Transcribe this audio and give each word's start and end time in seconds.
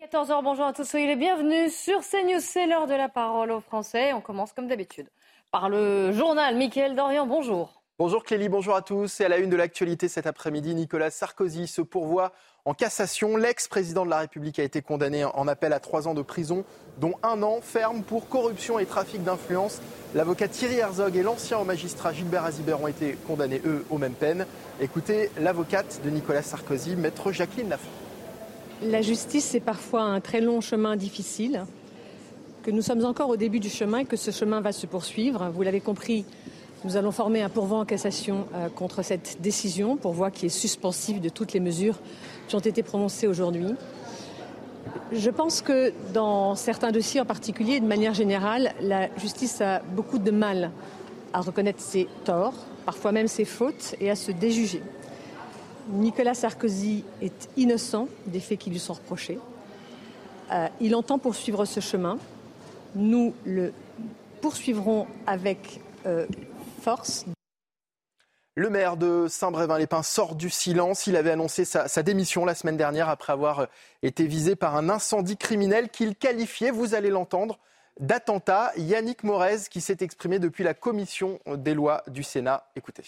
14h, 0.00 0.42
bonjour 0.42 0.64
à 0.64 0.72
tous, 0.72 0.84
soyez 0.84 1.06
les 1.06 1.14
bienvenus 1.14 1.76
sur 1.76 2.00
CNews, 2.00 2.40
c'est 2.40 2.66
l'heure 2.66 2.86
de 2.86 2.94
la 2.94 3.10
parole 3.10 3.50
aux 3.50 3.60
Français. 3.60 4.14
On 4.14 4.22
commence 4.22 4.54
comme 4.54 4.66
d'habitude 4.66 5.06
par 5.50 5.68
le 5.68 6.10
journal. 6.12 6.56
Mickaël 6.56 6.96
Dorian, 6.96 7.26
bonjour. 7.26 7.82
Bonjour 7.98 8.24
Clélie, 8.24 8.48
bonjour 8.48 8.74
à 8.74 8.80
tous. 8.80 9.20
Et 9.20 9.26
à 9.26 9.28
la 9.28 9.36
une 9.36 9.50
de 9.50 9.56
l'actualité 9.56 10.08
cet 10.08 10.26
après-midi, 10.26 10.74
Nicolas 10.74 11.10
Sarkozy 11.10 11.66
se 11.66 11.82
pourvoit 11.82 12.32
en 12.64 12.72
cassation. 12.72 13.36
L'ex-président 13.36 14.06
de 14.06 14.10
la 14.10 14.20
République 14.20 14.58
a 14.58 14.62
été 14.62 14.80
condamné 14.80 15.26
en 15.26 15.46
appel 15.46 15.74
à 15.74 15.80
trois 15.80 16.08
ans 16.08 16.14
de 16.14 16.22
prison, 16.22 16.64
dont 16.96 17.12
un 17.22 17.42
an 17.42 17.58
ferme 17.60 18.02
pour 18.02 18.26
corruption 18.26 18.78
et 18.78 18.86
trafic 18.86 19.22
d'influence. 19.22 19.82
L'avocat 20.14 20.48
Thierry 20.48 20.78
Herzog 20.78 21.14
et 21.14 21.22
l'ancien 21.22 21.62
magistrat 21.64 22.14
Gilbert 22.14 22.46
Azibert 22.46 22.80
ont 22.80 22.88
été 22.88 23.18
condamnés, 23.26 23.60
eux, 23.66 23.84
aux 23.90 23.98
mêmes 23.98 24.14
peines. 24.14 24.46
Écoutez 24.80 25.30
l'avocate 25.38 26.00
de 26.02 26.08
Nicolas 26.08 26.42
Sarkozy, 26.42 26.96
maître 26.96 27.32
Jacqueline 27.32 27.68
Lafont. 27.68 28.09
La 28.82 29.02
justice, 29.02 29.44
c'est 29.44 29.60
parfois 29.60 30.00
un 30.00 30.20
très 30.20 30.40
long 30.40 30.62
chemin 30.62 30.96
difficile, 30.96 31.64
que 32.62 32.70
nous 32.70 32.80
sommes 32.80 33.04
encore 33.04 33.28
au 33.28 33.36
début 33.36 33.60
du 33.60 33.68
chemin 33.68 33.98
et 33.98 34.04
que 34.06 34.16
ce 34.16 34.30
chemin 34.30 34.62
va 34.62 34.72
se 34.72 34.86
poursuivre. 34.86 35.50
Vous 35.54 35.60
l'avez 35.62 35.80
compris, 35.82 36.24
nous 36.84 36.96
allons 36.96 37.10
former 37.10 37.42
un 37.42 37.50
pourvoi 37.50 37.80
en 37.80 37.84
cassation 37.84 38.46
euh, 38.54 38.70
contre 38.70 39.02
cette 39.02 39.36
décision, 39.42 39.98
pourvoi 39.98 40.30
qui 40.30 40.46
est 40.46 40.48
suspensive 40.48 41.20
de 41.20 41.28
toutes 41.28 41.52
les 41.52 41.60
mesures 41.60 41.98
qui 42.48 42.56
ont 42.56 42.60
été 42.60 42.82
prononcées 42.82 43.26
aujourd'hui. 43.26 43.74
Je 45.12 45.28
pense 45.28 45.60
que 45.60 45.92
dans 46.14 46.54
certains 46.54 46.90
dossiers 46.90 47.20
en 47.20 47.26
particulier, 47.26 47.80
de 47.80 47.86
manière 47.86 48.14
générale, 48.14 48.72
la 48.80 49.14
justice 49.16 49.60
a 49.60 49.80
beaucoup 49.80 50.18
de 50.18 50.30
mal 50.30 50.70
à 51.34 51.42
reconnaître 51.42 51.80
ses 51.80 52.08
torts, 52.24 52.54
parfois 52.86 53.12
même 53.12 53.28
ses 53.28 53.44
fautes, 53.44 53.94
et 54.00 54.10
à 54.10 54.16
se 54.16 54.32
déjuger. 54.32 54.82
Nicolas 55.90 56.34
Sarkozy 56.34 57.04
est 57.20 57.48
innocent 57.56 58.08
des 58.26 58.40
faits 58.40 58.58
qui 58.58 58.70
lui 58.70 58.78
sont 58.78 58.94
reprochés. 58.94 59.38
Euh, 60.52 60.68
il 60.80 60.94
entend 60.94 61.18
poursuivre 61.18 61.64
ce 61.64 61.80
chemin. 61.80 62.18
Nous 62.94 63.34
le 63.44 63.72
poursuivrons 64.40 65.06
avec 65.26 65.80
euh, 66.06 66.26
force. 66.80 67.24
Le 68.56 68.68
maire 68.68 68.96
de 68.96 69.26
Saint-Brévin-les-Pins 69.28 70.02
sort 70.02 70.34
du 70.34 70.50
silence. 70.50 71.06
Il 71.06 71.16
avait 71.16 71.30
annoncé 71.30 71.64
sa, 71.64 71.88
sa, 71.88 72.02
démission 72.02 72.44
la 72.44 72.54
semaine 72.54 72.76
dernière 72.76 73.08
après 73.08 73.32
avoir 73.32 73.68
été 74.02 74.26
visé 74.26 74.56
par 74.56 74.76
un 74.76 74.88
incendie 74.88 75.36
criminel 75.36 75.88
qu'il 75.88 76.16
qualifiait, 76.16 76.70
vous 76.70 76.94
allez 76.94 77.10
l'entendre, 77.10 77.58
d'attentat. 78.00 78.72
Yannick 78.76 79.22
Morez 79.24 79.68
qui 79.70 79.80
s'est 79.80 79.98
exprimé 80.00 80.38
depuis 80.38 80.64
la 80.64 80.74
commission 80.74 81.38
des 81.46 81.74
lois 81.74 82.02
du 82.08 82.22
Sénat. 82.22 82.70
Écoutez. 82.74 83.04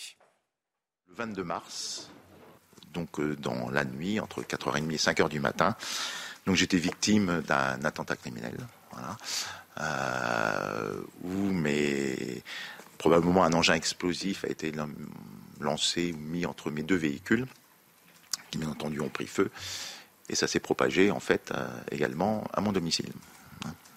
Le 1.09 1.15
22 1.15 1.45
mars, 1.45 2.12
donc 2.93 3.19
euh, 3.19 3.37
dans 3.37 3.71
la 3.71 3.85
nuit, 3.85 4.21
entre 4.21 4.43
4h30 4.43 4.91
et 4.93 4.97
5h 4.97 5.29
du 5.29 5.41
matin. 5.41 5.77
Donc 6.47 6.57
j'étais 6.57 6.77
victime 6.77 7.43
d'un 7.47 7.85
attentat 7.85 8.17
criminel, 8.17 8.57
euh, 9.81 11.01
où 11.23 11.53
probablement 12.99 13.45
un 13.45 13.53
engin 13.53 13.75
explosif 13.75 14.45
a 14.45 14.49
été 14.49 14.73
lancé 15.61 16.13
ou 16.13 16.19
mis 16.19 16.47
entre 16.47 16.71
mes 16.71 16.83
deux 16.83 16.97
véhicules, 16.97 17.47
qui 18.51 18.59
bien 18.59 18.69
entendu 18.69 19.01
ont 19.01 19.09
pris 19.09 19.27
feu, 19.27 19.51
et 20.29 20.35
ça 20.35 20.47
s'est 20.47 20.61
propagé 20.61 21.11
en 21.11 21.21
fait 21.21 21.53
euh, 21.53 21.67
également 21.91 22.45
à 22.53 22.61
mon 22.61 22.73
domicile. 22.73 23.13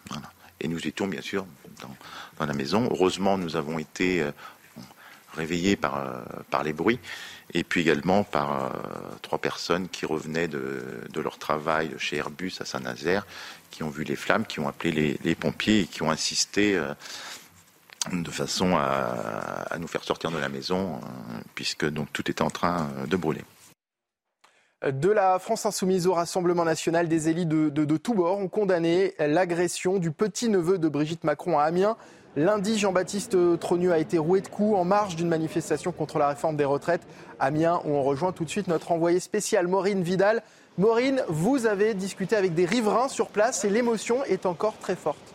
Voilà. 0.10 0.32
Et 0.62 0.68
nous 0.68 0.88
étions 0.88 1.08
bien 1.08 1.22
sûr 1.22 1.46
dans, 1.82 2.46
la 2.46 2.54
maison. 2.54 2.88
Heureusement, 2.92 3.38
nous 3.38 3.56
avons 3.56 3.80
été 3.80 4.26
réveillés 5.34 5.76
par 5.76 6.64
les 6.64 6.74
bruits 6.74 7.00
et 7.54 7.64
puis 7.64 7.82
également 7.82 8.24
par 8.24 8.66
euh, 8.66 8.70
trois 9.22 9.38
personnes 9.38 9.88
qui 9.88 10.06
revenaient 10.06 10.48
de, 10.48 11.20
leur 11.22 11.38
travail 11.38 11.92
chez 11.98 12.18
Airbus 12.18 12.54
à 12.60 12.66
Saint-Nazaire, 12.66 13.26
qui 13.72 13.84
ont 13.84 13.90
vu 13.90 14.04
les 14.04 14.16
flammes, 14.16 14.46
qui 14.46 14.60
ont 14.60 14.68
appelé 14.68 15.18
les, 15.24 15.36
pompiers 15.36 15.82
et 15.82 15.86
qui 15.86 16.04
ont 16.04 16.12
insisté 16.12 16.76
euh, 16.76 16.94
de 18.12 18.30
façon 18.30 18.76
à, 18.76 19.78
nous 19.80 19.88
faire 19.88 20.04
sortir 20.04 20.32
de 20.32 20.38
la 20.38 20.50
maison, 20.50 20.96
euh, 20.96 21.40
puisque 21.56 21.86
donc 21.86 22.12
tout 22.14 22.30
était 22.30 22.42
en 22.42 22.50
train 22.50 22.90
de 23.08 23.16
brûler. 23.16 23.44
De 24.86 25.10
la 25.10 25.40
France 25.40 25.66
insoumise 25.66 26.06
au 26.06 26.14
Rassemblement 26.14 26.66
national, 26.66 27.08
des 27.08 27.30
élites 27.30 27.48
de 27.48 27.98
tous 27.98 28.14
bords 28.14 28.38
ont 28.38 28.50
condamné 28.50 29.16
l'agression 29.18 29.98
du 29.98 30.12
petit-neveu 30.12 30.78
de 30.78 30.88
Brigitte 30.90 31.24
Macron 31.24 31.58
à 31.58 31.64
Amiens. 31.64 31.98
Lundi, 32.38 32.78
Jean-Baptiste 32.78 33.38
Trogneux 33.60 33.94
a 33.94 33.98
été 33.98 34.18
roué 34.18 34.42
de 34.42 34.48
coups 34.50 34.76
en 34.76 34.84
marge 34.84 35.16
d'une 35.16 35.30
manifestation 35.30 35.94
contre 35.94 36.20
la 36.20 36.28
réforme 36.28 36.58
des 36.58 36.66
retraites. 36.66 37.08
Amiens, 37.40 37.80
où 37.86 37.92
on 37.92 38.04
rejoint 38.04 38.34
tout 38.34 38.44
de 38.44 38.50
suite 38.50 38.68
notre 38.68 38.92
envoyé 38.92 39.22
spécial 39.22 39.68
Maureen 39.68 40.04
Vidal. 40.04 40.44
Maureen, 40.78 41.24
vous 41.30 41.66
avez 41.66 41.94
discuté 41.94 42.36
avec 42.36 42.54
des 42.54 42.66
riverains 42.66 43.08
sur 43.08 43.28
place 43.28 43.64
et 43.64 43.70
l'émotion 43.70 44.26
est 44.26 44.46
encore 44.46 44.78
très 44.80 44.98
forte. 44.98 45.35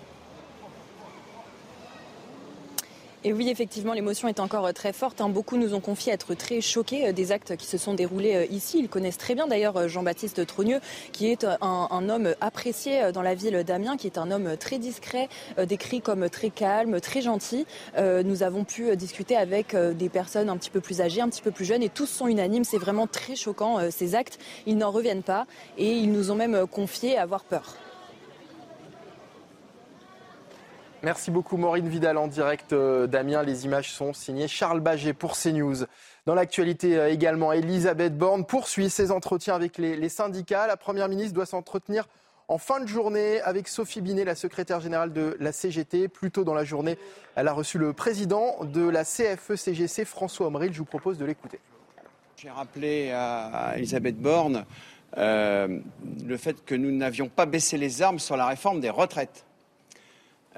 Et 3.22 3.34
oui, 3.34 3.50
effectivement, 3.50 3.92
l'émotion 3.92 4.28
est 4.28 4.41
encore 4.41 4.72
très 4.72 4.94
forte. 4.94 5.20
Hein. 5.20 5.28
Beaucoup 5.28 5.58
nous 5.58 5.75
ont 5.75 5.81
confié 5.81 6.10
être 6.10 6.32
très 6.34 6.62
choqués 6.62 7.12
des 7.12 7.32
actes 7.32 7.54
qui 7.54 7.66
se 7.66 7.76
sont 7.76 7.92
déroulés 7.92 8.48
ici. 8.50 8.78
Ils 8.78 8.88
connaissent 8.88 9.19
très 9.19 9.34
bien 9.34 9.47
d'ailleurs 9.47 9.88
Jean-Baptiste 9.88 10.47
Trogneux, 10.47 10.81
qui 11.12 11.30
est 11.30 11.44
un, 11.44 11.59
un, 11.60 12.09
homme 12.09 12.34
apprécié 12.41 13.12
dans 13.12 13.20
la 13.20 13.34
ville 13.34 13.62
d'Amiens, 13.62 13.98
qui 13.98 14.06
est 14.06 14.16
un 14.16 14.30
homme 14.30 14.56
très 14.56 14.78
discret, 14.78 15.28
décrit 15.66 16.00
comme 16.00 16.30
très 16.30 16.48
calme, 16.48 16.98
très 16.98 17.20
gentil. 17.20 17.66
Nous 17.98 18.42
avons 18.42 18.64
pu 18.64 18.97
discuter 18.97 19.36
avec 19.36 19.76
des 19.76 20.09
personnes 20.09 20.48
un 20.48 20.56
petit 20.56 20.70
peu 20.70 20.80
plus 20.80 21.03
âgées, 21.03 21.20
un 21.20 21.28
petit 21.28 21.42
peu 21.42 21.50
plus 21.50 21.66
jeunes, 21.66 21.82
et 21.82 21.91
tous 21.91 22.06
sont 22.06 22.26
unanimes. 22.26 22.64
C'est 22.64 22.78
vraiment 22.78 23.06
très 23.06 23.36
choquant 23.36 23.91
ces 23.91 24.14
actes. 24.14 24.38
Ils 24.64 24.78
n'en 24.78 24.91
reviennent 24.91 25.22
pas 25.22 25.47
et 25.76 25.92
ils 25.92 26.10
nous 26.10 26.30
ont 26.30 26.36
même 26.36 26.66
confié 26.66 27.19
avoir 27.19 27.44
peur. 27.44 27.76
Merci 31.02 31.30
beaucoup 31.30 31.56
Maureen 31.56 31.88
Vidal 31.88 32.18
en 32.18 32.26
direct 32.26 32.74
d'Amiens. 32.74 33.42
Les 33.42 33.64
images 33.64 33.90
sont 33.90 34.12
signées 34.12 34.48
Charles 34.48 34.80
Baget 34.80 35.14
pour 35.14 35.32
CNews. 35.32 35.86
Dans 36.26 36.34
l'actualité 36.34 37.08
également, 37.08 37.52
Elisabeth 37.52 38.18
Borne 38.18 38.44
poursuit 38.44 38.90
ses 38.90 39.10
entretiens 39.10 39.54
avec 39.54 39.78
les, 39.78 40.08
syndicats. 40.10 40.66
La 40.66 40.76
Première 40.76 41.08
ministre 41.08 41.32
doit 41.32 41.46
s'entretenir 41.46 42.06
en 42.48 42.58
fin 42.58 42.80
de 42.80 42.86
journée 42.86 43.40
avec 43.40 43.68
Sophie 43.68 44.02
Binet, 44.02 44.24
la 44.26 44.34
secrétaire 44.34 44.80
générale 44.80 45.14
de 45.14 45.38
la 45.40 45.52
CGT. 45.52 46.08
Plus 46.08 46.30
tôt 46.30 46.44
dans 46.44 46.52
la 46.52 46.64
journée, 46.64 46.98
elle 47.34 47.48
a 47.48 47.54
reçu 47.54 47.78
le 47.78 47.94
président 47.94 48.56
de 48.62 48.86
la 48.86 49.04
CFE-CGC, 49.04 50.04
François 50.04 50.48
Omril. 50.48 50.74
Je 50.74 50.80
vous 50.80 50.84
propose 50.84 51.16
de 51.16 51.24
l'écouter. 51.24 51.60
J'ai 52.36 52.50
rappelé 52.50 53.10
à 53.12 53.72
Elisabeth 53.76 54.18
Borne 54.18 54.66
euh, 55.16 55.78
le 56.26 56.36
fait 56.36 56.62
que 56.62 56.74
nous 56.74 56.90
n'avions 56.90 57.30
pas 57.30 57.46
baissé 57.46 57.78
les 57.78 58.02
armes 58.02 58.18
sur 58.18 58.36
la 58.36 58.46
réforme 58.46 58.80
des 58.80 58.90
retraites. 58.90 59.46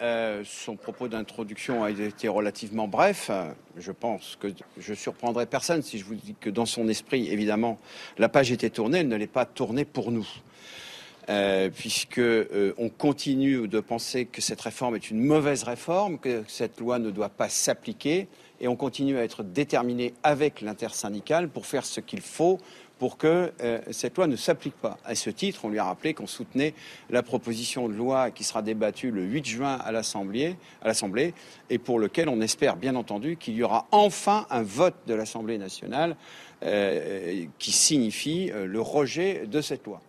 Euh, 0.00 0.42
son 0.47 0.76
propos 0.76 1.06
d'introduction 1.06 1.84
a 1.84 1.91
été 1.91 2.26
relativement 2.26 2.88
bref. 2.88 3.30
Je 3.76 3.92
pense 3.92 4.38
que 4.41 4.48
je 4.78 4.94
surprendrai 4.94 5.44
personne 5.44 5.82
si 5.82 5.98
je 5.98 6.04
vous 6.04 6.14
dis 6.14 6.34
que 6.41 6.48
dans 6.48 6.64
son 6.64 6.88
esprit, 6.88 7.28
évidemment, 7.28 7.78
la 8.16 8.30
page 8.30 8.50
était 8.53 8.70
tournée, 8.70 9.00
elle 9.00 9.08
ne 9.08 9.16
l'est 9.16 9.26
pas 9.26 9.44
tournée 9.44 9.84
pour 9.84 10.10
nous. 10.10 10.26
Euh, 11.28 11.70
puisque 11.70 12.19
euh, 12.19 12.75
on 12.78 12.88
continue 12.88 13.69
de 13.69 13.78
penser 13.78 14.25
que 14.25 14.41
cette 14.41 14.60
réforme 14.60 14.97
est 14.97 15.08
une 15.08 15.20
mauvaise 15.20 15.62
réforme, 15.62 16.19
que 16.19 16.42
cette 16.48 16.80
loi 16.80 16.98
ne 16.98 17.12
doit 17.12 17.28
pas 17.28 17.48
s'appliquer, 17.48 18.26
et 18.60 18.66
on 18.66 18.74
continue 18.74 19.16
à 19.19 19.22
être 19.22 19.44
déterminé 19.44 20.14
avec 20.24 20.62
l'intersyndicale 20.62 21.48
pour 21.48 21.66
faire 21.66 21.84
ce 21.84 22.00
qu'il 22.00 22.22
faut 22.22 22.59
pour 22.98 23.16
que 23.19 23.53
euh, 23.60 23.80
cette 23.91 24.16
loi 24.16 24.28
ne 24.28 24.36
s'applique 24.36 24.76
pas. 24.76 24.97
À 25.04 25.16
ce 25.16 25.28
titre, 25.28 25.64
on 25.64 25.69
lui 25.69 25.80
a 25.80 25.84
rappelé 25.84 26.14
qu'on 26.14 26.28
soutenait 26.28 26.72
la 27.10 27.25
proposition 27.25 27.88
de 27.88 27.94
loi 27.94 28.30
qui 28.30 28.44
sera 28.44 28.62
débattue 28.62 29.10
le 29.10 29.22
8 29.22 29.44
juin 29.44 29.75
à 29.75 29.91
l'Assemblée, 29.91 30.56
et 31.69 31.78
pour 31.78 31.98
lequel 31.98 32.28
on 32.28 32.41
espère 32.41 32.76
bien 32.76 32.94
entendu 32.94 33.36
qu'il 33.36 33.54
y 33.54 33.62
aura 33.64 33.88
enfin 33.91 34.47
un 34.50 34.62
vote 34.62 34.94
de 35.08 35.14
l'Assemblée 35.14 35.58
nationale 35.58 36.16
euh, 36.62 37.44
qui 37.58 37.72
signifie 37.72 38.53
euh, 38.53 38.66
le 38.66 38.80
rejet 38.80 39.48
de 39.48 39.60
cette 39.60 39.84
loi. 39.84 40.00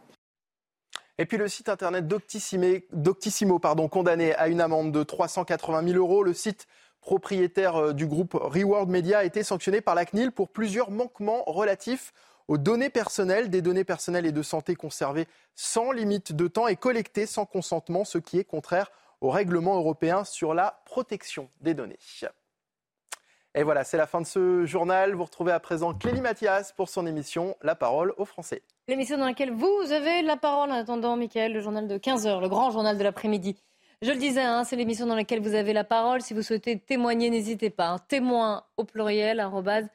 Et 1.18 1.26
puis 1.26 1.38
le 1.38 1.48
site 1.48 1.70
internet 1.70 2.08
Doctissimo, 2.08 3.58
pardon, 3.58 3.88
condamné 3.88 4.36
à 4.36 4.48
une 4.48 4.62
amende 4.62 4.92
de 4.92 5.02
380 5.02 5.88
000 5.88 5.98
euros. 5.98 6.24
Le 6.24 6.34
site 6.34 6.68
propriétaire 7.02 7.94
du 7.94 8.06
groupe 8.06 8.34
Reward 8.40 8.90
Media 8.90 9.20
a 9.20 9.24
été 9.24 9.44
sanctionné 9.44 9.82
par 9.82 9.96
la 9.96 10.06
CNIL 10.06 10.32
pour 10.32 10.50
plusieurs 10.50 10.90
manquements 10.90 11.44
relatifs 11.46 12.14
aux 12.54 12.58
données 12.60 12.92
personnelles, 12.92 13.50
des 13.50 13.64
données 13.64 13.84
personnelles 13.84 14.28
et 14.28 14.32
de 14.32 14.44
santé 14.44 14.76
conservées 14.76 15.28
sans 15.56 15.92
limite 15.92 16.34
de 16.34 16.48
temps 16.48 16.68
et 16.68 16.76
collectées 16.76 17.26
sans 17.26 17.48
consentement, 17.48 18.06
ce 18.06 18.20
qui 18.20 18.38
est 18.38 18.44
contraire 18.44 18.92
au 19.22 19.32
règlement 19.32 19.76
européen 19.76 20.24
sur 20.24 20.54
la 20.54 20.84
protection 20.86 21.50
des 21.62 21.74
données. 21.74 21.98
Et 23.56 23.64
voilà, 23.64 23.84
c'est 23.84 23.98
la 23.98 24.06
fin 24.06 24.22
de 24.22 24.28
ce 24.28 24.68
journal. 24.68 25.16
Vous 25.16 25.24
retrouvez 25.24 25.52
à 25.52 25.60
présent 25.60 25.96
Clélie 25.96 26.22
Mathias 26.22 26.74
pour 26.74 26.90
son 26.90 27.08
émission 27.08 27.58
La 27.64 27.74
parole 27.74 28.14
aux 28.18 28.26
Français. 28.26 28.62
L'émission 28.88 29.18
dans 29.18 29.26
laquelle 29.26 29.52
vous 29.52 29.92
avez 29.92 30.22
la 30.22 30.38
parole 30.38 30.70
en 30.70 30.76
attendant, 30.76 31.18
Michael, 31.18 31.54
le 31.54 31.60
journal 31.60 31.88
de 31.88 31.98
15h, 31.98 32.40
le 32.40 32.50
grand 32.50 32.70
journal 32.70 33.00
de 33.00 33.04
l'après-midi. 33.04 33.56
Je 34.04 34.12
le 34.12 34.18
disais, 34.18 34.44
hein, 34.44 34.64
c'est 34.64 34.76
l'émission 34.76 35.08
dans 35.08 35.16
laquelle 35.16 35.42
vous 35.42 35.56
avez 35.56 35.74
la 35.74 35.86
parole. 35.86 36.22
Si 36.22 36.36
vous 36.36 36.44
souhaitez 36.44 36.78
témoigner, 36.78 37.32
n'hésitez 37.32 37.72
pas. 37.72 37.88
Hein. 37.88 38.00
Témoin 38.08 38.64
au 38.78 38.84
pluriel, 38.84 39.40
arrobase 39.40 39.88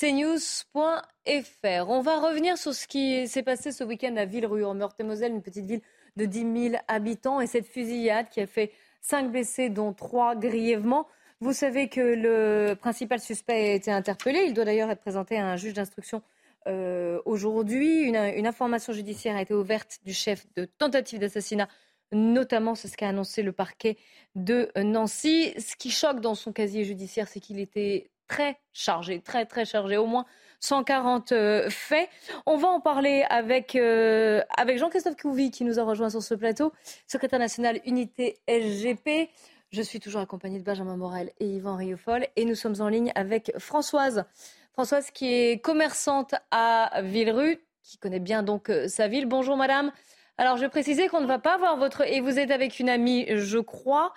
cnews.fr. 0.00 1.88
On 1.88 2.00
va 2.00 2.18
revenir 2.18 2.58
sur 2.58 2.74
ce 2.74 2.86
qui 2.86 3.28
s'est 3.28 3.42
passé 3.42 3.70
ce 3.70 3.84
week-end 3.84 4.16
à 4.16 4.24
Villerue, 4.24 4.64
en 4.64 4.74
Meurthe-et-Moselle, 4.74 5.32
une 5.32 5.42
petite 5.42 5.66
ville 5.66 5.82
de 6.16 6.24
10 6.24 6.70
000 6.70 6.82
habitants, 6.88 7.40
et 7.40 7.46
cette 7.46 7.66
fusillade 7.66 8.28
qui 8.28 8.40
a 8.40 8.46
fait 8.46 8.72
cinq 9.00 9.30
blessés, 9.30 9.68
dont 9.68 9.92
trois 9.92 10.34
grièvement. 10.34 11.06
Vous 11.40 11.52
savez 11.52 11.88
que 11.88 12.00
le 12.00 12.74
principal 12.74 13.20
suspect 13.20 13.52
a 13.52 13.74
été 13.74 13.90
interpellé. 13.90 14.44
Il 14.46 14.54
doit 14.54 14.64
d'ailleurs 14.64 14.90
être 14.90 15.00
présenté 15.00 15.36
à 15.36 15.46
un 15.46 15.56
juge 15.56 15.74
d'instruction 15.74 16.22
euh, 16.66 17.20
aujourd'hui. 17.24 18.02
Une, 18.02 18.16
une, 18.16 18.46
information 18.46 18.92
judiciaire 18.92 19.36
a 19.36 19.42
été 19.42 19.54
ouverte 19.54 19.98
du 20.04 20.14
chef 20.14 20.46
de 20.56 20.64
tentative 20.64 21.18
d'assassinat, 21.20 21.68
notamment 22.12 22.74
c'est 22.74 22.88
ce 22.88 22.96
qu'a 22.96 23.08
annoncé 23.08 23.42
le 23.42 23.52
parquet 23.52 23.96
de 24.34 24.70
Nancy. 24.76 25.52
Ce 25.58 25.76
qui 25.76 25.90
choque 25.90 26.20
dans 26.20 26.34
son 26.34 26.52
casier 26.52 26.84
judiciaire, 26.84 27.28
c'est 27.28 27.40
qu'il 27.40 27.60
était 27.60 28.10
très 28.28 28.58
chargé, 28.72 29.20
très 29.20 29.46
très 29.46 29.64
chargé, 29.64 29.96
au 29.96 30.06
moins 30.06 30.24
140 30.60 31.32
euh, 31.32 31.68
faits. 31.70 32.08
On 32.46 32.56
va 32.56 32.68
en 32.68 32.80
parler 32.80 33.24
avec, 33.28 33.76
euh, 33.76 34.42
avec 34.56 34.78
Jean-Christophe 34.78 35.16
Couvi 35.16 35.50
qui 35.50 35.64
nous 35.64 35.78
a 35.78 35.84
rejoint 35.84 36.10
sur 36.10 36.22
ce 36.22 36.34
plateau, 36.34 36.72
secrétaire 37.06 37.38
national 37.38 37.80
unité 37.84 38.38
SGP. 38.48 39.30
Je 39.70 39.82
suis 39.82 40.00
toujours 40.00 40.20
accompagnée 40.20 40.58
de 40.58 40.64
Benjamin 40.64 40.96
Morel 40.96 41.32
et 41.40 41.46
Yvan 41.46 41.76
Riofol 41.76 42.26
et 42.36 42.44
nous 42.44 42.54
sommes 42.54 42.80
en 42.80 42.88
ligne 42.88 43.12
avec 43.14 43.52
Françoise. 43.58 44.24
Françoise 44.72 45.10
qui 45.10 45.32
est 45.32 45.60
commerçante 45.62 46.34
à 46.50 47.02
Villerue, 47.02 47.58
qui 47.82 47.98
connaît 47.98 48.20
bien 48.20 48.42
donc 48.42 48.70
euh, 48.70 48.88
sa 48.88 49.08
ville. 49.08 49.26
Bonjour 49.26 49.56
madame. 49.56 49.92
Alors, 50.36 50.56
je 50.56 50.66
préciser 50.66 51.08
qu'on 51.08 51.20
ne 51.20 51.26
va 51.26 51.38
pas 51.38 51.56
voir 51.58 51.76
votre... 51.76 52.02
Et 52.02 52.20
vous 52.20 52.38
êtes 52.38 52.50
avec 52.50 52.80
une 52.80 52.88
amie, 52.88 53.26
je 53.28 53.58
crois. 53.58 54.12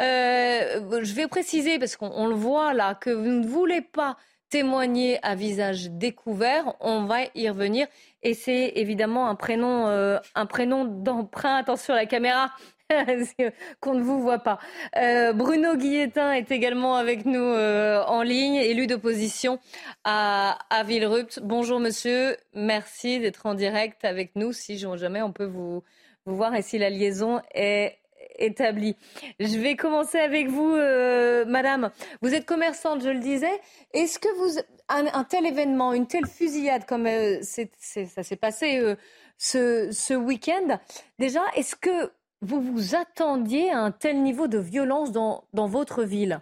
Euh, 0.00 1.02
je 1.02 1.14
vais 1.14 1.28
préciser, 1.28 1.78
parce 1.78 1.96
qu'on 1.96 2.26
le 2.26 2.34
voit 2.34 2.74
là, 2.74 2.94
que 2.96 3.10
vous 3.10 3.30
ne 3.30 3.46
voulez 3.46 3.80
pas 3.80 4.16
témoigner 4.48 5.24
à 5.24 5.36
visage 5.36 5.90
découvert. 5.90 6.74
On 6.80 7.04
va 7.04 7.18
y 7.36 7.48
revenir. 7.48 7.86
Et 8.22 8.34
c'est 8.34 8.72
évidemment 8.74 9.28
un 9.28 9.36
prénom, 9.36 9.86
euh, 9.86 10.18
un 10.34 10.46
prénom 10.46 10.84
d'emprunt. 10.84 11.54
Attention 11.54 11.94
à 11.94 11.98
la 11.98 12.06
caméra. 12.06 12.50
qu'on 13.80 13.94
ne 13.94 14.02
vous 14.02 14.20
voit 14.20 14.38
pas. 14.38 14.58
Euh, 14.96 15.32
Bruno 15.32 15.76
Guilletin 15.76 16.32
est 16.32 16.50
également 16.50 16.96
avec 16.96 17.24
nous 17.24 17.40
euh, 17.40 18.02
en 18.04 18.22
ligne, 18.22 18.56
élu 18.56 18.86
d'opposition 18.86 19.58
à, 20.04 20.58
à 20.70 20.82
Villerupt. 20.82 21.40
Bonjour 21.42 21.80
monsieur, 21.80 22.36
merci 22.54 23.20
d'être 23.20 23.46
en 23.46 23.54
direct 23.54 24.04
avec 24.04 24.34
nous. 24.36 24.52
Si 24.52 24.78
jamais 24.78 25.22
on 25.22 25.32
peut 25.32 25.44
vous, 25.44 25.82
voir 26.26 26.54
et 26.54 26.62
si 26.62 26.78
la 26.78 26.90
liaison 26.90 27.40
est 27.54 27.96
établie. 28.38 28.96
Je 29.38 29.58
vais 29.58 29.76
commencer 29.76 30.18
avec 30.18 30.48
vous, 30.48 30.74
euh, 30.74 31.44
madame. 31.44 31.90
Vous 32.22 32.34
êtes 32.34 32.46
commerçante, 32.46 33.02
je 33.02 33.10
le 33.10 33.18
disais. 33.18 33.60
Est-ce 33.92 34.18
que 34.18 34.28
vous, 34.38 34.60
un, 34.88 35.24
tel 35.24 35.46
événement, 35.46 35.92
une 35.92 36.06
telle 36.06 36.26
fusillade 36.26 36.86
comme 36.86 37.06
ça 37.42 38.22
s'est 38.22 38.36
passé 38.36 38.96
ce 39.36 40.14
week-end, 40.14 40.78
déjà, 41.18 41.42
est-ce 41.54 41.76
que 41.76 42.10
vous 42.42 42.60
vous 42.60 42.94
attendiez 42.94 43.70
à 43.70 43.80
un 43.80 43.90
tel 43.90 44.22
niveau 44.22 44.46
de 44.48 44.58
violence 44.58 45.12
dans, 45.12 45.44
dans 45.52 45.66
votre 45.66 46.04
ville? 46.04 46.40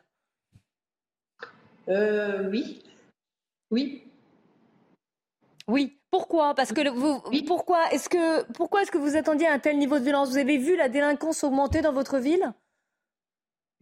Euh, 1.89 2.49
Oui. 2.51 2.83
Oui. 3.71 4.05
Oui. 5.67 5.99
Pourquoi? 6.11 6.55
Parce 6.55 6.73
que 6.73 6.89
vous, 6.89 7.21
pourquoi 7.47 7.91
est-ce 7.93 8.09
que 8.09 8.43
pourquoi 8.53 8.83
est-ce 8.83 8.91
que 8.91 8.97
vous 8.97 9.17
attendiez 9.17 9.47
à 9.47 9.53
un 9.53 9.59
tel 9.59 9.77
niveau 9.77 9.99
de 9.99 10.05
violence? 10.05 10.31
Vous 10.31 10.39
avez 10.39 10.57
vu 10.57 10.75
la 10.75 10.89
délinquance 10.89 11.45
augmenter 11.45 11.83
dans 11.83 11.93
votre 11.93 12.19
ville? 12.19 12.51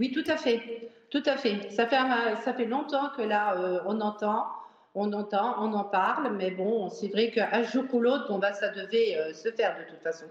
Oui, 0.01 0.11
tout 0.11 0.25
à 0.27 0.37
fait, 0.37 0.91
tout 1.11 1.23
à 1.25 1.37
fait. 1.37 1.71
Ça 1.71 1.87
fait 1.87 1.97
ça 2.45 2.53
fait 2.53 2.65
longtemps 2.65 3.11
que 3.17 3.23
là 3.23 3.57
euh, 3.57 3.81
on 3.87 4.01
entend, 4.01 4.45
on 4.95 5.12
entend, 5.12 5.55
on 5.62 5.73
en 5.73 5.85
parle, 5.85 6.37
mais 6.37 6.51
bon, 6.51 6.91
c'est 6.91 7.09
vrai 7.09 7.31
qu'un 7.31 7.62
jour 7.62 7.85
ou 7.93 8.01
l'autre, 8.01 8.27
bon 8.29 8.41
bah 8.41 8.53
ça 8.53 8.71
devait 8.71 9.17
euh, 9.17 9.33
se 9.33 9.53
faire 9.53 9.79
de 9.79 9.85
toute 9.89 10.03
façon. 10.03 10.27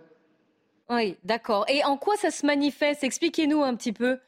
Oui, 0.89 1.17
d'accord. 1.23 1.65
Et 1.67 1.83
en 1.83 1.97
quoi 1.97 2.15
ça 2.15 2.29
se 2.31 2.45
manifeste? 2.45 3.03
Expliquez-nous 3.03 3.63
un 3.63 3.75
petit 3.75 3.93
peu. 3.93 4.19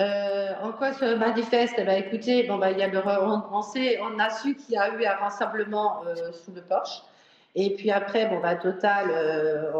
Euh, 0.00 0.52
en 0.62 0.72
quoi 0.72 0.92
se 0.92 1.16
manifeste? 1.16 1.74
Ben, 1.76 2.02
Écoutez, 2.04 2.44
bon, 2.44 2.56
bah, 2.56 2.70
y 2.70 2.82
a 2.82 2.88
le, 2.88 3.02
on, 3.52 3.62
sait, 3.62 3.98
on 4.00 4.18
a 4.18 4.30
su 4.30 4.54
qu'il 4.54 4.74
y 4.74 4.78
a 4.78 4.94
eu 4.94 5.04
un 5.04 5.14
rassemblement 5.14 6.04
euh, 6.06 6.32
sous 6.32 6.52
le 6.52 6.62
porche. 6.62 7.02
Et 7.54 7.74
puis 7.74 7.90
après, 7.90 8.26
bon, 8.26 8.40
bah, 8.40 8.54
total, 8.54 9.10
euh, 9.10 9.72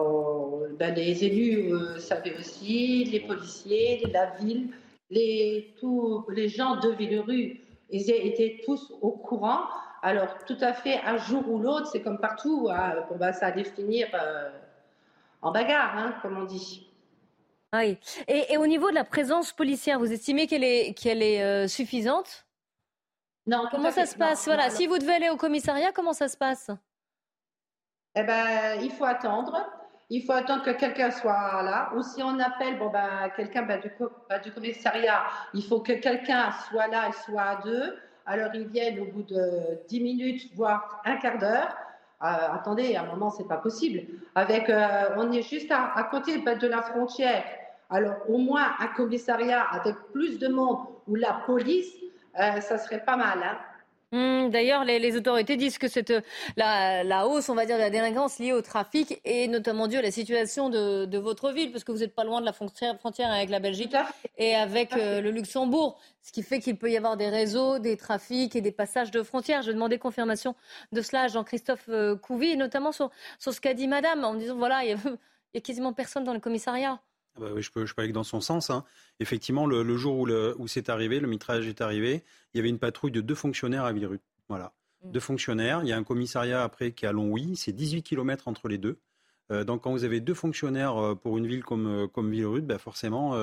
bah, 0.78 0.90
les 0.90 1.24
élus 1.24 1.72
savaient 2.00 2.36
aussi, 2.36 3.04
les 3.04 3.20
policiers, 3.20 4.02
la 4.12 4.26
ville, 4.40 4.70
les, 5.10 5.74
tous 5.80 6.26
les 6.30 6.48
gens 6.48 6.76
de 6.76 6.90
Villerue, 6.90 7.60
ils 7.90 8.10
étaient 8.10 8.60
tous 8.64 8.92
au 9.00 9.12
courant. 9.12 9.60
Alors, 10.02 10.38
tout 10.46 10.56
à 10.60 10.72
fait, 10.72 11.00
un 11.04 11.16
jour 11.16 11.48
ou 11.48 11.58
l'autre, 11.58 11.86
c'est 11.90 12.02
comme 12.02 12.18
partout, 12.18 12.68
hein, 12.70 12.94
ça 13.32 13.46
allait 13.46 13.64
finir 13.64 14.08
euh, 14.14 14.50
en 15.42 15.50
bagarre, 15.50 15.96
hein, 15.96 16.14
comme 16.22 16.38
on 16.38 16.44
dit. 16.44 16.88
Oui. 17.74 17.98
Et, 18.28 18.56
au 18.56 18.66
niveau 18.66 18.90
de 18.90 18.94
la 18.94 19.04
présence 19.04 19.52
policière, 19.52 19.98
vous 19.98 20.12
estimez 20.12 20.46
qu'elle 20.46 20.64
est, 20.64 20.94
qu'elle 20.94 21.22
est 21.22 21.42
euh, 21.42 21.66
suffisante? 21.66 22.46
Non. 23.46 23.64
Comment 23.70 23.90
ça 23.90 24.06
se 24.06 24.16
passe? 24.16 24.44
Voilà. 24.44 24.70
Si 24.70 24.86
vous 24.86 24.98
devez 24.98 25.14
aller 25.14 25.30
au 25.30 25.36
commissariat, 25.36 25.92
comment 25.92 26.12
ça 26.12 26.28
se 26.28 26.36
passe? 26.36 26.70
Eh 28.14 28.22
ben, 28.22 28.80
il 28.80 28.90
faut 28.90 29.04
attendre. 29.04 29.66
Il 30.10 30.24
faut 30.24 30.32
attendre 30.32 30.62
que 30.62 30.70
quelqu'un 30.70 31.10
soit 31.10 31.62
là. 31.62 31.90
Ou 31.94 32.02
si 32.02 32.22
on 32.22 32.38
appelle, 32.38 32.78
bon 32.78 32.90
ben, 32.90 33.30
quelqu'un 33.36 33.62
ben, 33.62 33.80
du, 33.80 33.90
ben, 34.28 34.40
du 34.40 34.52
commissariat, 34.52 35.24
il 35.52 35.62
faut 35.62 35.80
que 35.80 35.92
quelqu'un 35.92 36.50
soit 36.68 36.86
là 36.86 37.08
et 37.08 37.12
soit 37.12 37.42
à 37.42 37.56
deux. 37.62 37.98
Alors 38.30 38.54
ils 38.54 38.68
viennent 38.68 39.00
au 39.00 39.06
bout 39.06 39.22
de 39.22 39.80
10 39.88 40.00
minutes, 40.00 40.50
voire 40.54 41.00
un 41.06 41.16
quart 41.16 41.38
d'heure. 41.38 41.74
Euh, 42.20 42.26
attendez, 42.52 42.94
à 42.94 43.02
un 43.02 43.06
moment, 43.06 43.30
c'est 43.30 43.48
pas 43.48 43.56
possible. 43.56 44.02
Avec, 44.34 44.68
euh, 44.68 45.14
on 45.16 45.32
est 45.32 45.40
juste 45.40 45.72
à, 45.72 46.06
côté 46.10 46.36
de 46.36 46.66
la 46.66 46.82
frontière. 46.82 47.42
Alors, 47.88 48.16
au 48.28 48.36
moins 48.36 48.72
un 48.80 48.88
commissariat 48.88 49.62
avec 49.72 49.94
plus 50.12 50.38
de 50.38 50.48
monde 50.48 50.78
ou 51.06 51.14
la 51.14 51.40
police, 51.46 51.90
euh, 52.38 52.60
ça 52.60 52.76
serait 52.76 53.02
pas 53.02 53.16
mal. 53.16 53.38
Hein. 53.42 53.56
Mmh, 54.10 54.48
d'ailleurs, 54.48 54.84
les, 54.84 55.16
autorités 55.16 55.56
disent 55.56 55.76
que 55.76 55.86
cette, 55.86 56.12
la, 56.56 57.26
hausse, 57.26 57.50
on 57.50 57.54
va 57.54 57.66
dire, 57.66 57.76
de 57.76 57.82
la 57.82 57.90
délinquance 57.90 58.38
liée 58.38 58.54
au 58.54 58.62
trafic 58.62 59.20
est 59.24 59.48
notamment 59.48 59.86
due 59.86 59.96
à 59.96 60.02
la 60.02 60.10
situation 60.10 60.70
de, 60.70 61.18
votre 61.18 61.52
ville, 61.52 61.70
parce 61.72 61.84
que 61.84 61.92
vous 61.92 61.98
n'êtes 61.98 62.14
pas 62.14 62.24
loin 62.24 62.40
de 62.40 62.46
la 62.46 62.54
frontière, 62.54 62.96
avec 63.30 63.50
la 63.50 63.60
Belgique 63.60 63.94
et 64.38 64.54
avec 64.54 64.94
euh, 64.94 65.20
le 65.20 65.30
Luxembourg, 65.30 66.00
ce 66.22 66.32
qui 66.32 66.42
fait 66.42 66.60
qu'il 66.60 66.76
peut 66.78 66.90
y 66.90 66.96
avoir 66.96 67.18
des 67.18 67.28
réseaux, 67.28 67.78
des 67.78 67.98
trafics 67.98 68.56
et 68.56 68.62
des 68.62 68.72
passages 68.72 69.10
de 69.10 69.22
frontières. 69.22 69.62
Je 69.62 69.72
demandais 69.72 69.98
confirmation 69.98 70.54
de 70.92 71.02
cela 71.02 71.22
à 71.22 71.28
Jean-Christophe 71.28 71.88
euh, 71.90 72.16
Couvi, 72.16 72.56
notamment 72.56 72.92
sur, 72.92 73.10
sur 73.38 73.52
ce 73.52 73.60
qu'a 73.60 73.74
dit 73.74 73.88
Madame, 73.88 74.24
en 74.24 74.34
disant 74.34 74.56
voilà, 74.56 74.84
il 74.84 74.90
y, 74.90 75.58
a 75.58 75.60
quasiment 75.60 75.92
personne 75.92 76.24
dans 76.24 76.34
le 76.34 76.40
commissariat. 76.40 76.98
Ah 77.38 77.44
bah 77.44 77.50
oui, 77.54 77.62
je 77.62 77.70
peux, 77.70 77.86
je 77.86 77.94
peux 77.94 78.02
aller 78.02 78.12
dans 78.12 78.24
son 78.24 78.40
sens. 78.40 78.70
Hein. 78.70 78.84
Effectivement, 79.20 79.66
le, 79.66 79.96
jour 79.96 80.18
où, 80.18 80.28
où 80.28 80.68
c'est 80.68 80.88
arrivé, 80.88 81.20
le 81.20 81.28
mitraillage 81.28 81.66
est 81.66 81.80
arrivé, 81.80 82.24
il 82.52 82.58
y 82.58 82.60
avait 82.60 82.68
une 82.68 82.78
patrouille 82.78 83.12
de 83.12 83.20
deux 83.20 83.34
fonctionnaires 83.34 83.84
à 83.84 83.92
Villerut. 83.92 84.20
Voilà. 84.48 84.72
Mm. 85.04 85.10
Deux 85.12 85.20
fonctionnaires. 85.20 85.80
Il 85.82 85.88
y 85.88 85.92
a 85.92 85.96
un 85.96 86.04
commissariat 86.04 86.62
après 86.62 86.92
qui 86.92 87.04
est 87.04 87.08
à 87.08 87.12
Longwy. 87.12 87.56
C'est 87.56 87.72
18 87.72 88.02
km 88.02 88.48
entre 88.48 88.68
les 88.68 88.78
deux. 88.78 88.98
Euh, 89.50 89.64
donc, 89.64 89.82
quand 89.82 89.92
vous 89.92 90.04
avez 90.04 90.20
deux 90.20 90.34
fonctionnaires 90.34 90.96
euh, 90.96 91.14
pour 91.14 91.38
une 91.38 91.46
ville 91.46 91.64
comme, 91.64 91.86
euh, 91.86 92.06
comme 92.06 92.30
Villerut, 92.30 92.62
ben 92.62 92.78
forcément, 92.78 93.34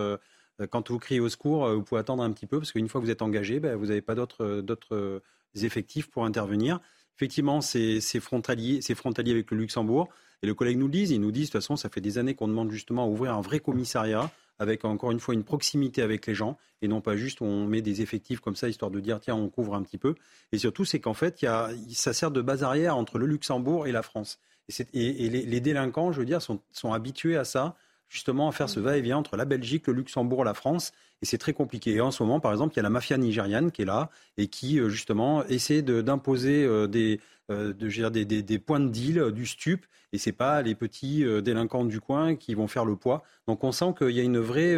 quand 0.70 0.90
vous 0.90 1.00
criez 1.00 1.20
au 1.20 1.30
secours, 1.30 1.68
vous 1.68 1.84
pouvez 1.84 2.00
attendre 2.00 2.24
un 2.24 2.32
petit 2.32 2.46
peu 2.46 2.60
parce 2.60 2.72
qu'une 2.72 2.88
fois 2.88 3.02
que 3.02 3.06
vous 3.06 3.12
êtes 3.12 3.22
engagé, 3.22 3.60
ben, 3.60 3.76
vous 3.76 3.88
n'avez 3.88 4.02
pas 4.02 4.16
d'autres 4.16 5.22
effectifs 5.56 6.10
pour 6.10 6.26
intervenir. 6.26 6.80
Effectivement, 7.18 7.60
c'est 7.60 8.00
frontalier, 8.22 8.82
frontalier 8.96 9.32
avec 9.32 9.52
le 9.52 9.58
Luxembourg. 9.58 10.08
Et 10.46 10.48
le 10.48 10.54
collègue 10.54 10.78
nous 10.78 10.86
le 10.86 10.92
dit, 10.92 11.08
il 11.12 11.20
nous 11.20 11.32
dit, 11.32 11.40
de 11.40 11.46
toute 11.46 11.54
façon, 11.54 11.76
ça 11.76 11.90
fait 11.90 12.02
des 12.02 12.20
années 12.20 12.36
qu'on 12.36 12.48
demande 12.48 12.70
justement 12.70 13.06
à 13.06 13.08
ouvrir 13.08 13.34
un 13.34 13.42
vrai 13.42 13.60
commissariat 13.60 14.30
avec 14.60 14.86
encore 14.86 15.10
une 15.10 15.20
fois 15.20 15.34
une 15.34 15.44
proximité 15.44 16.04
avec 16.04 16.28
les 16.28 16.36
gens 16.36 16.56
et 16.84 16.88
non 16.88 17.02
pas 17.02 17.16
juste 17.16 17.42
on 17.42 17.66
met 17.66 17.82
des 17.82 18.04
effectifs 18.04 18.42
comme 18.42 18.56
ça 18.56 18.70
histoire 18.70 18.92
de 18.92 19.00
dire 19.00 19.20
tiens 19.20 19.34
on 19.34 19.50
couvre 19.50 19.74
un 19.74 19.82
petit 19.82 19.98
peu. 19.98 20.14
Et 20.52 20.60
surtout 20.60 20.86
c'est 20.86 21.00
qu'en 21.00 21.16
fait 21.16 21.42
y 21.42 21.48
a, 21.48 21.72
ça 21.90 22.14
sert 22.14 22.30
de 22.30 22.44
base 22.44 22.62
arrière 22.62 22.96
entre 22.96 23.18
le 23.18 23.26
Luxembourg 23.26 23.88
et 23.88 23.92
la 23.92 24.04
France. 24.04 24.38
Et, 24.94 25.26
et, 25.26 25.30
les, 25.30 25.42
les, 25.42 25.60
délinquants, 25.62 26.12
je 26.12 26.20
veux 26.20 26.26
dire, 26.28 26.44
sont, 26.44 26.60
sont 26.72 26.94
habitués 26.94 27.38
à 27.38 27.44
ça 27.44 27.76
justement 28.08 28.48
à 28.48 28.52
faire 28.52 28.70
ce 28.70 28.80
va-et-vient 28.80 29.18
entre 29.18 29.36
la 29.36 29.46
Belgique, 29.46 29.88
le 29.88 29.94
Luxembourg, 29.94 30.44
la 30.44 30.54
France. 30.54 30.92
Et 31.22 31.26
c'est 31.26 31.38
très 31.38 31.54
compliqué. 31.54 31.96
Et 31.96 32.02
en 32.02 32.12
ce 32.12 32.22
moment, 32.24 32.40
par 32.40 32.52
exemple, 32.52 32.74
il 32.74 32.78
y 32.78 32.80
a 32.80 32.84
la 32.84 32.90
mafia 32.90 33.18
nigériane 33.18 33.72
qui 33.72 33.82
est 33.82 33.86
là 33.86 34.10
et 34.38 34.48
qui, 34.48 34.80
euh, 34.80 34.90
justement, 34.90 35.44
essaie 35.46 35.82
d'imposer 35.82 36.64
euh, 36.64 36.88
des, 36.88 37.20
euh, 37.52 37.74
de, 37.74 38.10
des, 38.10 38.26
des, 38.26 38.42
des, 38.42 38.60
points 38.60 38.80
de 38.80 38.90
deal, 38.90 39.32
du 39.32 39.46
stup. 39.46 39.86
Et 40.14 40.18
c'est 40.18 40.32
pas 40.32 40.62
les 40.62 40.76
petits 40.76 41.26
délinquants 41.42 41.86
du 41.86 42.00
coin 42.00 42.36
qui 42.36 42.54
vont 42.54 42.68
faire 42.68 42.86
le 42.86 42.96
poids. 42.96 43.24
Donc 43.48 43.64
on 43.64 43.72
sent 43.72 43.94
qu'il 43.98 44.12
y 44.12 44.20
a 44.20 44.24
une 44.24 44.40
vraie 44.40 44.78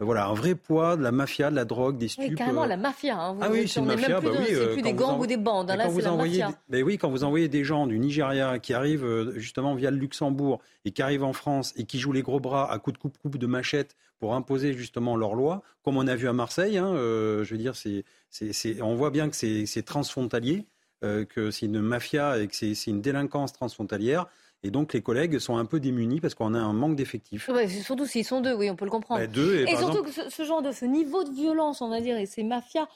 voilà, 0.00 0.28
un 0.28 0.34
vrai 0.34 0.54
poids 0.54 0.96
de 0.96 1.02
la 1.02 1.10
mafia, 1.10 1.50
de 1.50 1.56
la 1.56 1.64
drogue, 1.64 1.98
des 1.98 2.06
stupes. 2.06 2.30
Oui, 2.30 2.34
carrément 2.36 2.66
la 2.66 2.76
mafia. 2.76 3.20
Hein. 3.20 3.36
ah 3.40 3.48
oui, 3.50 3.66
c'est 3.66 3.80
une 3.80 3.86
mafia. 3.86 4.20
Bah 4.20 4.30
oui, 4.32 4.46
c'est 4.46 4.72
plus 4.72 4.82
des 4.82 4.92
gangs 4.92 5.18
ou 5.18 5.26
des 5.26 5.36
bandes. 5.36 5.70
Hein, 5.70 5.76
là, 5.76 5.90
c'est 5.90 6.02
la 6.02 6.14
mafia. 6.14 6.52
Mais 6.68 6.82
oui, 6.82 6.98
quand 6.98 7.10
vous 7.10 7.24
envoyez 7.24 7.48
des 7.48 7.64
gens 7.64 7.86
du 7.86 7.98
Nigeria 7.98 8.60
qui 8.60 8.74
arrivent 8.74 9.32
justement 9.34 9.74
via 9.74 9.90
le 9.90 9.96
Luxembourg 9.96 10.60
et 10.84 10.92
qui 10.92 11.02
arrivent 11.02 11.24
en 11.24 11.32
France 11.32 11.74
et 11.76 11.84
qui 11.84 11.98
jouent 11.98 12.12
les 12.12 12.22
gros 12.22 12.38
bras 12.38 12.70
à 12.70 12.78
coups 12.78 12.94
de 12.94 12.98
coupe-coupe 12.98 13.38
de 13.38 13.46
machette 13.46 13.96
pour 14.20 14.34
imposer 14.34 14.72
justement 14.72 15.16
leurs 15.16 15.34
lois, 15.34 15.62
comme 15.82 15.96
on 15.96 16.06
a 16.06 16.14
vu 16.14 16.28
à 16.28 16.32
Marseille, 16.32 16.78
hein, 16.78 16.92
je 16.94 17.48
veux 17.50 17.58
dire, 17.58 17.74
c'est, 17.74 18.82
on 18.82 18.94
voit 18.94 19.10
bien 19.10 19.28
que 19.28 19.36
c'est 19.36 19.82
transfrontalier. 19.82 20.64
Euh, 21.04 21.24
que 21.24 21.52
c'est 21.52 21.66
une 21.66 21.80
mafia 21.80 22.38
et 22.38 22.48
que 22.48 22.56
c'est 22.56 22.86
une 22.88 23.00
délinquance 23.00 23.52
transfrontalière. 23.52 24.26
Et 24.64 24.72
donc 24.72 24.92
les 24.92 25.00
collègues 25.00 25.38
sont 25.38 25.56
un 25.56 25.64
peu 25.64 25.78
démunis 25.78 26.20
parce 26.20 26.34
qu'on 26.34 26.54
a 26.54 26.58
un 26.58 26.72
manque 26.72 26.96
d'effectifs. 26.96 27.48
surtout 27.84 28.06
s'ils 28.06 28.24
sont 28.24 28.40
deux, 28.40 28.52
oui, 28.52 28.68
on 28.68 28.74
peut 28.74 28.84
le 28.84 28.90
comprendre. 28.90 29.20
Bah, 29.20 29.28
deux 29.28 29.64
et, 29.68 29.76
surtout 29.76 30.02
que 30.02 30.10
ce, 30.10 30.42
genre 30.42 30.60
de 30.60 30.72
ce 30.72 30.84
niveau 30.84 31.22
de 31.22 31.30
violence, 31.30 31.82
on 31.82 31.88
va 31.88 32.00
dire, 32.00 32.16
et 32.18 32.26
ces 32.26 32.42
mafias, 32.42 32.88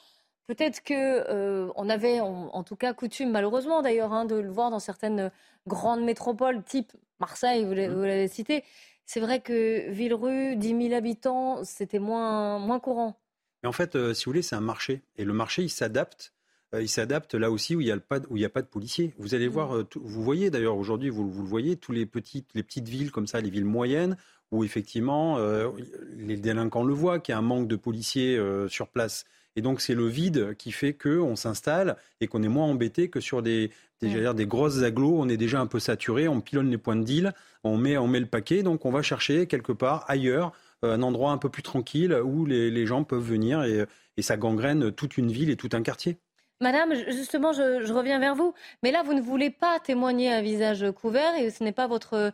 peut-être 0.47 0.83
que 0.83 0.93
euh, 0.93 1.71
on 1.77 1.87
avait, 1.87 2.19
en 2.19 2.63
tout 2.63 2.75
cas, 2.75 2.93
coutume, 2.93 3.31
malheureusement 3.31 3.81
d'ailleurs, 3.81 4.11
hein, 4.11 4.25
de 4.25 4.35
le 4.35 4.49
voir 4.49 4.69
dans 4.69 4.79
certaines 4.79 5.31
grandes 5.65 6.03
métropoles, 6.03 6.61
type 6.63 6.91
Marseille, 7.21 7.63
vous 7.63 7.71
mmh. 7.71 8.05
l'avez 8.05 8.27
cité. 8.27 8.65
C'est 9.05 9.21
vrai 9.21 9.39
que 9.39 9.89
Villerue, 9.91 10.57
10 10.57 10.67
000 10.89 10.93
habitants, 10.93 11.63
c'était 11.63 11.99
moins, 11.99 12.59
moins 12.59 12.81
courant. 12.81 13.17
Mais 13.61 13.69
en 13.69 13.73
fait, 13.73 13.95
euh, 13.95 14.13
si 14.13 14.25
vous 14.25 14.31
voulez, 14.31 14.41
c'est 14.41 14.57
un 14.57 14.61
marché. 14.61 15.01
Et 15.15 15.23
le 15.23 15.31
marché, 15.31 15.63
il 15.63 15.69
s'adapte 15.69 16.33
il 16.81 16.89
s'adapte 16.89 17.35
là 17.35 17.51
aussi 17.51 17.75
où 17.75 17.81
il 17.81 17.85
n'y 17.85 17.91
a, 17.91 17.97
pas 17.97 18.19
de, 18.19 18.45
a 18.45 18.49
pas 18.49 18.61
de 18.61 18.67
policiers. 18.67 19.13
Vous 19.17 19.35
allez 19.35 19.47
voir, 19.47 19.75
euh, 19.75 19.87
vous 19.95 20.23
voyez 20.23 20.49
d'ailleurs 20.49 20.77
aujourd'hui, 20.77 21.09
vous, 21.09 21.23
le 21.23 21.47
voyez, 21.47 21.75
tous 21.75 21.91
les 21.91 22.05
petites, 22.05 22.49
les 22.55 22.63
petites 22.63 22.87
villes 22.87 23.11
comme 23.11 23.27
ça, 23.27 23.41
les 23.41 23.49
villes 23.49 23.65
moyennes, 23.65 24.17
où 24.51 24.63
effectivement 24.63 25.37
euh, 25.37 25.69
les 26.17 26.37
délinquants 26.37 26.83
le 26.83 26.93
voient, 26.93 27.19
qu'il 27.19 27.33
y 27.33 27.35
a 27.35 27.39
un 27.39 27.43
manque 27.43 27.67
de 27.67 27.75
policiers 27.75 28.39
sur 28.69 28.87
place. 28.87 29.25
Et 29.55 29.61
donc 29.61 29.81
c'est 29.81 29.93
le 29.93 30.07
vide 30.07 30.55
qui 30.57 30.71
fait 30.71 30.93
qu'on 30.93 31.35
s'installe 31.35 31.97
et 32.21 32.27
qu'on 32.27 32.41
est 32.41 32.47
moins 32.47 32.65
embêté 32.65 33.09
que 33.09 33.19
sur 33.19 33.43
des, 33.43 33.69
des, 34.01 34.33
des 34.33 34.45
grosses 34.47 34.81
agglos. 34.81 35.15
On 35.19 35.29
est 35.29 35.37
déjà 35.37 35.59
un 35.59 35.67
peu 35.67 35.79
saturé, 35.79 36.27
on 36.27 36.41
pilonne 36.41 36.71
les 36.71 36.79
points 36.79 36.95
de 36.95 37.03
deal, 37.03 37.33
on 37.63 37.77
met, 37.77 37.97
on 37.97 38.07
met 38.07 38.19
le 38.19 38.25
paquet, 38.25 38.63
donc 38.63 38.85
on 38.85 38.91
va 38.91 39.03
chercher 39.03 39.45
quelque 39.45 39.71
part 39.71 40.05
ailleurs 40.07 40.53
un 40.81 41.01
endroit 41.01 41.31
un 41.31 41.37
peu 41.37 41.49
plus 41.49 41.63
tranquille 41.63 42.13
où 42.23 42.45
les, 42.45 42.85
gens 42.85 43.03
peuvent 43.03 43.23
venir 43.23 43.63
et, 43.63 43.85
et 44.17 44.21
ça 44.21 44.37
gangrène 44.37 44.91
toute 44.91 45.17
une 45.17 45.31
ville 45.31 45.49
et 45.49 45.55
tout 45.55 45.69
un 45.73 45.81
quartier. 45.81 46.17
Madame, 46.61 46.93
justement, 46.93 47.51
je, 47.51 47.91
reviens 47.91 48.19
vers 48.19 48.35
vous. 48.35 48.53
Mais 48.83 48.91
là, 48.91 49.03
vous 49.03 49.13
ne 49.13 49.21
voulez 49.21 49.49
pas 49.49 49.79
témoigner 49.79 50.31
à 50.31 50.41
visage 50.41 50.89
couvert 50.91 51.35
et 51.35 51.49
ce 51.49 51.63
n'est 51.63 51.71
pas 51.71 51.87
votre, 51.87 52.31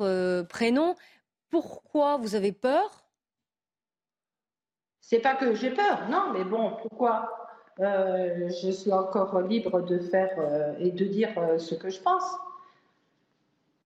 euh, 0.00 0.44
prénom. 0.44 0.94
Pourquoi 1.50 2.16
vous 2.18 2.34
avez 2.34 2.52
peur? 2.52 3.04
C'est 5.00 5.20
pas 5.20 5.36
que 5.36 5.54
j'ai 5.54 5.70
peur, 5.70 6.08
non, 6.10 6.32
mais 6.32 6.44
bon, 6.44 6.76
pourquoi? 6.82 7.30
Euh, 7.78 8.48
Je 8.48 8.70
suis 8.70 8.92
encore 8.92 9.40
libre 9.42 9.80
de 9.82 9.98
faire 9.98 10.34
euh, 10.38 10.74
et 10.78 10.90
de 10.90 11.04
dire 11.04 11.30
ce 11.58 11.74
que 11.74 11.88
je 11.88 12.00
pense. 12.00 12.24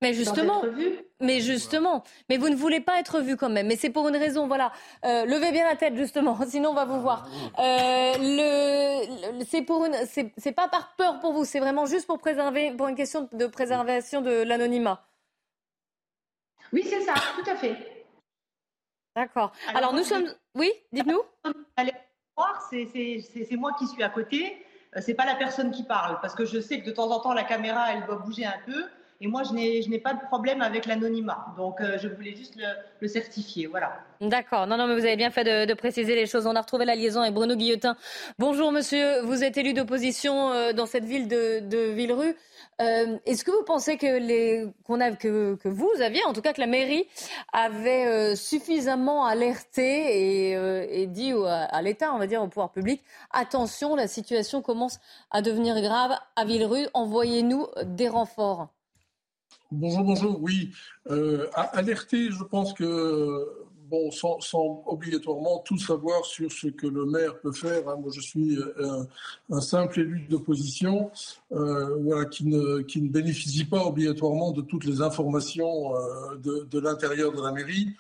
Mais 0.03 0.15
justement, 0.15 0.63
mais 1.21 1.41
justement, 1.41 2.03
mais 2.31 2.39
vous 2.39 2.49
ne 2.49 2.57
voulez 2.57 2.81
pas 2.81 2.99
être 2.99 3.21
vu 3.21 3.37
quand 3.37 3.51
même. 3.51 3.67
Mais 3.67 3.77
c'est 3.77 3.91
pour 3.91 4.09
une 4.09 4.17
raison, 4.17 4.47
voilà. 4.47 4.73
Euh, 5.05 5.27
levez 5.27 5.53
bien 5.53 5.65
la 5.65 5.77
tête 5.77 5.95
justement, 5.95 6.39
sinon 6.49 6.71
on 6.71 6.75
va 6.75 6.87
vous 6.87 7.01
voir. 7.01 7.29
Euh, 7.59 8.13
le, 8.19 9.45
c'est 9.45 9.61
pour 9.63 9.85
une, 9.85 9.95
c'est 10.07 10.53
pas 10.53 10.69
par 10.69 10.95
peur 10.97 11.21
pour 11.21 11.33
vous, 11.35 11.45
c'est 11.45 11.61
vraiment 11.61 11.85
juste 11.85 12.07
pour 12.07 12.19
préserver, 12.19 12.73
pour 12.73 12.89
une 12.89 12.97
question 12.97 13.29
de 13.31 13.47
préservation 13.47 14.23
de 14.23 14.43
l'anonymat. 14.43 15.05
Oui, 16.73 16.83
c'est 16.89 17.03
ça, 17.03 17.15
tout 17.37 17.51
à 17.51 17.57
fait. 17.57 17.77
D'accord. 19.17 19.53
Alors, 19.75 19.93
nous 19.93 20.05
sommes, 20.05 20.33
oui, 20.55 20.73
dites-nous. 20.93 21.21
Allez 21.77 21.93
voir, 22.37 22.69
c'est 22.71 23.57
moi 23.57 23.75
qui 23.79 23.87
suis 23.87 24.03
à 24.03 24.09
côté. 24.09 24.65
Euh, 24.97 25.01
c'est 25.03 25.15
pas 25.15 25.27
la 25.27 25.35
personne 25.35 25.71
qui 25.71 25.83
parle, 25.83 26.19
parce 26.21 26.35
que 26.35 26.45
je 26.45 26.61
sais 26.61 26.81
que 26.81 26.87
de 26.87 26.93
temps 26.93 27.11
en 27.11 27.21
temps 27.21 27.33
la 27.33 27.45
caméra, 27.45 27.93
elle 27.93 28.07
doit 28.07 28.17
bouger 28.17 28.45
un 28.45 28.59
peu. 28.65 28.85
Et 29.23 29.27
moi, 29.27 29.43
je 29.43 29.53
n'ai 29.53 29.99
pas 29.99 30.15
de 30.15 30.21
problème 30.29 30.63
avec 30.63 30.87
l'anonymat. 30.87 31.53
Donc, 31.59 31.83
euh, 31.83 31.99
je 31.99 32.09
voulais 32.09 32.35
juste 32.35 32.57
le, 33.01 33.07
certifier. 33.07 33.67
Voilà. 33.67 33.93
D'accord. 34.23 34.67
Non, 34.67 34.79
non, 34.79 34.87
mais 34.87 34.95
vous 34.95 35.05
avez 35.05 35.17
bien 35.17 35.31
fait 35.31 35.45
de, 35.67 35.75
préciser 35.75 36.15
les 36.15 36.25
choses. 36.25 36.47
On 36.47 36.57
a 36.57 36.61
retrouvé 36.63 36.87
la 36.87 36.95
liaison 36.95 37.21
avec 37.21 37.35
Bruno 37.35 37.55
Guillotin. 37.55 37.97
Bonjour, 38.39 38.73
monsieur. 38.73 39.21
Vous 39.21 39.45
êtes 39.45 39.59
élu 39.59 39.75
d'opposition 39.75 40.53
euh, 40.53 40.73
dans 40.73 40.87
cette 40.87 41.05
ville 41.05 41.29
de, 41.29 41.61
de 41.61 41.93
Villerue. 41.93 42.35
Euh, 42.81 43.19
est-ce 43.27 43.45
que 43.45 43.51
vous 43.51 43.63
pensez 43.63 43.99
que, 43.99 44.71
qu'on 44.85 45.01
a, 45.01 45.11
que, 45.13 45.59
vous 45.65 45.91
aviez, 46.01 46.25
en 46.25 46.33
tout 46.33 46.41
cas 46.41 46.55
que 46.55 46.61
la 46.63 46.67
mairie 46.67 47.07
avait 47.53 48.35
suffisamment 48.37 49.27
alerté 49.27 50.53
et, 50.53 51.03
et 51.03 51.07
dit 51.07 51.35
à, 51.47 51.83
l'État, 51.83 52.15
on 52.15 52.19
va 52.19 52.27
dire 52.27 52.43
au 52.43 52.49
pouvoir 52.49 52.73
public, 52.73 53.03
attention, 53.33 53.97
la 53.97 54.09
situation 54.09 54.63
commence 54.63 54.99
à 55.31 55.43
devenir 55.43 55.79
grave 55.83 56.17
à 56.37 56.47
Villerue, 56.47 56.89
envoyez-nous 56.95 57.67
des 57.85 58.09
renforts 58.09 58.69
Bonjour, 59.73 60.03
bonjour. 60.03 60.43
Oui, 60.43 60.73
euh, 61.11 61.47
alerter, 61.55 62.31
je 62.33 62.43
pense 62.43 62.73
que 62.73 63.47
bon, 63.89 64.11
sans, 64.11 64.83
obligatoirement 64.87 65.61
tout 65.65 65.79
savoir 65.79 66.25
sur 66.25 66.51
ce 66.51 66.67
que 66.67 66.89
le 66.89 67.07
maire 67.07 67.39
peut 67.41 67.53
faire. 67.53 67.89
Hein. 67.89 67.97
Moi, 68.01 68.11
je 68.13 68.21
suis 68.21 68.57
euh, 68.59 69.05
un, 69.51 69.61
simple 69.61 70.01
élu 70.01 70.27
d'opposition, 70.29 71.13
euh, 71.53 71.97
voilà, 72.03 72.25
qui 72.25 72.47
ne, 72.47 72.81
qui 72.81 73.01
ne 73.01 73.11
bénéficie 73.11 73.65
pas 73.65 73.85
obligatoirement 73.85 74.51
de 74.51 74.63
toutes 74.63 74.85
les 74.85 75.03
informations 75.03 75.93
de, 76.43 76.67
de 76.69 76.79
l'intérieur 76.81 77.33
de 77.33 77.41
la 77.41 77.53
mairie. 77.53 77.95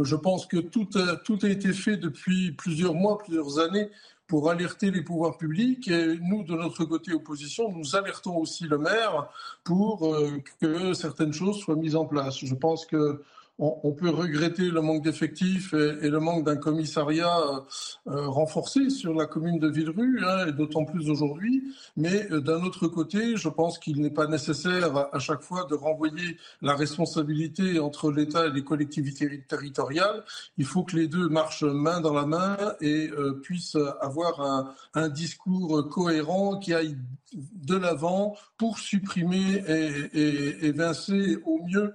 Je 0.00 0.16
pense 0.16 0.46
que 0.46 0.56
tout 0.56 0.88
tout 1.24 1.38
a 1.42 1.48
été 1.48 1.74
fait 1.74 1.98
depuis 1.98 2.52
plusieurs 2.52 2.94
mois, 2.94 3.18
plusieurs 3.18 3.58
années 3.58 3.90
pour 4.26 4.50
alerter 4.50 4.90
les 4.90 5.02
pouvoirs 5.02 5.36
publics. 5.36 5.88
Et 5.88 6.18
nous, 6.20 6.42
de 6.42 6.54
notre 6.54 6.84
côté 6.84 7.12
opposition, 7.12 7.70
nous 7.70 7.96
alertons 7.96 8.36
aussi 8.36 8.64
le 8.64 8.78
maire 8.78 9.28
pour 9.64 10.14
euh, 10.14 10.42
que 10.60 10.94
certaines 10.94 11.32
choses 11.32 11.58
soient 11.58 11.76
mises 11.76 11.96
en 11.96 12.06
place. 12.06 12.38
Je 12.38 12.54
pense 12.54 12.86
que 12.86 13.22
on, 13.62 13.92
peut 13.92 14.10
regretter 14.10 14.70
le 14.70 14.80
manque 14.80 15.04
d'effectifs 15.04 15.72
et, 15.72 16.08
le 16.10 16.18
manque 16.18 16.44
d'un 16.44 16.56
commissariat 16.56 17.38
euh, 17.38 17.60
euh, 18.08 18.26
renforcé 18.26 18.90
sur 18.90 19.14
la 19.14 19.26
commune 19.26 19.60
de 19.60 19.68
Villerue, 19.68 20.20
hein, 20.24 20.48
et 20.48 20.52
d'autant 20.52 20.84
plus 20.84 21.08
aujourd'hui. 21.08 21.62
Mais 21.96 22.30
euh, 22.32 22.40
d'un 22.40 22.62
autre 22.64 22.88
côté, 22.88 23.36
je 23.36 23.48
pense 23.48 23.78
qu'il 23.78 24.00
n'est 24.00 24.10
pas 24.10 24.26
nécessaire 24.26 25.08
à, 25.12 25.18
chaque 25.20 25.42
fois 25.42 25.66
de 25.70 25.76
renvoyer 25.76 26.36
la 26.60 26.74
responsabilité 26.74 27.78
entre 27.78 28.10
l'État 28.10 28.46
et 28.46 28.50
les 28.50 28.64
collectivités 28.64 29.44
territoriales. 29.48 30.24
Il 30.58 30.64
faut 30.64 30.82
que 30.82 30.96
les 30.96 31.06
deux 31.06 31.28
marchent 31.28 31.62
main 31.62 32.00
dans 32.00 32.14
la 32.14 32.26
main 32.26 32.56
et 32.80 33.10
puissent 33.42 33.78
avoir 34.00 34.74
un, 34.94 35.08
discours 35.08 35.88
cohérent 35.88 36.58
qui 36.58 36.74
aille 36.74 36.96
de 37.34 37.76
l'avant 37.76 38.36
pour 38.58 38.78
supprimer 38.78 39.62
et, 39.68 40.66
évincer 40.66 41.38
au 41.44 41.60
mieux 41.64 41.94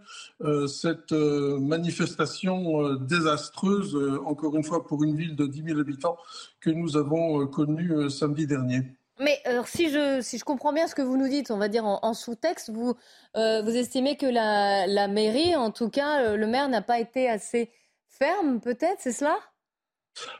cette 0.67 1.13
manifestation 1.59 2.83
euh, 2.83 2.97
désastreuse, 2.97 3.97
encore 4.25 4.55
une 4.55 4.63
fois 4.63 4.85
pour 4.85 5.03
une 5.03 5.15
ville 5.15 5.35
de 5.35 5.45
10 5.45 5.63
000 5.63 5.79
habitants, 5.79 6.17
que 6.59 6.69
nous 6.69 6.97
avons 6.97 7.47
connue 7.47 8.09
samedi 8.09 8.47
dernier. 8.47 8.81
Mais 9.19 9.41
si, 9.65 9.89
je, 9.89 10.21
si 10.21 10.37
je 10.37 10.45
comprends 10.45 10.73
bien 10.73 10.87
ce 10.87 10.93
que 10.93 11.01
vous 11.01 11.17
nous 11.17 11.27
dites, 11.27 11.49
on 11.49 11.57
va 11.57 11.69
dire 11.69 11.85
en, 11.85 12.13
sous-texte, 12.13 12.69
vous, 12.69 12.93
vous 13.33 13.75
estimez 13.75 14.15
que 14.15 14.27
la, 14.27 14.85
la 14.85 15.07
mairie, 15.07 15.55
en 15.55 15.71
tout 15.71 15.89
cas, 15.89 16.35
le 16.35 16.45
maire 16.45 16.69
n'a 16.69 16.83
pas 16.83 16.99
été 16.99 17.27
assez 17.27 17.71
ferme, 18.07 18.59
peut-être, 18.59 18.99
c'est 18.99 19.11
cela? 19.11 19.35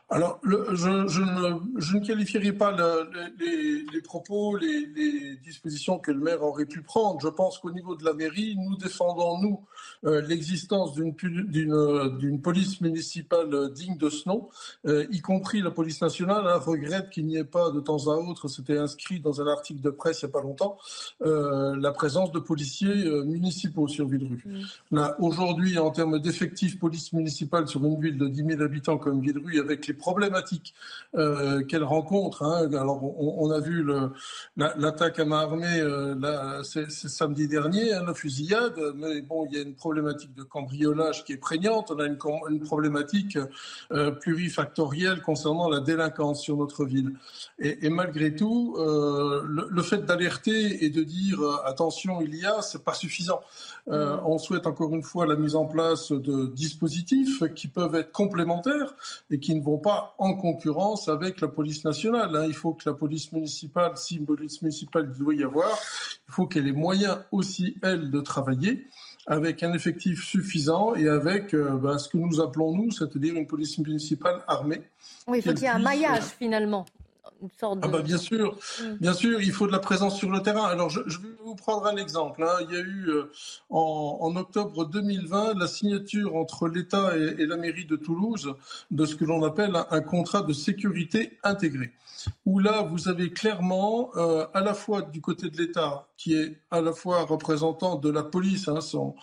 Alors, 0.09 0.39
je, 0.45 0.89
ne, 0.89 1.07
je, 1.07 1.97
ne, 1.97 2.05
qualifierai 2.05 2.53
pas 2.53 2.71
les, 2.71 4.01
propos, 4.01 4.55
les, 4.55 5.35
dispositions 5.43 5.99
que 5.99 6.11
le 6.11 6.19
maire 6.19 6.43
aurait 6.43 6.65
pu 6.65 6.81
prendre. 6.81 7.19
Je 7.19 7.27
pense 7.27 7.59
qu'au 7.59 7.71
niveau 7.71 7.95
de 7.95 8.05
la 8.05 8.13
mairie, 8.13 8.55
nous 8.55 8.77
défendons, 8.77 9.37
nous, 9.41 9.65
euh, 10.05 10.21
l'existence 10.21 10.93
d'une 10.93 12.41
police 12.41 12.79
municipale 12.79 13.73
digne 13.73 13.97
de 13.97 14.09
ce 14.09 14.29
nom, 14.29 14.47
euh, 14.85 15.05
y 15.11 15.19
compris 15.19 15.61
la 15.61 15.71
police 15.71 16.01
nationale, 16.01 16.47
hein, 16.47 16.57
regrette 16.57 17.09
qu'il 17.09 17.25
n'y 17.25 17.35
ait 17.35 17.43
pas 17.43 17.71
de 17.71 17.81
temps 17.81 18.07
à 18.07 18.15
autre, 18.15 18.47
c'était 18.47 18.77
inscrit 18.77 19.19
dans 19.19 19.41
un 19.41 19.47
article 19.47 19.81
de 19.81 19.89
presse 19.89 20.21
il 20.21 20.25
n'y 20.25 20.31
a 20.31 20.33
pas 20.33 20.41
longtemps, 20.41 20.77
euh, 21.21 21.75
la 21.75 21.91
présence 21.91 22.31
de 22.31 22.39
policiers 22.39 23.09
municipaux 23.25 23.89
sur 23.89 24.07
Villerue. 24.07 24.43
Là, 24.91 25.17
aujourd'hui, 25.19 25.77
en 25.77 25.91
termes 25.91 26.19
d'effectifs 26.19 26.79
police 26.79 27.11
municipale 27.11 27.67
sur 27.67 27.83
une 27.83 27.99
ville 27.99 28.17
de 28.17 28.27
10 28.27 28.45
000 28.45 28.61
habitants 28.61 28.97
comme 28.97 29.19
Villerue, 29.21 29.59
avec 29.67 29.87
les 29.87 29.93
problématiques 29.93 30.73
euh, 31.15 31.63
qu'elle 31.63 31.83
rencontre. 31.83 32.43
Hein. 32.43 32.69
Alors, 32.73 33.03
on, 33.03 33.51
a 33.51 33.59
vu 33.59 33.85
l'attaque 34.55 35.19
à 35.19 35.25
main 35.25 35.39
armée 35.39 35.79
euh, 35.79 36.63
c'est 36.63 36.89
samedi 36.89 37.47
dernier, 37.47 37.93
hein, 37.93 38.03
la 38.05 38.13
fusillade, 38.13 38.79
mais 38.95 39.21
bon, 39.21 39.47
il 39.49 39.55
y 39.55 39.59
a 39.59 39.61
une 39.61 39.75
problématique 39.75 40.33
de 40.33 40.43
cambriolage 40.43 41.23
qui 41.23 41.33
est 41.33 41.37
prégnante. 41.37 41.91
On 41.91 41.99
a 41.99 42.05
une, 42.05 42.17
problématique 42.59 43.37
euh, 43.91 44.11
plurifactorielle 44.11 45.21
concernant 45.21 45.69
la 45.69 45.79
délinquance 45.79 46.41
sur 46.41 46.57
notre 46.57 46.85
ville. 46.85 47.13
Et, 47.59 47.85
et 47.85 47.89
malgré 47.89 48.35
tout, 48.35 48.75
euh, 48.77 49.43
le, 49.45 49.67
le, 49.69 49.81
fait 49.81 50.05
d'alerter 50.05 50.83
et 50.83 50.89
de 50.89 51.03
dire 51.03 51.39
attention, 51.65 52.21
il 52.21 52.35
y 52.35 52.45
a, 52.45 52.61
c'est 52.61 52.83
pas 52.83 52.93
suffisant. 52.93 53.41
Euh, 53.89 54.17
on 54.25 54.37
souhaite 54.37 54.67
encore 54.67 54.93
une 54.93 55.03
fois 55.03 55.25
la 55.25 55.35
mise 55.35 55.55
en 55.55 55.65
place 55.65 56.11
de 56.11 56.47
dispositifs 56.47 57.43
qui 57.55 57.67
peuvent 57.67 57.95
être 57.95 58.11
complémentaires 58.11 58.93
et 59.31 59.39
qui 59.39 59.55
ne 59.55 59.61
vont 59.61 59.77
pas 59.77 60.13
en 60.17 60.33
concurrence 60.33 61.07
avec 61.07 61.39
la 61.39 61.47
police 61.47 61.85
nationale. 61.85 62.35
Hein. 62.35 62.45
Il 62.47 62.53
faut 62.53 62.73
que 62.73 62.89
la 62.89 62.93
police 62.93 63.31
municipale, 63.31 63.93
si 63.95 64.17
une 64.17 64.25
police 64.25 64.61
municipale 64.61 65.11
doit 65.13 65.35
y 65.35 65.43
avoir, 65.43 65.71
il 66.27 66.33
faut 66.33 66.47
qu'elle 66.47 66.67
ait 66.67 66.73
moyen 66.73 67.23
aussi, 67.31 67.77
elle, 67.81 68.11
de 68.11 68.19
travailler 68.19 68.87
avec 69.27 69.61
un 69.61 69.73
effectif 69.73 70.23
suffisant 70.23 70.95
et 70.95 71.07
avec 71.07 71.53
euh, 71.53 71.71
ben, 71.77 71.97
ce 71.97 72.07
que 72.07 72.17
nous 72.17 72.39
appelons, 72.39 72.73
nous, 72.73 72.91
c'est-à-dire 72.91 73.35
une 73.35 73.47
police 73.47 73.77
municipale 73.77 74.41
armée. 74.47 74.81
Oui, 75.27 75.39
il 75.39 75.43
faut 75.43 75.53
qu'il 75.53 75.63
y 75.63 75.65
ait 75.65 75.69
un 75.69 75.79
maillage, 75.79 76.23
finalement. 76.23 76.85
Ah 77.61 77.87
bah 77.87 78.01
bien 78.01 78.17
sûr, 78.17 78.57
mm. 78.81 78.93
bien 78.99 79.13
sûr, 79.13 79.41
il 79.41 79.51
faut 79.51 79.67
de 79.67 79.71
la 79.71 79.79
présence 79.79 80.17
sur 80.17 80.29
le 80.29 80.41
terrain. 80.41 80.65
Alors 80.65 80.89
je, 80.89 80.99
vais 81.01 81.35
vous 81.43 81.55
prendre 81.55 81.85
un 81.85 81.97
exemple. 81.97 82.43
Hein. 82.43 82.65
Il 82.67 82.75
y 82.75 82.77
a 82.77 82.81
eu 82.81 83.09
euh, 83.09 83.31
en, 83.69 84.35
octobre 84.35 84.85
2020 84.85 85.55
la 85.55 85.67
signature 85.67 86.35
entre 86.35 86.67
l'État 86.67 87.15
et, 87.17 87.45
la 87.45 87.57
mairie 87.57 87.85
de 87.85 87.95
Toulouse 87.95 88.53
de 88.91 89.05
ce 89.05 89.15
que 89.15 89.25
l'on 89.25 89.43
appelle 89.43 89.75
un, 89.89 90.01
contrat 90.01 90.41
de 90.41 90.53
sécurité 90.53 91.37
intégré, 91.43 91.91
où 92.45 92.59
là 92.59 92.81
vous 92.81 93.07
avez 93.07 93.31
clairement 93.31 94.11
euh, 94.15 94.45
à 94.53 94.61
la 94.61 94.73
fois 94.73 95.01
du 95.01 95.21
côté 95.21 95.49
de 95.49 95.57
l'État 95.57 96.07
qui 96.17 96.33
est 96.33 96.59
à 96.71 96.81
la 96.81 96.93
fois 96.93 97.23
représentant 97.23 97.95
de 97.95 98.09
la 98.09 98.23
police, 98.23 98.67
hein, 98.67 98.81
sont, 98.81 99.15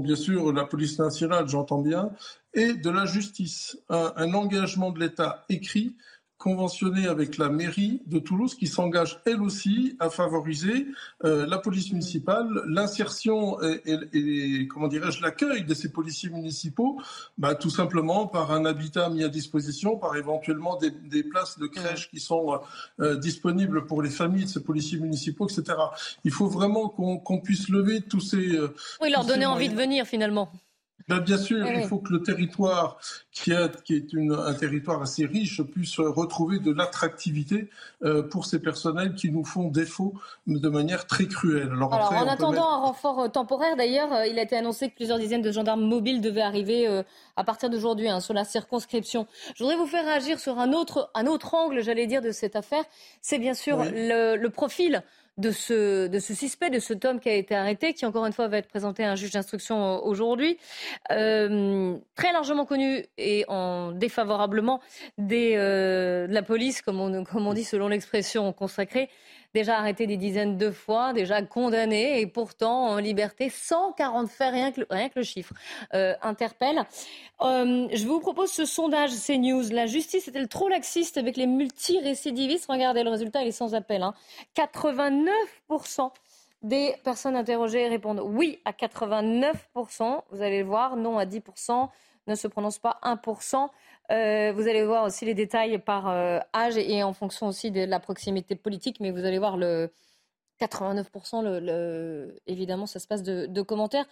bien 0.00 0.16
sûr 0.16 0.52
la 0.52 0.64
police 0.64 0.98
nationale, 0.98 1.48
j'entends 1.48 1.80
bien, 1.80 2.10
et 2.52 2.74
de 2.74 2.90
la 2.90 3.04
justice, 3.04 3.78
un 3.88 4.32
engagement 4.34 4.92
de 4.92 5.00
l'État 5.00 5.44
écrit 5.48 5.96
conventionné 6.44 7.06
avec 7.06 7.38
la 7.38 7.48
mairie 7.48 8.02
de 8.04 8.18
Toulouse 8.18 8.54
qui 8.54 8.66
s'engage 8.66 9.18
elle 9.24 9.40
aussi 9.40 9.96
à 9.98 10.10
favoriser 10.10 10.88
euh, 11.24 11.46
la 11.46 11.56
police 11.56 11.90
municipale, 11.90 12.46
l'insertion 12.66 13.56
et, 13.62 14.68
comment 14.68 14.88
dirais-je 14.88 15.22
l'accueil 15.22 15.64
de 15.64 15.72
ces 15.72 15.90
policiers 15.90 16.28
municipaux, 16.28 17.00
bah, 17.38 17.54
tout 17.54 17.70
simplement 17.70 18.26
par 18.26 18.52
un 18.52 18.66
habitat 18.66 19.08
mis 19.08 19.24
à 19.24 19.28
disposition, 19.28 19.96
par 19.96 20.16
éventuellement 20.16 20.76
des, 20.76 21.22
places 21.22 21.58
de 21.58 21.66
crèche 21.66 22.10
qui 22.10 22.20
sont 22.20 22.60
euh, 23.00 23.16
disponibles 23.16 23.86
pour 23.86 24.02
les 24.02 24.10
familles 24.10 24.44
de 24.44 24.50
ces 24.50 24.62
policiers 24.62 24.98
municipaux, 24.98 25.48
etc. 25.48 25.78
Il 26.24 26.30
faut 26.30 26.48
vraiment 26.48 26.90
qu'on 26.90 27.38
puisse 27.38 27.70
lever 27.70 28.02
tous 28.02 28.20
ces... 28.20 28.56
Euh, 28.56 28.74
oui, 29.00 29.10
leur 29.10 29.24
donner 29.24 29.46
envie 29.46 29.70
de 29.70 29.74
venir 29.74 30.04
finalement. 30.04 30.50
Ben, 31.08 31.20
bien 31.20 31.36
sûr, 31.36 31.66
il 31.66 31.86
faut 31.86 31.98
que 31.98 32.12
le 32.12 32.22
territoire, 32.22 32.96
qui 33.30 33.52
est, 33.52 33.82
qui 33.82 33.94
est 33.94 34.06
un 34.14 34.54
territoire 34.54 35.02
assez 35.02 35.26
riche, 35.26 35.62
puisse 35.62 35.98
retrouver 35.98 36.60
de 36.60 36.72
l'attractivité 36.72 37.68
euh, 38.02 38.22
pour 38.22 38.46
ces 38.46 38.58
personnels 38.58 39.14
qui 39.14 39.30
nous 39.30 39.44
font 39.44 39.68
défaut 39.68 40.14
de 40.46 40.68
manière 40.68 41.06
très 41.06 41.26
cruelle. 41.26 41.70
Alors, 41.72 42.12
en 42.12 42.26
attendant 42.26 42.68
un 42.68 42.78
renfort 42.78 43.20
euh, 43.20 43.28
temporaire, 43.28 43.76
d'ailleurs, 43.76 44.12
euh, 44.12 44.26
il 44.26 44.38
a 44.38 44.42
été 44.42 44.56
annoncé 44.56 44.88
que 44.88 44.94
plusieurs 44.94 45.18
dizaines 45.18 45.42
de 45.42 45.52
gendarmes 45.52 45.84
mobiles 45.84 46.22
devaient 46.22 46.40
arriver 46.40 47.02
à 47.36 47.44
partir 47.44 47.68
d'aujourd'hui 47.68 48.08
hein, 48.08 48.20
sur 48.20 48.32
la 48.34 48.44
circonscription. 48.44 49.26
Je 49.54 49.62
voudrais 49.62 49.76
vous 49.76 49.86
faire 49.86 50.04
réagir 50.04 50.40
sur 50.40 50.58
un 50.58 50.72
autre, 50.72 51.10
un 51.14 51.26
autre 51.26 51.54
angle, 51.54 51.82
j'allais 51.82 52.06
dire, 52.06 52.22
de 52.22 52.30
cette 52.30 52.56
affaire. 52.56 52.84
C'est 53.20 53.38
bien 53.38 53.54
sûr 53.54 53.84
le, 53.84 54.36
le 54.36 54.50
profil 54.50 55.02
de 55.36 55.50
ce, 55.50 56.06
de 56.06 56.18
ce 56.18 56.34
suspect, 56.34 56.70
de 56.70 56.78
cet 56.78 57.04
homme 57.04 57.18
qui 57.18 57.28
a 57.28 57.34
été 57.34 57.54
arrêté, 57.54 57.92
qui 57.92 58.06
encore 58.06 58.24
une 58.26 58.32
fois 58.32 58.48
va 58.48 58.58
être 58.58 58.68
présenté 58.68 59.04
à 59.04 59.10
un 59.10 59.14
juge 59.16 59.32
d'instruction 59.32 60.04
aujourd'hui, 60.04 60.58
euh, 61.10 61.96
très 62.14 62.32
largement 62.32 62.64
connu 62.64 63.04
et 63.18 63.44
en 63.48 63.92
défavorablement 63.92 64.80
euh, 65.18 66.26
de 66.26 66.32
la 66.32 66.42
police, 66.42 66.82
comme 66.82 67.00
on, 67.00 67.24
comme 67.24 67.46
on 67.46 67.54
dit 67.54 67.64
selon 67.64 67.88
l'expression 67.88 68.52
consacrée 68.52 69.08
déjà 69.54 69.78
arrêté 69.78 70.06
des 70.06 70.16
dizaines 70.16 70.58
de 70.58 70.70
fois, 70.70 71.12
déjà 71.12 71.40
condamné 71.42 72.20
et 72.20 72.26
pourtant 72.26 72.88
en 72.88 72.96
liberté. 72.98 73.48
140 73.48 74.28
faits, 74.28 74.52
rien 74.52 74.72
que, 74.72 74.82
rien 74.90 75.08
que 75.08 75.20
le 75.20 75.24
chiffre 75.24 75.54
euh, 75.94 76.14
interpelle. 76.22 76.82
Euh, 77.40 77.88
je 77.92 78.06
vous 78.06 78.20
propose 78.20 78.50
ce 78.50 78.64
sondage 78.64 79.12
CNews. 79.12 79.70
La 79.70 79.86
justice 79.86 80.28
est-elle 80.28 80.48
trop 80.48 80.68
laxiste 80.68 81.16
avec 81.16 81.36
les 81.36 81.46
multirécidivistes? 81.46 82.66
Regardez, 82.68 83.04
le 83.04 83.10
résultat 83.10 83.42
il 83.42 83.48
est 83.48 83.52
sans 83.52 83.74
appel. 83.74 84.02
Hein. 84.02 84.14
89% 84.56 86.10
des 86.62 86.94
personnes 87.04 87.36
interrogées 87.36 87.86
répondent 87.88 88.22
oui 88.24 88.58
à 88.64 88.72
89%. 88.72 90.22
Vous 90.30 90.42
allez 90.42 90.60
le 90.60 90.66
voir, 90.66 90.96
non 90.96 91.18
à 91.18 91.26
10%, 91.26 91.88
ne 92.26 92.34
se 92.34 92.48
prononce 92.48 92.78
pas 92.78 92.98
1%. 93.02 93.68
Euh, 94.10 94.52
vous 94.54 94.68
allez 94.68 94.84
voir 94.84 95.04
aussi 95.04 95.24
les 95.24 95.34
détails 95.34 95.78
par 95.78 96.08
euh, 96.08 96.38
âge 96.54 96.76
et, 96.76 97.02
en 97.02 97.12
fonction 97.12 97.46
aussi 97.46 97.70
de 97.70 97.84
la 97.84 98.00
proximité 98.00 98.54
politique, 98.54 99.00
mais 99.00 99.10
vous 99.10 99.24
allez 99.24 99.38
voir 99.38 99.56
le 99.56 99.90
89%, 100.60 101.42
le, 101.42 102.36
évidemment, 102.46 102.86
ça 102.86 103.00
se 103.00 103.06
passe 103.08 103.22
de, 103.22 103.62
commentaires. 103.62 104.06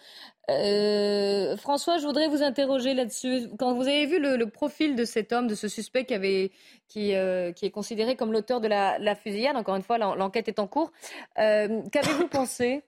Euh, 0.49 1.55
François, 1.57 1.99
je 1.99 2.05
voudrais 2.05 2.27
vous 2.27 2.43
interroger 2.43 2.93
là-dessus. 2.93 3.49
Quand 3.57 3.73
vous 3.73 3.83
avez 3.83 4.05
vu 4.07 4.19
le, 4.19 4.45
profil 4.47 4.95
de 4.95 5.05
cet 5.05 5.31
homme, 5.31 5.47
de 5.47 5.55
ce 5.55 5.67
suspect 5.67 6.05
qui, 6.05 7.11
est 7.11 7.71
considéré 7.71 8.15
comme 8.15 8.33
l'auteur 8.33 8.61
de 8.61 8.67
la, 8.67 9.15
fusillade, 9.15 9.55
encore 9.55 9.75
une 9.75 9.83
fois, 9.83 9.97
l'enquête 9.97 10.47
est 10.47 10.59
en 10.59 10.67
cours, 10.67 10.91
qu'avez-vous 11.35 12.27
pensé? 12.27 12.83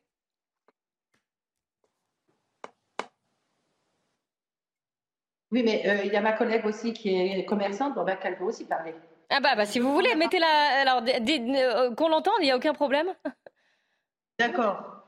Oui, 5.55 5.63
mais 5.63 5.83
euh, 5.87 6.03
il 6.03 6.11
y 6.11 6.17
a 6.17 6.21
ma 6.21 6.33
collègue 6.33 6.65
aussi 6.65 6.91
qui 6.91 7.15
est 7.15 7.45
commerçante, 7.45 7.95
bon, 7.95 8.03
ben, 8.03 8.17
qu'elle 8.17 8.37
peut 8.37 8.43
aussi 8.43 8.65
parler. 8.65 8.93
Ah 9.29 9.39
bah, 9.39 9.55
bah 9.55 9.65
si 9.65 9.79
vous 9.79 9.93
voulez, 9.93 10.13
mettez-la. 10.13 10.81
Alors, 10.81 11.01
euh, 11.01 11.95
qu'on 11.95 12.09
l'entende, 12.09 12.33
il 12.41 12.43
n'y 12.43 12.51
a 12.51 12.57
aucun 12.57 12.73
problème. 12.73 13.07
D'accord. 14.39 15.05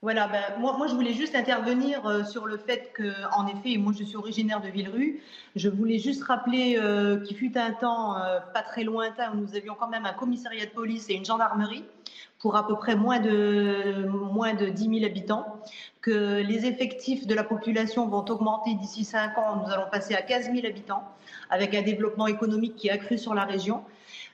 Voilà, 0.00 0.26
ben, 0.26 0.42
moi, 0.58 0.76
moi, 0.76 0.88
je 0.88 0.94
voulais 0.94 1.12
juste 1.12 1.36
intervenir 1.36 2.04
euh, 2.06 2.24
sur 2.24 2.46
le 2.46 2.58
fait 2.58 2.90
que, 2.92 3.12
en 3.36 3.46
effet, 3.46 3.78
moi 3.78 3.92
je 3.96 4.02
suis 4.02 4.16
originaire 4.16 4.60
de 4.60 4.66
Villerue, 4.66 5.22
je 5.54 5.68
voulais 5.68 6.00
juste 6.00 6.24
rappeler 6.24 6.76
qu'il 7.24 7.36
fut 7.36 7.56
un 7.56 7.70
temps 7.70 8.16
pas 8.52 8.62
très 8.62 8.82
lointain 8.82 9.30
où 9.32 9.36
nous 9.36 9.54
avions 9.54 9.76
quand 9.78 9.88
même 9.88 10.06
un 10.06 10.12
commissariat 10.12 10.66
de 10.66 10.72
police 10.72 11.08
et 11.08 11.14
une 11.14 11.24
gendarmerie 11.24 11.84
pour 12.42 12.56
à 12.56 12.66
peu 12.66 12.76
près 12.76 12.96
moins 12.96 13.20
de, 13.20 14.04
moins 14.08 14.52
de 14.52 14.66
10 14.66 15.00
000 15.00 15.04
habitants, 15.06 15.46
que 16.00 16.42
les 16.42 16.66
effectifs 16.66 17.26
de 17.26 17.34
la 17.34 17.44
population 17.44 18.08
vont 18.08 18.24
augmenter 18.28 18.74
d'ici 18.74 19.04
5 19.04 19.38
ans, 19.38 19.62
nous 19.64 19.72
allons 19.72 19.88
passer 19.90 20.14
à 20.14 20.22
15 20.22 20.52
000 20.52 20.66
habitants, 20.66 21.04
avec 21.50 21.72
un 21.74 21.82
développement 21.82 22.26
économique 22.26 22.74
qui 22.74 22.88
est 22.88 22.90
accru 22.90 23.16
sur 23.16 23.34
la 23.34 23.44
région. 23.44 23.84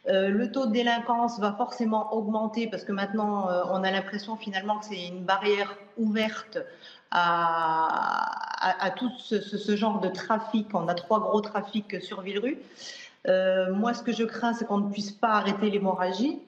Euh, 0.09 0.31
le 0.31 0.51
taux 0.51 0.67
de 0.67 0.73
délinquance 0.73 1.39
va 1.39 1.53
forcément 1.53 2.15
augmenter 2.15 2.67
parce 2.67 2.83
que 2.83 2.93
maintenant, 2.93 3.51
euh, 3.51 3.63
on 3.71 3.85
a 3.85 3.91
l'impression 3.91 4.37
finalement 4.37 4.79
que 4.79 4.87
c'est 4.87 5.07
une 5.07 5.25
barrière 5.25 5.77
ouverte 5.99 6.59
à, 7.11 8.85
à, 8.85 8.91
tout 8.91 9.11
ce, 9.19 9.77
genre 9.77 10.01
de 10.01 10.09
trafic. 10.09 10.69
On 10.73 10.89
a 10.89 10.95
trois 10.95 11.21
gros 11.21 11.43
trafics 11.43 12.01
sur 12.03 12.23
Villerue. 12.23 12.59
Euh, 13.27 13.73
moi, 13.75 13.93
ce 13.93 14.03
que 14.03 14.13
je 14.13 14.25
crains, 14.25 14.55
c'est 14.55 14.67
qu'on 14.67 14.79
ne 14.79 14.91
puisse 14.91 15.11
pas 15.11 15.33
arrêter 15.33 15.69
l'hémorragie. 15.69 16.41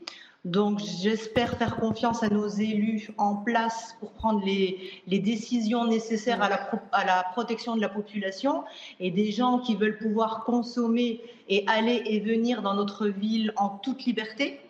Donc 0.47 0.81
j'espère 0.81 1.59
faire 1.59 1.77
confiance 1.77 2.23
à 2.23 2.31
nos 2.31 2.49
élus 2.49 3.11
en 3.19 3.37
place 3.37 3.95
pour 4.01 4.13
prendre 4.13 4.43
les, 4.43 4.93
décisions 5.07 5.85
nécessaires 5.85 6.43
à 6.43 6.49
la, 6.49 7.23
protection 7.33 7.77
de 7.77 7.81
la 7.81 7.91
population 7.91 8.65
et 9.01 9.11
des 9.11 9.33
gens 9.33 9.59
qui 9.59 9.75
veulent 9.75 9.99
pouvoir 9.99 10.45
consommer 10.45 11.21
et 11.51 11.65
aller 11.67 12.03
et 12.07 12.21
venir 12.21 12.63
dans 12.63 12.73
notre 12.73 13.07
ville 13.07 13.53
en 13.57 13.69
toute 13.69 14.07
liberté 14.07 14.61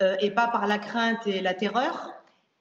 euh, 0.00 0.14
et 0.20 0.30
pas 0.30 0.46
par 0.46 0.68
la 0.68 0.78
crainte 0.78 1.26
et 1.26 1.40
la 1.40 1.54
terreur 1.54 2.12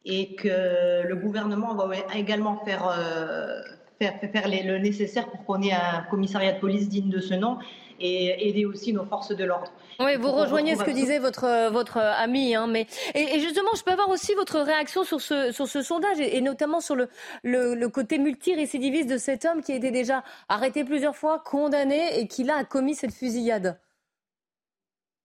et 0.03 0.33
que 0.33 1.07
le 1.07 1.15
gouvernement 1.15 1.75
va 1.75 1.95
également 2.15 2.57
faire, 2.65 2.87
euh, 2.87 3.61
faire, 3.99 4.19
faire 4.31 4.47
le 4.47 4.79
nécessaire 4.79 5.29
pour 5.29 5.45
qu'on 5.45 5.61
ait 5.61 5.71
un 5.71 6.01
commissariat 6.09 6.53
de 6.53 6.59
police 6.59 6.89
digne 6.89 7.09
de 7.09 7.19
ce 7.19 7.35
nom 7.35 7.59
et 7.99 8.49
aider 8.49 8.65
aussi 8.65 8.93
nos 8.93 9.05
forces 9.05 9.35
de 9.35 9.43
l'ordre. 9.43 9.71
Oui, 9.99 10.15
vous 10.15 10.31
rejoignez 10.31 10.75
ce 10.75 10.83
que 10.83 10.91
disait 10.91 11.19
votre, 11.19 11.69
votre 11.71 11.97
ami. 11.97 12.55
Hein, 12.55 12.67
mais, 12.67 12.87
et, 13.13 13.39
justement, 13.39 13.69
je 13.75 13.83
peux 13.83 13.91
avoir 13.91 14.09
aussi 14.09 14.33
votre 14.33 14.59
réaction 14.59 15.03
sur 15.03 15.21
ce, 15.21 15.51
sur 15.51 15.67
ce 15.67 15.81
sondage 15.81 16.19
et, 16.19 16.41
notamment 16.41 16.81
sur 16.81 16.95
le, 16.95 17.09
le, 17.43 17.75
le 17.75 17.89
côté 17.89 18.17
multirécidiviste 18.17 19.09
de 19.09 19.17
cet 19.17 19.45
homme 19.45 19.61
qui 19.61 19.71
a 19.71 19.75
été 19.75 19.91
déjà 19.91 20.23
arrêté 20.49 20.83
plusieurs 20.83 21.15
fois, 21.15 21.39
condamné 21.39 22.19
et 22.19 22.27
qui 22.27 22.43
là 22.43 22.57
a 22.57 22.63
commis 22.63 22.95
cette 22.95 23.13
fusillade. 23.13 23.77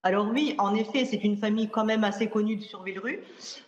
Alors 0.04 0.28
oui, 0.28 0.54
en 0.58 0.76
effet, 0.76 1.04
c'est 1.04 1.24
une 1.24 1.36
famille 1.36 1.68
quand 1.68 1.84
même 1.84 2.04
assez 2.04 2.28
connue 2.28 2.60
sur 2.60 2.84
Villerue. 2.84 3.20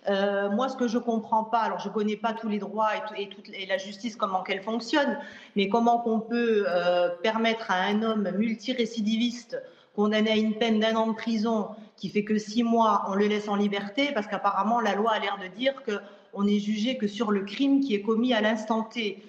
Euh, 0.08 0.48
moi, 0.48 0.68
ce 0.68 0.76
que 0.76 0.86
je 0.86 0.96
comprends 0.96 1.42
pas, 1.42 1.58
alors 1.58 1.80
je 1.80 1.88
connais 1.88 2.16
pas 2.16 2.32
tous 2.32 2.48
les 2.48 2.60
droits 2.60 2.90
et, 3.16 3.66
la 3.66 3.78
justice 3.78 4.14
comment 4.14 4.44
qu'elle 4.44 4.62
fonctionne, 4.62 5.18
mais 5.56 5.68
comment 5.68 5.98
qu'on 5.98 6.20
peut 6.20 6.66
euh, 6.68 7.08
permettre 7.24 7.72
à 7.72 7.82
un 7.82 8.02
homme 8.02 8.30
multirécidiviste 8.38 9.60
condamné 9.96 10.30
à 10.30 10.36
une 10.36 10.54
peine 10.54 10.78
d'un 10.78 10.94
an 10.94 11.08
de 11.08 11.14
prison 11.14 11.70
qui 11.96 12.08
fait 12.08 12.22
que 12.22 12.38
six 12.38 12.62
mois, 12.62 13.06
on 13.08 13.14
le 13.14 13.26
laisse 13.26 13.48
en 13.48 13.56
liberté? 13.56 14.12
Parce 14.14 14.28
qu'apparemment 14.28 14.80
la 14.80 14.94
loi 14.94 15.10
a 15.10 15.18
l'air 15.18 15.36
de 15.42 15.48
dire 15.48 15.74
qu'on 15.82 16.46
est 16.46 16.60
jugé 16.60 16.96
que 16.96 17.08
sur 17.08 17.32
le 17.32 17.40
crime 17.40 17.80
qui 17.80 17.96
est 17.96 18.02
commis 18.02 18.34
à 18.34 18.40
l'instant 18.40 18.84
T, 18.84 19.20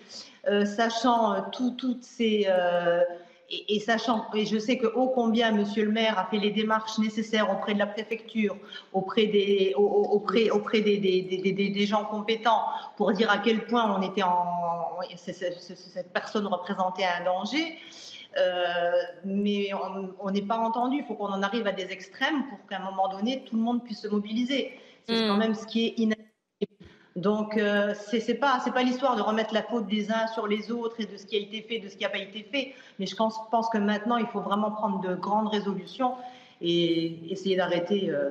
euh, 0.47 0.65
sachant 0.65 1.49
toutes 1.51 2.03
ces 2.03 2.47
et, 3.51 3.79
sachant, 3.79 4.25
et 4.33 4.45
je 4.45 4.57
sais 4.57 4.77
que 4.77 4.87
ô 4.87 5.09
combien 5.09 5.51
Monsieur 5.51 5.85
le 5.85 5.91
maire 5.91 6.17
a 6.17 6.25
fait 6.25 6.37
les 6.37 6.51
démarches 6.51 6.97
nécessaires 6.99 7.51
auprès 7.51 7.73
de 7.73 7.79
la 7.79 7.87
préfecture, 7.87 8.55
auprès 8.93 9.25
des, 9.27 9.73
auprès, 9.75 10.49
auprès 10.49 10.81
des, 10.81 10.97
des, 10.97 11.21
des, 11.21 11.51
des 11.51 11.85
gens 11.85 12.05
compétents 12.05 12.63
pour 12.95 13.11
dire 13.11 13.29
à 13.29 13.39
quel 13.39 13.65
point 13.65 13.93
on 13.93 14.01
était 14.01 14.23
en, 14.23 14.61
cette 15.15 16.13
personne 16.13 16.47
représentait 16.47 17.05
un 17.05 17.23
danger. 17.25 17.77
Euh, 18.37 18.91
mais 19.25 19.71
on 19.73 20.31
n'est 20.31 20.41
pas 20.41 20.57
entendu. 20.57 20.97
Il 20.99 21.05
faut 21.05 21.15
qu'on 21.15 21.25
en 21.25 21.43
arrive 21.43 21.67
à 21.67 21.73
des 21.73 21.91
extrêmes 21.91 22.47
pour 22.47 22.65
qu'à 22.67 22.77
un 22.77 22.85
moment 22.85 23.09
donné, 23.09 23.43
tout 23.45 23.57
le 23.57 23.61
monde 23.61 23.83
puisse 23.83 24.01
se 24.01 24.07
mobiliser. 24.07 24.79
C'est 25.07 25.27
quand 25.27 25.35
hmm. 25.35 25.39
même 25.39 25.55
ce 25.55 25.65
qui 25.65 25.87
est 25.87 25.93
inadmissible. 25.97 26.30
Donc, 27.15 27.57
euh, 27.57 27.93
ce 27.93 28.15
n'est 28.15 28.37
pas, 28.37 28.61
pas 28.73 28.83
l'histoire 28.83 29.15
de 29.15 29.21
remettre 29.21 29.53
la 29.53 29.63
faute 29.63 29.87
des 29.87 30.11
uns 30.11 30.27
sur 30.27 30.47
les 30.47 30.71
autres 30.71 30.95
et 30.99 31.05
de 31.05 31.17
ce 31.17 31.25
qui 31.25 31.35
a 31.35 31.39
été 31.39 31.61
fait, 31.61 31.79
de 31.79 31.89
ce 31.89 31.97
qui 31.97 32.03
n'a 32.03 32.09
pas 32.09 32.19
été 32.19 32.43
fait. 32.43 32.73
Mais 32.99 33.05
je 33.05 33.15
pense, 33.15 33.37
pense, 33.49 33.69
que 33.69 33.77
maintenant, 33.77 34.17
il 34.17 34.27
faut 34.27 34.39
vraiment 34.39 34.71
prendre 34.71 35.01
de 35.01 35.15
grandes 35.15 35.49
résolutions 35.49 36.13
et 36.61 37.31
essayer 37.31 37.57
d'arrêter 37.57 38.09
euh, 38.09 38.29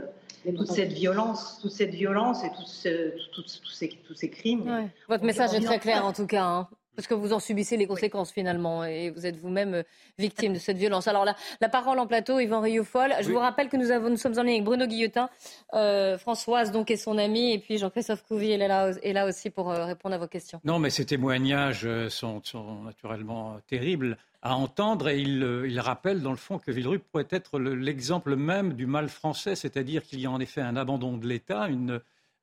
toute 0.56 0.68
cette 0.68 0.92
violence, 0.92 1.58
toute 1.60 1.72
cette 1.72 1.94
violence 1.94 2.42
et 2.42 2.50
tous 2.50 2.66
ces, 2.66 3.14
tous 3.32 4.14
ces 4.14 4.30
crimes. 4.30 4.88
Votre 5.08 5.24
message 5.24 5.52
est 5.52 5.60
très 5.60 5.78
clair, 5.78 6.06
en 6.06 6.12
tout 6.12 6.26
cas. 6.26 6.44
Hein. 6.44 6.68
Parce 6.96 7.06
que 7.06 7.14
vous 7.14 7.32
en 7.32 7.38
subissez 7.38 7.76
les 7.76 7.86
conséquences 7.86 8.32
finalement 8.32 8.84
et 8.84 9.10
vous 9.10 9.24
êtes 9.24 9.36
vous-même 9.36 9.74
euh, 9.74 9.82
victime 10.18 10.52
de 10.52 10.58
cette 10.58 10.76
violence. 10.76 11.08
Alors 11.08 11.24
la, 11.24 11.36
la 11.60 11.68
parole 11.68 11.98
en 11.98 12.06
plateau, 12.06 12.38
Yvan 12.40 12.60
Rioufol. 12.60 13.14
Je 13.20 13.30
vous 13.30 13.38
rappelle 13.38 13.68
que 13.68 13.76
nous, 13.76 13.90
avons, 13.90 14.10
nous 14.10 14.16
sommes 14.16 14.38
en 14.38 14.42
ligne 14.42 14.54
avec 14.54 14.64
Bruno 14.64 14.86
Guillotin, 14.86 15.30
euh, 15.74 16.18
Françoise 16.18 16.72
donc 16.72 16.90
et 16.90 16.96
son 16.96 17.16
ami, 17.16 17.52
et 17.52 17.58
puis 17.58 17.78
Jean-Christophe 17.78 18.24
Couvi 18.24 18.50
est 18.50 18.58
là, 18.68 18.90
est 19.02 19.12
là 19.12 19.26
aussi 19.26 19.50
pour 19.50 19.70
euh, 19.70 19.84
répondre 19.84 20.14
à 20.14 20.18
vos 20.18 20.26
questions. 20.26 20.60
Non, 20.64 20.78
mais 20.78 20.90
ces 20.90 21.06
témoignages 21.06 21.88
sont, 22.08 22.42
sont 22.44 22.82
naturellement 22.82 23.58
terribles 23.66 24.18
à 24.42 24.56
entendre 24.56 25.08
et 25.08 25.20
il, 25.20 25.66
il, 25.68 25.80
rappelle 25.80 26.22
dans 26.22 26.30
le 26.30 26.36
fond 26.36 26.58
que 26.58 26.70
Villerupt 26.70 27.04
pourrait 27.10 27.28
être 27.30 27.58
l'exemple 27.60 28.36
même 28.36 28.72
du 28.72 28.86
mal 28.86 29.08
français, 29.08 29.54
c'est-à-dire 29.54 30.02
qu'il 30.02 30.20
y 30.20 30.26
a 30.26 30.30
en 30.30 30.40
effet 30.40 30.62
un 30.62 30.76
abandon 30.76 31.18
de 31.18 31.26
l'État, 31.26 31.68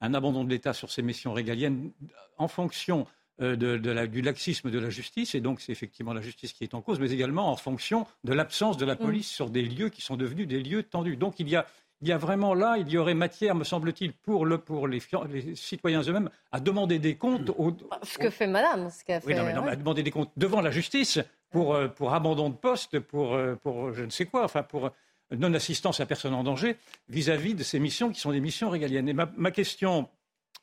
un 0.01 0.13
abandon 0.13 0.43
de 0.43 0.49
l'État 0.49 0.73
sur 0.73 0.91
ses 0.91 1.01
missions 1.01 1.33
régaliennes 1.33 1.91
en 2.37 2.47
fonction 2.47 3.07
euh, 3.41 4.07
du 4.07 4.21
laxisme 4.21 4.71
de 4.71 4.79
la 4.79 4.89
justice, 4.89 5.35
et 5.35 5.41
donc 5.41 5.61
c'est 5.61 5.71
effectivement 5.71 6.13
la 6.13 6.21
justice 6.21 6.53
qui 6.53 6.63
est 6.63 6.73
en 6.73 6.81
cause, 6.81 6.99
mais 6.99 7.11
également 7.11 7.51
en 7.51 7.55
fonction 7.55 8.07
de 8.23 8.33
l'absence 8.33 8.77
de 8.77 8.85
la 8.85 8.95
mm. 8.95 8.97
police 8.97 9.29
sur 9.29 9.49
des 9.49 9.61
lieux 9.61 9.89
qui 9.89 10.01
sont 10.01 10.17
devenus 10.17 10.47
des 10.47 10.59
lieux 10.59 10.83
tendus. 10.83 11.17
Donc 11.17 11.39
il 11.39 11.47
y 11.47 11.55
a, 11.55 11.67
il 12.01 12.07
y 12.07 12.11
a 12.11 12.17
vraiment 12.17 12.53
là, 12.53 12.77
il 12.77 12.89
y 12.89 12.97
aurait 12.97 13.13
matière, 13.13 13.53
me 13.53 13.63
semble-t-il, 13.63 14.13
pour, 14.13 14.45
le, 14.45 14.57
pour 14.57 14.87
les, 14.87 15.01
les, 15.29 15.55
citoyens 15.55 16.01
eux-mêmes 16.01 16.29
à 16.51 16.59
demander 16.59 16.99
des 16.99 17.15
comptes. 17.15 17.51
Au, 17.57 17.75
ce 18.03 18.17
que 18.17 18.29
fait 18.29 18.47
Madame, 18.47 18.89
ce 18.89 19.03
qu'a 19.03 19.19
fait. 19.19 19.27
Oui, 19.27 19.35
non, 19.35 19.43
mais 19.43 19.53
non, 19.53 19.67
à 19.67 19.75
demander 19.75 20.03
des 20.03 20.11
comptes 20.11 20.31
devant 20.35 20.61
la 20.61 20.71
justice 20.71 21.19
pour, 21.49 21.75
euh, 21.75 21.87
pour 21.87 22.13
abandon 22.13 22.49
de 22.49 22.55
poste, 22.55 22.99
pour, 22.99 23.35
euh, 23.35 23.55
pour 23.55 23.93
je 23.93 24.03
ne 24.03 24.09
sais 24.09 24.25
quoi, 24.25 24.43
enfin 24.43 24.63
pour 24.63 24.91
non-assistance 25.31 25.99
à 25.99 26.05
personne 26.05 26.33
en 26.33 26.43
danger 26.43 26.77
vis-à-vis 27.09 27.53
de 27.53 27.63
ces 27.63 27.79
missions 27.79 28.09
qui 28.09 28.19
sont 28.19 28.31
des 28.31 28.39
missions 28.39 28.69
régaliennes. 28.69 29.09
Et 29.09 29.13
ma, 29.13 29.29
ma 29.35 29.51
question, 29.51 30.07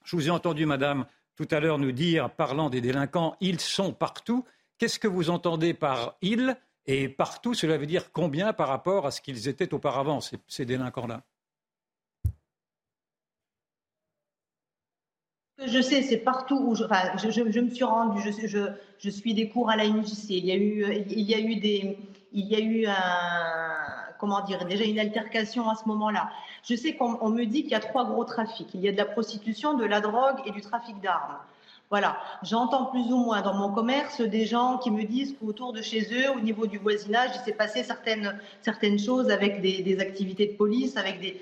je 0.05 0.17
vous 0.17 0.29
ai 0.29 0.31
entendu, 0.31 0.67
Madame, 0.67 1.05
tout 1.37 1.49
à 1.51 1.61
l'heure 1.61 1.79
nous 1.79 1.93
dire, 1.93 2.31
parlant 2.31 2.71
des 2.71 2.81
délinquants, 2.81 3.37
ils 3.41 3.61
sont 3.61 3.93
partout. 3.93 4.45
Qu'est-ce 4.79 4.99
que 4.99 5.09
vous 5.09 5.31
entendez 5.31 5.75
par 5.75 6.17
ils 6.23 6.57
Et 6.87 7.09
partout, 7.09 7.55
cela 7.55 7.77
veut 7.77 7.87
dire 7.87 8.13
combien 8.13 8.53
par 8.53 8.69
rapport 8.69 9.07
à 9.07 9.11
ce 9.11 9.21
qu'ils 9.21 9.49
étaient 9.49 9.75
auparavant, 9.75 10.21
ces, 10.21 10.65
délinquants-là? 10.65 11.23
Je 15.67 15.81
sais, 15.81 16.03
c'est 16.03 16.19
partout 16.19 16.59
où 16.59 16.75
je, 16.75 17.61
me 17.61 17.71
suis 17.71 17.85
rendue, 17.85 18.21
je, 18.21 18.69
je, 18.99 19.11
suis 19.11 19.35
des 19.35 19.49
cours 19.49 19.71
à 19.71 19.77
la 19.77 19.89
MJC. 19.89 20.31
Il 20.31 20.45
y 20.45 20.53
a 20.53 20.57
eu, 20.57 20.85
il 21.09 21.21
y 21.21 21.35
a 21.35 21.39
eu, 21.39 21.57
des, 21.57 21.97
il 22.33 22.47
y 22.47 22.57
a 22.57 22.61
eu 22.61 22.87
un, 22.87 24.04
comment 24.19 24.41
dire, 24.43 24.65
déjà 24.67 24.85
une 24.85 24.99
altercation 24.99 25.69
à 25.69 25.75
ce 25.75 25.87
moment-là. 25.89 26.31
Je 26.63 26.75
sais 26.75 26.95
qu'on 26.95 27.29
me 27.29 27.45
dit 27.45 27.63
qu'il 27.63 27.73
y 27.73 27.75
a 27.75 27.81
trois 27.81 28.05
gros 28.05 28.25
trafics. 28.25 28.69
Il 28.75 28.81
y 28.81 28.89
a 28.89 28.93
de 28.93 28.97
la 28.97 29.05
prostitution, 29.05 29.75
de 29.75 29.85
la 29.85 30.01
drogue 30.01 30.41
et 30.47 30.51
du 30.51 30.61
trafic 30.61 31.01
d'armes. 31.01 31.37
Voilà, 31.91 32.17
j'entends 32.43 32.87
plus 32.87 33.13
ou 33.13 33.19
moins 33.19 33.43
dans 33.43 33.55
mon 33.55 33.71
commerce 33.71 34.21
des 34.21 34.47
gens 34.47 34.79
qui 34.79 34.91
me 34.91 35.05
disent 35.05 35.37
qu'autour 35.39 35.73
de 35.73 35.83
chez 35.83 36.01
eux, 36.13 36.31
au 36.35 36.41
niveau 36.41 36.67
du 36.67 36.79
voisinage, 36.79 37.31
il 37.35 37.41
s'est 37.43 37.53
passé 37.53 37.83
certaines, 37.83 38.37
certaines 38.63 38.99
choses 38.99 39.31
avec 39.31 39.61
des, 39.61 40.01
activités 40.01 40.47
de 40.47 40.53
police, 40.55 40.97
avec 40.97 41.21
des... 41.21 41.41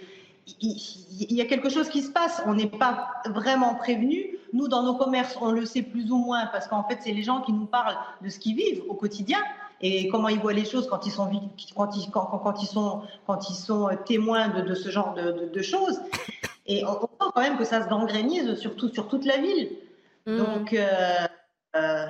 Il, 0.61 1.32
y 1.37 1.40
a 1.40 1.46
quelque 1.46 1.70
chose 1.70 1.88
qui 1.88 2.02
se 2.02 2.11
passe, 2.11 2.42
on 2.46 2.54
n'est 2.54 2.66
pas 2.66 3.08
vraiment 3.26 3.76
prévenu. 3.76 4.37
Nous, 4.52 4.66
dans 4.66 4.82
nos 4.82 4.94
commerces, 4.94 5.38
on 5.40 5.52
le 5.52 5.64
sait 5.64 5.82
plus 5.82 6.11
ou 6.11 6.18
moins 6.18 6.46
parce 6.46 6.66
qu'en 6.66 6.82
fait, 6.82 6.98
c'est 7.00 7.12
les 7.12 7.22
gens 7.22 7.40
qui 7.42 7.52
nous 7.52 7.66
parlent 7.66 7.96
de 8.20 8.28
ce 8.28 8.40
qu'ils 8.40 8.56
vivent 8.56 8.82
au 8.88 8.94
quotidien 8.94 9.38
et 9.82 10.08
comment 10.08 10.28
ils 10.28 10.38
voient 10.38 10.52
les 10.52 10.64
choses 10.64 10.88
quand 10.88 11.06
ils 11.06 11.10
sont, 11.10 11.28
quand 11.74 11.96
ils, 11.96 12.10
quand, 12.10 12.24
quand 12.24 12.62
ils 12.62 12.66
sont, 12.66 13.02
quand 13.26 13.50
ils 13.50 13.54
sont 13.54 13.90
témoins 14.06 14.48
de, 14.48 14.62
de 14.62 14.74
ce 14.74 14.88
genre 14.88 15.14
de, 15.14 15.50
de, 15.52 15.62
choses. 15.62 16.00
Et 16.66 16.84
on, 16.84 17.00
sent 17.00 17.30
quand 17.34 17.40
même 17.40 17.58
que 17.58 17.64
ça 17.64 17.82
se 17.82 17.88
gangrénise 17.88 18.54
surtout 18.54 18.88
sur 18.88 19.08
toute 19.08 19.24
la 19.24 19.38
ville. 19.38 19.70
Mm. 20.26 20.38
Donc. 20.38 20.72
Euh, 20.72 21.26
euh, 21.74 22.06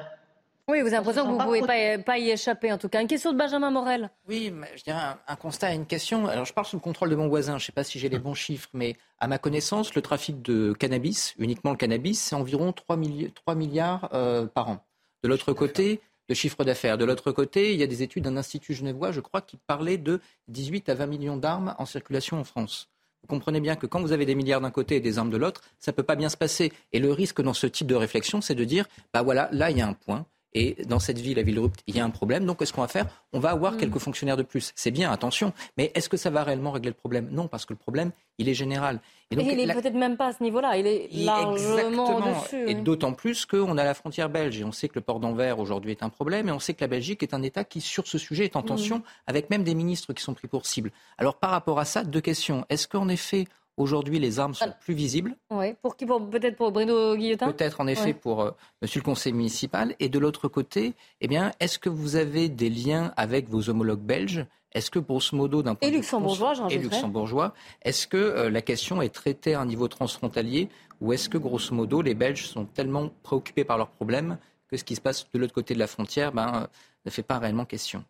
oui, 0.68 0.80
vous 0.80 0.87
avez 0.87 0.96
l'impression 0.96 1.24
que 1.24 1.28
vous 1.28 1.38
ne 1.38 1.42
pouvez 1.42 1.61
pas, 1.61 1.98
pas, 1.98 2.18
y 2.18 2.30
échapper, 2.30 2.72
en 2.72 2.78
tout 2.78 2.88
cas. 2.88 3.00
Une 3.00 3.08
question 3.08 3.32
de 3.32 3.38
Benjamin 3.38 3.70
Morel. 3.70 4.11
Oui, 4.28 4.52
je 4.76 4.82
dirais 4.85 5.00
un, 5.26 5.37
constat 5.37 5.72
et 5.72 5.74
une 5.74 5.87
question. 5.87 6.28
Alors, 6.28 6.44
je 6.44 6.52
parle 6.52 6.66
sous 6.66 6.76
le 6.76 6.80
contrôle 6.80 7.11
de 7.11 7.16
mon 7.16 7.28
voisin. 7.28 7.58
Je 7.58 7.64
ne 7.64 7.66
sais 7.66 7.72
pas 7.72 7.82
si 7.82 7.98
j'ai 7.98 8.08
les 8.08 8.20
bons 8.20 8.35
chiffres, 8.35 8.68
mais 8.72 8.96
à 9.18 9.26
ma 9.26 9.38
connaissance, 9.38 9.94
le 9.94 10.02
trafic 10.02 10.40
de 10.40 10.72
cannabis, 10.72 11.35
uniquement 11.38 11.72
le 11.72 11.76
cannabis, 11.76 12.20
c'est 12.20 12.37
environ 12.37 12.72
3, 12.72 12.96
3 13.35 13.54
milliards 13.56 14.08
euh, 14.14 14.46
par 14.46 14.68
an. 14.68 14.78
De 15.24 15.28
l'autre 15.28 15.52
côté, 15.52 16.00
de 16.33 16.35
chiffre 16.35 16.64
d'affaires. 16.64 16.97
De 16.97 17.05
l'autre 17.05 17.31
côté, 17.31 17.75
il 17.75 17.79
y 17.79 17.83
a 17.83 17.87
des 17.87 18.03
études 18.03 18.25
d'un 18.25 18.38
institut 18.38 18.73
genevois, 18.73 19.12
je 19.12 19.21
crois, 19.21 19.42
qui 19.42 19.59
parlait 19.66 19.99
de 19.99 20.18
18 20.49 20.88
à 20.88 20.95
20 20.95 21.07
millions 21.07 21.37
d'armes 21.37 21.75
en 21.79 21.85
circulation 21.85 22.40
en 22.40 22.45
France. 22.45 22.88
Vous 23.21 23.29
comprenez 23.29 23.61
bien 23.61 23.77
que 23.77 23.87
quand 23.87 24.01
vous 24.01 24.12
avez 24.12 24.25
des 24.25 24.35
milliards 24.35 24.62
d'un 24.62 24.71
côté 24.71 24.97
et 24.97 25.01
des 25.01 25.18
armes 25.18 25.29
de 25.29 25.37
l'autre, 25.37 25.61
ça 25.79 25.92
ne 25.92 25.95
peut 25.95 26.03
pas 26.03 26.16
bien 26.16 26.31
se 26.31 26.38
passer. 26.38 26.73
Et 26.95 27.01
le 27.01 27.12
risque 27.12 27.42
dans 27.42 27.53
ce 27.53 27.66
type 27.66 27.87
de 27.87 27.95
réflexion, 27.95 28.40
c'est 28.40 28.55
de 28.55 28.64
dire, 28.64 28.87
bah 29.12 29.21
voilà, 29.21 29.51
là, 29.53 29.71
il 29.71 29.77
y 29.77 29.83
a 29.83 29.87
un 29.87 29.92
point. 29.92 30.25
Et 30.55 30.77
dans 30.87 30.99
cette 30.99 31.19
ville, 31.19 31.37
la 31.37 31.43
ville 31.43 31.59
Rupt, 31.59 31.81
il 31.87 31.97
y 31.97 32.01
a 32.01 32.05
un 32.05 32.11
problème. 32.11 32.45
Donc, 32.45 32.59
qu'est-ce 32.59 32.73
qu'on 32.73 32.83
va 32.83 32.88
faire? 32.88 33.07
On 33.33 33.41
va 33.41 33.51
avoir 33.51 33.73
mm. 33.73 33.77
quelques 33.79 33.99
fonctionnaires 33.99 34.37
de 34.37 34.43
plus. 34.43 34.73
C'est 34.75 34.91
bien, 34.91 35.11
attention. 35.11 35.53
Mais 35.79 35.91
est-ce 35.95 36.09
que 36.09 36.17
ça 36.17 36.31
va 36.31 36.43
réellement 36.43 36.73
régler 36.73 36.91
le 36.91 36.95
problème? 36.95 37.29
Non, 37.31 37.49
parce 37.49 37.65
que 37.65 37.73
le 37.73 37.79
problème, 37.79 38.12
il 38.38 38.49
est 38.49 38.55
général. 38.55 39.01
Et, 39.31 39.37
donc, 39.37 39.47
il 39.51 39.59
est 39.59 39.73
peut-être 39.73 39.95
même 39.95 40.19
pas 40.19 40.29
à 40.29 40.33
ce 40.33 40.43
niveau-là. 40.43 40.77
Il 40.77 40.87
est 40.87 41.09
largement 41.12 42.21
dessus. 42.21 42.69
Et 42.69 42.75
d'autant 42.75 43.15
plus 43.15 43.47
qu'on 43.47 43.79
a 43.79 43.85
la 43.85 43.95
frontière 43.95 44.29
belge. 44.29 44.61
Et 44.61 44.65
on 44.65 44.73
sait 44.73 44.88
que 44.88 44.97
le 44.97 45.01
port 45.01 45.21
d'Anvers, 45.21 45.59
aujourd'hui, 45.59 45.93
est 45.93 46.03
un 46.03 46.11
problème. 46.11 46.49
Et 46.49 46.53
on 46.53 46.59
sait 46.59 46.75
que 46.75 46.83
la 46.83 46.88
Belgique 46.88 47.23
est 47.23 47.33
un 47.33 47.43
État 47.43 47.65
qui, 47.65 47.81
sur 47.81 48.07
ce 48.07 48.19
sujet, 48.19 48.45
est 48.45 48.57
en 48.57 48.62
mm. 48.62 48.67
tension, 48.67 49.03
avec 49.27 49.49
même 49.49 49.65
des 49.65 49.75
ministres 49.75 50.12
qui 50.12 50.23
sont 50.23 50.35
pris 50.35 50.49
pour 50.49 50.67
cible. 50.67 50.91
Alors, 51.17 51.37
par 51.37 51.51
rapport 51.51 51.79
à 51.79 51.87
ça, 51.87 52.05
deux 52.05 52.21
questions. 52.21 52.67
Est-ce 52.69 52.87
qu'en 52.87 53.09
effet, 53.09 53.47
Aujourd'hui, 53.76 54.18
les 54.18 54.38
armes 54.38 54.54
sont 54.54 54.72
plus 54.80 54.94
visibles. 54.94 55.37
Oui, 55.50 55.74
pour 55.80 55.96
qui 55.96 56.04
Peut-être 56.04 56.56
pour 56.56 56.72
Bruno 56.72 57.16
Guillotin 57.16 57.50
Peut-être, 57.50 57.80
en 57.80 57.87
effet, 57.87 58.12
pour 58.12 58.42
euh, 58.42 58.50
monsieur 58.82 59.00
le 59.00 59.04
conseil 59.04 59.32
municipal. 59.32 59.94
Et 59.98 60.08
de 60.08 60.18
l'autre 60.18 60.48
côté, 60.48 60.94
eh 61.20 61.28
bien, 61.28 61.52
est-ce 61.58 61.78
que 61.78 61.88
vous 61.88 62.16
avez 62.16 62.48
des 62.48 62.68
liens 62.68 63.14
avec 63.16 63.48
vos 63.48 63.70
homologues 63.70 64.02
belges? 64.02 64.46
Est-ce 64.72 64.90
que, 64.90 64.98
grosso 64.98 65.37
modo, 65.37 65.62
d'un 65.62 65.74
point 65.74 65.88
de 65.88 65.92
vue 65.92 65.98
luxembourgeois, 66.00 66.54
et 66.70 66.78
luxembourgeois, 66.78 67.54
est-ce 67.82 68.06
que 68.06 68.16
euh, 68.16 68.50
la 68.50 68.62
question 68.62 69.00
est 69.02 69.11
traitée 69.11 69.54
à 69.54 69.61
un 69.61 69.66
niveau 69.66 69.88
transfrontalier 69.88 70.68
ou 71.00 71.12
est-ce 71.12 71.28
que, 71.28 71.38
grosso 71.38 71.74
modo, 71.74 72.02
les 72.02 72.14
Belges 72.14 72.46
sont 72.46 72.64
tellement 72.64 73.11
préoccupés 73.22 73.64
par 73.64 73.78
leurs 73.78 73.90
problèmes 73.90 74.38
que 74.68 74.76
ce 74.76 74.85
qui 74.85 74.96
se 74.96 75.00
passe 75.00 75.26
de 75.32 75.38
l'autre 75.38 75.52
côté 75.52 75.74
de 75.74 75.78
la 75.78 75.87
frontière 75.87 76.32
ben, 76.32 76.52
euh, 76.54 76.66
ne 77.04 77.11
fait 77.11 77.22
pas 77.22 77.38
réellement 77.38 77.64
question? 77.64 78.04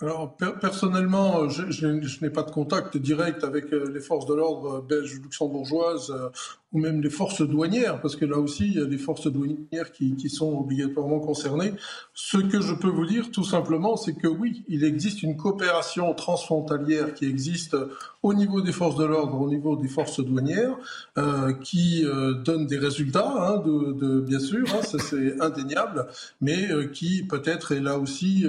Alors 0.00 0.36
personnellement, 0.36 1.48
je, 1.48 2.22
n'ai 2.22 2.30
pas 2.30 2.42
de 2.42 2.50
contact 2.50 2.98
direct 2.98 3.44
avec 3.44 3.72
euh, 3.72 3.90
les 3.90 4.00
forces 4.00 4.26
de 4.26 4.34
l'ordre 4.34 4.82
belges 4.82 5.14
luxembourgeoises 5.14 6.10
euh, 6.10 6.28
ou 6.76 6.78
même 6.78 7.00
les 7.00 7.08
forces 7.08 7.40
douanières, 7.40 8.02
parce 8.02 8.16
que 8.16 8.26
là 8.26 8.36
aussi, 8.36 8.66
il 8.66 8.74
y 8.74 8.82
a 8.82 8.84
des 8.84 8.98
forces 8.98 9.28
douanières 9.28 9.92
qui, 9.92 10.28
sont 10.28 10.58
obligatoirement 10.58 11.20
concernées. 11.20 11.72
Ce 12.12 12.36
que 12.36 12.60
je 12.60 12.74
peux 12.74 12.90
vous 12.90 13.06
dire, 13.06 13.30
tout 13.30 13.44
simplement, 13.44 13.96
c'est 13.96 14.12
que 14.12 14.26
oui, 14.28 14.62
il 14.68 14.84
existe 14.84 15.22
une 15.22 15.38
coopération 15.38 16.12
transfrontalière 16.12 17.14
qui 17.14 17.24
existe 17.24 17.74
au 18.22 18.34
niveau 18.34 18.60
des 18.60 18.72
forces 18.72 18.96
de 18.96 19.06
l'ordre, 19.06 19.40
au 19.40 19.48
niveau 19.48 19.76
des 19.76 19.88
forces 19.88 20.20
douanières, 20.20 20.76
euh, 21.16 21.54
qui 21.54 22.04
euh, 22.04 22.34
donne 22.34 22.66
des 22.66 22.76
résultats, 22.76 23.32
hein, 23.38 23.62
bien 24.26 24.40
sûr, 24.40 24.66
hein, 24.74 24.82
ça 24.82 24.98
c'est 24.98 25.40
indéniable, 25.40 26.06
mais 26.42 26.70
euh, 26.70 26.88
qui 26.88 27.22
peut-être 27.22 27.72
est 27.72 27.80
là 27.80 27.98
aussi 27.98 28.44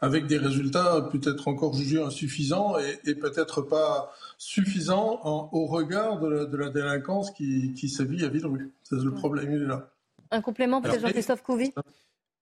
avec 0.00 0.28
des 0.28 0.38
résultats 0.38 1.08
peut-être 1.10 1.48
encore 1.48 1.74
jugés 1.74 2.00
insuffisants 2.00 2.74
et 3.04 3.14
peut-être 3.16 3.62
pas 3.62 4.12
suffisant 4.42 5.20
en, 5.22 5.48
au 5.52 5.66
regard 5.66 6.18
de 6.18 6.28
la, 6.28 6.44
de 6.46 6.56
la 6.56 6.70
délinquance 6.70 7.30
qui, 7.30 7.74
qui, 7.74 7.88
sévit 7.88 8.24
à 8.24 8.28
Villerue. 8.28 8.72
C'est 8.82 8.96
le 8.96 9.14
problème, 9.14 9.52
il 9.52 9.62
est 9.62 9.66
là. 9.66 9.90
Un 10.32 10.40
complément, 10.40 10.82
peut-être 10.82 11.00
Jean-Christophe 11.00 11.42
Couvi? 11.42 11.72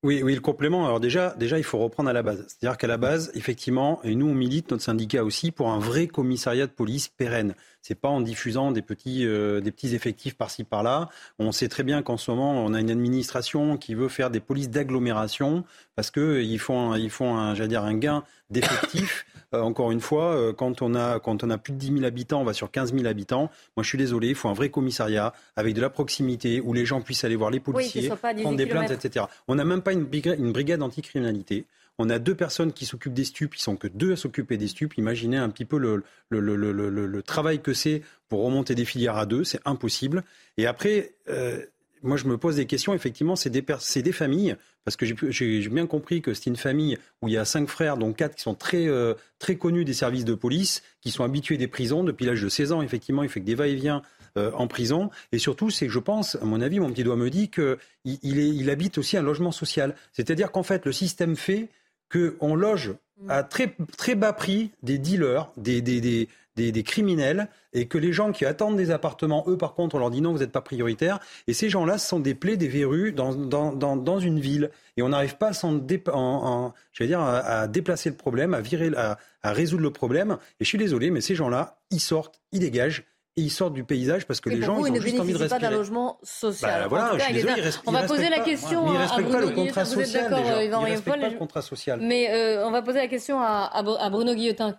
Oui, 0.02 0.22
oui, 0.22 0.34
le 0.34 0.40
complément. 0.40 0.86
Alors 0.86 0.98
déjà, 0.98 1.34
déjà, 1.38 1.58
il 1.58 1.64
faut 1.64 1.76
reprendre 1.76 2.08
à 2.08 2.14
la 2.14 2.22
base. 2.22 2.46
C'est-à-dire 2.48 2.78
qu'à 2.78 2.86
la 2.86 2.96
base, 2.96 3.30
effectivement, 3.34 4.00
et 4.02 4.14
nous 4.14 4.28
on 4.28 4.34
milite, 4.34 4.70
notre 4.70 4.82
syndicat 4.82 5.22
aussi, 5.22 5.50
pour 5.50 5.68
un 5.68 5.78
vrai 5.78 6.06
commissariat 6.06 6.66
de 6.66 6.72
police 6.72 7.08
pérenne. 7.08 7.54
C'est 7.82 8.00
pas 8.00 8.08
en 8.08 8.22
diffusant 8.22 8.72
des 8.72 8.80
petits, 8.80 9.26
euh, 9.26 9.60
des 9.60 9.70
petits 9.70 9.94
effectifs 9.94 10.38
par-ci 10.38 10.64
par-là. 10.64 11.10
On 11.38 11.52
sait 11.52 11.68
très 11.68 11.82
bien 11.82 12.00
qu'en 12.02 12.16
ce 12.16 12.30
moment, 12.30 12.64
on 12.64 12.72
a 12.72 12.80
une 12.80 12.90
administration 12.90 13.76
qui 13.76 13.94
veut 13.94 14.08
faire 14.08 14.30
des 14.30 14.40
polices 14.40 14.70
d'agglomération 14.70 15.64
parce 15.96 16.10
que 16.10 16.40
ils 16.40 16.58
font, 16.58 16.94
ils 16.94 17.10
font, 17.10 17.36
un, 17.36 17.54
j'allais 17.54 17.68
dire, 17.68 17.84
un 17.84 17.94
gain 17.94 18.24
d'effectifs. 18.48 19.26
Euh, 19.54 19.60
encore 19.62 19.90
une 19.90 20.00
fois, 20.00 20.34
euh, 20.34 20.52
quand 20.52 20.80
on 20.82 20.94
a 20.94 21.18
quand 21.18 21.42
on 21.42 21.50
a 21.50 21.58
plus 21.58 21.72
de 21.72 21.78
10 21.78 21.94
000 21.94 22.04
habitants, 22.04 22.40
on 22.40 22.44
va 22.44 22.52
sur 22.52 22.70
15 22.70 22.94
000 22.94 23.06
habitants. 23.06 23.50
Moi, 23.76 23.82
je 23.82 23.88
suis 23.88 23.98
désolé, 23.98 24.28
il 24.28 24.34
faut 24.34 24.48
un 24.48 24.54
vrai 24.54 24.70
commissariat 24.70 25.32
avec 25.56 25.74
de 25.74 25.80
la 25.80 25.90
proximité 25.90 26.60
où 26.60 26.72
les 26.72 26.86
gens 26.86 27.00
puissent 27.00 27.24
aller 27.24 27.36
voir 27.36 27.50
les 27.50 27.60
policiers, 27.60 28.08
prendre 28.08 28.56
des 28.56 28.66
plaintes, 28.66 28.90
etc. 28.90 29.26
On 29.48 29.56
n'a 29.56 29.64
même 29.64 29.82
pas 29.82 29.92
une 29.92 30.04
brigade, 30.04 30.38
une 30.38 30.52
brigade 30.52 30.82
anticriminalité. 30.82 31.64
On 31.98 32.08
a 32.08 32.18
deux 32.18 32.34
personnes 32.34 32.72
qui 32.72 32.86
s'occupent 32.86 33.12
des 33.12 33.24
stupes, 33.24 33.56
ils 33.56 33.60
sont 33.60 33.76
que 33.76 33.86
deux 33.86 34.12
à 34.12 34.16
s'occuper 34.16 34.56
des 34.56 34.68
stupes. 34.68 34.96
Imaginez 34.96 35.36
un 35.36 35.50
petit 35.50 35.66
peu 35.66 35.76
le, 35.76 36.02
le, 36.30 36.40
le, 36.40 36.72
le 36.72 37.22
travail 37.22 37.60
que 37.60 37.74
c'est 37.74 38.02
pour 38.28 38.42
remonter 38.42 38.74
des 38.74 38.86
filières 38.86 39.18
à 39.18 39.26
deux, 39.26 39.44
c'est 39.44 39.60
impossible. 39.66 40.24
Et 40.56 40.66
après, 40.66 41.12
euh, 41.28 41.62
moi 42.02 42.16
je 42.16 42.26
me 42.26 42.36
pose 42.38 42.56
des 42.56 42.66
questions, 42.66 42.94
effectivement, 42.94 43.36
c'est 43.36 43.50
des, 43.50 44.12
familles, 44.12 44.56
parce 44.84 44.96
que 44.96 45.06
j'ai 45.06 45.68
bien 45.68 45.86
compris 45.86 46.22
que 46.22 46.34
c'est 46.34 46.46
une 46.46 46.56
famille 46.56 46.98
où 47.22 47.28
il 47.28 47.34
y 47.34 47.36
a 47.36 47.44
cinq 47.44 47.68
frères, 47.68 47.96
dont 47.96 48.12
quatre 48.12 48.36
qui 48.36 48.42
sont 48.42 48.54
très, 48.54 48.86
euh, 48.86 49.14
très 49.38 49.56
connus 49.56 49.84
des 49.84 49.94
services 49.94 50.24
de 50.24 50.34
police, 50.34 50.82
qui 51.00 51.10
sont 51.10 51.24
habitués 51.24 51.56
des 51.56 51.68
prisons 51.68 52.04
depuis 52.04 52.26
l'âge 52.26 52.42
de 52.42 52.48
16 52.48 52.72
ans, 52.72 52.82
effectivement, 52.82 53.22
il 53.22 53.28
fait 53.28 53.40
que 53.40 53.46
des 53.46 53.54
va-et-vient 53.54 54.02
euh, 54.36 54.52
en 54.54 54.68
prison. 54.68 55.10
Et 55.32 55.38
surtout, 55.38 55.70
c'est 55.70 55.86
que 55.86 55.92
je 55.92 55.98
pense, 55.98 56.36
à 56.36 56.44
mon 56.44 56.60
avis, 56.60 56.78
mon 56.78 56.90
petit 56.90 57.04
doigt 57.04 57.16
me 57.16 57.30
dit 57.30 57.48
qu'il 57.48 57.78
il, 58.04 58.70
habite 58.70 58.96
aussi 58.98 59.16
un 59.16 59.22
logement 59.22 59.52
social. 59.52 59.94
C'est-à-dire 60.12 60.52
qu'en 60.52 60.62
fait, 60.62 60.86
le 60.86 60.92
système 60.92 61.36
fait 61.36 61.68
qu'on 62.12 62.54
loge 62.54 62.94
à 63.28 63.42
très, 63.42 63.74
très 63.96 64.14
bas 64.14 64.32
prix 64.32 64.70
des 64.82 64.98
dealers, 64.98 65.50
des, 65.56 66.28
des, 66.56 66.82
criminels, 66.82 67.48
et 67.72 67.86
que 67.86 67.96
les 67.96 68.12
gens 68.12 68.32
qui 68.32 68.44
attendent 68.44 68.76
des 68.76 68.90
appartements, 68.90 69.44
eux, 69.46 69.56
par 69.56 69.74
contre, 69.74 69.94
on 69.94 69.98
leur 69.98 70.10
dit 70.10 70.20
non, 70.20 70.32
vous 70.32 70.38
n'êtes 70.38 70.52
pas 70.52 70.60
prioritaire. 70.60 71.18
Et 71.46 71.54
ces 71.54 71.70
gens-là, 71.70 71.98
sont 71.98 72.20
des 72.20 72.34
plaies, 72.34 72.56
des 72.56 72.68
verrues 72.68 73.12
dans, 73.12 73.34
dans, 73.34 73.72
dans, 73.72 73.96
dans 73.96 74.20
une 74.20 74.40
ville. 74.40 74.70
Et 74.96 75.02
on 75.02 75.08
n'arrive 75.10 75.36
pas 75.36 75.52
en, 75.64 75.74
dire, 75.74 77.20
à, 77.20 77.38
à, 77.38 77.66
déplacer 77.66 78.10
le 78.10 78.16
problème, 78.16 78.54
à, 78.54 78.60
virer, 78.60 78.90
à, 78.96 79.18
à 79.42 79.52
résoudre 79.52 79.82
le 79.82 79.92
problème. 79.92 80.36
Et 80.60 80.64
je 80.64 80.68
suis 80.68 80.78
désolé, 80.78 81.10
mais 81.10 81.20
ces 81.20 81.34
gens-là, 81.34 81.78
ils 81.90 82.00
sortent, 82.00 82.40
ils 82.52 82.60
dégagent, 82.60 83.04
et 83.36 83.42
ils 83.42 83.50
sortent 83.50 83.74
du 83.74 83.84
paysage 83.84 84.26
parce 84.26 84.40
que 84.40 84.50
les 84.50 84.60
gens 84.60 84.84
ils 84.84 84.90
ont 84.90 84.94
juste 85.00 85.20
envie 85.20 85.32
de 85.32 85.38
respirer. 85.38 85.60
pas 85.60 85.70
d'un 85.70 85.76
logement 85.76 86.18
social. 86.22 86.82
Bah, 86.82 86.88
voilà, 86.88 87.18
je 87.18 87.24
suis 87.24 87.34
désolé, 87.34 87.62
on 87.86 87.92
va 87.92 88.02
poser 88.02 88.28
la 88.28 88.40
question 88.40 88.86
à, 88.88 88.98
respectent 88.98 89.30
pas 89.30 89.40
le 89.40 89.50
contrat 89.50 89.84
social 89.84 90.34
déjà. 90.34 90.64
Ils 90.64 90.74
respectent 90.74 91.20
pas 91.20 91.28
le 91.28 91.38
contrat 91.38 91.62
social. 91.62 92.00
Mais 92.02 92.30
euh, 92.30 92.66
on 92.66 92.72
va 92.72 92.82
poser 92.82 92.98
la 92.98 93.08
question 93.08 93.40
à, 93.40 93.70
à 93.72 94.10
Bruno 94.10 94.34
Guillotin. 94.34 94.76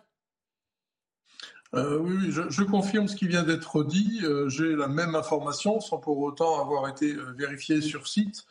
Euh, 1.74 1.98
oui, 2.00 2.18
oui 2.20 2.32
je, 2.32 2.42
je, 2.50 2.64
confirme 2.64 3.08
ce 3.08 3.16
qui 3.16 3.28
vient 3.28 3.44
d'être 3.44 3.84
dit. 3.84 4.22
Euh, 4.24 4.50
J'ai 4.50 4.76
la 4.76 4.88
même 4.88 5.16
information 5.16 5.80
sans 5.80 5.98
pour 5.98 6.20
autant 6.20 6.62
avoir 6.62 6.90
été 6.90 7.14
euh, 7.14 7.34
vérifié 7.38 7.82
sur 7.82 8.08
site. 8.08 8.46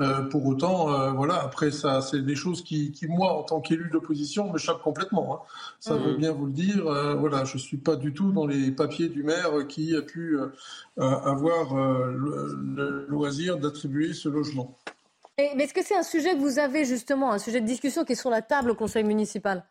Euh, 0.00 0.22
pour 0.22 0.46
autant, 0.46 0.92
euh, 0.92 1.10
voilà, 1.10 1.42
après, 1.42 1.72
ça, 1.72 2.00
c'est 2.00 2.24
des 2.24 2.36
choses 2.36 2.62
qui, 2.62 2.92
qui 2.92 3.08
moi, 3.08 3.32
en 3.32 3.42
tant 3.42 3.60
qu'élu 3.60 3.90
d'opposition, 3.90 4.52
m'échappent 4.52 4.82
complètement. 4.82 5.34
Hein. 5.34 5.40
Ça 5.80 5.94
mmh. 5.94 5.98
veut 5.98 6.16
bien 6.16 6.32
vous 6.32 6.46
le 6.46 6.52
dire. 6.52 6.86
Euh, 6.86 7.14
voilà, 7.14 7.44
je 7.44 7.58
suis 7.58 7.78
pas 7.78 7.96
du 7.96 8.14
tout 8.14 8.30
dans 8.30 8.46
les 8.46 8.70
papiers 8.70 9.08
du 9.08 9.24
maire 9.24 9.66
qui 9.68 9.96
a 9.96 10.02
pu 10.02 10.38
avoir 10.96 11.74
le, 11.74 12.58
le, 12.76 13.06
loisir 13.08 13.56
d'attribuer 13.58 14.12
ce 14.12 14.28
logement. 14.28 14.76
Et, 15.36 15.50
mais 15.56 15.64
est-ce 15.64 15.74
que 15.74 15.84
c'est 15.84 15.96
un 15.96 16.02
sujet 16.02 16.34
que 16.34 16.40
vous 16.40 16.58
avez 16.58 16.84
justement, 16.84 17.32
un 17.32 17.38
sujet 17.38 17.60
de 17.60 17.66
discussion 17.66 18.04
qui 18.04 18.12
est 18.12 18.16
sur 18.16 18.30
la 18.30 18.42
table 18.42 18.70
au 18.70 18.74
conseil 18.74 19.04
municipal? 19.04 19.64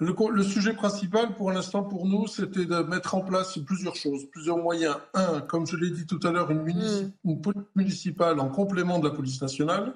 Le, 0.00 0.14
le, 0.30 0.42
sujet 0.44 0.74
principal 0.74 1.34
pour 1.34 1.50
l'instant 1.50 1.82
pour 1.82 2.06
nous, 2.06 2.26
c'était 2.28 2.66
de 2.66 2.82
mettre 2.82 3.16
en 3.16 3.20
place 3.20 3.58
plusieurs 3.58 3.96
choses, 3.96 4.26
plusieurs 4.30 4.58
moyens. 4.58 4.96
Un, 5.14 5.40
comme 5.40 5.66
je 5.66 5.76
l'ai 5.76 5.90
dit 5.90 6.06
tout 6.06 6.20
à 6.22 6.30
l'heure, 6.30 6.50
une, 6.50 6.62
mmh. 6.62 7.12
une, 7.24 7.40
police 7.40 7.64
municipale 7.74 8.38
en 8.38 8.48
complément 8.48 9.00
de 9.00 9.08
la 9.08 9.14
police 9.14 9.42
nationale. 9.42 9.94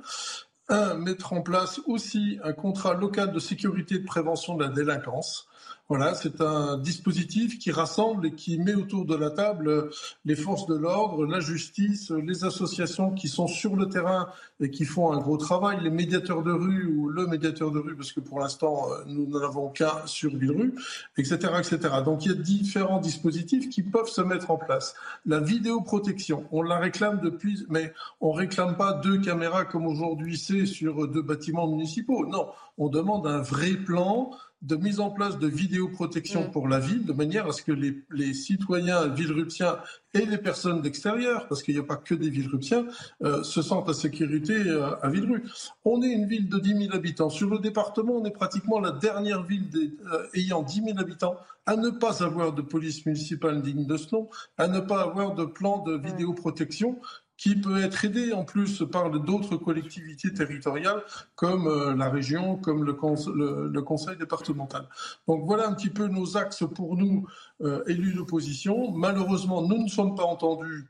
Un, 0.68 0.94
mettre 0.94 1.32
en 1.32 1.42
place 1.42 1.80
aussi 1.86 2.38
un 2.42 2.52
contrat 2.52 2.94
local 2.94 3.32
de 3.32 3.38
sécurité 3.38 3.96
et 3.96 3.98
de 4.00 4.06
prévention 4.06 4.56
de 4.56 4.64
la 4.64 4.70
délinquance. 4.70 5.46
Voilà, 5.88 6.14
c'est 6.14 6.40
un 6.40 6.78
dispositif 6.78 7.58
qui 7.58 7.70
rassemble 7.70 8.28
et 8.28 8.32
qui 8.32 8.58
met 8.58 8.74
autour 8.74 9.04
de 9.04 9.14
la 9.14 9.30
table 9.30 9.90
les 10.24 10.36
forces 10.36 10.66
de 10.66 10.74
l'ordre, 10.74 11.26
la 11.26 11.40
justice, 11.40 12.10
les 12.10 12.44
associations 12.44 13.10
qui 13.10 13.28
sont 13.28 13.46
sur 13.46 13.76
le 13.76 13.88
terrain 13.88 14.28
et 14.60 14.70
qui 14.70 14.84
font 14.84 15.12
un 15.12 15.18
gros 15.18 15.36
travail, 15.36 15.80
les 15.82 15.90
médiateurs 15.90 16.42
de 16.42 16.52
rue 16.52 16.86
ou 16.86 17.08
le 17.08 17.26
médiateur 17.26 17.72
de 17.72 17.78
rue, 17.78 17.94
parce 17.94 18.12
que 18.12 18.20
pour 18.20 18.40
l'instant, 18.40 18.86
nous 19.06 19.26
n'en 19.26 19.42
avons 19.42 19.68
qu'un 19.68 20.06
sur 20.06 20.34
Villerue, 20.34 20.74
etc., 21.18 21.36
etc. 21.58 21.78
Donc 22.04 22.24
il 22.24 22.32
y 22.32 22.34
a 22.34 22.38
différents 22.38 23.00
dispositifs 23.00 23.68
qui 23.68 23.82
peuvent 23.82 24.08
se 24.08 24.22
mettre 24.22 24.50
en 24.50 24.56
place. 24.56 24.94
La 25.26 25.40
vidéoprotection, 25.40 26.46
on 26.52 26.62
la 26.62 26.78
réclame 26.78 27.20
depuis, 27.20 27.66
mais 27.68 27.92
on 28.20 28.32
réclame 28.32 28.76
pas 28.76 28.94
deux 28.94 29.18
caméras 29.20 29.64
comme 29.64 29.86
aujourd'hui 29.86 30.38
c'est 30.38 30.64
sur 30.64 31.06
deux 31.08 31.22
bâtiments 31.22 31.66
municipaux. 31.66 32.24
Non, 32.24 32.48
on 32.78 32.88
demande 32.88 33.26
un 33.26 33.42
vrai 33.42 33.72
plan 33.72 34.30
de 34.62 34.76
mise 34.76 35.00
en 35.00 35.10
place 35.10 35.38
de 35.38 35.48
vidéoprotection 35.48 36.50
pour 36.50 36.68
la 36.68 36.78
ville, 36.78 37.04
de 37.04 37.12
manière 37.12 37.46
à 37.48 37.52
ce 37.52 37.62
que 37.62 37.72
les, 37.72 38.02
les 38.10 38.32
citoyens 38.32 39.08
villeruptiens 39.08 39.78
et 40.14 40.24
les 40.24 40.38
personnes 40.38 40.82
d'extérieur, 40.82 41.48
parce 41.48 41.62
qu'il 41.62 41.74
n'y 41.74 41.80
a 41.80 41.84
pas 41.84 41.96
que 41.96 42.14
des 42.14 42.30
villeruptiens, 42.30 42.86
euh, 43.22 43.42
se 43.42 43.62
sentent 43.62 43.88
en 43.88 43.92
sécurité 43.92 44.54
euh, 44.54 44.94
à 45.02 45.08
Villerue. 45.08 45.42
On 45.84 46.02
est 46.02 46.10
une 46.10 46.26
ville 46.26 46.48
de 46.48 46.58
10 46.58 46.86
000 46.86 46.94
habitants. 46.94 47.30
Sur 47.30 47.48
le 47.48 47.58
département, 47.58 48.14
on 48.14 48.24
est 48.24 48.30
pratiquement 48.30 48.78
la 48.78 48.92
dernière 48.92 49.42
ville 49.42 49.68
des, 49.70 49.94
euh, 50.12 50.26
ayant 50.34 50.62
10 50.62 50.82
000 50.84 50.98
habitants 50.98 51.36
à 51.64 51.76
ne 51.76 51.90
pas 51.90 52.22
avoir 52.22 52.52
de 52.52 52.62
police 52.62 53.06
municipale 53.06 53.62
digne 53.62 53.86
de 53.86 53.96
ce 53.96 54.14
nom, 54.14 54.28
à 54.58 54.68
ne 54.68 54.80
pas 54.80 55.02
avoir 55.02 55.34
de 55.34 55.44
plan 55.44 55.82
de 55.82 55.94
vidéoprotection 55.96 56.98
qui 57.42 57.56
peut 57.56 57.82
être 57.82 58.04
aidé 58.04 58.32
en 58.32 58.44
plus 58.44 58.84
par 58.88 59.10
d'autres 59.10 59.56
collectivités 59.56 60.32
territoriales 60.32 61.02
comme 61.34 61.66
euh, 61.66 61.96
la 61.96 62.08
région, 62.08 62.56
comme 62.56 62.84
le, 62.84 62.96
le, 63.34 63.68
le, 63.68 63.82
conseil 63.82 64.16
départemental. 64.16 64.86
Donc 65.26 65.44
voilà 65.44 65.66
un 65.66 65.74
petit 65.74 65.90
peu 65.90 66.06
nos 66.06 66.36
axes 66.36 66.62
pour 66.72 66.96
nous, 66.96 67.26
euh, 67.62 67.82
élus 67.88 68.14
d'opposition. 68.14 68.92
Malheureusement, 68.92 69.60
nous 69.60 69.82
ne 69.82 69.88
sommes 69.88 70.14
pas 70.14 70.22
entendus 70.22 70.86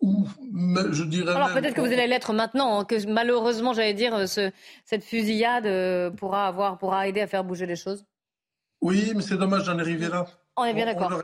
ou 0.00 0.26
je 0.90 1.04
dirais 1.04 1.32
Alors 1.32 1.52
peut-être 1.52 1.74
que 1.74 1.80
vous 1.80 1.86
allez 1.86 2.08
l'être 2.08 2.32
maintenant, 2.32 2.80
hein, 2.80 2.84
que 2.84 3.06
malheureusement, 3.08 3.72
j'allais 3.74 3.94
dire, 3.94 4.12
euh, 4.12 4.26
ce, 4.26 4.50
cette 4.84 5.04
fusillade 5.04 6.16
pourra, 6.16 6.48
avoir, 6.48 6.78
pourra 6.78 7.06
aider 7.06 7.20
à 7.20 7.28
faire 7.28 7.44
bouger 7.44 7.66
les 7.66 7.76
choses. 7.76 8.04
Oui, 8.80 9.12
mais 9.14 9.22
c'est 9.22 9.36
dommage 9.36 9.66
d'en 9.66 9.78
arriver 9.78 10.08
là. 10.08 10.26
On 10.56 10.64
est 10.64 10.74
bien 10.74 10.86
d'accord. 10.86 11.22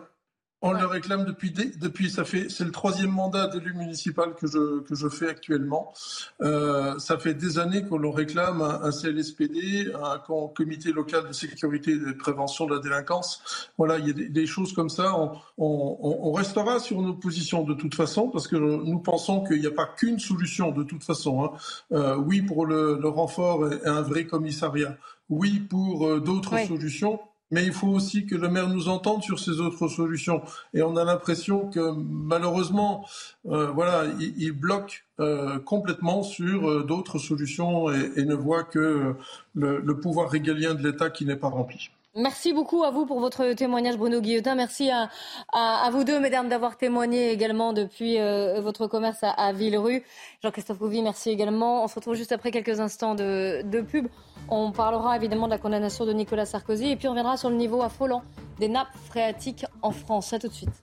On 0.63 0.73
le 0.73 0.85
réclame 0.85 1.25
depuis, 1.25 1.53
depuis 1.53 2.11
ça 2.11 2.25
fait, 2.25 2.51
c'est 2.51 2.65
le 2.65 2.71
troisième 2.71 3.11
mandat 3.11 3.47
d'élu 3.47 3.73
municipal 3.73 4.35
que 4.35 4.47
je, 4.47 4.81
que 4.81 4.95
je 4.95 5.09
fais 5.09 5.29
actuellement. 5.29 5.95
Euh, 6.43 6.99
ça 6.99 7.17
fait 7.17 7.33
des 7.33 7.59
années 7.59 7.83
qu'on 7.83 7.97
le 7.97 8.11
réclame 8.11 8.61
un, 8.61 8.83
un, 8.83 8.91
CLSPD, 8.93 9.93
un 9.95 10.19
comité 10.55 10.93
local 10.93 11.29
de 11.29 11.33
sécurité 11.33 11.93
et 11.93 11.99
de 11.99 12.13
prévention 12.13 12.67
de 12.67 12.75
la 12.75 12.81
délinquance. 12.81 13.71
Voilà, 13.79 13.99
il 13.99 14.07
y 14.07 14.11
a 14.11 14.13
des, 14.13 14.29
des 14.29 14.47
choses 14.47 14.75
comme 14.75 14.91
ça. 14.91 15.19
On, 15.19 15.33
on, 15.57 16.19
on, 16.25 16.33
restera 16.33 16.79
sur 16.79 17.01
nos 17.01 17.15
positions 17.15 17.65
de 17.65 17.73
toute 17.73 17.95
façon 17.95 18.29
parce 18.29 18.47
que 18.47 18.57
nous 18.57 18.99
pensons 18.99 19.43
qu'il 19.43 19.61
n'y 19.61 19.67
a 19.67 19.71
pas 19.71 19.87
qu'une 19.87 20.19
solution 20.19 20.73
de 20.73 20.83
toute 20.83 21.05
façon. 21.05 21.43
Hein. 21.43 21.53
Euh, 21.93 22.17
oui 22.17 22.43
pour 22.43 22.67
le, 22.67 22.99
le, 23.01 23.09
renfort 23.09 23.73
et 23.73 23.87
un 23.87 24.03
vrai 24.03 24.27
commissariat. 24.27 24.99
Oui 25.31 25.61
pour 25.61 26.07
euh, 26.07 26.21
d'autres 26.21 26.57
oui. 26.57 26.67
solutions 26.67 27.19
mais 27.51 27.65
il 27.65 27.73
faut 27.73 27.89
aussi 27.89 28.27
que 28.27 28.35
le 28.35 28.49
maire 28.49 28.69
nous 28.69 28.89
entende 28.89 29.23
sur 29.23 29.39
ces 29.39 29.61
autres 29.61 29.89
solutions. 29.89 30.43
Et 30.75 30.83
on 30.83 30.97
a 30.97 31.05
l'impression 31.05 31.69
que 31.69 31.93
malheureusement, 31.93 33.07
euh, 33.47 33.71
voilà, 33.71 34.05
il, 34.21 34.53
bloque 34.53 35.05
euh, 35.19 35.59
complètement 35.59 36.23
sur 36.23 36.69
euh, 36.69 36.85
d'autres 36.85 37.19
solutions 37.19 37.91
et, 37.91 38.25
ne 38.25 38.35
voit 38.35 38.65
que 38.65 39.15
le 39.55 40.01
pouvoir 40.01 40.31
régalien 40.31 40.75
de 40.75 40.89
l'État 40.89 41.11
qui 41.11 41.25
n'est 41.27 41.37
pas 41.37 41.49
rempli. 41.49 41.91
Merci 42.17 42.53
beaucoup 42.53 42.83
à 42.83 42.91
vous 42.91 43.07
pour 43.07 43.21
votre 43.21 43.53
témoignage, 43.53 43.97
Bruno 43.97 44.21
Guillotin. 44.21 44.57
Merci 44.57 44.91
à, 44.91 45.89
vous 45.93 46.03
deux, 46.03 46.19
mesdames, 46.19 46.49
d'avoir 46.49 46.77
témoigné 46.77 47.31
également 47.31 47.73
depuis 47.73 48.19
euh, 48.19 48.61
votre 48.61 48.89
commerce 48.89 49.23
à, 49.23 49.31
à 49.31 49.53
Villerue. 49.53 50.03
Jean-Christophe 50.43 50.79
Couvi, 50.79 51.03
merci 51.03 51.31
également. 51.31 51.85
On 51.85 51.87
se 51.87 51.95
retrouve 51.95 52.15
juste 52.17 52.33
après 52.33 52.51
quelques 52.51 52.81
instants 52.81 53.15
de, 53.15 53.63
de, 53.63 53.81
pub. 53.81 54.09
On 54.49 54.73
parlera 54.73 55.15
évidemment 55.15 55.47
de 55.47 55.53
la 55.53 55.59
condamnation 55.59 56.05
de 56.05 56.13
Nicolas 56.13 56.47
Sarkozy 56.47 56.91
et 56.91 56.97
puis 56.97 57.07
on 57.07 57.11
reviendra 57.13 57.37
sur 57.37 57.49
le 57.49 57.55
niveau 57.55 57.81
affolant 57.81 58.25
des 58.59 58.69
nappes 58.69 58.97
phréatiques 59.07 59.65
en 59.81 59.93
France. 59.93 60.33
À 60.33 60.41
tout 60.41 60.49
de 60.49 60.53
suite. 60.53 60.83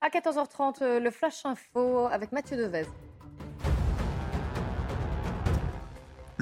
À 0.00 0.10
14h30, 0.10 0.98
le 0.98 1.10
Flash 1.10 1.44
Info 1.44 2.06
avec 2.06 2.30
Mathieu 2.30 2.56
Devez. 2.56 2.86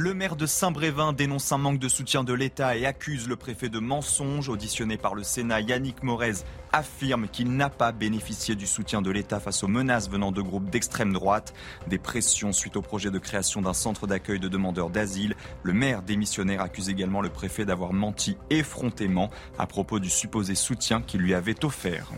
Le 0.00 0.14
maire 0.14 0.34
de 0.34 0.46
Saint-Brévin 0.46 1.12
dénonce 1.12 1.52
un 1.52 1.58
manque 1.58 1.78
de 1.78 1.90
soutien 1.90 2.24
de 2.24 2.32
l'État 2.32 2.74
et 2.74 2.86
accuse 2.86 3.28
le 3.28 3.36
préfet 3.36 3.68
de 3.68 3.80
mensonge. 3.80 4.48
Auditionné 4.48 4.96
par 4.96 5.14
le 5.14 5.22
Sénat, 5.22 5.60
Yannick 5.60 6.02
Morez 6.02 6.36
affirme 6.72 7.28
qu'il 7.28 7.54
n'a 7.54 7.68
pas 7.68 7.92
bénéficié 7.92 8.54
du 8.54 8.66
soutien 8.66 9.02
de 9.02 9.10
l'État 9.10 9.40
face 9.40 9.62
aux 9.62 9.68
menaces 9.68 10.08
venant 10.08 10.32
de 10.32 10.40
groupes 10.40 10.70
d'extrême 10.70 11.12
droite. 11.12 11.52
Des 11.86 11.98
pressions 11.98 12.52
suite 12.52 12.76
au 12.76 12.80
projet 12.80 13.10
de 13.10 13.18
création 13.18 13.60
d'un 13.60 13.74
centre 13.74 14.06
d'accueil 14.06 14.40
de 14.40 14.48
demandeurs 14.48 14.88
d'asile. 14.88 15.36
Le 15.64 15.74
maire 15.74 16.00
démissionnaire 16.00 16.62
accuse 16.62 16.88
également 16.88 17.20
le 17.20 17.28
préfet 17.28 17.66
d'avoir 17.66 17.92
menti 17.92 18.38
effrontément 18.48 19.28
à 19.58 19.66
propos 19.66 19.98
du 19.98 20.08
supposé 20.08 20.54
soutien 20.54 21.02
qu'il 21.02 21.20
lui 21.20 21.34
avait 21.34 21.62
offert. 21.62 22.10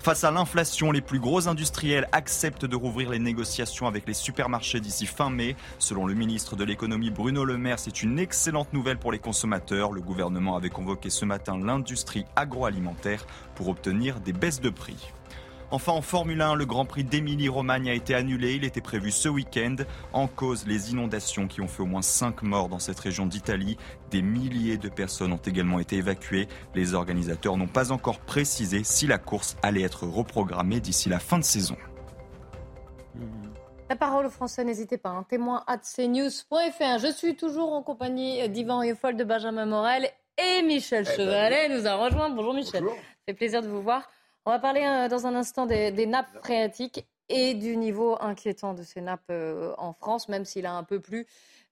Face 0.00 0.22
à 0.22 0.30
l'inflation, 0.30 0.92
les 0.92 1.00
plus 1.00 1.18
gros 1.18 1.48
industriels 1.48 2.08
acceptent 2.12 2.64
de 2.64 2.76
rouvrir 2.76 3.10
les 3.10 3.18
négociations 3.18 3.86
avec 3.86 4.06
les 4.06 4.14
supermarchés 4.14 4.80
d'ici 4.80 5.06
fin 5.06 5.28
mai. 5.28 5.56
Selon 5.78 6.06
le 6.06 6.14
ministre 6.14 6.56
de 6.56 6.64
l'économie 6.64 7.10
Bruno 7.10 7.44
Le 7.44 7.58
Maire, 7.58 7.78
c'est 7.80 8.02
une 8.02 8.18
excellente 8.18 8.72
nouvelle 8.72 8.98
pour 8.98 9.12
les 9.12 9.18
consommateurs. 9.18 9.92
Le 9.92 10.00
gouvernement 10.00 10.56
avait 10.56 10.70
convoqué 10.70 11.10
ce 11.10 11.24
matin 11.24 11.58
l'industrie 11.58 12.24
agroalimentaire 12.36 13.26
pour 13.56 13.68
obtenir 13.68 14.20
des 14.20 14.32
baisses 14.32 14.60
de 14.60 14.70
prix. 14.70 15.12
Enfin, 15.70 15.92
en 15.92 16.00
Formule 16.00 16.40
1, 16.40 16.54
le 16.54 16.64
Grand 16.64 16.86
Prix 16.86 17.04
d'Émilie-Romagne 17.04 17.90
a 17.90 17.92
été 17.92 18.14
annulé. 18.14 18.54
Il 18.54 18.64
était 18.64 18.80
prévu 18.80 19.10
ce 19.10 19.28
week-end. 19.28 19.76
En 20.14 20.26
cause, 20.26 20.66
les 20.66 20.92
inondations 20.92 21.46
qui 21.46 21.60
ont 21.60 21.68
fait 21.68 21.82
au 21.82 21.86
moins 21.86 22.00
5 22.00 22.42
morts 22.42 22.70
dans 22.70 22.78
cette 22.78 22.98
région 22.98 23.26
d'Italie. 23.26 23.76
Des 24.10 24.22
milliers 24.22 24.78
de 24.78 24.88
personnes 24.88 25.30
ont 25.30 25.36
également 25.36 25.78
été 25.78 25.96
évacuées. 25.96 26.48
Les 26.74 26.94
organisateurs 26.94 27.58
n'ont 27.58 27.66
pas 27.66 27.92
encore 27.92 28.20
précisé 28.20 28.82
si 28.82 29.06
la 29.06 29.18
course 29.18 29.56
allait 29.62 29.82
être 29.82 30.06
reprogrammée 30.06 30.80
d'ici 30.80 31.10
la 31.10 31.18
fin 31.18 31.38
de 31.38 31.44
saison. 31.44 31.76
La 33.90 33.96
parole 33.96 34.24
aux 34.24 34.30
Français, 34.30 34.64
n'hésitez 34.64 34.96
pas. 34.96 35.10
Un 35.10 35.22
témoin 35.22 35.64
at 35.66 35.78
cnews.fr. 35.78 36.98
Je 36.98 37.12
suis 37.14 37.36
toujours 37.36 37.74
en 37.74 37.82
compagnie 37.82 38.48
d'Yvan 38.48 38.78
Rieffol, 38.78 39.16
de 39.16 39.24
Benjamin 39.24 39.66
Morel 39.66 40.08
et 40.38 40.62
Michel 40.62 41.04
eh 41.04 41.16
ben 41.16 41.16
Chevalet 41.16 41.68
nous 41.68 41.86
a 41.86 41.94
rejoint. 41.96 42.30
Bonjour 42.30 42.54
Michel. 42.54 42.84
Bonjour. 42.84 42.98
fait 43.26 43.34
plaisir 43.34 43.62
de 43.62 43.68
vous 43.68 43.82
voir. 43.82 44.08
On 44.48 44.50
va 44.50 44.60
parler 44.60 44.80
euh, 44.82 45.08
dans 45.08 45.26
un 45.26 45.34
instant 45.34 45.66
des, 45.66 46.06
nappes 46.06 46.38
phréatiques 46.42 47.06
et 47.28 47.52
du 47.52 47.76
niveau 47.76 48.16
inquiétant 48.18 48.72
de 48.72 48.82
ces 48.82 49.02
nappes 49.02 49.20
euh, 49.30 49.74
en 49.76 49.92
France, 49.92 50.26
même 50.30 50.46
s'il 50.46 50.64
a 50.64 50.72
un 50.72 50.84
peu 50.84 51.00
plu. 51.00 51.26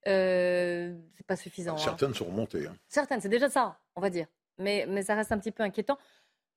Euh, 0.06 0.94
c'est 1.14 1.24
pas 1.24 1.36
suffisant. 1.36 1.76
Hein. 1.76 1.78
Certaines 1.78 2.12
sont 2.12 2.26
remontées. 2.26 2.66
Hein. 2.66 2.76
Certaines, 2.86 3.22
c'est 3.22 3.30
déjà 3.30 3.48
ça, 3.48 3.78
on 3.94 4.02
va 4.02 4.10
dire. 4.10 4.26
Mais, 4.58 4.84
mais 4.90 5.02
ça 5.02 5.14
reste 5.14 5.32
un 5.32 5.38
petit 5.38 5.52
peu 5.52 5.62
inquiétant. 5.62 5.96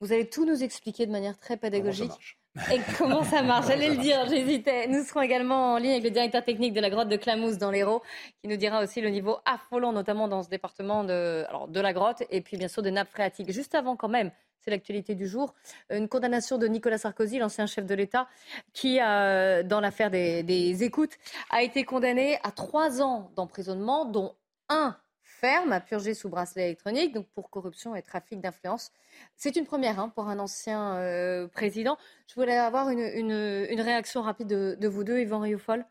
Vous 0.02 0.12
allez 0.12 0.30
tout 0.30 0.46
nous 0.46 0.62
expliquer 0.62 1.06
de 1.06 1.12
manière 1.14 1.38
très 1.38 1.56
pédagogique. 1.56 2.38
et 2.70 2.82
comment 2.98 3.24
ça 3.24 3.42
marche 3.42 3.68
J'allais 3.68 3.88
le 3.88 4.02
dire, 4.02 4.28
j'hésitais. 4.28 4.88
Nous 4.88 5.06
serons 5.06 5.22
également 5.22 5.76
en 5.76 5.78
ligne 5.78 5.92
avec 5.92 6.04
le 6.04 6.12
directeur 6.12 6.44
technique 6.44 6.74
de 6.74 6.82
la 6.82 6.90
grotte 6.90 7.08
de 7.08 7.16
Clamousse 7.16 7.58
dans 7.58 7.72
l'Hérault, 7.72 8.04
qui 8.42 8.50
nous 8.50 8.58
dira 8.58 8.84
aussi 8.84 9.00
le 9.00 9.10
niveau 9.10 9.38
affolant, 9.46 9.94
notamment 9.94 10.28
dans 10.28 10.44
ce 10.44 10.50
département 10.50 11.06
de, 11.06 11.46
alors, 11.48 11.70
de 11.70 11.80
la 11.80 11.94
grotte, 11.94 12.24
et 12.30 12.42
puis 12.42 12.58
bien 12.58 12.68
sûr 12.68 12.82
des 12.82 12.92
nappes 12.92 13.10
phréatiques. 13.10 13.54
Juste 13.54 13.74
avant, 13.74 13.96
quand 13.96 14.10
même, 14.10 14.32
c'est 14.62 14.72
l'actualité 14.72 15.16
du 15.16 15.28
jour. 15.28 15.54
Une 15.90 16.08
condamnation 16.08 16.58
de 16.58 16.68
Nicolas 16.68 16.98
Sarkozy, 16.98 17.40
l'ancien 17.40 17.66
chef 17.66 17.86
de 17.86 17.96
l'État, 17.96 18.28
qui, 18.74 19.00
euh, 19.02 19.64
dans 19.64 19.80
l'affaire 19.80 20.12
des, 20.12 20.84
écoutes, 20.84 21.14
a 21.50 21.64
été 21.64 21.84
condamné 21.84 22.38
à 22.44 22.52
trois 22.52 23.02
ans 23.02 23.32
d'emprisonnement, 23.36 24.06
dont 24.06 24.36
un 24.70 24.98
ferme 25.24 25.72
à 25.72 25.80
purger 25.80 26.14
sous 26.14 26.28
bracelet 26.28 26.66
électronique, 26.66 27.14
donc 27.14 27.28
pour 27.30 27.50
corruption 27.50 27.96
et 27.96 28.02
trafic 28.02 28.42
d'influence. 28.42 28.92
C'est 29.36 29.56
une 29.56 29.66
première 29.66 30.00
hein, 30.00 30.10
pour 30.10 30.28
un 30.28 30.38
ancien 30.40 30.96
euh, 30.98 31.48
président. 31.48 31.98
Je 32.28 32.36
voulais 32.36 32.58
avoir 32.58 32.90
une, 32.90 33.82
réaction 33.82 34.22
rapide 34.22 34.48
de, 34.48 34.88
vous 34.88 35.04
deux, 35.04 35.20
Yvan 35.20 35.40
Rioufol. 35.40 35.86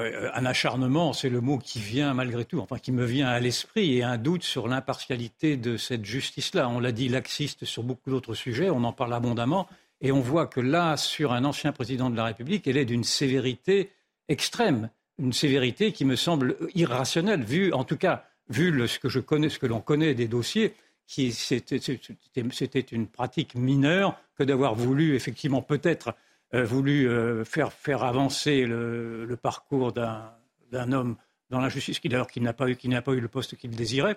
Euh, 0.00 0.30
un 0.34 0.46
acharnement, 0.46 1.12
c'est 1.12 1.28
le 1.28 1.40
mot 1.40 1.58
qui 1.58 1.78
vient 1.78 2.14
malgré 2.14 2.44
tout, 2.44 2.60
enfin 2.60 2.78
qui 2.78 2.92
me 2.92 3.04
vient 3.04 3.28
à 3.28 3.40
l'esprit, 3.40 3.96
et 3.98 4.02
un 4.02 4.18
doute 4.18 4.42
sur 4.42 4.68
l'impartialité 4.68 5.56
de 5.56 5.76
cette 5.76 6.04
justice-là. 6.04 6.68
On 6.68 6.80
l'a 6.80 6.92
dit 6.92 7.08
laxiste 7.08 7.64
sur 7.64 7.82
beaucoup 7.82 8.10
d'autres 8.10 8.34
sujets, 8.34 8.70
on 8.70 8.84
en 8.84 8.92
parle 8.92 9.14
abondamment, 9.14 9.68
et 10.00 10.12
on 10.12 10.20
voit 10.20 10.46
que 10.46 10.60
là, 10.60 10.96
sur 10.96 11.32
un 11.32 11.44
ancien 11.44 11.72
président 11.72 12.10
de 12.10 12.16
la 12.16 12.24
République, 12.24 12.66
elle 12.66 12.76
est 12.76 12.84
d'une 12.84 13.04
sévérité 13.04 13.90
extrême, 14.28 14.90
une 15.18 15.32
sévérité 15.32 15.92
qui 15.92 16.04
me 16.04 16.16
semble 16.16 16.56
irrationnelle, 16.74 17.44
vu, 17.44 17.72
en 17.72 17.84
tout 17.84 17.96
cas, 17.96 18.24
vu 18.48 18.88
ce 18.88 18.98
que 18.98 19.08
je 19.08 19.20
connais, 19.20 19.48
ce 19.48 19.58
que 19.58 19.66
l'on 19.66 19.80
connaît 19.80 20.14
des 20.14 20.28
dossiers, 20.28 20.74
qui 21.06 21.32
c'était 21.32 22.80
une 22.92 23.08
pratique 23.08 23.54
mineure 23.56 24.16
que 24.36 24.44
d'avoir 24.44 24.74
voulu 24.76 25.16
effectivement 25.16 25.60
peut-être 25.60 26.14
voulu 26.52 27.08
euh, 27.08 27.44
faire, 27.44 27.72
faire 27.72 28.02
avancer 28.02 28.64
le, 28.64 29.24
le 29.24 29.36
parcours 29.36 29.92
d'un 29.92 30.92
homme 30.92 31.16
dans 31.48 31.60
la 31.60 31.68
justice, 31.68 32.00
qui 32.00 32.08
d'ailleurs 32.08 32.28
qui 32.28 32.40
n'a 32.40 32.52
pas, 32.52 32.68
eu, 32.68 32.76
pas 32.76 33.12
eu 33.12 33.20
le 33.20 33.28
poste 33.28 33.56
qu'il 33.56 33.70
désirait. 33.70 34.16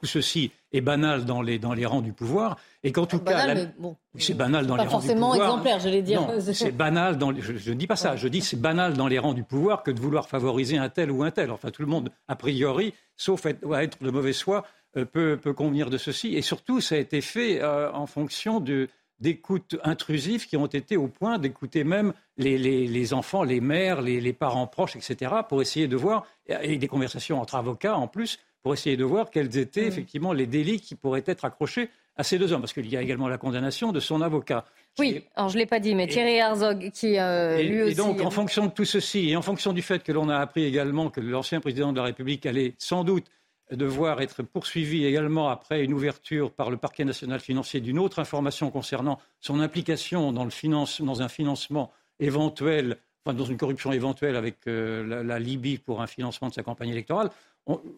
Tout 0.00 0.06
ceci 0.06 0.50
est 0.72 0.80
banal 0.80 1.24
dans 1.24 1.40
les, 1.40 1.58
dans 1.58 1.72
les 1.72 1.86
rangs 1.86 2.02
du 2.02 2.12
pouvoir. 2.12 2.58
Et 2.82 2.90
qu'en 2.90 3.06
tout 3.06 3.20
cas. 3.20 3.54
c'est 4.18 4.34
banal 4.34 4.66
dans 4.66 4.76
les 4.76 4.82
rangs 4.82 4.98
du 4.98 5.06
pouvoir. 5.06 5.34
forcément 5.34 5.34
exemplaire, 5.34 5.78
je 5.78 5.88
dire. 6.00 6.28
c'est 6.52 6.72
banal 6.72 7.16
dans. 7.16 7.32
Je 7.38 7.70
ne 7.70 7.76
dis 7.76 7.86
pas 7.86 7.96
ça. 7.96 8.16
Je 8.16 8.28
dis 8.28 8.40
c'est 8.40 8.60
banal 8.60 8.94
dans 8.94 9.06
les 9.06 9.18
rangs 9.18 9.34
du 9.34 9.44
pouvoir 9.44 9.82
que 9.82 9.90
de 9.90 10.00
vouloir 10.00 10.28
favoriser 10.28 10.76
un 10.76 10.88
tel 10.88 11.10
ou 11.10 11.22
un 11.22 11.30
tel. 11.30 11.50
Enfin, 11.50 11.70
tout 11.70 11.82
le 11.82 11.88
monde, 11.88 12.10
a 12.28 12.36
priori, 12.36 12.92
sauf 13.16 13.46
être, 13.46 13.72
être 13.76 14.02
de 14.02 14.10
mauvaise 14.10 14.40
foi, 14.42 14.66
euh, 14.96 15.04
peut, 15.04 15.38
peut 15.40 15.54
convenir 15.54 15.90
de 15.90 15.96
ceci. 15.96 16.34
Et 16.34 16.42
surtout, 16.42 16.80
ça 16.80 16.96
a 16.96 16.98
été 16.98 17.20
fait 17.20 17.64
en 17.64 18.06
fonction 18.06 18.60
de 18.60 18.88
d'écoute 19.20 19.76
intrusives 19.84 20.46
qui 20.46 20.56
ont 20.56 20.66
été 20.66 20.96
au 20.96 21.08
point 21.08 21.38
d'écouter 21.38 21.84
même 21.84 22.12
les, 22.36 23.14
enfants, 23.14 23.42
les 23.42 23.60
mères, 23.60 24.02
les, 24.02 24.32
parents 24.32 24.66
proches, 24.66 24.96
etc., 24.96 25.32
pour 25.48 25.62
essayer 25.62 25.88
de 25.88 25.96
voir, 25.96 26.26
et 26.48 26.76
des 26.76 26.88
conversations 26.88 27.40
entre 27.40 27.54
avocats 27.54 27.96
en 27.96 28.08
plus, 28.08 28.38
pour 28.62 28.74
essayer 28.74 28.96
de 28.96 29.04
voir 29.04 29.30
quels 29.30 29.56
étaient 29.58 29.86
effectivement 29.86 30.32
les 30.32 30.46
délits 30.46 30.80
qui 30.80 30.94
pourraient 30.94 31.24
être 31.26 31.44
accrochés 31.44 31.90
à 32.16 32.22
ces 32.22 32.38
deux 32.38 32.52
hommes, 32.52 32.60
parce 32.60 32.72
qu'il 32.72 32.88
y 32.88 32.96
a 32.96 33.02
également 33.02 33.28
la 33.28 33.38
condamnation 33.38 33.90
de 33.90 33.98
son 33.98 34.22
avocat. 34.22 34.64
Oui, 34.98 35.24
alors 35.34 35.48
je 35.48 35.56
ne 35.56 35.60
l'ai 35.60 35.66
pas 35.66 35.80
dit, 35.80 35.94
mais 35.94 36.06
Thierry 36.06 36.36
Herzog, 36.36 36.90
qui 36.92 37.18
euh, 37.18 37.60
lui 37.60 37.82
aussi... 37.82 37.92
Et 37.92 37.94
donc, 37.96 38.20
en 38.20 38.30
fonction 38.30 38.66
de 38.66 38.70
tout 38.70 38.84
ceci, 38.84 39.30
et 39.30 39.36
en 39.36 39.42
fonction 39.42 39.72
du 39.72 39.82
fait 39.82 40.02
que 40.02 40.12
l'on 40.12 40.28
a 40.28 40.36
appris 40.36 40.64
également 40.64 41.10
que 41.10 41.20
l'ancien 41.20 41.60
président 41.60 41.92
de 41.92 41.98
la 41.98 42.04
République 42.04 42.46
allait 42.46 42.74
sans 42.78 43.02
doute 43.02 43.26
devoir 43.70 44.20
être 44.20 44.42
poursuivi 44.42 45.04
également 45.06 45.48
après 45.48 45.82
une 45.82 45.94
ouverture 45.94 46.50
par 46.50 46.70
le 46.70 46.76
parquet 46.76 47.04
national 47.04 47.40
financier 47.40 47.80
d'une 47.80 47.98
autre 47.98 48.18
information 48.18 48.70
concernant 48.70 49.18
son 49.40 49.60
implication 49.60 50.32
dans, 50.32 50.44
un 50.44 51.28
financement 51.28 51.90
éventuel, 52.20 52.98
enfin 53.24 53.34
dans 53.34 53.44
une 53.44 53.56
corruption 53.56 53.92
éventuelle 53.92 54.36
avec 54.36 54.66
euh, 54.66 55.24
la, 55.24 55.38
Libye 55.38 55.78
pour 55.78 56.02
un 56.02 56.06
financement 56.06 56.48
de 56.48 56.54
sa 56.54 56.62
campagne 56.62 56.90
électorale. 56.90 57.30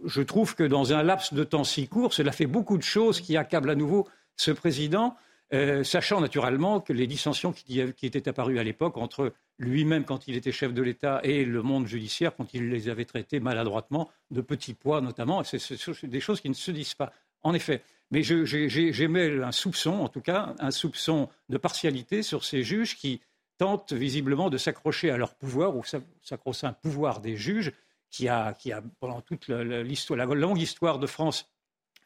je 0.04 0.22
trouve 0.22 0.54
que 0.54 0.62
dans 0.62 0.92
un 0.92 1.02
laps 1.02 1.34
de 1.34 1.44
temps 1.44 1.64
si 1.64 1.88
court, 1.88 2.12
cela 2.12 2.32
fait 2.32 2.46
beaucoup 2.46 2.78
de 2.78 2.84
choses 2.84 3.20
qui 3.20 3.36
accablent 3.36 3.70
à 3.70 3.74
nouveau 3.74 4.06
ce 4.36 4.52
président. 4.52 5.16
Euh, 5.52 5.84
sachant 5.84 6.20
naturellement 6.20 6.80
que 6.80 6.92
les 6.92 7.06
dissensions 7.06 7.52
qui, 7.52 7.78
étaient 7.80 8.28
apparues 8.28 8.58
à 8.58 8.64
l'époque 8.64 8.96
entre 8.96 9.32
lui-même 9.58 10.04
quand 10.04 10.26
il 10.26 10.34
était 10.34 10.50
chef 10.50 10.74
de 10.74 10.82
l'État 10.82 11.20
et 11.22 11.44
le 11.44 11.62
monde 11.62 11.86
judiciaire 11.86 12.34
quand 12.34 12.52
il 12.52 12.68
les 12.68 12.88
avait 12.88 13.04
traités 13.04 13.38
maladroitement, 13.38 14.10
de 14.32 14.40
petits 14.40 14.74
poids 14.74 15.00
notamment, 15.00 15.44
c'est 15.44 15.60
des 16.04 16.18
choses 16.18 16.40
qui 16.40 16.48
ne 16.48 16.54
se 16.54 16.72
disent 16.72 16.94
pas. 16.94 17.12
En 17.44 17.54
effet, 17.54 17.82
mais 18.10 18.24
j'émets 18.24 19.40
un 19.40 19.52
soupçon, 19.52 19.92
en 20.00 20.08
tout 20.08 20.20
cas, 20.20 20.56
un 20.58 20.72
soupçon 20.72 21.28
de 21.48 21.58
partialité 21.58 22.24
sur 22.24 22.44
ces 22.44 22.64
juges 22.64 22.96
qui 22.96 23.20
tentent 23.56 23.92
visiblement 23.92 24.50
de 24.50 24.58
s'accrocher 24.58 25.10
à 25.10 25.16
leur 25.16 25.36
pouvoir 25.36 25.76
ou 25.76 25.84
s'accrocher 26.22 26.66
à 26.66 26.70
un 26.70 26.72
pouvoir 26.72 27.20
des 27.20 27.36
juges 27.36 27.72
qui 28.10 28.28
a, 28.28 28.52
qui 28.52 28.72
a 28.72 28.82
pendant 28.98 29.20
toute 29.20 29.46
la, 29.46 29.62
la 29.62 30.24
longue 30.24 30.60
histoire 30.60 30.98
de 30.98 31.06
France 31.06 31.48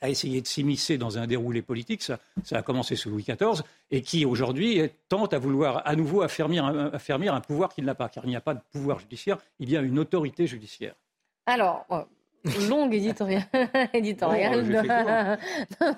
a 0.01 0.09
essayé 0.09 0.41
de 0.41 0.47
s'immiscer 0.47 0.99
dans 0.99 1.19
un 1.19 1.27
déroulé 1.27 1.63
politique, 1.63 2.03
ça, 2.03 2.19
a 2.51 2.63
commencé 2.63 2.97
sous 2.97 3.11
Louis 3.11 3.25
XIV, 3.25 3.63
et 3.91 4.03
qui 4.03 4.25
aujourd'hui 4.25 4.83
tente 5.09 5.35
à 5.35 5.39
vouloir 5.39 5.87
à 5.87 5.95
nouveau 5.97 6.23
affermir 6.23 6.65
un, 6.65 6.87
affermir 6.93 7.35
un 7.35 7.41
pouvoir 7.41 7.75
qu'il 7.75 7.85
n'a 7.85 7.95
pas, 7.95 8.09
car 8.09 8.25
il 8.25 8.31
n'y 8.31 8.37
a 8.37 8.41
pas 8.41 8.55
de 8.55 8.61
pouvoir 8.73 8.99
judiciaire, 8.99 9.39
il 9.59 9.71
y 9.71 9.77
a 9.77 9.81
une 9.81 9.99
autorité 9.99 10.47
judiciaire. 10.47 10.95
Alors, 11.47 11.87
longue 12.69 12.95
éditoriale. 12.95 13.45
éditoriale. 13.95 15.39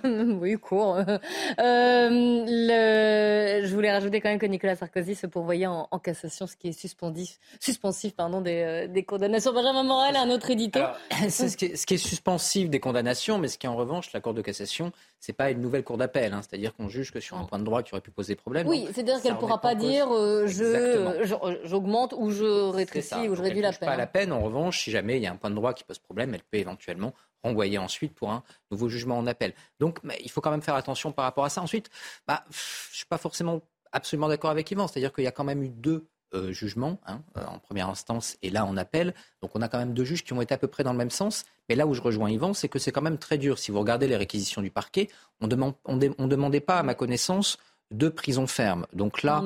oui, 0.40 0.54
court. 0.54 0.96
Euh, 0.98 2.08
le... 2.10 3.66
Je 3.66 3.74
voulais 3.74 3.92
rajouter 3.92 4.20
quand 4.20 4.28
même 4.28 4.38
que 4.38 4.46
Nicolas 4.46 4.76
Sarkozy 4.76 5.14
se 5.14 5.26
pourvoyait 5.26 5.66
en, 5.66 5.86
cassation, 6.02 6.46
ce 6.46 6.56
qui 6.56 6.68
est 6.68 6.72
suspensif, 6.72 7.38
suspensif 7.60 8.14
pardon, 8.14 8.40
des, 8.40 8.62
euh, 8.62 8.86
des 8.88 9.04
condamnations. 9.04 9.52
Benjamin 9.52 9.84
Morel, 9.84 10.16
un 10.16 10.30
autre 10.30 10.50
édito. 10.50 10.80
C'est 11.28 11.48
ce, 11.48 11.56
qui 11.56 11.66
est, 11.66 11.76
ce 11.76 11.86
qui 11.86 11.94
est 11.94 11.98
suspensif 11.98 12.70
des 12.70 12.80
condamnations, 12.80 13.38
mais 13.38 13.48
ce 13.48 13.58
qui 13.58 13.66
est 13.66 13.70
en 13.70 13.76
revanche, 13.76 14.12
la 14.12 14.20
Cour 14.20 14.34
de 14.34 14.42
cassation, 14.42 14.92
c'est 15.22 15.32
pas 15.32 15.52
une 15.52 15.60
nouvelle 15.60 15.84
cour 15.84 15.98
d'appel. 15.98 16.32
Hein. 16.32 16.40
C'est-à-dire 16.42 16.74
qu'on 16.74 16.88
juge 16.88 17.12
que 17.12 17.20
sur 17.20 17.38
un 17.38 17.44
point 17.44 17.60
de 17.60 17.64
droit 17.64 17.84
qui 17.84 17.94
aurait 17.94 18.00
pu 18.00 18.10
poser 18.10 18.34
problème. 18.34 18.66
Oui, 18.66 18.88
c'est-à-dire 18.92 19.22
qu'elle 19.22 19.34
ne 19.34 19.38
pourra 19.38 19.60
pas 19.60 19.76
dire 19.76 20.12
euh, 20.12 20.48
je, 20.48 21.60
j'augmente 21.62 22.12
ou 22.18 22.32
je 22.32 22.70
rétrécis 22.70 23.28
ou 23.28 23.36
je 23.36 23.42
réduis 23.42 23.62
la 23.62 23.72
peine. 23.72 23.88
Pas 23.88 23.96
la 23.96 24.08
peine. 24.08 24.32
En 24.32 24.40
revanche, 24.40 24.82
si 24.82 24.90
jamais 24.90 25.18
il 25.18 25.22
y 25.22 25.26
a 25.28 25.32
un 25.32 25.36
point 25.36 25.50
de 25.50 25.54
droit 25.54 25.74
qui 25.74 25.84
pose 25.84 26.00
problème, 26.00 26.34
elle 26.34 26.42
peut 26.42 26.58
éventuellement 26.58 27.14
renvoyer 27.44 27.78
ensuite 27.78 28.14
pour 28.14 28.32
un 28.32 28.42
nouveau 28.72 28.88
jugement 28.88 29.16
en 29.16 29.26
appel. 29.28 29.54
Donc, 29.78 30.00
il 30.20 30.30
faut 30.30 30.40
quand 30.40 30.50
même 30.50 30.62
faire 30.62 30.74
attention 30.74 31.12
par 31.12 31.24
rapport 31.24 31.44
à 31.44 31.50
ça. 31.50 31.62
Ensuite, 31.62 31.88
bah, 32.26 32.42
je 32.50 32.56
ne 32.56 32.94
suis 32.96 33.06
pas 33.06 33.18
forcément 33.18 33.62
absolument 33.92 34.26
d'accord 34.26 34.50
avec 34.50 34.68
Yvan. 34.72 34.88
C'est-à-dire 34.88 35.12
qu'il 35.12 35.22
y 35.22 35.28
a 35.28 35.32
quand 35.32 35.44
même 35.44 35.62
eu 35.62 35.68
deux 35.68 36.08
euh, 36.34 36.52
jugements 36.52 36.98
hein, 37.06 37.20
euh, 37.36 37.44
en 37.46 37.58
première 37.58 37.88
instance 37.88 38.36
et 38.42 38.50
là 38.50 38.64
en 38.64 38.76
appel. 38.76 39.14
Donc 39.42 39.50
on 39.54 39.62
a 39.62 39.68
quand 39.68 39.78
même 39.78 39.94
deux 39.94 40.04
juges 40.04 40.24
qui 40.24 40.32
ont 40.32 40.40
été 40.40 40.54
à 40.54 40.58
peu 40.58 40.68
près 40.68 40.84
dans 40.84 40.92
le 40.92 40.98
même 40.98 41.10
sens. 41.10 41.44
Mais 41.68 41.74
là 41.74 41.86
où 41.86 41.94
je 41.94 42.00
rejoins 42.00 42.30
Yvan, 42.30 42.54
c'est 42.54 42.68
que 42.68 42.78
c'est 42.78 42.92
quand 42.92 43.02
même 43.02 43.18
très 43.18 43.38
dur. 43.38 43.58
Si 43.58 43.70
vous 43.70 43.78
regardez 43.78 44.08
les 44.08 44.16
réquisitions 44.16 44.62
du 44.62 44.70
parquet, 44.70 45.08
on 45.40 45.46
ne 45.46 46.26
demandait 46.26 46.60
pas, 46.60 46.78
à 46.78 46.82
ma 46.82 46.94
connaissance, 46.94 47.58
de 47.92 48.08
prison 48.08 48.46
ferme. 48.46 48.86
Donc 48.92 49.22
là, 49.22 49.42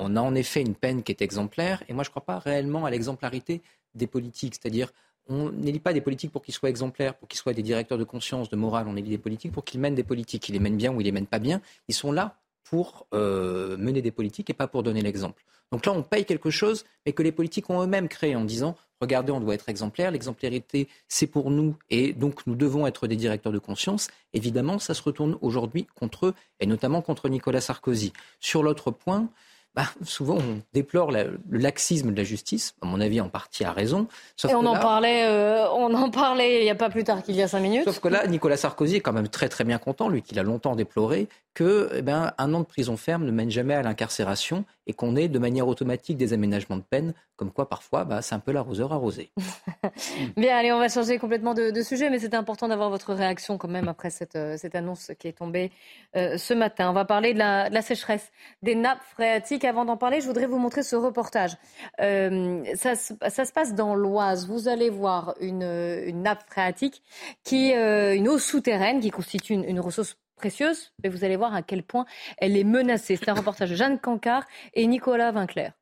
on, 0.00 0.16
a 0.16 0.20
en 0.20 0.34
effet 0.34 0.60
une 0.60 0.74
peine 0.74 1.02
qui 1.02 1.12
est 1.12 1.22
exemplaire. 1.22 1.82
Et 1.88 1.92
moi, 1.92 2.04
je 2.04 2.08
ne 2.08 2.12
crois 2.12 2.24
pas 2.24 2.38
réellement 2.38 2.84
à 2.84 2.90
l'exemplarité 2.90 3.62
des 3.94 4.06
politiques. 4.06 4.54
C'est-à-dire, 4.54 4.90
on 5.28 5.50
n'élit 5.50 5.80
pas 5.80 5.92
des 5.92 6.00
politiques 6.00 6.32
pour 6.32 6.42
qu'ils 6.42 6.54
soient 6.54 6.70
exemplaires, 6.70 7.14
pour 7.14 7.28
qu'ils 7.28 7.38
soient 7.38 7.52
des 7.52 7.62
directeurs 7.62 7.98
de 7.98 8.04
conscience, 8.04 8.48
de 8.48 8.56
morale. 8.56 8.86
On 8.88 8.96
élit 8.96 9.10
des 9.10 9.18
politiques 9.18 9.52
pour 9.52 9.64
qu'ils 9.64 9.80
mènent 9.80 9.94
des 9.94 10.04
politiques. 10.04 10.48
Ils 10.48 10.52
les 10.52 10.60
mènent 10.60 10.76
bien 10.76 10.92
ou 10.92 11.00
ils 11.00 11.04
les 11.04 11.12
mènent 11.12 11.26
pas 11.26 11.38
bien. 11.38 11.60
Ils 11.88 11.94
sont 11.94 12.12
là 12.12 12.36
pour 12.64 13.06
euh, 13.14 13.76
mener 13.76 14.02
des 14.02 14.10
politiques 14.10 14.50
et 14.50 14.54
pas 14.54 14.68
pour 14.68 14.82
donner 14.82 15.02
l'exemple. 15.02 15.44
Donc 15.72 15.86
là, 15.86 15.92
on 15.92 16.02
paye 16.02 16.24
quelque 16.24 16.50
chose, 16.50 16.84
mais 17.06 17.12
que 17.12 17.22
les 17.22 17.32
politiques 17.32 17.70
ont 17.70 17.82
eux-mêmes 17.82 18.08
créé 18.08 18.34
en 18.34 18.44
disant 18.44 18.76
regardez, 19.00 19.32
on 19.32 19.40
doit 19.40 19.54
être 19.54 19.68
exemplaire, 19.68 20.10
l'exemplarité, 20.10 20.88
c'est 21.08 21.26
pour 21.26 21.50
nous, 21.50 21.74
et 21.88 22.12
donc 22.12 22.46
nous 22.46 22.54
devons 22.54 22.86
être 22.86 23.06
des 23.06 23.16
directeurs 23.16 23.52
de 23.52 23.58
conscience. 23.58 24.08
Évidemment, 24.34 24.78
ça 24.78 24.94
se 24.94 25.02
retourne 25.02 25.38
aujourd'hui 25.40 25.86
contre 25.94 26.26
eux, 26.26 26.34
et 26.60 26.66
notamment 26.66 27.00
contre 27.02 27.28
Nicolas 27.28 27.60
Sarkozy. 27.60 28.12
Sur 28.40 28.62
l'autre 28.62 28.90
point, 28.90 29.30
bah, 29.74 29.84
souvent 30.02 30.36
on 30.36 30.62
déplore 30.72 31.12
le 31.12 31.38
laxisme 31.50 32.10
de 32.10 32.16
la 32.16 32.24
justice, 32.24 32.74
à 32.82 32.86
mon 32.86 33.00
avis 33.00 33.20
en 33.20 33.28
partie 33.28 33.64
à 33.64 33.72
raison. 33.72 34.08
et 34.44 34.54
on, 34.54 34.66
en 34.66 34.78
parlait, 34.78 35.26
euh, 35.28 35.68
on 35.70 35.94
en 35.94 36.10
parlait 36.10 36.60
il 36.60 36.64
n'y 36.64 36.70
a 36.70 36.74
pas 36.74 36.90
plus 36.90 37.04
tard 37.04 37.22
qu'il 37.22 37.36
y 37.36 37.42
a 37.42 37.48
cinq 37.48 37.60
minutes. 37.60 37.84
Sauf 37.84 38.00
que 38.00 38.08
là, 38.08 38.26
Nicolas 38.26 38.56
Sarkozy 38.56 38.96
est 38.96 39.00
quand 39.00 39.12
même 39.12 39.28
très 39.28 39.48
très 39.48 39.64
bien 39.64 39.78
content, 39.78 40.08
lui 40.08 40.22
qui 40.22 40.34
l'a 40.34 40.42
longtemps 40.42 40.74
déploré, 40.74 41.28
que 41.54 41.88
eh 41.94 42.02
ben, 42.02 42.32
un 42.38 42.54
an 42.54 42.60
de 42.60 42.64
prison 42.64 42.96
ferme 42.96 43.24
ne 43.24 43.30
mène 43.30 43.50
jamais 43.50 43.74
à 43.74 43.82
l'incarcération 43.82 44.64
et 44.90 44.92
qu'on 44.92 45.14
ait 45.14 45.28
de 45.28 45.38
manière 45.38 45.68
automatique 45.68 46.16
des 46.16 46.32
aménagements 46.32 46.76
de 46.76 46.82
peine, 46.82 47.14
comme 47.36 47.52
quoi 47.52 47.68
parfois 47.68 48.04
bah, 48.04 48.22
c'est 48.22 48.34
un 48.34 48.40
peu 48.40 48.50
l'arroseur 48.50 48.92
arrosé. 48.92 49.30
Bien, 50.36 50.56
allez, 50.56 50.72
on 50.72 50.80
va 50.80 50.88
changer 50.88 51.16
complètement 51.18 51.54
de, 51.54 51.80
sujet, 51.82 52.10
mais 52.10 52.18
c'était 52.18 52.36
important 52.36 52.66
d'avoir 52.66 52.90
votre 52.90 53.14
réaction 53.14 53.56
quand 53.56 53.68
même 53.68 53.86
après 53.86 54.10
cette, 54.10 54.34
euh, 54.34 54.56
cette 54.58 54.74
annonce 54.74 55.12
qui 55.20 55.28
est 55.28 55.38
tombée 55.38 55.70
euh, 56.16 56.36
ce 56.38 56.54
matin. 56.54 56.90
On 56.90 56.92
va 56.92 57.04
parler 57.04 57.34
de 57.34 57.38
la, 57.38 57.82
sécheresse 57.82 58.32
des 58.62 58.74
nappes 58.74 59.02
phréatiques. 59.14 59.64
Avant 59.64 59.84
d'en 59.84 59.96
parler, 59.96 60.20
je 60.20 60.26
voudrais 60.26 60.46
vous 60.46 60.58
montrer 60.58 60.82
ce 60.82 60.96
reportage. 60.96 61.56
Euh, 62.00 62.64
ça, 62.74 62.96
se 62.96 63.52
passe 63.52 63.76
dans 63.76 63.94
l'Oise. 63.94 64.48
Vous 64.48 64.66
allez 64.66 64.90
voir 64.90 65.36
une, 65.40 66.20
nappe 66.20 66.42
phréatique, 66.50 67.00
qui, 67.44 67.72
une 67.72 68.28
eau 68.28 68.40
souterraine 68.40 68.98
qui 68.98 69.10
constitue 69.10 69.54
une 69.54 69.78
ressource 69.78 70.16
précieuse, 70.40 70.92
mais 71.02 71.10
vous 71.10 71.22
allez 71.22 71.36
voir 71.36 71.54
à 71.54 71.62
quel 71.62 71.82
point 71.82 72.06
elle 72.38 72.56
est 72.56 72.64
menacée. 72.64 73.16
C'est 73.16 73.28
un 73.28 73.34
reportage 73.34 73.70
de 73.70 73.76
Jeanne 73.76 73.98
Cancard 73.98 74.44
et 74.74 74.86
Nicolas 74.86 75.30
Vinclair. 75.32 75.72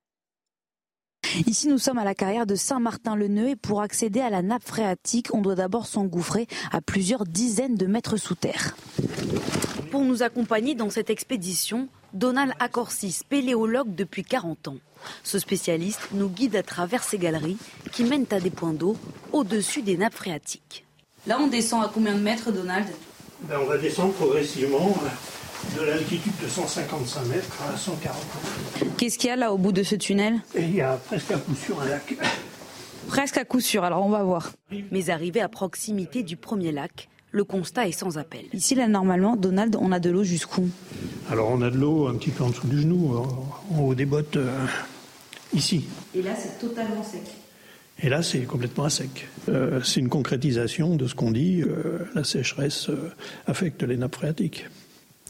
Ici, 1.46 1.68
nous 1.68 1.78
sommes 1.78 1.98
à 1.98 2.04
la 2.04 2.14
carrière 2.14 2.46
de 2.46 2.54
Saint-Martin-le-Neu 2.54 3.50
et 3.50 3.56
pour 3.56 3.82
accéder 3.82 4.20
à 4.20 4.30
la 4.30 4.42
nappe 4.42 4.64
phréatique, 4.64 5.32
on 5.32 5.40
doit 5.42 5.54
d'abord 5.54 5.86
s'engouffrer 5.86 6.46
à 6.72 6.80
plusieurs 6.80 7.24
dizaines 7.24 7.76
de 7.76 7.86
mètres 7.86 8.16
sous 8.16 8.34
terre. 8.34 8.76
Pour 9.90 10.04
nous 10.04 10.22
accompagner 10.22 10.74
dans 10.74 10.90
cette 10.90 11.10
expédition, 11.10 11.88
Donald 12.14 12.52
Accorsi, 12.58 13.12
spéléologue 13.12 13.94
depuis 13.94 14.24
40 14.24 14.68
ans. 14.68 14.76
Ce 15.22 15.38
spécialiste 15.38 16.08
nous 16.12 16.28
guide 16.28 16.56
à 16.56 16.62
travers 16.62 17.04
ces 17.04 17.18
galeries 17.18 17.58
qui 17.92 18.04
mènent 18.04 18.26
à 18.30 18.40
des 18.40 18.50
points 18.50 18.72
d'eau 18.72 18.96
au-dessus 19.32 19.82
des 19.82 19.96
nappes 19.96 20.14
phréatiques. 20.14 20.84
Là, 21.26 21.38
on 21.40 21.46
descend 21.46 21.84
à 21.84 21.90
combien 21.92 22.14
de 22.14 22.20
mètres, 22.20 22.50
Donald? 22.50 22.86
Ben, 23.42 23.58
on 23.62 23.66
va 23.66 23.78
descendre 23.78 24.12
progressivement 24.14 24.96
euh, 25.04 25.80
de 25.80 25.86
l'altitude 25.86 26.32
de 26.42 26.48
155 26.48 27.26
mètres 27.26 27.62
à 27.72 27.76
140 27.76 28.16
mètres. 28.16 28.96
Qu'est-ce 28.96 29.18
qu'il 29.18 29.28
y 29.28 29.32
a 29.32 29.36
là 29.36 29.52
au 29.52 29.58
bout 29.58 29.72
de 29.72 29.82
ce 29.82 29.94
tunnel? 29.94 30.40
Il 30.56 30.74
y 30.74 30.80
a 30.80 30.98
presque 31.06 31.30
à 31.30 31.38
coup 31.38 31.54
sûr 31.54 31.80
un 31.80 31.88
lac. 31.88 32.16
Presque 33.06 33.38
à 33.38 33.44
coup 33.44 33.60
sûr, 33.60 33.84
alors 33.84 34.04
on 34.04 34.10
va 34.10 34.22
voir. 34.22 34.52
Mais 34.90 35.10
arrivé 35.10 35.40
à 35.40 35.48
proximité 35.48 36.22
du 36.22 36.36
premier 36.36 36.72
lac, 36.72 37.08
le 37.30 37.44
constat 37.44 37.88
est 37.88 37.92
sans 37.92 38.18
appel. 38.18 38.44
Ici, 38.52 38.74
là, 38.74 38.88
normalement, 38.88 39.36
Donald, 39.36 39.76
on 39.80 39.92
a 39.92 40.00
de 40.00 40.10
l'eau 40.10 40.24
jusqu'où? 40.24 40.68
Alors, 41.30 41.50
on 41.50 41.62
a 41.62 41.70
de 41.70 41.76
l'eau 41.76 42.08
un 42.08 42.14
petit 42.14 42.30
peu 42.30 42.44
en 42.44 42.50
dessous 42.50 42.66
du 42.66 42.80
genou, 42.80 43.16
en 43.70 43.80
haut 43.80 43.94
des 43.94 44.06
bottes, 44.06 44.36
euh, 44.36 44.66
ici. 45.54 45.86
Et 46.14 46.22
là, 46.22 46.30
c'est 46.36 46.58
totalement 46.58 47.02
sec. 47.02 47.22
Et 48.00 48.08
là, 48.08 48.22
c'est 48.22 48.40
complètement 48.40 48.84
à 48.84 48.90
sec. 48.90 49.28
Euh, 49.48 49.80
c'est 49.82 50.00
une 50.00 50.08
concrétisation 50.08 50.94
de 50.94 51.06
ce 51.08 51.14
qu'on 51.14 51.32
dit, 51.32 51.62
euh, 51.62 51.98
la 52.14 52.22
sécheresse 52.22 52.90
euh, 52.90 53.10
affecte 53.46 53.82
les 53.82 53.96
nappes 53.96 54.14
phréatiques. 54.14 54.66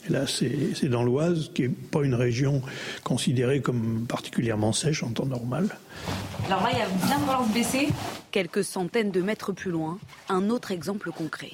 Et 0.09 0.13
là, 0.13 0.25
c'est 0.27 0.89
dans 0.89 1.03
l'Oise, 1.03 1.51
qui 1.55 1.63
n'est 1.63 1.69
pas 1.69 2.03
une 2.03 2.15
région 2.15 2.63
considérée 3.05 3.61
comme 3.61 4.07
particulièrement 4.09 4.73
sèche 4.73 5.03
en 5.03 5.11
temps 5.11 5.27
normal. 5.27 5.69
Alors 6.47 6.63
là, 6.63 6.71
il 6.73 6.79
y 6.79 6.83
a 6.83 7.07
bien 7.07 7.19
falloir 7.19 7.47
se 7.47 7.53
baisser. 7.53 7.89
Quelques 8.31 8.65
centaines 8.65 9.11
de 9.11 9.21
mètres 9.21 9.53
plus 9.53 9.71
loin, 9.71 9.99
un 10.29 10.51
autre 10.51 10.71
exemple 10.71 11.11
concret. 11.13 11.53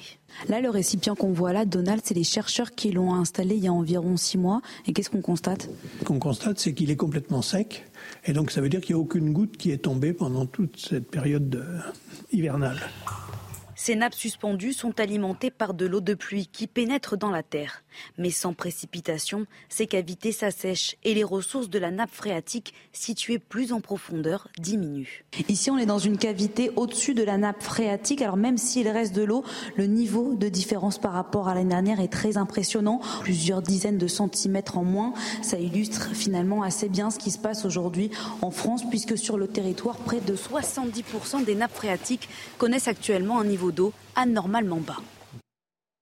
Là, 0.49 0.59
le 0.59 0.69
récipient 0.69 1.15
qu'on 1.15 1.31
voit 1.31 1.53
là, 1.53 1.65
Donald, 1.65 2.01
c'est 2.03 2.13
les 2.13 2.25
chercheurs 2.25 2.75
qui 2.75 2.91
l'ont 2.91 3.13
installé 3.13 3.55
il 3.55 3.63
y 3.63 3.67
a 3.67 3.73
environ 3.73 4.17
six 4.17 4.37
mois. 4.37 4.61
Et 4.85 4.93
qu'est-ce 4.93 5.09
qu'on 5.09 5.21
constate? 5.21 5.69
Ce 5.99 6.05
qu'on 6.05 6.19
constate, 6.19 6.59
c'est 6.59 6.73
qu'il 6.73 6.91
est 6.91 6.97
complètement 6.97 7.41
sec. 7.41 7.85
Et 8.25 8.33
donc, 8.33 8.51
ça 8.51 8.61
veut 8.61 8.69
dire 8.69 8.81
qu'il 8.81 8.95
n'y 8.95 9.01
a 9.01 9.03
aucune 9.03 9.31
goutte 9.31 9.57
qui 9.57 9.71
est 9.71 9.77
tombée 9.77 10.13
pendant 10.13 10.45
toute 10.45 10.77
cette 10.77 11.09
période 11.09 11.55
euh, 11.55 11.79
hivernale. 12.31 12.79
Ces 13.77 13.95
nappes 13.95 14.15
suspendues 14.15 14.71
sont 14.71 15.01
alimentées 15.01 15.51
par 15.51 15.73
de 15.73 15.85
l'eau 15.85 15.99
de 15.99 16.13
pluie 16.13 16.47
qui 16.47 16.65
pénètre 16.65 17.17
dans 17.17 17.29
la 17.29 17.43
terre. 17.43 17.83
Mais 18.17 18.29
sans 18.29 18.53
précipitation, 18.53 19.45
ces 19.67 19.85
cavités 19.85 20.31
s'assèchent 20.31 20.95
et 21.03 21.13
les 21.13 21.25
ressources 21.25 21.69
de 21.69 21.77
la 21.77 21.91
nappe 21.91 22.11
phréatique 22.11 22.73
située 22.93 23.37
plus 23.37 23.73
en 23.73 23.81
profondeur 23.81 24.47
diminuent. 24.57 25.25
Ici, 25.49 25.71
on 25.71 25.77
est 25.77 25.85
dans 25.85 25.99
une 25.99 26.17
cavité 26.17 26.71
au-dessus 26.77 27.13
de 27.13 27.23
la 27.23 27.37
nappe 27.37 27.61
phréatique. 27.61 28.21
Alors 28.21 28.37
même 28.37 28.57
s'il 28.57 28.87
reste 28.87 29.13
de 29.13 29.23
l'eau, 29.23 29.43
le 29.75 29.87
niveau 29.87 30.35
de 30.35 30.47
différence 30.47 30.97
par 30.97 31.11
rapport 31.11 31.49
à 31.49 31.53
l'année 31.53 31.69
dernière 31.69 31.99
est 31.99 32.11
très 32.11 32.37
impressionnant. 32.37 33.01
Plusieurs 33.21 33.61
dizaines 33.61 33.97
de 33.97 34.07
centimètres 34.07 34.77
en 34.77 34.85
moins. 34.85 35.13
Ça 35.41 35.59
illustre 35.59 36.15
finalement 36.15 36.63
assez 36.63 36.87
bien 36.87 37.11
ce 37.11 37.19
qui 37.19 37.31
se 37.31 37.39
passe 37.39 37.65
aujourd'hui 37.65 38.09
en 38.41 38.51
France 38.51 38.83
puisque 38.89 39.17
sur 39.17 39.37
le 39.37 39.47
territoire, 39.47 39.97
près 39.97 40.21
de 40.21 40.35
70% 40.35 41.43
des 41.43 41.55
nappes 41.55 41.75
phréatiques 41.75 42.29
connaissent 42.57 42.87
actuellement 42.87 43.39
un 43.39 43.45
niveau 43.45 43.64
d'eau 43.71 43.93
anormalement 44.15 44.79
bas. 44.79 44.97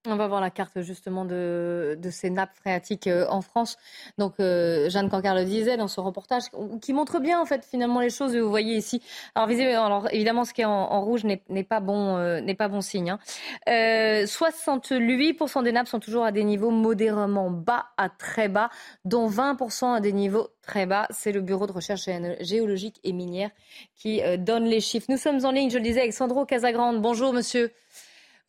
On 0.06 0.16
va 0.16 0.26
voir 0.26 0.42
la 0.42 0.50
carte 0.50 0.82
justement 0.82 1.24
de, 1.24 1.96
ces 2.10 2.28
nappes 2.28 2.54
phréatiques 2.56 3.06
euh, 3.06 3.24
en 3.30 3.40
France. 3.40 3.78
Donc 4.18 4.34
euh, 4.38 4.90
Jeanne 4.90 5.08
Cancard 5.08 5.34
le 5.34 5.46
disait 5.46 5.78
dans 5.78 5.88
son 5.88 6.04
reportage, 6.04 6.42
qui 6.82 6.92
montre 6.92 7.20
bien 7.20 7.40
en 7.40 7.46
fait 7.46 7.64
finalement 7.64 8.00
les 8.00 8.10
choses. 8.10 8.36
Vous 8.36 8.50
voyez 8.50 8.76
ici. 8.76 9.00
Alors, 9.34 9.48
alors 9.82 10.08
évidemment, 10.12 10.44
ce 10.44 10.52
qui 10.52 10.60
est 10.60 10.66
en, 10.66 11.00
rouge 11.00 11.24
n'est 11.24 11.64
pas 11.64 11.80
bon, 11.80 12.18
euh, 12.18 12.42
n'est 12.42 12.54
pas 12.54 12.68
bon 12.68 12.82
signe. 12.82 13.16
68% 13.66 15.58
hein. 15.58 15.62
des 15.62 15.72
nappes 15.72 15.88
sont 15.88 16.00
toujours 16.00 16.24
à 16.24 16.32
des 16.32 16.44
niveaux 16.44 16.70
modérément 16.70 17.50
bas 17.50 17.86
à 17.96 18.10
très 18.10 18.48
bas, 18.48 18.68
dont 19.06 19.26
20% 19.26 19.94
à 19.94 20.00
des 20.00 20.12
niveaux 20.12 20.48
très 20.60 20.84
bas. 20.84 21.06
C'est 21.08 21.32
le 21.32 21.40
Bureau 21.40 21.66
de 21.66 21.72
recherche 21.72 22.10
géologique 22.40 23.00
et 23.04 23.12
minière 23.12 23.50
qui 23.96 24.20
donne 24.36 24.64
les 24.64 24.80
chiffres. 24.80 25.06
Nous 25.08 25.16
sommes 25.16 25.42
en 25.46 25.50
ligne, 25.50 25.70
je 25.70 25.78
le 25.78 25.84
disais, 25.84 26.00
avec 26.00 26.12
Sandro 26.12 26.44
Casagrande. 26.44 27.00
Bonjour, 27.00 27.32
monsieur. 27.32 27.72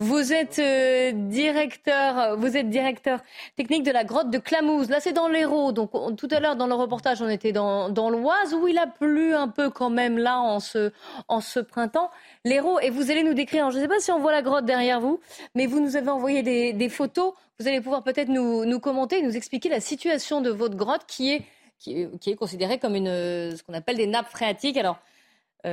Vous 0.01 0.33
êtes 0.33 0.59
euh, 0.59 1.13
directeur, 1.13 2.37
vous 2.37 2.57
êtes 2.57 2.69
directeur 2.69 3.21
technique 3.55 3.83
de 3.83 3.91
la 3.91 4.03
grotte 4.03 4.29
de 4.29 4.37
Clamouze. 4.37 4.89
Là, 4.89 4.99
c'est 4.99 5.13
dans 5.13 5.29
l'Hérault. 5.29 5.71
Donc, 5.71 5.91
tout 6.17 6.27
à 6.31 6.41
l'heure, 6.41 6.57
dans 6.57 6.67
le 6.67 6.73
reportage, 6.73 7.21
on 7.21 7.29
était 7.29 7.53
dans, 7.53 7.87
dans 7.87 8.09
l'Oise, 8.09 8.53
où 8.53 8.67
il 8.67 8.77
a 8.77 8.87
plu 8.87 9.33
un 9.33 9.47
peu 9.47 9.69
quand 9.69 9.89
même 9.89 10.17
là 10.17 10.37
en 10.41 10.59
ce, 10.59 10.91
en 11.29 11.39
ce 11.39 11.61
printemps. 11.61 12.11
L'Hérault, 12.43 12.77
et 12.81 12.89
vous 12.89 13.09
allez 13.09 13.23
nous 13.23 13.33
décrire, 13.33 13.71
je 13.71 13.77
ne 13.77 13.83
sais 13.83 13.87
pas 13.87 14.01
si 14.01 14.11
on 14.11 14.19
voit 14.19 14.33
la 14.33 14.41
grotte 14.41 14.65
derrière 14.65 14.99
vous, 14.99 15.21
mais 15.55 15.65
vous 15.65 15.79
nous 15.79 15.95
avez 15.95 16.09
envoyé 16.09 16.43
des, 16.43 16.73
des 16.73 16.89
photos. 16.89 17.31
Vous 17.57 17.69
allez 17.69 17.79
pouvoir 17.79 18.03
peut-être 18.03 18.27
nous, 18.27 18.65
nous 18.65 18.81
commenter, 18.81 19.21
nous 19.21 19.37
expliquer 19.37 19.69
la 19.69 19.79
situation 19.79 20.41
de 20.41 20.49
votre 20.49 20.75
grotte 20.75 21.05
qui 21.07 21.31
est, 21.31 21.43
qui 21.79 22.01
est, 22.01 22.19
qui 22.19 22.31
est 22.31 22.35
considérée 22.35 22.79
comme 22.79 22.95
une, 22.95 23.55
ce 23.55 23.63
qu'on 23.63 23.73
appelle 23.73 23.95
des 23.95 24.07
nappes 24.07 24.29
phréatiques. 24.29 24.75
Alors, 24.75 24.97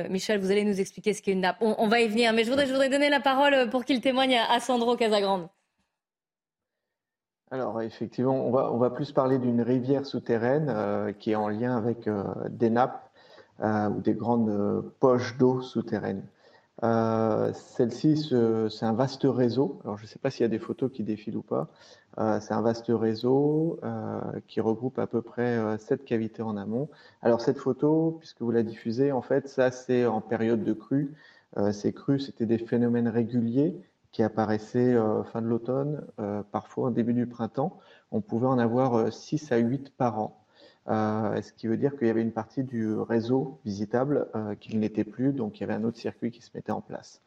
Michel, 0.09 0.39
vous 0.39 0.51
allez 0.51 0.63
nous 0.63 0.79
expliquer 0.79 1.13
ce 1.13 1.21
qu'est 1.21 1.33
une 1.33 1.41
nappe. 1.41 1.57
On, 1.61 1.87
va 1.87 2.01
y 2.01 2.07
venir, 2.07 2.33
mais 2.33 2.43
je 2.43 2.49
voudrais, 2.49 2.89
donner 2.89 3.09
la 3.09 3.19
parole 3.19 3.69
pour 3.69 3.85
qu'il 3.85 4.01
témoigne 4.01 4.37
à, 4.37 4.59
Sandro 4.59 4.95
Casagrande. 4.95 5.47
Alors 7.51 7.81
effectivement, 7.81 8.47
on 8.47 8.77
va, 8.77 8.89
plus 8.89 9.11
parler 9.11 9.37
d'une 9.37 9.61
rivière 9.61 10.05
souterraine 10.05 11.13
qui 11.19 11.31
est 11.31 11.35
en 11.35 11.49
lien 11.49 11.77
avec 11.77 12.09
des 12.49 12.69
nappes 12.69 13.11
ou 13.61 14.01
des 14.01 14.13
grandes 14.13 14.83
poches 14.99 15.37
d'eau 15.37 15.61
souterraines. 15.61 16.23
Euh, 16.83 17.53
celle-ci, 17.53 18.29
c'est 18.69 18.85
un 18.85 18.93
vaste 18.93 19.25
réseau. 19.25 19.79
Alors, 19.83 19.97
je 19.97 20.03
ne 20.03 20.07
sais 20.07 20.19
pas 20.19 20.29
s'il 20.29 20.41
y 20.41 20.45
a 20.45 20.49
des 20.49 20.59
photos 20.59 20.91
qui 20.91 21.03
défilent 21.03 21.37
ou 21.37 21.43
pas. 21.43 21.69
Euh, 22.19 22.39
c'est 22.39 22.53
un 22.53 22.61
vaste 22.61 22.85
réseau 22.89 23.79
euh, 23.83 24.19
qui 24.47 24.61
regroupe 24.61 24.99
à 24.99 25.07
peu 25.07 25.21
près 25.21 25.77
sept 25.79 26.05
cavités 26.05 26.41
en 26.41 26.57
amont. 26.57 26.89
Alors, 27.21 27.41
cette 27.41 27.57
photo, 27.57 28.17
puisque 28.19 28.41
vous 28.41 28.51
la 28.51 28.63
diffusez, 28.63 29.11
en 29.11 29.21
fait, 29.21 29.47
ça, 29.47 29.71
c'est 29.71 30.05
en 30.05 30.21
période 30.21 30.63
de 30.63 30.73
crue. 30.73 31.13
ces 31.71 31.93
crues, 31.93 32.19
c'était 32.19 32.45
des 32.45 32.57
phénomènes 32.57 33.07
réguliers 33.07 33.75
qui 34.11 34.23
apparaissaient 34.23 34.95
fin 35.31 35.41
de 35.41 35.47
l'automne, 35.47 36.05
parfois 36.51 36.89
au 36.89 36.91
début 36.91 37.13
du 37.13 37.27
printemps. 37.27 37.79
On 38.11 38.21
pouvait 38.21 38.47
en 38.47 38.59
avoir 38.59 39.11
6 39.11 39.51
à 39.51 39.57
8 39.57 39.91
par 39.95 40.19
an. 40.19 40.43
Euh, 40.89 41.41
ce 41.41 41.53
qui 41.53 41.67
veut 41.67 41.77
dire 41.77 41.95
qu'il 41.97 42.07
y 42.07 42.09
avait 42.09 42.21
une 42.21 42.33
partie 42.33 42.63
du 42.63 42.93
réseau 42.95 43.59
visitable 43.63 44.27
euh, 44.35 44.55
qui 44.55 44.75
n'était 44.75 45.05
plus, 45.05 45.31
donc 45.31 45.57
il 45.57 45.61
y 45.61 45.63
avait 45.63 45.73
un 45.73 45.83
autre 45.83 45.97
circuit 45.97 46.31
qui 46.31 46.41
se 46.41 46.49
mettait 46.53 46.71
en 46.71 46.81
place. 46.81 47.21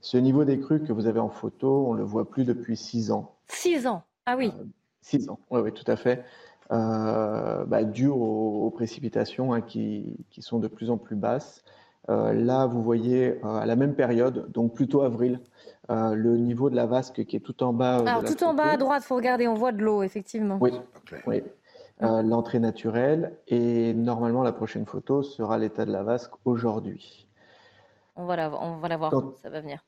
Ce 0.00 0.16
niveau 0.16 0.44
des 0.44 0.58
crues 0.60 0.82
que 0.82 0.92
vous 0.92 1.06
avez 1.06 1.20
en 1.20 1.28
photo, 1.28 1.86
on 1.88 1.92
le 1.92 2.04
voit 2.04 2.30
plus 2.30 2.44
depuis 2.44 2.76
six 2.76 3.10
ans. 3.10 3.34
Six 3.48 3.86
ans 3.86 4.04
Ah 4.26 4.36
oui. 4.36 4.52
Euh, 4.58 4.64
six 5.00 5.28
ans, 5.28 5.38
oui, 5.50 5.60
oui, 5.60 5.72
tout 5.72 5.90
à 5.90 5.96
fait. 5.96 6.24
Bah, 6.70 7.82
dû 7.82 8.06
aux, 8.06 8.70
précipitations 8.70 9.52
hein, 9.52 9.60
qui, 9.60 10.16
qui, 10.30 10.40
sont 10.40 10.60
de 10.60 10.68
plus 10.68 10.90
en 10.90 10.98
plus 10.98 11.16
basses. 11.16 11.64
là, 12.08 12.66
vous 12.66 12.82
voyez 12.82 13.40
à 13.42 13.66
la 13.66 13.74
même 13.74 13.94
période, 13.94 14.50
donc 14.52 14.74
plutôt 14.74 15.02
avril, 15.02 15.40
le 15.88 16.36
niveau 16.36 16.70
de 16.70 16.76
la 16.76 16.86
vasque 16.86 17.24
qui 17.24 17.34
est 17.34 17.40
tout 17.40 17.64
en 17.64 17.72
bas. 17.72 17.96
Alors, 18.06 18.22
tout 18.22 18.44
en 18.44 18.54
bas 18.54 18.70
à 18.70 18.76
droite, 18.76 19.02
il 19.04 19.06
faut 19.06 19.16
regarder, 19.16 19.48
on 19.48 19.54
voit 19.54 19.72
de 19.72 19.82
l'eau, 19.82 20.04
effectivement. 20.04 20.58
Oui, 20.60 20.70
oui. 21.26 21.42
Euh, 22.02 22.22
l'entrée 22.22 22.60
naturelle. 22.60 23.36
Et 23.46 23.92
normalement, 23.92 24.42
la 24.42 24.52
prochaine 24.52 24.86
photo 24.86 25.22
sera 25.22 25.58
l'état 25.58 25.84
de 25.84 25.92
la 25.92 26.02
vasque 26.02 26.32
aujourd'hui. 26.44 27.28
On 28.16 28.24
va 28.24 28.36
la, 28.36 28.50
on 28.50 28.78
va 28.78 28.88
la 28.88 28.96
voir, 28.96 29.12
ça 29.42 29.50
va 29.50 29.60
venir. 29.60 29.84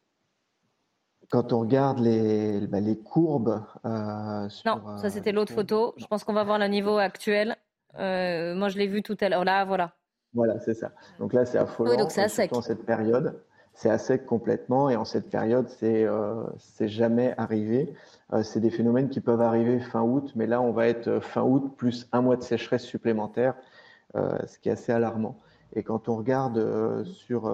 Quand 1.33 1.53
on 1.53 1.61
regarde 1.61 1.99
les, 1.99 2.67
bah, 2.69 2.81
les 2.81 2.99
courbes. 2.99 3.63
Euh, 3.85 4.49
non, 4.67 4.99
ça 4.99 5.11
c'était 5.11 5.33
l'autre 5.33 5.53
photo. 5.53 5.95
Je 5.97 6.07
pense 6.07 6.25
qu'on 6.25 6.35
va 6.35 6.45
voir 6.45 6.59
le 6.59 6.67
niveau 6.67 6.99
actuel. 6.99 7.57
Euh, 7.99 8.55
moi, 8.55 8.69
je 8.69 8.79
l'ai 8.79 8.87
vu 8.87 9.03
tout 9.03 9.17
à 9.21 9.29
l'heure. 9.29 9.45
Là, 9.45 9.65
voilà. 9.65 9.93
Voilà, 10.35 10.61
c'est 10.61 10.75
ça. 10.75 10.93
Donc 11.19 11.33
là, 11.33 11.45
c'est 11.45 11.59
affolant. 11.59 11.91
Oui, 11.91 11.97
donc 11.97 12.11
c'est 12.11 12.23
à 12.23 12.29
sec. 12.29 12.53
Dans 12.53 12.63
cette 12.63 12.85
période, 12.87 13.43
c'est 13.75 13.91
à 13.91 13.99
sec 13.99 14.27
complètement. 14.27 14.91
Et 14.91 14.97
en 14.97 15.05
cette 15.05 15.31
période, 15.31 15.69
c'est 15.69 16.07
c'est 16.59 16.89
jamais 16.89 17.35
arrivé. 17.39 17.95
Euh, 18.33 18.43
c'est 18.43 18.61
des 18.61 18.71
phénomènes 18.71 19.09
qui 19.09 19.21
peuvent 19.21 19.41
arriver 19.41 19.79
fin 19.79 20.03
août, 20.03 20.33
mais 20.35 20.47
là, 20.47 20.61
on 20.63 20.73
va 20.73 20.89
être 20.89 21.09
euh, 21.09 21.21
fin 21.21 21.43
août 21.43 21.75
plus 21.77 22.09
un 22.13 22.23
mois 22.23 22.37
de 22.37 22.43
sécheresse 22.43 22.85
supplémentaire, 22.85 23.55
euh, 24.17 24.39
ce 24.47 24.59
qui 24.59 24.69
est 24.69 24.73
assez 24.73 24.93
alarmant. 24.93 25.39
Et 25.75 25.83
quand 25.83 26.09
on 26.09 26.17
regarde 26.17 27.05
sur, 27.05 27.51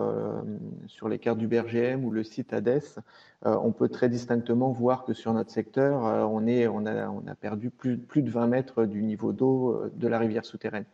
sur 0.88 1.08
les 1.08 1.18
cartes 1.18 1.38
du 1.38 1.46
BRGM 1.46 2.04
ou 2.04 2.10
le 2.10 2.24
site 2.24 2.52
ADES, 2.52 2.98
on 3.44 3.70
peut 3.70 3.88
très 3.88 4.08
distinctement 4.08 4.72
voir 4.72 5.04
que 5.04 5.12
sur 5.14 5.32
notre 5.32 5.50
secteur, 5.50 6.02
on, 6.28 6.46
est, 6.46 6.66
on, 6.66 6.84
a, 6.86 7.08
on 7.08 7.26
a 7.28 7.34
perdu 7.36 7.70
plus, 7.70 7.96
plus 7.96 8.22
de 8.22 8.30
20 8.30 8.48
mètres 8.48 8.84
du 8.86 9.02
niveau 9.04 9.32
d'eau 9.32 9.80
de 9.94 10.08
la 10.08 10.18
rivière 10.18 10.44
souterraine. 10.44 10.84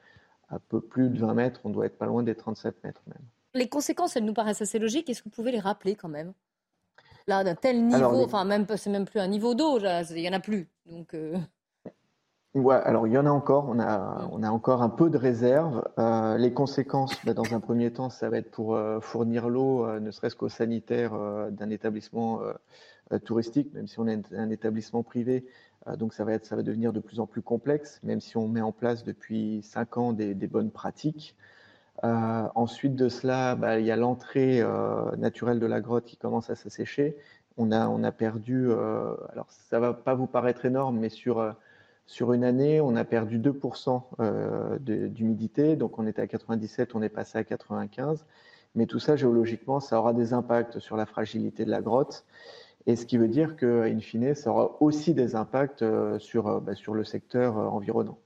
Un 0.50 0.58
peu 0.58 0.80
plus 0.80 1.08
de 1.08 1.18
20 1.18 1.34
mètres, 1.34 1.60
on 1.64 1.70
doit 1.70 1.86
être 1.86 1.96
pas 1.96 2.06
loin 2.06 2.22
des 2.22 2.34
37 2.34 2.84
mètres 2.84 3.02
même. 3.06 3.24
Les 3.54 3.68
conséquences, 3.68 4.16
elles 4.16 4.24
nous 4.24 4.34
paraissent 4.34 4.62
assez 4.62 4.78
logiques. 4.78 5.08
Est-ce 5.08 5.22
que 5.22 5.28
vous 5.28 5.34
pouvez 5.34 5.52
les 5.52 5.60
rappeler 5.60 5.94
quand 5.94 6.08
même? 6.08 6.32
Là 7.26 7.42
d'un 7.42 7.54
tel 7.54 7.86
niveau, 7.86 8.22
enfin 8.22 8.44
même 8.44 8.66
c'est 8.76 8.90
même 8.90 9.06
plus 9.06 9.20
un 9.20 9.28
niveau 9.28 9.54
d'eau, 9.54 9.78
il 9.78 10.18
y 10.18 10.28
en 10.28 10.32
a 10.32 10.40
plus. 10.40 10.68
Donc 10.84 11.14
euh. 11.14 11.38
Ouais, 12.54 12.76
alors 12.76 13.06
il 13.08 13.12
y 13.12 13.18
en 13.18 13.26
a 13.26 13.30
encore, 13.30 13.68
on 13.68 13.80
a, 13.80 14.28
on 14.30 14.42
a 14.44 14.50
encore 14.50 14.82
un 14.82 14.88
peu 14.88 15.10
de 15.10 15.18
réserve. 15.18 15.82
Euh, 15.98 16.38
les 16.38 16.52
conséquences, 16.52 17.12
bah, 17.24 17.34
dans 17.34 17.52
un 17.52 17.58
premier 17.58 17.92
temps, 17.92 18.10
ça 18.10 18.30
va 18.30 18.38
être 18.38 18.50
pour 18.50 18.76
euh, 18.76 19.00
fournir 19.00 19.48
l'eau, 19.48 19.86
ne 19.98 20.10
serait-ce 20.12 20.36
qu'aux 20.36 20.48
sanitaires 20.48 21.12
d'un 21.50 21.70
établissement 21.70 22.40
touristique, 23.24 23.72
même 23.74 23.88
si 23.88 23.98
on 23.98 24.06
est 24.06 24.32
un 24.32 24.50
établissement 24.50 25.02
privé. 25.02 25.46
donc 25.98 26.14
ça 26.14 26.24
va, 26.24 26.32
être, 26.32 26.46
ça 26.46 26.56
va 26.56 26.62
devenir 26.62 26.92
de 26.92 27.00
plus 27.00 27.18
en 27.20 27.26
plus 27.26 27.42
complexe, 27.42 28.00
même 28.04 28.20
si 28.20 28.36
on 28.36 28.48
met 28.48 28.62
en 28.62 28.72
place 28.72 29.04
depuis 29.04 29.62
cinq 29.62 29.96
ans 29.98 30.12
des, 30.12 30.34
des 30.34 30.46
bonnes 30.46 30.70
pratiques. 30.70 31.36
Euh, 32.02 32.48
ensuite 32.54 32.96
de 32.96 33.08
cela, 33.08 33.54
bah, 33.54 33.78
il 33.78 33.86
y 33.86 33.90
a 33.90 33.96
l'entrée 33.96 34.60
euh, 34.60 35.14
naturelle 35.16 35.60
de 35.60 35.66
la 35.66 35.80
grotte 35.80 36.04
qui 36.04 36.16
commence 36.16 36.50
à 36.50 36.54
s'assécher. 36.56 37.16
On 37.56 37.70
a, 37.70 37.88
on 37.88 38.02
a 38.02 38.10
perdu, 38.12 38.68
euh, 38.68 39.14
alors 39.32 39.46
ça 39.48 39.78
va 39.78 39.94
pas 39.94 40.14
vous 40.14 40.26
paraître 40.26 40.64
énorme, 40.64 40.98
mais 40.98 41.08
sur, 41.08 41.54
sur 42.06 42.32
une 42.32 42.44
année, 42.44 42.80
on 42.80 42.96
a 42.96 43.04
perdu 43.04 43.38
2% 43.38 44.78
d'humidité. 45.08 45.76
Donc 45.76 45.98
on 45.98 46.06
était 46.06 46.22
à 46.22 46.26
97, 46.26 46.94
on 46.94 47.02
est 47.02 47.08
passé 47.08 47.38
à 47.38 47.44
95. 47.44 48.26
Mais 48.74 48.86
tout 48.86 48.98
ça, 48.98 49.16
géologiquement, 49.16 49.80
ça 49.80 49.98
aura 49.98 50.12
des 50.12 50.32
impacts 50.32 50.78
sur 50.80 50.96
la 50.96 51.06
fragilité 51.06 51.64
de 51.64 51.70
la 51.70 51.80
grotte. 51.80 52.24
Et 52.86 52.96
ce 52.96 53.06
qui 53.06 53.16
veut 53.16 53.28
dire 53.28 53.56
qu'in 53.56 53.98
fine, 54.00 54.34
ça 54.34 54.50
aura 54.50 54.76
aussi 54.82 55.14
des 55.14 55.36
impacts 55.36 55.84
sur, 56.18 56.60
bah, 56.60 56.74
sur 56.74 56.92
le 56.94 57.04
secteur 57.04 57.56
environnant. 57.56 58.18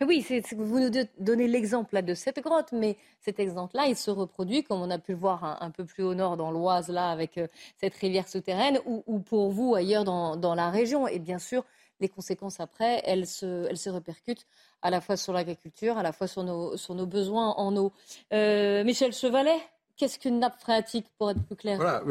Oui, 0.00 0.24
vous 0.56 0.80
nous 0.80 0.90
donnez 1.18 1.48
l'exemple 1.48 2.02
de 2.02 2.14
cette 2.14 2.40
grotte, 2.40 2.72
mais 2.72 2.96
cet 3.20 3.40
exemple-là, 3.40 3.86
il 3.88 3.96
se 3.96 4.10
reproduit, 4.10 4.62
comme 4.62 4.80
on 4.80 4.90
a 4.90 4.98
pu 4.98 5.12
le 5.12 5.18
voir 5.18 5.60
un, 5.60 5.70
peu 5.70 5.84
plus 5.84 6.02
au 6.02 6.14
nord 6.14 6.36
dans 6.36 6.50
l'Oise, 6.50 6.88
là, 6.88 7.10
avec 7.10 7.36
euh, 7.36 7.48
cette 7.76 7.94
rivière 7.96 8.28
souterraine, 8.28 8.78
ou, 8.86 9.18
pour 9.18 9.50
vous 9.50 9.74
ailleurs 9.74 10.04
dans, 10.04 10.54
la 10.54 10.70
région. 10.70 11.08
Et 11.08 11.18
bien 11.18 11.38
sûr, 11.38 11.64
les 12.02 12.08
conséquences 12.08 12.60
après, 12.60 13.00
elles 13.04 13.26
se, 13.26 13.66
elles 13.68 13.78
se 13.78 13.88
répercutent 13.88 14.46
à 14.82 14.90
la 14.90 15.00
fois 15.00 15.16
sur 15.16 15.32
l'agriculture, 15.32 15.96
à 15.96 16.02
la 16.02 16.12
fois 16.12 16.26
sur 16.26 16.44
nos, 16.44 16.76
sur 16.76 16.94
nos 16.94 17.06
besoins 17.06 17.54
en 17.56 17.74
eau. 17.76 17.92
Euh, 18.32 18.84
Michel 18.84 19.12
Chevalet 19.12 19.60
Qu'est-ce 19.96 20.18
qu'une 20.18 20.40
nappe 20.40 20.58
phréatique, 20.58 21.06
pour 21.18 21.30
être 21.30 21.42
plus 21.44 21.54
clair? 21.54 21.76
Voilà, 21.76 22.02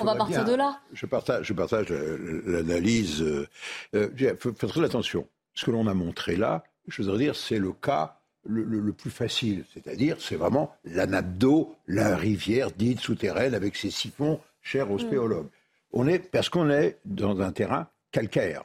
On 0.00 0.04
va 0.04 0.16
partir 0.16 0.44
de 0.44 0.54
là. 0.54 0.80
Je 0.92 1.06
partage, 1.06 1.46
je 1.46 1.52
partage 1.54 1.88
l'analyse. 1.88 3.22
Euh, 3.22 4.36
faut 4.38 4.52
faire 4.52 4.68
très 4.68 4.84
attention. 4.84 5.26
Ce 5.54 5.64
que 5.64 5.70
l'on 5.70 5.86
a 5.86 5.94
montré 5.94 6.36
là, 6.36 6.64
je 6.88 7.02
voudrais 7.02 7.18
dire, 7.18 7.36
c'est 7.36 7.58
le 7.58 7.72
cas 7.72 8.18
le, 8.44 8.92
plus 8.92 9.10
facile. 9.10 9.64
C'est-à-dire, 9.72 10.16
c'est 10.18 10.36
vraiment 10.36 10.74
la 10.84 11.06
nappe 11.06 11.38
d'eau, 11.38 11.74
la 11.86 12.16
rivière 12.16 12.70
dite 12.72 13.00
souterraine 13.00 13.54
avec 13.54 13.76
ses 13.76 13.90
siphons 13.90 14.40
chers 14.60 14.90
aux 14.90 14.96
mm. 14.96 15.06
spéologues. 15.06 15.48
On 15.92 16.06
est, 16.08 16.18
parce 16.18 16.48
qu'on 16.48 16.68
est 16.68 16.98
dans 17.04 17.40
un 17.40 17.52
terrain 17.52 17.88
calcaire. 18.10 18.64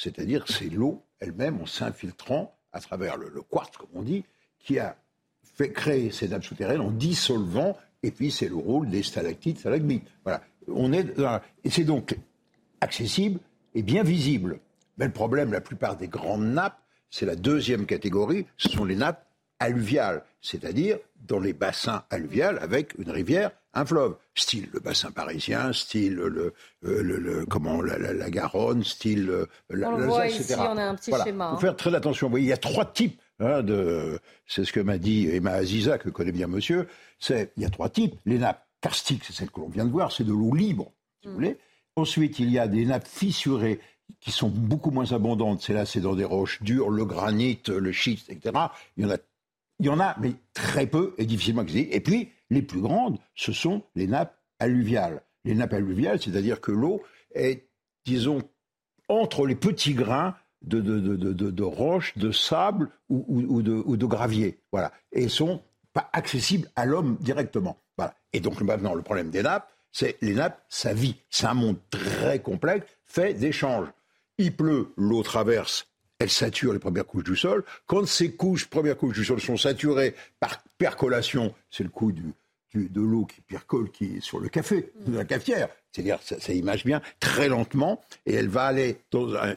C'est-à-dire, 0.00 0.46
c'est 0.48 0.70
l'eau 0.70 1.04
elle-même 1.18 1.60
en 1.60 1.66
s'infiltrant 1.66 2.56
à 2.72 2.80
travers 2.80 3.18
le, 3.18 3.42
quartz, 3.42 3.76
comme 3.76 3.90
on 3.92 4.02
dit, 4.02 4.24
qui 4.58 4.78
a 4.78 4.96
fait 5.42 5.72
créer 5.72 6.10
ces 6.10 6.28
nappes 6.28 6.44
souterraines 6.44 6.80
en 6.80 6.90
dissolvant, 6.90 7.76
et 8.02 8.10
puis 8.10 8.30
c'est 8.30 8.48
le 8.48 8.56
rôle 8.56 8.88
des 8.88 9.02
stalactites, 9.02 9.58
stalagmites. 9.58 10.08
Voilà. 10.24 10.42
On 10.68 10.94
est 10.94 11.04
et 11.64 11.68
c'est 11.68 11.84
donc 11.84 12.16
accessible 12.80 13.40
et 13.74 13.82
bien 13.82 14.02
visible. 14.02 14.60
Mais 14.96 15.04
le 15.04 15.12
problème, 15.12 15.52
la 15.52 15.60
plupart 15.60 15.98
des 15.98 16.08
grandes 16.08 16.46
nappes, 16.46 16.80
c'est 17.10 17.26
la 17.26 17.36
deuxième 17.36 17.84
catégorie, 17.84 18.46
ce 18.56 18.70
sont 18.70 18.86
les 18.86 18.96
nappes 18.96 19.29
alluviales, 19.60 20.24
c'est-à-dire 20.40 20.98
dans 21.28 21.38
les 21.38 21.52
bassins 21.52 22.02
alluviales 22.10 22.58
avec 22.60 22.94
une 22.98 23.10
rivière, 23.10 23.52
un 23.74 23.84
fleuve, 23.84 24.16
style 24.34 24.68
le 24.72 24.80
bassin 24.80 25.12
parisien, 25.12 25.72
style 25.72 26.14
le, 26.14 26.54
euh, 26.84 27.44
comment 27.48 27.80
la, 27.82 28.30
Garonne, 28.30 28.82
style 28.82 29.28
euh, 29.30 29.46
la, 29.68 29.90
on 29.90 29.96
le 29.96 30.06
voit 30.06 30.26
ici, 30.26 30.52
on 30.58 30.76
a 30.76 30.82
un 30.82 30.94
petit 30.96 31.12
schéma. 31.24 31.50
Il 31.50 31.50
faut 31.50 31.56
hein. 31.56 31.60
faire 31.60 31.76
très 31.76 31.94
attention. 31.94 32.26
Vous 32.26 32.32
voyez, 32.32 32.46
il 32.46 32.50
y 32.50 32.54
a 32.54 32.56
trois 32.56 32.86
types 32.86 33.20
hein, 33.38 33.62
de. 33.62 34.18
C'est 34.46 34.64
ce 34.64 34.72
que 34.72 34.80
m'a 34.80 34.98
dit 34.98 35.28
Emma 35.30 35.52
Aziza, 35.52 35.98
que 35.98 36.08
connaît 36.08 36.32
bien 36.32 36.48
monsieur. 36.48 36.88
C'est 37.20 37.52
il 37.56 37.62
y 37.62 37.66
a 37.66 37.70
trois 37.70 37.90
types. 37.90 38.16
Les 38.26 38.38
nappes 38.38 38.66
karstiques, 38.80 39.24
c'est 39.24 39.34
celle 39.34 39.50
que 39.50 39.60
l'on 39.60 39.68
vient 39.68 39.84
de 39.84 39.92
voir, 39.92 40.10
c'est 40.10 40.24
de 40.24 40.32
l'eau 40.32 40.54
libre, 40.54 40.92
si 41.20 41.28
vous 41.28 41.32
mm. 41.32 41.36
voulez. 41.36 41.58
Ensuite, 41.96 42.38
il 42.38 42.50
y 42.50 42.58
a 42.58 42.66
des 42.66 42.86
nappes 42.86 43.06
fissurées 43.06 43.78
qui 44.20 44.32
sont 44.32 44.48
beaucoup 44.48 44.90
moins 44.90 45.12
abondantes. 45.12 45.60
C'est 45.62 45.74
là, 45.74 45.86
c'est 45.86 46.00
dans 46.00 46.14
des 46.14 46.24
roches 46.24 46.62
dures, 46.62 46.90
le 46.90 47.04
granit, 47.04 47.60
le 47.68 47.92
schiste, 47.92 48.30
etc. 48.30 48.52
Il 48.96 49.04
y 49.04 49.06
en 49.06 49.10
a, 49.10 49.16
il 49.80 49.86
y 49.86 49.88
en 49.88 49.98
a, 49.98 50.14
mais 50.20 50.34
très 50.52 50.86
peu 50.86 51.14
et 51.18 51.24
difficilement 51.24 51.62
accessibles. 51.62 51.92
Et 51.92 52.00
puis, 52.00 52.30
les 52.50 52.62
plus 52.62 52.80
grandes, 52.80 53.18
ce 53.34 53.52
sont 53.52 53.82
les 53.94 54.06
nappes 54.06 54.36
alluviales. 54.58 55.22
Les 55.44 55.54
nappes 55.54 55.72
alluviales, 55.72 56.20
c'est-à-dire 56.20 56.60
que 56.60 56.70
l'eau 56.70 57.02
est, 57.34 57.66
disons, 58.04 58.42
entre 59.08 59.46
les 59.46 59.54
petits 59.54 59.94
grains 59.94 60.36
de, 60.62 60.80
de, 60.80 60.98
de, 60.98 61.32
de 61.32 61.62
roches, 61.62 62.16
de 62.18 62.30
sable 62.30 62.90
ou, 63.08 63.24
ou, 63.26 63.62
de, 63.62 63.72
ou, 63.72 63.96
de, 63.96 64.06
gravier. 64.06 64.58
Voilà. 64.70 64.92
Et 65.12 65.28
sont 65.28 65.62
pas 65.94 66.10
accessibles 66.12 66.68
à 66.76 66.84
l'homme 66.84 67.16
directement. 67.20 67.78
Voilà. 67.96 68.14
Et 68.34 68.40
donc 68.40 68.60
maintenant, 68.60 68.94
le 68.94 69.02
problème 69.02 69.30
des 69.30 69.42
nappes, 69.42 69.70
c'est 69.92 70.18
les 70.20 70.34
nappes, 70.34 70.62
ça 70.68 70.92
vit. 70.92 71.16
C'est 71.30 71.46
un 71.46 71.54
monde 71.54 71.78
très 71.90 72.40
complexe, 72.40 72.86
fait 73.06 73.32
d'échanges. 73.32 73.88
Il 74.36 74.54
pleut, 74.54 74.92
l'eau 74.96 75.22
traverse, 75.22 75.86
elle 76.20 76.30
sature 76.30 76.72
les 76.72 76.78
premières 76.78 77.06
couches 77.06 77.24
du 77.24 77.34
sol. 77.34 77.64
Quand 77.86 78.06
ces 78.06 78.32
couches, 78.32 78.66
premières 78.66 78.96
couches 78.96 79.16
du 79.16 79.24
sol 79.24 79.40
sont 79.40 79.56
saturées 79.56 80.14
par 80.38 80.62
percolation, 80.78 81.54
c'est 81.70 81.82
le 81.82 81.88
coup 81.88 82.12
du, 82.12 82.32
de 82.74 83.00
l'eau 83.00 83.24
qui 83.24 83.40
percole 83.40 83.90
qui, 83.90 84.20
sur 84.20 84.38
le 84.38 84.48
café, 84.48 84.92
de 85.06 85.16
la 85.16 85.24
cafetière. 85.24 85.68
C'est-à-dire, 85.90 86.20
ça, 86.22 86.38
ça, 86.38 86.52
image 86.52 86.84
bien, 86.84 87.00
très 87.18 87.48
lentement, 87.48 88.00
et 88.26 88.34
elle 88.34 88.48
va 88.48 88.64
aller 88.64 88.98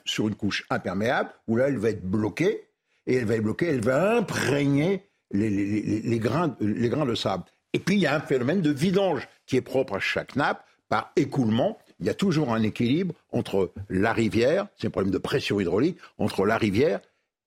sur 0.05 0.28
une 0.28 0.36
couche 0.36 0.66
imperméable, 0.70 1.30
où 1.47 1.57
là, 1.57 1.68
elle 1.68 1.78
va 1.78 1.89
être 1.89 2.03
bloquée, 2.03 2.70
et 3.05 3.16
elle 3.16 3.26
va 3.26 3.36
être 3.36 3.43
bloquée, 3.43 3.68
elle 3.68 3.84
va 3.84 4.18
imprégner 4.18 5.03
les, 5.32 5.49
les, 5.49 6.20
grains, 6.20 6.55
les 6.61 6.89
grains 6.89 7.05
de 7.05 7.16
sable. 7.16 7.43
Et 7.74 7.80
puis, 7.80 7.95
il 7.95 8.01
y 8.01 8.07
a 8.07 8.16
un 8.16 8.22
phénomène 8.22 8.61
de 8.61 8.72
vidange 8.72 9.28
qui 9.45 9.57
est 9.57 9.61
propre 9.61 9.95
à 9.95 9.99
chaque 9.99 10.36
nappe, 10.36 10.66
par 10.89 11.11
écoulement. 11.16 11.78
Il 12.04 12.08
y 12.08 12.10
a 12.10 12.14
toujours 12.14 12.54
un 12.54 12.62
équilibre 12.64 13.16
entre 13.32 13.72
la 13.89 14.12
rivière, 14.12 14.68
c'est 14.78 14.88
un 14.88 14.89
problème 14.89 15.14
de 15.14 15.18
pression 15.18 15.62
hydraulique, 15.62 15.97
entre 16.18 16.45
la 16.45 16.58
rivière 16.58 16.99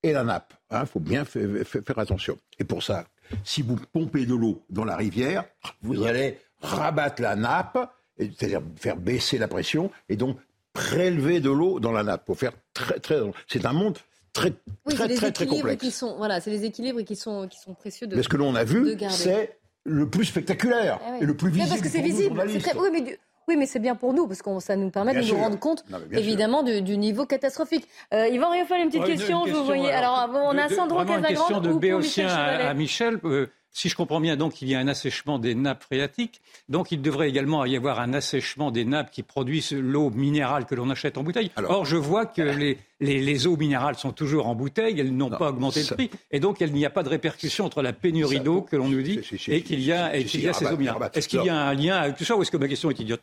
et 0.03 0.13
la 0.13 0.25
nappe. 0.25 0.55
Il 0.71 0.77
hein, 0.77 0.87
faut 0.87 0.99
bien 0.99 1.27
faire 1.27 1.99
attention. 1.99 2.39
Et 2.59 2.65
pour 2.65 2.83
ça, 2.83 3.05
si 3.45 3.61
vous 3.61 3.77
pompez 3.93 4.25
de 4.25 4.35
l'eau 4.35 4.63
dans 4.71 4.87
la 4.87 4.97
rivière, 4.97 5.45
vous 5.83 6.05
allez 6.05 6.39
rabattre 6.63 7.21
la 7.21 7.37
nappe, 7.37 7.93
c'est-à-dire 8.19 8.63
faire 8.77 8.97
baisser 8.97 9.37
la 9.37 9.47
pression, 9.47 9.91
et 10.09 10.17
donc 10.17 10.39
prélever 10.73 11.41
de 11.41 11.51
l'eau 11.51 11.79
dans 11.79 11.93
la 11.93 12.03
nappe. 12.03 12.25
Pour 12.25 12.39
faire 12.39 12.53
très, 12.73 12.99
très, 12.99 13.21
c'est 13.49 13.67
un 13.67 13.75
monde 13.75 13.99
très, 14.33 14.55
très, 14.89 15.15
très, 15.17 15.33
très, 15.33 15.47
complexe. 15.47 15.83
Qui 15.83 15.91
sont, 15.91 16.17
voilà, 16.17 16.41
c'est 16.41 16.51
les 16.51 16.65
équilibres 16.65 17.03
qui 17.03 17.15
sont, 17.15 17.47
qui 17.47 17.59
sont 17.61 17.75
précieux 17.75 18.07
de. 18.07 18.17
Mais 18.17 18.23
ce 18.23 18.31
que 18.31 18.39
l'on 18.39 18.55
a 18.55 18.65
vu, 18.65 18.97
c'est 19.11 19.59
le 19.85 20.09
plus 20.09 20.25
spectaculaire 20.25 20.99
ah 21.05 21.19
et 21.21 21.27
le 21.27 21.37
plus 21.37 21.51
visible. 21.51 21.69
parce 21.69 21.83
que 21.83 21.91
c'est 21.91 22.01
visible. 22.01 22.43
Oui, 22.47 22.89
mais 22.91 23.19
oui, 23.49 23.57
mais 23.57 23.67
c'est 23.67 23.79
bien 23.79 23.95
pour 23.95 24.13
nous, 24.13 24.27
parce 24.27 24.43
que 24.43 24.61
ça 24.61 24.77
nous 24.77 24.91
permet 24.91 25.15
de 25.15 25.21
nous 25.21 25.37
rendre 25.37 25.59
compte, 25.59 25.85
évidemment, 26.13 26.63
du, 26.63 26.97
niveau 26.97 27.27
catastrophique. 27.27 27.87
Euh, 28.13 28.29
Yvan 28.29 28.51
Riofal, 28.51 28.81
une 28.81 28.89
petite 28.89 29.05
question, 29.05 29.47
je 29.47 29.53
vous 29.53 29.65
voyez. 29.65 29.91
Alors, 29.93 30.29
on 30.33 30.57
a 30.57 30.69
Sandro 30.69 31.05
Casagrande. 31.05 31.31
Une 31.31 31.37
question 31.37 31.61
de 31.61 31.73
Béotien 31.75 32.29
à, 32.29 32.75
Michel. 32.75 33.19
Euh, 33.25 33.47
si 33.77 33.91
je 33.91 33.95
comprends 33.95 34.20
bien, 34.20 34.37
donc, 34.37 34.62
il 34.62 34.70
y 34.70 34.74
a 34.74 34.79
un 34.79 34.89
assèchement 34.89 35.39
des 35.39 35.55
nappes 35.55 35.83
phréatiques. 35.83 36.41
Donc, 36.70 36.93
il 36.93 37.03
devrait 37.03 37.29
également 37.29 37.62
y 37.66 37.77
avoir 37.77 38.01
un 38.01 38.14
assèchement 38.14 38.70
des 38.70 38.87
nappes 38.87 39.11
qui 39.11 39.22
produisent 39.22 39.72
l'eau 39.72 40.09
minérale 40.09 40.64
que 40.64 40.74
l'on 40.74 40.89
achète 40.89 41.18
en 41.18 41.22
bouteille. 41.22 41.51
Or, 41.62 41.85
je 41.85 41.99
vois 41.99 42.24
que 42.24 42.41
les, 42.41 42.79
les, 43.01 43.47
eaux 43.47 43.59
minérales 43.59 43.97
sont 43.97 44.12
toujours 44.12 44.47
en 44.47 44.55
bouteille, 44.55 44.99
elles 44.99 45.14
n'ont 45.14 45.29
pas 45.29 45.51
augmenté 45.51 45.83
le 45.83 45.95
prix. 45.95 46.11
Et 46.31 46.41
donc, 46.41 46.62
il 46.62 46.72
n'y 46.72 46.87
a 46.87 46.91
pas 46.91 47.03
de 47.03 47.11
répercussion 47.11 47.66
entre 47.66 47.83
la 47.83 47.93
pénurie 47.93 48.41
d'eau 48.41 48.62
que 48.62 48.77
l'on 48.77 48.89
nous 48.89 49.03
dit 49.03 49.20
et 49.49 49.61
qu'il 49.61 49.81
y 49.81 49.93
a, 49.93 50.16
et 50.16 50.22
y 50.22 50.49
a 50.49 50.55
ces 50.55 50.64
eaux 50.64 50.79
minérales. 50.79 51.11
Est-ce 51.12 51.29
qu'il 51.29 51.45
y 51.45 51.51
a 51.51 51.66
un 51.66 51.74
lien 51.74 51.97
avec 51.97 52.16
tout 52.16 52.24
ça 52.24 52.35
ou 52.35 52.41
est-ce 52.41 52.51
que 52.51 52.57
ma 52.57 52.68
question 52.68 52.91
est 52.91 52.99
idiote? 52.99 53.20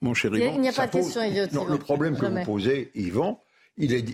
Mon 0.00 0.14
cher 0.14 0.34
Yvan, 0.34 0.54
il 0.56 0.62
n'y 0.62 0.68
a 0.68 0.72
pas 0.72 0.88
de 0.88 0.92
question 0.92 1.22
idiote. 1.22 1.52
Non, 1.52 1.64
le 1.64 1.78
problème 1.78 2.18
que 2.18 2.26
vous 2.26 2.44
posez, 2.44 2.90
Yvan, 2.96 3.40
il 3.76 3.94
est 3.94 4.04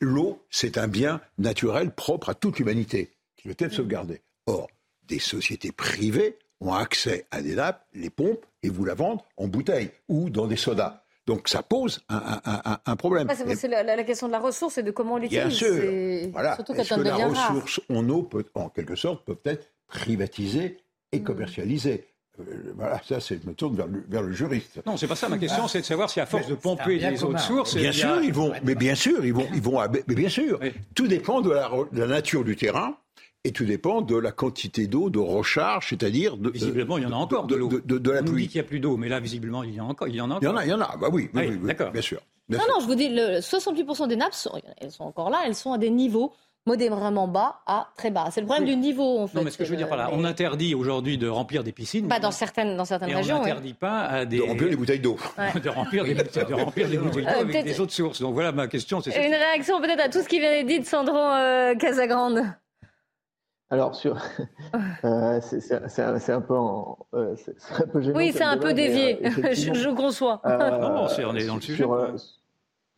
l'eau, 0.00 0.42
c'est 0.48 0.78
un 0.78 0.88
bien 0.88 1.20
naturel 1.36 1.90
propre 1.90 2.30
à 2.30 2.34
toute 2.34 2.58
l'humanité 2.58 3.10
qui 3.36 3.48
doit 3.48 3.56
être 3.58 3.74
sauvegardé. 3.74 4.22
Or, 4.46 4.68
des 5.10 5.18
sociétés 5.18 5.72
privées 5.72 6.38
ont 6.60 6.72
accès 6.72 7.26
à 7.30 7.42
des 7.42 7.54
nappes, 7.54 7.84
les 7.94 8.10
pompes, 8.10 8.46
et 8.62 8.68
vous 8.68 8.84
la 8.84 8.94
vendent 8.94 9.20
en 9.36 9.48
bouteille 9.48 9.90
ou 10.08 10.30
dans 10.30 10.46
des 10.46 10.56
sodas. 10.56 11.02
Donc 11.26 11.48
ça 11.48 11.62
pose 11.62 12.00
un, 12.08 12.96
problème. 12.96 13.28
c'est 13.54 13.68
la, 13.68 14.04
question 14.04 14.26
de 14.26 14.32
la 14.32 14.40
ressource 14.40 14.78
et 14.78 14.82
de 14.82 14.90
comment 14.90 15.14
on 15.14 15.18
l'utilise. 15.18 15.44
Bien 15.44 15.50
sûr. 15.50 16.30
Voilà. 16.32 16.58
Est-ce 16.58 16.94
que 16.94 17.00
la 17.00 17.14
ressource 17.14 17.80
en 17.88 18.08
eau, 18.08 18.22
peut, 18.22 18.44
en 18.54 18.68
quelque 18.68 18.96
sorte, 18.96 19.24
peut 19.24 19.38
être 19.44 19.70
privatisée 19.86 20.78
et 21.12 21.20
mm. 21.20 21.24
commercialisée? 21.24 22.06
Euh, 22.40 22.72
voilà, 22.74 23.00
ça, 23.06 23.20
c'est, 23.20 23.44
me 23.44 23.52
tourne 23.52 23.76
vers 24.08 24.22
le, 24.22 24.32
juriste. 24.32 24.80
Non, 24.86 24.96
c'est 24.96 25.06
pas 25.06 25.16
ça 25.16 25.28
ma 25.28 25.38
question, 25.38 25.68
c'est 25.68 25.80
de 25.80 25.84
savoir 25.84 26.10
si 26.10 26.20
à 26.20 26.26
force 26.26 26.46
de 26.46 26.54
pomper 26.54 26.98
les 26.98 27.22
autres 27.22 27.40
sources, 27.40 27.76
bien 27.76 27.92
sûr, 27.92 28.22
ils 28.22 28.32
vont, 28.32 28.52
mais 28.64 28.74
bien 28.74 28.94
sûr, 28.94 29.24
ils 29.24 29.34
vont, 29.34 29.46
ils 29.54 29.62
vont, 29.62 29.80
mais 30.06 30.14
bien 30.14 30.28
sûr, 30.28 30.58
tout 30.94 31.06
dépend 31.06 31.40
de 31.40 31.50
la, 31.50 32.06
nature 32.06 32.44
du 32.44 32.56
terrain 32.56 32.96
et 33.44 33.52
tout 33.52 33.64
dépend 33.64 34.02
de 34.02 34.16
la 34.16 34.32
quantité 34.32 34.86
d'eau 34.86 35.08
de 35.10 35.18
recharge, 35.18 35.88
c'est-à-dire 35.88 36.36
de 36.36 36.50
visiblement 36.50 36.98
il 36.98 37.04
y 37.04 37.06
en 37.06 37.12
a 37.12 37.16
encore 37.16 37.46
de, 37.46 37.56
l'eau. 37.56 37.68
De, 37.68 37.98
de, 37.98 38.10
la 38.10 38.22
pluie. 38.22 38.32
On 38.32 38.36
dit 38.36 38.48
qu'il 38.48 38.60
n'y 38.60 38.66
a 38.66 38.68
plus 38.68 38.80
d'eau, 38.80 38.96
mais 38.96 39.08
là 39.08 39.20
visiblement 39.20 39.62
il 39.62 39.74
y 39.74 39.80
en 39.80 39.86
a 39.86 39.90
encore. 39.90 40.08
Il 40.08 40.16
y 40.16 40.20
en 40.20 40.30
a, 40.30 40.34
encore. 40.34 40.42
Il 40.42 40.46
y 40.46 40.48
en 40.48 40.56
a, 40.56 40.64
il 40.64 40.70
y 40.70 40.72
en 40.74 40.80
a. 40.80 40.96
Bah 40.96 41.08
oui, 41.10 41.30
oui, 41.32 41.58
d'accord, 41.64 41.90
bien 41.90 42.02
sûr. 42.02 42.20
non, 42.48 42.58
non, 42.58 42.80
je 42.80 42.86
vous 42.86 42.94
dis, 42.94 43.08
le 43.08 43.38
68% 43.40 44.08
des 44.08 44.16
nappes, 44.16 44.34
sont, 44.34 44.52
elles 44.78 44.90
sont 44.90 45.04
encore 45.04 45.30
là, 45.30 45.42
elles 45.46 45.54
sont 45.54 45.72
à 45.72 45.78
des 45.78 45.90
niveaux 45.90 46.32
modérément 46.66 47.26
bas 47.26 47.62
à 47.66 47.88
très 47.96 48.10
bas. 48.10 48.28
C'est 48.30 48.40
le 48.40 48.46
problème 48.46 48.68
du 48.68 48.76
niveau, 48.76 49.20
en 49.20 49.26
fait. 49.26 49.38
Non, 49.38 49.44
mais 49.44 49.50
ce 49.50 49.56
que 49.56 49.64
je 49.64 49.70
veux 49.70 49.76
dire 49.76 49.88
par 49.88 49.96
là, 49.96 50.10
on 50.12 50.24
interdit 50.24 50.74
aujourd'hui 50.74 51.16
de 51.16 51.26
remplir 51.26 51.64
des 51.64 51.72
piscines. 51.72 52.06
Pas 52.06 52.20
dans 52.20 52.30
certaines, 52.30 52.76
dans 52.76 52.84
certaines 52.84 53.14
régions. 53.14 53.36
On 53.36 53.40
n'interdit 53.40 53.74
pas 53.74 54.00
à 54.00 54.24
des... 54.26 54.36
De 54.40 54.42
remplir 54.42 54.68
des 54.68 54.76
bouteilles 54.76 55.00
d'eau. 55.00 55.16
de 55.62 55.68
remplir 55.68 56.04
des, 56.04 56.14
de 56.14 56.54
remplir 56.54 56.88
des 56.88 56.98
bouteilles 56.98 57.24
d'eau 57.24 57.30
avec 57.30 57.64
des 57.64 57.80
autres 57.80 57.92
sources. 57.92 58.20
Donc 58.20 58.34
voilà 58.34 58.52
ma 58.52 58.68
question. 58.68 59.00
C'est 59.00 59.10
Une 59.26 59.34
réaction 59.34 59.80
peut-être 59.80 60.00
à 60.00 60.08
tout 60.08 60.22
ce 60.22 60.28
qui 60.28 60.38
vient 60.38 60.50
d'être 60.50 60.66
dit 60.66 60.80
de 60.80 60.84
Sandro 60.84 61.16
euh, 61.16 61.74
Casagrande. 61.76 62.42
Alors, 63.70 63.94
sur... 63.94 64.16
euh, 65.04 65.40
c'est 65.40 66.32
un, 66.32 66.40
peu 66.40 66.56
en... 66.56 66.98
euh, 67.14 67.36
un 67.78 67.86
peu 67.86 68.00
gênant. 68.00 68.18
Oui, 68.18 68.32
c'est 68.34 68.44
un 68.44 68.58
peu 68.58 68.74
dévié, 68.74 69.24
euh, 69.24 69.30
je, 69.54 69.72
je, 69.72 69.94
conçois. 69.94 70.40
Euh, 70.44 70.78
non, 70.78 71.06
on 71.28 71.36
est 71.36 71.46
dans 71.46 71.54
le 71.54 71.60
sujet. 71.60 71.84
Euh, 71.84 72.16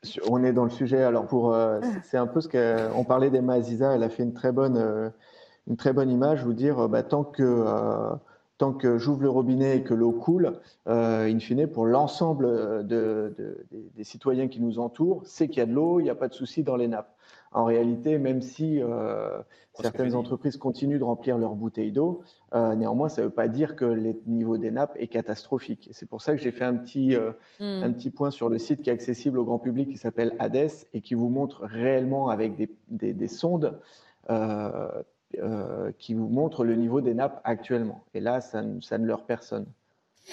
sur, 0.02 0.30
on 0.32 0.42
est 0.42 0.52
dans 0.52 0.64
le 0.64 0.70
sujet. 0.70 1.02
Alors, 1.02 1.26
pour, 1.26 1.56
c'est 2.04 2.16
un 2.16 2.26
peu 2.26 2.40
ce 2.40 2.48
qu'on 2.48 3.04
parlait 3.04 3.30
d'Emma 3.30 3.54
Aziza, 3.54 3.94
elle 3.94 4.02
a 4.02 4.08
fait 4.08 4.22
une 4.22 4.32
très 4.32 4.50
bonne, 4.50 5.12
une 5.68 5.76
très 5.76 5.92
bonne 5.92 6.10
image, 6.10 6.42
vous 6.42 6.54
dire, 6.54 6.88
bah, 6.88 7.02
tant 7.02 7.22
que 7.22 7.64
tant 8.62 8.72
que 8.72 8.96
j'ouvre 8.96 9.22
le 9.22 9.28
robinet 9.28 9.78
et 9.78 9.82
que 9.82 9.92
l'eau 9.92 10.12
coule, 10.12 10.60
euh, 10.86 11.28
in 11.28 11.40
fine, 11.40 11.66
pour 11.66 11.84
l'ensemble 11.84 12.86
de, 12.86 13.34
de, 13.36 13.66
des, 13.96 14.04
citoyens 14.04 14.46
qui 14.46 14.60
nous 14.60 14.78
entourent, 14.78 15.22
c'est 15.24 15.48
qu'il 15.48 15.58
y 15.58 15.62
a 15.62 15.66
de 15.66 15.72
l'eau, 15.72 15.98
il 15.98 16.04
n'y 16.04 16.10
a 16.10 16.14
pas 16.14 16.28
de 16.28 16.34
souci 16.34 16.62
dans 16.62 16.76
les 16.76 16.86
nappes. 16.86 17.11
En 17.54 17.64
réalité, 17.64 18.18
même 18.18 18.40
si 18.40 18.80
euh, 18.80 19.42
certaines 19.74 20.14
entreprises 20.14 20.56
continuent 20.56 20.98
de 20.98 21.04
remplir 21.04 21.38
leurs 21.38 21.54
bouteilles 21.54 21.92
d'eau, 21.92 22.22
euh, 22.54 22.74
néanmoins, 22.74 23.08
ça 23.08 23.22
ne 23.22 23.26
veut 23.26 23.32
pas 23.32 23.48
dire 23.48 23.76
que 23.76 23.84
le 23.84 24.14
niveau 24.26 24.58
des 24.58 24.70
nappes 24.70 24.96
est 24.96 25.08
catastrophique. 25.08 25.88
C'est 25.92 26.08
pour 26.08 26.22
ça 26.22 26.34
que 26.34 26.40
j'ai 26.42 26.52
fait 26.52 26.64
un 26.64 26.76
petit, 26.76 27.14
euh, 27.14 27.32
hmm. 27.60 27.84
un 27.84 27.92
petit 27.92 28.10
point 28.10 28.30
sur 28.30 28.48
le 28.48 28.58
site 28.58 28.82
qui 28.82 28.90
est 28.90 28.92
accessible 28.92 29.38
au 29.38 29.44
grand 29.44 29.58
public 29.58 29.90
qui 29.90 29.98
s'appelle 29.98 30.34
Hades 30.38 30.70
et 30.94 31.00
qui 31.00 31.14
vous 31.14 31.28
montre 31.28 31.64
réellement 31.64 32.28
avec 32.28 32.56
des, 32.56 32.70
des, 32.88 33.12
des 33.12 33.28
sondes 33.28 33.78
euh, 34.30 35.02
euh, 35.38 35.92
qui 35.98 36.12
vous 36.12 36.28
montre 36.28 36.62
le 36.62 36.74
niveau 36.76 37.00
des 37.00 37.14
nappes 37.14 37.40
actuellement. 37.44 38.04
Et 38.12 38.20
là, 38.20 38.42
ça, 38.42 38.62
ça 38.82 38.98
ne 38.98 39.06
leur 39.06 39.24
personne. 39.24 39.64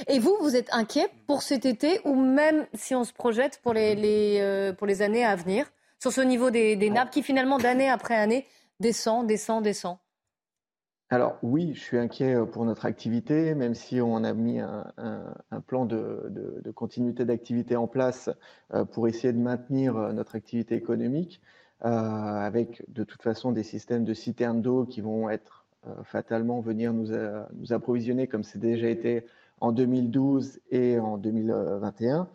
Et 0.08 0.20
vous, 0.20 0.36
vous 0.42 0.58
êtes 0.58 0.68
inquiet 0.74 1.08
pour 1.26 1.42
cet 1.42 1.66
été 1.66 2.02
ou 2.04 2.16
même 2.16 2.68
si 2.74 2.96
on 2.96 3.06
se 3.06 3.14
projette 3.14 3.62
pour 3.64 3.74
les, 3.74 3.96
les 3.96 4.40
euh, 4.42 4.74
pour 4.74 4.88
les 4.88 5.02
années 5.02 5.24
à 5.24 5.38
venir? 5.38 5.72
Sur 6.00 6.12
ce 6.12 6.22
niveau 6.22 6.50
des, 6.52 6.76
des 6.76 6.90
nappes 6.90 7.12
qui 7.12 7.24
finalement 7.24 7.58
d'année 7.58 7.90
après 7.90 8.16
année 8.16 8.46
descend, 8.80 9.28
descend, 9.28 9.64
descend 9.64 9.98
alors 11.12 11.40
oui, 11.42 11.72
je 11.74 11.80
suis 11.80 11.98
inquiet 11.98 12.36
euh, 12.36 12.46
pour 12.46 12.66
notre 12.66 12.86
activité, 12.86 13.56
même 13.56 13.74
si 13.74 14.00
on 14.00 14.24
a 14.24 14.32
mis 14.32 14.60
un, 14.60 14.94
un, 14.98 15.34
un 15.50 15.60
plan 15.60 15.86
de, 15.86 16.28
de, 16.30 16.62
de 16.64 16.72
continuité 16.72 17.26
d'activité 17.26 17.76
en 17.76 17.88
place 17.88 18.30
pour 18.92 19.08
essayer 19.08 19.34
de 19.34 19.40
maintenir 19.40 19.96
notre 20.14 20.36
activité 20.36 20.76
économique. 20.76 21.42
Euh, 21.86 21.88
avec 21.88 22.84
de 22.90 23.06
toute 23.06 23.22
façon 23.22 23.54
des 23.54 23.64
systèmes 23.64 24.04
de 24.04 24.14
citernes 24.14 24.62
d'eau 24.62 24.84
qui 24.84 25.00
vont 25.00 25.30
être 25.30 25.66
euh, 25.88 26.04
fatalement 26.04 26.60
venir 26.60 26.92
nous, 26.92 27.14
euh, 27.14 27.42
nous 27.54 27.72
approvisionner 27.72 28.28
comme 28.28 28.44
c'est 28.44 28.60
déjà 28.60 28.90
été 28.90 29.26
en 29.62 29.72
2012 29.72 30.60
et 30.72 31.00
en 31.00 31.18
2021. 31.18 32.28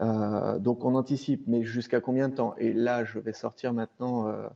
Euh, 0.00 0.58
donc 0.58 0.84
on 0.84 0.94
anticipe, 0.94 1.44
mais 1.46 1.62
jusqu'à 1.62 2.00
combien 2.00 2.28
de 2.28 2.34
temps? 2.34 2.54
Et 2.58 2.72
là, 2.72 3.04
je 3.04 3.18
vais 3.18 3.32
sortir 3.32 3.72
maintenant 3.72 4.28
euh, 4.28 4.48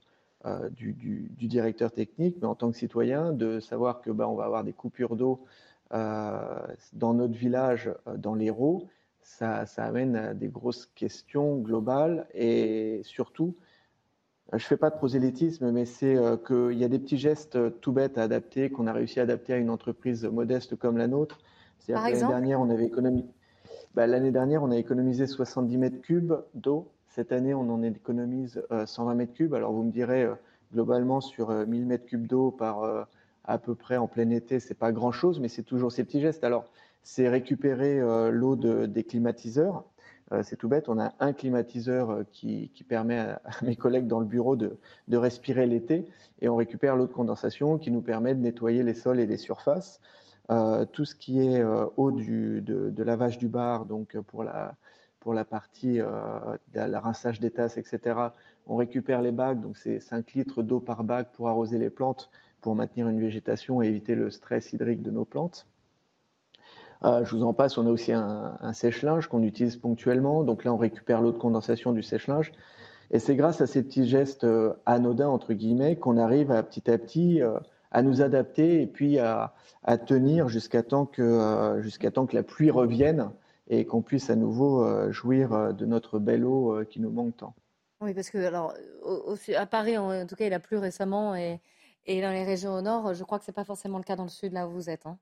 euh, 0.46 0.68
du, 0.70 0.92
du, 0.92 1.30
du, 1.36 1.46
directeur 1.46 1.92
technique, 1.92 2.36
mais 2.40 2.46
en 2.48 2.54
tant 2.54 2.70
que 2.70 2.76
citoyen, 2.76 3.32
de 3.32 3.60
savoir 3.60 4.00
que 4.00 4.10
bah, 4.10 4.28
on 4.28 4.34
va 4.34 4.44
avoir 4.44 4.64
des 4.64 4.72
coupures 4.72 5.16
d'eau 5.16 5.44
dans 5.90 7.14
notre 7.14 7.32
village, 7.32 7.90
dans 8.18 8.34
l'Hérault. 8.34 8.88
Ça, 9.22 9.64
ça 9.64 9.84
amène 9.84 10.16
à 10.16 10.34
des 10.34 10.48
grosses 10.48 10.84
questions 10.94 11.56
globales 11.56 12.26
et 12.34 13.00
surtout 13.04 13.56
je 14.52 14.56
ne 14.56 14.60
fais 14.60 14.76
pas 14.76 14.90
de 14.90 14.96
prosélytisme, 14.96 15.70
mais 15.70 15.86
c'est 15.86 16.16
qu'il 16.46 16.78
y 16.78 16.84
a 16.84 16.88
des 16.88 16.98
petits 16.98 17.16
gestes 17.16 17.58
tout 17.80 17.92
bêtes 17.92 18.18
à 18.18 18.22
adapter, 18.22 18.68
qu'on 18.68 18.86
a 18.86 18.92
réussi 18.92 19.18
à 19.18 19.22
adapter 19.22 19.54
à 19.54 19.56
une 19.56 19.70
entreprise 19.70 20.24
modeste 20.24 20.76
comme 20.76 20.98
la 20.98 21.06
nôtre. 21.06 21.38
Exemple 21.88 22.10
L'année 22.10 22.28
dernière, 22.28 22.60
on 22.60 22.68
avait 22.68 22.86
économisé, 22.86 23.28
bah, 23.98 24.06
l'année 24.06 24.30
dernière, 24.30 24.62
on 24.62 24.70
a 24.70 24.76
économisé 24.76 25.26
70 25.26 25.76
mètres 25.76 26.00
cubes 26.00 26.34
d'eau. 26.54 26.88
Cette 27.08 27.32
année, 27.32 27.52
on 27.52 27.68
en 27.68 27.82
économise 27.82 28.62
120 28.86 29.10
euh, 29.10 29.14
mètres 29.16 29.32
cubes. 29.32 29.54
Alors, 29.54 29.72
vous 29.72 29.82
me 29.82 29.90
direz, 29.90 30.24
globalement, 30.72 31.20
sur 31.20 31.50
1000 31.50 31.84
mètres 31.84 32.06
cubes 32.06 32.28
d'eau 32.28 32.52
par 32.52 33.06
à 33.44 33.58
peu 33.58 33.74
près 33.74 33.96
en 33.96 34.06
plein 34.06 34.30
été, 34.30 34.60
c'est 34.60 34.74
pas 34.74 34.92
grand-chose, 34.92 35.40
mais 35.40 35.48
c'est 35.48 35.64
toujours 35.64 35.90
ces 35.90 36.04
petits 36.04 36.20
gestes. 36.20 36.44
Alors, 36.44 36.66
c'est 37.02 37.28
récupérer 37.28 38.00
l'eau 38.30 38.54
de, 38.54 38.86
des 38.86 39.02
climatiseurs 39.02 39.84
euh, 40.32 40.42
c'est 40.42 40.56
tout 40.56 40.68
bête, 40.68 40.88
on 40.88 40.98
a 40.98 41.14
un 41.20 41.32
climatiseur 41.32 42.10
euh, 42.10 42.22
qui, 42.32 42.70
permet 42.86 43.18
à, 43.18 43.40
mes 43.62 43.76
collègues 43.76 44.06
dans 44.06 44.20
le 44.20 44.26
bureau 44.26 44.56
de, 44.56 44.76
respirer 45.10 45.66
l'été 45.66 46.06
et 46.40 46.48
on 46.48 46.56
récupère 46.56 46.96
l'eau 46.96 47.06
de 47.06 47.12
condensation 47.12 47.78
qui 47.78 47.90
nous 47.90 48.02
permet 48.02 48.34
de 48.34 48.40
nettoyer 48.40 48.82
les 48.82 48.94
sols 48.94 49.20
et 49.20 49.26
les 49.26 49.38
surfaces. 49.38 50.00
Euh, 50.50 50.86
tout 50.86 51.04
ce 51.04 51.14
qui 51.14 51.40
est 51.40 51.62
eau 51.96 52.10
du, 52.10 52.62
de, 52.62 53.02
lavage 53.02 53.38
du 53.38 53.48
bar, 53.48 53.84
donc 53.84 54.18
pour 54.28 54.44
la, 54.44 54.74
pour 55.20 55.34
la 55.34 55.44
partie 55.44 55.98
de 55.98 56.80
la 56.80 57.00
rinçage 57.00 57.38
des 57.38 57.50
tasses, 57.50 57.76
etc., 57.76 58.30
on 58.66 58.76
récupère 58.76 59.20
les 59.22 59.32
bacs, 59.32 59.60
donc 59.60 59.76
c'est 59.76 60.00
5 60.00 60.32
litres 60.32 60.62
d'eau 60.62 60.80
par 60.80 61.04
bac 61.04 61.28
pour 61.32 61.48
arroser 61.48 61.78
les 61.78 61.90
plantes, 61.90 62.30
pour 62.60 62.74
maintenir 62.74 63.08
une 63.08 63.20
végétation 63.20 63.82
et 63.82 63.88
éviter 63.88 64.14
le 64.14 64.30
stress 64.30 64.72
hydrique 64.72 65.02
de 65.02 65.10
nos 65.10 65.24
plantes. 65.24 65.66
je 67.02 67.30
vous 67.36 67.42
en 67.42 67.52
passe, 67.52 67.76
on 67.76 67.86
a 67.86 67.90
aussi 67.90 68.12
un, 68.12 68.56
un 68.60 68.72
sèche-linge 68.72 69.26
qu'on 69.28 69.42
utilise 69.42 69.76
ponctuellement. 69.76 70.44
Donc 70.44 70.64
là, 70.64 70.72
on 70.72 70.78
récupère 70.78 71.20
l'eau 71.20 71.32
de 71.32 71.38
condensation 71.38 71.92
du 71.92 72.02
sèche-linge. 72.02 72.52
Et 73.10 73.18
c'est 73.18 73.36
grâce 73.36 73.60
à 73.60 73.66
ces 73.66 73.82
petits 73.82 74.06
gestes 74.06 74.46
anodins, 74.84 75.28
entre 75.28 75.54
guillemets, 75.54 75.96
qu'on 75.96 76.18
arrive 76.18 76.50
à 76.50 76.62
petit 76.62 76.90
à 76.90 76.98
petit 76.98 77.40
à 77.90 78.02
nous 78.02 78.20
adapter 78.20 78.82
et 78.82 78.86
puis 78.86 79.18
à, 79.18 79.54
tenir 80.06 80.48
jusqu'à 80.48 80.82
temps, 80.82 81.06
que, 81.06 81.78
jusqu'à 81.80 82.10
temps 82.10 82.26
que 82.26 82.36
la 82.36 82.42
pluie 82.42 82.70
revienne 82.70 83.30
et 83.68 83.86
qu'on 83.86 84.02
puisse 84.02 84.28
à 84.30 84.36
nouveau 84.36 85.10
jouir 85.10 85.74
de 85.74 85.86
notre 85.86 86.18
belle 86.18 86.44
eau 86.44 86.84
qui 86.88 87.00
nous 87.00 87.10
manque 87.10 87.36
tant. 87.36 87.54
Oui, 88.00 88.14
parce 88.14 88.30
que 88.30 88.38
alors, 88.38 88.74
à 89.56 89.66
Paris, 89.66 89.96
en, 89.98 90.26
tout 90.26 90.36
cas, 90.36 90.46
il 90.46 90.52
a 90.52 90.60
plu 90.60 90.76
récemment 90.76 91.34
et, 91.34 91.60
et 92.06 92.22
dans 92.22 92.30
les 92.30 92.44
régions 92.44 92.74
au 92.74 92.80
nord, 92.80 93.14
je 93.14 93.24
crois 93.24 93.38
que 93.38 93.44
ce 93.44 93.50
n'est 93.50 93.54
pas 93.54 93.64
forcément 93.64 93.98
le 93.98 94.04
cas 94.04 94.16
dans 94.16 94.24
le 94.24 94.28
sud, 94.28 94.52
là 94.52 94.68
où 94.68 94.70
vous 94.70 94.90
êtes. 94.90 95.06
Hein? 95.06 95.18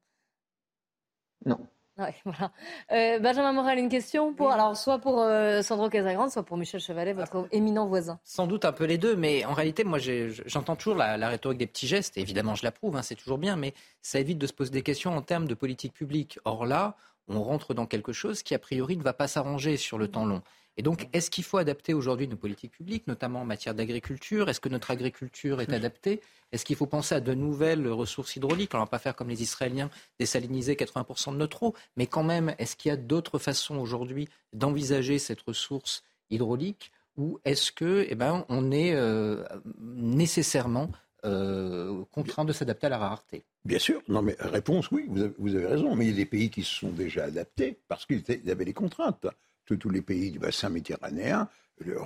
Non. 1.44 1.58
Ouais, 1.98 2.14
voilà. 2.24 2.52
Euh, 2.92 3.18
Benjamin 3.20 3.52
Morel, 3.52 3.78
une 3.78 3.88
question 3.88 4.34
pour, 4.34 4.50
alors, 4.50 4.76
soit 4.76 4.98
pour 4.98 5.20
euh, 5.20 5.62
Sandro 5.62 5.88
Casagrande, 5.88 6.30
soit 6.30 6.42
pour 6.42 6.56
Michel 6.56 6.80
Chevalet, 6.80 7.14
votre 7.14 7.48
éminent 7.52 7.86
voisin. 7.86 8.18
Sans 8.22 8.46
doute 8.46 8.64
un 8.64 8.72
peu 8.72 8.84
les 8.84 8.98
deux, 8.98 9.16
mais 9.16 9.44
en 9.46 9.54
réalité, 9.54 9.82
moi, 9.84 9.98
j'entends 9.98 10.76
toujours 10.76 10.96
la, 10.96 11.28
rhétorique 11.28 11.58
des 11.58 11.66
petits 11.66 11.86
gestes, 11.86 12.18
et 12.18 12.20
évidemment, 12.20 12.54
je 12.54 12.64
l'approuve, 12.64 12.96
hein, 12.96 13.02
c'est 13.02 13.14
toujours 13.14 13.38
bien, 13.38 13.56
mais 13.56 13.72
ça 14.02 14.20
évite 14.20 14.38
de 14.38 14.46
se 14.46 14.52
poser 14.52 14.70
des 14.70 14.82
questions 14.82 15.16
en 15.16 15.22
termes 15.22 15.48
de 15.48 15.54
politique 15.54 15.94
publique. 15.94 16.38
Or 16.44 16.66
là, 16.66 16.96
on 17.28 17.42
rentre 17.42 17.72
dans 17.72 17.86
quelque 17.86 18.12
chose 18.12 18.42
qui, 18.42 18.54
a 18.54 18.58
priori, 18.58 18.96
ne 18.96 19.02
va 19.02 19.14
pas 19.14 19.28
s'arranger 19.28 19.76
sur 19.76 19.98
le 19.98 20.08
temps 20.08 20.26
long. 20.26 20.42
Et 20.76 20.82
donc, 20.82 21.08
est-ce 21.12 21.30
qu'il 21.30 21.44
faut 21.44 21.56
adapter 21.56 21.94
aujourd'hui 21.94 22.28
nos 22.28 22.36
politiques 22.36 22.72
publiques, 22.72 23.06
notamment 23.06 23.40
en 23.40 23.44
matière 23.44 23.74
d'agriculture? 23.74 24.48
Est-ce 24.50 24.60
que 24.60 24.68
notre 24.68 24.90
agriculture 24.90 25.60
est 25.60 25.72
adaptée? 25.72 26.20
Est-ce 26.52 26.64
qu'il 26.64 26.76
faut 26.76 26.86
penser 26.86 27.14
à 27.14 27.20
de 27.20 27.32
nouvelles 27.32 27.88
ressources 27.88 28.36
hydrauliques? 28.36 28.74
On 28.74 28.78
ne 28.78 28.82
va 28.82 28.86
pas 28.86 28.98
faire 28.98 29.16
comme 29.16 29.28
les 29.28 29.42
Israéliens, 29.42 29.90
désaliniser 30.18 30.74
80% 30.74 31.32
de 31.32 31.38
notre 31.38 31.62
eau, 31.62 31.74
mais 31.96 32.06
quand 32.06 32.24
même, 32.24 32.54
est-ce 32.58 32.76
qu'il 32.76 32.90
y 32.90 32.92
a 32.92 32.96
d'autres 32.96 33.38
façons 33.38 33.76
aujourd'hui 33.76 34.28
d'envisager 34.52 35.18
cette 35.18 35.40
ressource 35.40 36.04
hydraulique? 36.30 36.92
Ou 37.16 37.40
est-ce 37.46 37.72
que, 37.72 38.06
eh 38.08 38.14
ben, 38.14 38.44
on 38.50 38.70
est 38.70 38.94
euh, 38.94 39.42
nécessairement 39.78 40.90
euh, 41.24 42.04
contraint 42.12 42.44
de 42.44 42.52
s'adapter 42.52 42.86
à 42.88 42.90
la 42.90 42.98
rareté? 42.98 43.44
Bien 43.64 43.78
sûr, 43.78 44.02
non 44.08 44.20
mais 44.20 44.36
réponse 44.38 44.90
oui, 44.90 45.08
vous 45.38 45.56
avez, 45.56 45.66
raison, 45.66 45.96
mais 45.96 46.04
il 46.04 46.10
y 46.10 46.12
a 46.12 46.16
des 46.16 46.26
pays 46.26 46.50
qui 46.50 46.62
se 46.62 46.74
sont 46.74 46.90
déjà 46.90 47.24
adaptés 47.24 47.78
parce 47.88 48.04
qu'ils 48.04 48.22
avaient 48.48 48.66
les 48.66 48.74
contraintes 48.74 49.26
tous 49.74 49.90
les 49.90 50.02
pays 50.02 50.30
du 50.30 50.38
bassin 50.38 50.68
méditerranéen 50.68 51.48
euh, 51.86 51.98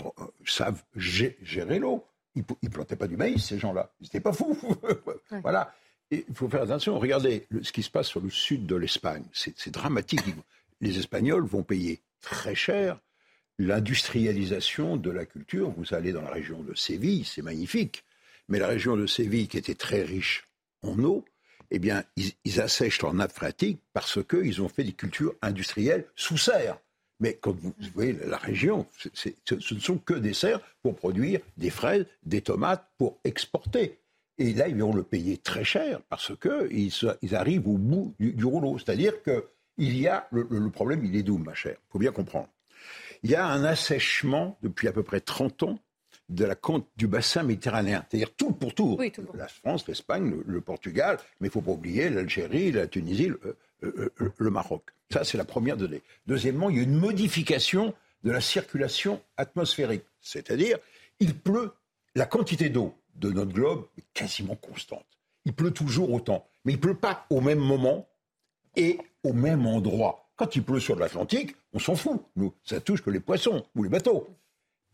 savent 0.46 0.82
gérer 0.96 1.78
l'eau. 1.78 2.04
Ils 2.34 2.44
ne 2.62 2.68
plantaient 2.68 2.96
pas 2.96 3.08
du 3.08 3.16
maïs, 3.16 3.44
ces 3.44 3.58
gens-là. 3.58 3.92
Ils 4.00 4.04
n'étaient 4.04 4.20
pas 4.20 4.32
fous. 4.32 4.56
Voilà. 5.42 5.72
il 6.11 6.24
faut 6.34 6.48
faire 6.48 6.62
attention. 6.62 6.98
Regardez 6.98 7.46
ce 7.62 7.72
qui 7.72 7.82
se 7.82 7.90
passe 7.90 8.08
sur 8.08 8.20
le 8.20 8.30
sud 8.30 8.66
de 8.66 8.76
l'Espagne. 8.76 9.24
C'est 9.32 9.70
dramatique. 9.70 10.24
Les 10.80 10.98
Espagnols 10.98 11.44
vont 11.44 11.62
payer 11.62 12.00
très 12.20 12.54
cher 12.54 13.00
l'industrialisation 13.58 14.96
de 14.96 15.11
la 15.11 15.26
culture. 15.26 15.70
Vous 15.76 15.94
allez 15.94 16.12
dans 16.12 16.22
la 16.22 16.30
région 16.30 16.62
de 16.62 16.74
Séville, 16.74 17.24
c'est 17.24 17.42
magnifique. 17.42 18.04
Mais 18.48 18.58
la 18.58 18.66
région 18.66 18.96
de 18.96 19.06
Séville, 19.06 19.48
qui 19.48 19.58
était 19.58 19.74
très 19.74 20.02
riche 20.02 20.48
en 20.82 20.98
eau, 21.04 21.24
eh 21.70 21.78
bien, 21.78 22.02
ils, 22.16 22.32
ils 22.44 22.61
assèchent 22.61 23.02
leur 23.02 23.14
nappe 23.14 23.32
phréatique 23.32 23.80
parce 23.92 24.18
qu'ils 24.24 24.61
ont 24.62 24.68
fait 24.68 24.82
des 24.82 24.92
cultures 24.92 25.34
industrielles 25.42 26.06
sous 26.16 26.38
serre. 26.38 26.78
Mais 27.20 27.34
quand 27.34 27.52
vous, 27.52 27.74
voyez 27.94 28.16
la 28.26 28.38
région, 28.38 28.86
ce 29.14 29.28
ne 29.54 29.80
sont 29.80 29.98
que 29.98 30.14
des 30.14 30.34
serres 30.34 30.60
pour 30.82 30.96
produire 30.96 31.40
des 31.56 31.70
fraises, 31.70 32.06
des 32.24 32.40
tomates 32.40 32.88
pour 32.98 33.18
exporter. 33.24 33.98
Et 34.38 34.54
là, 34.54 34.68
ils 34.68 34.76
vont 34.76 34.94
le 34.94 35.02
payer 35.02 35.36
très 35.36 35.64
cher 35.64 36.00
parce 36.08 36.32
qu'ils 36.38 36.90
ils 37.22 37.34
arrivent 37.34 37.68
au 37.68 37.76
bout 37.76 38.14
du, 38.18 38.44
rouleau. 38.44 38.78
C'est-à-dire 38.78 39.22
que 39.22 39.44
il 39.76 39.98
y 39.98 40.08
a 40.08 40.26
le, 40.32 40.70
problème, 40.70 41.04
il 41.04 41.14
est 41.14 41.22
doux, 41.22 41.38
ma 41.38 41.54
chère. 41.54 41.76
Il 41.78 41.92
faut 41.92 41.98
bien 41.98 42.12
comprendre. 42.12 42.48
Il 43.22 43.30
y 43.30 43.34
a 43.34 43.46
un 43.46 43.64
assèchement 43.64 44.58
depuis 44.62 44.88
à 44.88 44.92
peu 44.92 45.02
près 45.02 45.20
30 45.20 45.62
ans 45.64 45.78
de 46.30 46.44
la 46.44 46.54
côte 46.54 46.86
du 46.96 47.06
bassin 47.06 47.42
méditerranéen, 47.42 48.06
c'est-à-dire 48.08 48.34
tout 48.34 48.52
pour 48.52 48.74
tout. 48.74 48.98
La 49.34 49.48
France, 49.48 49.86
l'Espagne, 49.88 50.42
le, 50.46 50.60
Portugal, 50.60 51.18
mais 51.40 51.48
il 51.48 51.50
ne 51.50 51.52
faut 51.52 51.60
pas 51.60 51.72
oublier 51.72 52.08
l'Algérie, 52.08 52.72
la 52.72 52.86
Tunisie, 52.86 53.28
le, 53.28 53.40
euh, 53.82 54.10
euh, 54.20 54.32
le 54.38 54.50
Maroc. 54.50 54.84
Ça, 55.12 55.24
c'est 55.24 55.36
la 55.36 55.44
première 55.44 55.76
donnée. 55.76 56.02
Deuxièmement, 56.26 56.70
il 56.70 56.76
y 56.76 56.78
a 56.78 56.82
une 56.82 56.98
modification 56.98 57.94
de 58.22 58.30
la 58.30 58.40
circulation 58.40 59.20
atmosphérique. 59.36 60.04
C'est-à-dire, 60.20 60.78
il 61.18 61.36
pleut, 61.36 61.72
la 62.14 62.26
quantité 62.26 62.68
d'eau 62.68 62.94
de 63.16 63.30
notre 63.30 63.52
globe 63.52 63.86
est 63.98 64.04
quasiment 64.14 64.54
constante. 64.54 65.06
Il 65.44 65.52
pleut 65.52 65.72
toujours 65.72 66.12
autant. 66.12 66.46
Mais 66.64 66.72
il 66.72 66.76
ne 66.76 66.80
pleut 66.80 66.94
pas 66.94 67.26
au 67.30 67.40
même 67.40 67.58
moment 67.58 68.06
et 68.76 68.98
au 69.24 69.32
même 69.32 69.66
endroit. 69.66 70.30
Quand 70.36 70.54
il 70.54 70.62
pleut 70.62 70.80
sur 70.80 70.96
l'Atlantique, 70.96 71.56
on 71.72 71.78
s'en 71.78 71.96
fout. 71.96 72.22
Nous, 72.36 72.54
ça 72.64 72.80
touche 72.80 73.02
que 73.02 73.10
les 73.10 73.20
poissons 73.20 73.64
ou 73.74 73.82
les 73.82 73.88
bateaux 73.88 74.28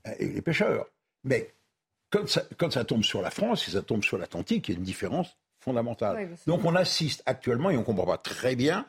euh, 0.06 0.12
et 0.18 0.28
les 0.28 0.42
pêcheurs. 0.42 0.86
Mais 1.26 1.50
quand 2.10 2.28
ça, 2.28 2.42
quand 2.56 2.72
ça 2.72 2.84
tombe 2.84 3.04
sur 3.04 3.20
la 3.20 3.30
France 3.30 3.68
et 3.68 3.72
ça 3.72 3.82
tombe 3.82 4.02
sur 4.02 4.16
l'Atlantique, 4.16 4.68
il 4.68 4.72
y 4.72 4.74
a 4.74 4.78
une 4.78 4.84
différence 4.84 5.36
fondamentale. 5.60 6.30
Donc 6.46 6.64
on 6.64 6.74
assiste 6.74 7.22
actuellement, 7.26 7.70
et 7.70 7.76
on 7.76 7.80
ne 7.80 7.84
comprend 7.84 8.06
pas 8.06 8.18
très 8.18 8.56
bien, 8.56 8.86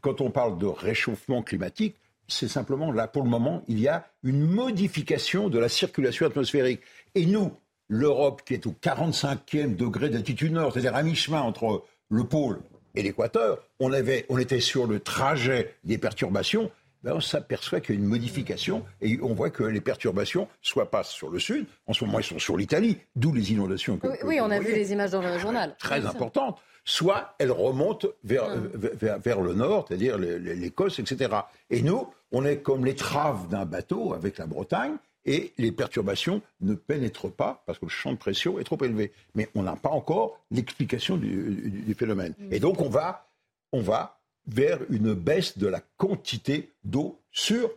quand 0.00 0.20
on 0.20 0.30
parle 0.30 0.58
de 0.58 0.66
réchauffement 0.66 1.42
climatique, 1.42 1.96
c'est 2.28 2.48
simplement 2.48 2.90
là, 2.90 3.06
pour 3.06 3.22
le 3.22 3.30
moment, 3.30 3.62
il 3.68 3.78
y 3.78 3.88
a 3.88 4.04
une 4.24 4.44
modification 4.44 5.48
de 5.48 5.58
la 5.58 5.68
circulation 5.68 6.26
atmosphérique. 6.26 6.80
Et 7.14 7.24
nous, 7.24 7.52
l'Europe 7.88 8.42
qui 8.44 8.54
est 8.54 8.66
au 8.66 8.72
45e 8.72 9.76
degré 9.76 10.08
d'altitude 10.08 10.52
nord, 10.52 10.72
c'est-à-dire 10.72 10.96
à 10.96 11.02
mi-chemin 11.04 11.40
entre 11.40 11.84
le 12.08 12.24
pôle 12.24 12.58
et 12.96 13.02
l'équateur, 13.02 13.62
on, 13.78 13.92
on 14.28 14.38
était 14.38 14.60
sur 14.60 14.86
le 14.86 15.00
trajet 15.00 15.74
des 15.84 15.98
perturbations, 15.98 16.70
ben 17.06 17.14
on 17.14 17.20
s'aperçoit 17.20 17.80
qu'il 17.80 17.94
y 17.94 17.98
a 17.98 18.00
une 18.00 18.08
modification 18.08 18.84
et 19.00 19.18
on 19.22 19.32
voit 19.32 19.50
que 19.50 19.62
les 19.62 19.80
perturbations 19.80 20.48
soit 20.60 20.90
passent 20.90 21.12
sur 21.12 21.30
le 21.30 21.38
sud, 21.38 21.66
en 21.86 21.92
ce 21.92 22.04
moment 22.04 22.18
ils 22.18 22.24
sont 22.24 22.40
sur 22.40 22.56
l'Italie, 22.56 22.98
d'où 23.14 23.32
les 23.32 23.52
inondations. 23.52 24.00
oui, 24.24 24.40
on 24.40 24.50
a 24.50 24.58
vu 24.58 24.72
les 24.72 24.92
images 24.92 25.12
dans 25.12 25.22
le 25.22 25.38
journal. 25.38 25.76
Très 25.78 26.04
importantes 26.04 26.60
soit 26.88 27.34
elles 27.38 27.50
remontent 27.50 28.08
vers, 28.22 28.44
ah. 28.44 28.54
euh, 28.54 29.18
vers, 29.18 29.40
le 29.40 29.54
nord, 29.54 29.86
c'est-à-dire 29.88 30.18
l'Écosse, 30.18 31.00
etc. 31.00 31.30
Et 31.68 31.82
nous, 31.82 32.08
on 32.30 32.44
est 32.44 32.58
comme 32.58 32.84
l'étrave 32.84 33.48
d'un 33.48 33.64
bateau 33.64 34.14
avec 34.14 34.38
la 34.38 34.46
Bretagne, 34.46 34.94
et 35.26 35.52
les 35.58 35.72
perturbations 35.72 36.40
ne 36.60 36.74
pénètrent 36.74 37.30
pas 37.30 37.64
parce 37.66 37.80
que 37.80 37.86
le 37.86 37.90
champ 37.90 38.12
de 38.12 38.16
pression 38.16 38.60
est 38.60 38.64
trop 38.64 38.78
élevé. 38.84 39.12
Mais 39.34 39.48
on 39.56 39.64
n'a 39.64 39.74
pas 39.74 39.90
encore 39.90 40.38
l'explication 40.52 41.16
du, 41.16 41.94
phénomène. 41.98 42.34
Mm. 42.38 42.52
Et 42.52 42.60
donc 42.60 42.80
on 42.80 42.88
va, 42.88 43.26
on 43.72 43.80
va 43.80 44.20
vers 44.46 44.78
une 44.90 45.14
baisse 45.14 45.58
de 45.58 45.66
la 45.66 45.80
quantité 45.96 46.72
d'eau 46.84 47.20
sur 47.30 47.70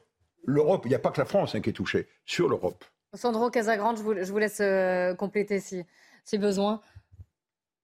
l'Europe. 0.46 0.84
Il 0.86 0.90
n'y 0.90 0.96
a 0.96 1.00
pas 1.00 1.12
que 1.12 1.20
la 1.20 1.26
France 1.26 1.56
hein, 1.56 1.62
qui 1.62 1.70
est 1.70 1.74
touchée, 1.74 2.08
sur 2.26 2.48
l'Europe. 2.50 2.84
Sandro 3.14 3.50
Casagrande, 3.50 3.98
je 3.98 4.04
vous, 4.04 4.38
laisse 4.38 4.60
euh, 4.62 5.16
compléter 5.16 5.60
si, 5.60 5.84
si 6.24 6.38
besoin. 6.38 6.82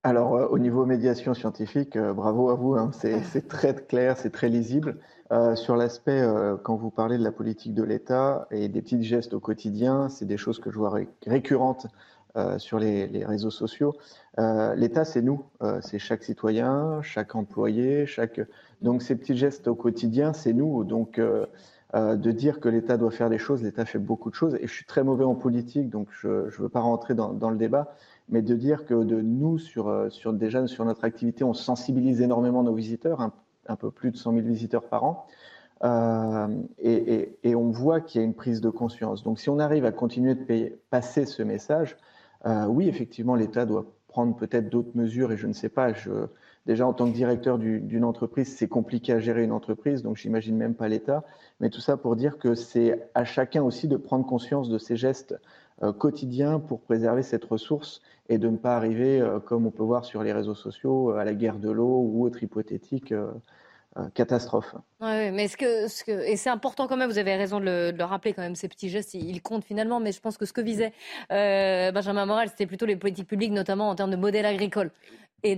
Alors, 0.06 0.36
euh, 0.36 0.46
au 0.50 0.60
niveau 0.60 0.86
médiation 0.86 1.34
scientifique, 1.34 1.96
euh, 1.96 2.14
bravo 2.14 2.52
à 2.52 2.54
vous. 2.54 2.76
Hein. 2.76 2.92
c'est 2.94 3.48
très 3.48 3.74
clair, 3.74 4.18
c'est 4.18 4.30
très 4.30 4.50
lisible. 4.50 5.00
Euh, 5.32 5.56
sur 5.56 5.76
l'aspect, 5.76 6.24
quand 6.62 6.76
vous 6.76 6.92
parlez 6.92 7.18
de 7.18 7.24
la 7.24 7.32
politique 7.32 7.74
de 7.74 7.82
l'État 7.82 8.48
et 8.52 8.68
des 8.68 8.84
petits 8.84 9.04
gestes 9.04 9.34
au 9.34 9.40
quotidien, 9.40 10.08
c'est 10.10 10.26
des 10.26 10.38
choses 10.38 10.60
que 10.60 10.70
je 10.70 10.78
vois 10.78 10.94
récurrentes 11.26 11.88
sur 12.58 12.80
les, 12.80 13.26
réseaux 13.26 13.52
sociaux. 13.52 13.94
L'État, 14.38 15.06
c'est 15.06 15.22
nous, 15.22 15.44
c'est 15.82 16.00
chaque 16.00 16.24
citoyen, 16.24 17.02
chaque 17.02 17.36
employé, 17.36 18.06
chaque. 18.06 18.42
Donc, 18.82 19.02
ces 19.02 19.16
petits 19.16 19.38
gestes 19.38 19.68
au 19.68 19.76
quotidien, 19.76 20.34
c'est 20.34 20.54
nous. 20.54 20.84
Donc, 20.84 21.20
de 21.20 22.32
dire 22.32 22.60
que 22.60 22.68
l'État 22.68 22.98
doit 22.98 23.12
faire 23.12 23.30
des 23.30 23.38
choses, 23.38 23.64
l'État 23.64 23.86
fait 23.86 24.00
beaucoup 24.00 24.30
de 24.30 24.36
choses. 24.36 24.56
Et 24.56 24.68
je 24.68 24.74
suis 24.74 24.86
très 24.86 25.04
mauvais 25.04 25.24
en 25.24 25.36
politique, 25.36 25.90
donc 25.90 26.10
je 26.12 26.28
ne 26.28 26.50
veux 26.50 26.70
pas 26.70 26.82
rentrer 26.82 27.16
dans, 27.16 27.50
le 27.50 27.58
débat 27.58 27.96
mais 28.30 28.42
de 28.42 28.56
dire 28.56 28.86
que 28.86 29.04
de 29.04 29.22
nous, 29.22 29.58
sur, 29.58 29.88
euh, 29.88 30.10
sur, 30.10 30.34
déjà 30.34 30.66
sur 30.68 30.86
notre 30.86 31.04
activité, 31.04 31.44
on 31.44 31.54
sensibilise 31.54 32.22
énormément 32.22 32.64
nos 32.64 32.74
visiteurs, 32.74 33.22
un, 33.22 33.76
peu 33.76 33.92
plus 33.92 34.12
de 34.12 34.18
100 34.18 34.34
000 34.34 34.46
visiteurs 34.46 34.84
par 34.84 35.04
an, 35.04 35.26
euh, 35.84 36.48
et, 36.80 37.56
on 37.56 37.70
voit 37.70 38.02
qu'il 38.02 38.22
y 38.22 38.24
a 38.24 38.26
une 38.26 38.34
prise 38.34 38.62
de 38.62 38.70
conscience. 38.70 39.24
Donc 39.24 39.40
si 39.40 39.50
on 39.50 39.60
arrive 39.60 39.86
à 39.86 39.92
continuer 39.92 40.36
de 40.36 40.80
passer 40.90 41.26
ce 41.26 41.44
message, 41.44 41.98
euh, 42.46 42.66
oui, 42.68 42.88
effectivement, 42.88 43.36
l'État 43.36 43.66
doit 43.66 43.86
prendre 44.08 44.36
peut-être 44.36 44.70
d'autres 44.70 44.96
mesures, 44.96 45.32
et 45.32 45.38
je 45.38 45.48
ne 45.48 45.54
sais 45.54 45.70
pas, 45.70 45.94
je, 45.94 46.12
déjà 46.66 46.88
en 46.88 46.94
tant 46.94 47.10
que 47.10 47.16
directeur 47.16 47.58
d'une 47.58 48.04
entreprise, 48.04 48.56
c'est 48.56 48.68
compliqué 48.68 49.14
à 49.14 49.20
gérer 49.20 49.44
une 49.44 49.52
entreprise, 49.52 50.04
donc 50.04 50.16
j'imagine 50.16 50.56
même 50.56 50.74
pas 50.74 50.88
l'État, 50.88 51.24
mais 51.60 51.70
tout 51.70 51.82
ça 51.82 51.98
pour 51.98 52.16
dire 52.16 52.38
que 52.38 52.56
c'est 52.56 53.10
à 53.14 53.26
chacun 53.26 53.62
aussi 53.62 53.88
de 53.88 53.98
prendre 53.98 54.26
conscience 54.26 54.70
de 54.70 54.78
ces 54.78 54.96
gestes 54.96 55.36
quotidiens 55.98 56.60
pour 56.60 56.80
préserver 56.80 57.22
cette 57.22 57.44
ressource 57.44 58.02
et 58.30 58.38
de 58.38 58.50
ne 58.50 58.58
pas 58.58 58.76
arriver, 58.76 59.22
euh, 59.22 59.40
comme 59.40 59.66
on 59.66 59.72
peut 59.72 59.84
voir 59.84 60.06
sur 60.06 60.24
les 60.24 60.34
réseaux 60.34 60.56
sociaux, 60.56 61.12
euh, 61.12 61.18
à 61.18 61.26
la 61.26 61.34
guerre 61.34 61.60
de 61.60 61.70
l'eau 61.70 62.02
ou 62.02 62.26
autre 62.26 62.42
hypothétique 62.44 63.12
euh, 63.12 63.32
catastrophe. 64.14 64.76
Oui, 65.02 65.32
mais 65.32 65.48
ce 65.48 65.58
que, 65.58 65.88
ce 65.88 66.04
que, 66.04 66.12
et 66.12 66.36
c'est 66.36 66.50
important 66.50 66.88
quand 66.88 66.98
même, 66.98 67.10
vous 67.10 67.18
avez 67.18 67.36
raison 67.36 67.60
de 67.60 67.94
le, 67.96 68.04
rappeler 68.04 68.34
quand 68.34 68.42
même, 68.42 68.56
ces 68.56 68.68
petits 68.68 68.90
gestes, 68.90 69.14
ils, 69.14 69.42
comptent 69.42 69.66
finalement, 69.66 70.00
mais 70.00 70.12
je 70.12 70.20
pense 70.20 70.38
que 70.38 70.46
ce 70.46 70.54
que 70.54 70.62
visait 70.62 70.94
Benjamin 71.30 72.26
Morel, 72.26 72.50
c'était 72.50 72.66
plutôt 72.66 72.86
les 72.86 72.96
politiques 72.96 73.28
publiques, 73.28 73.52
notamment 73.52 73.90
en 73.90 73.96
termes 73.96 74.12
de 74.12 74.18
modèle 74.18 74.46
agricole. 74.46 74.92
et 75.44 75.56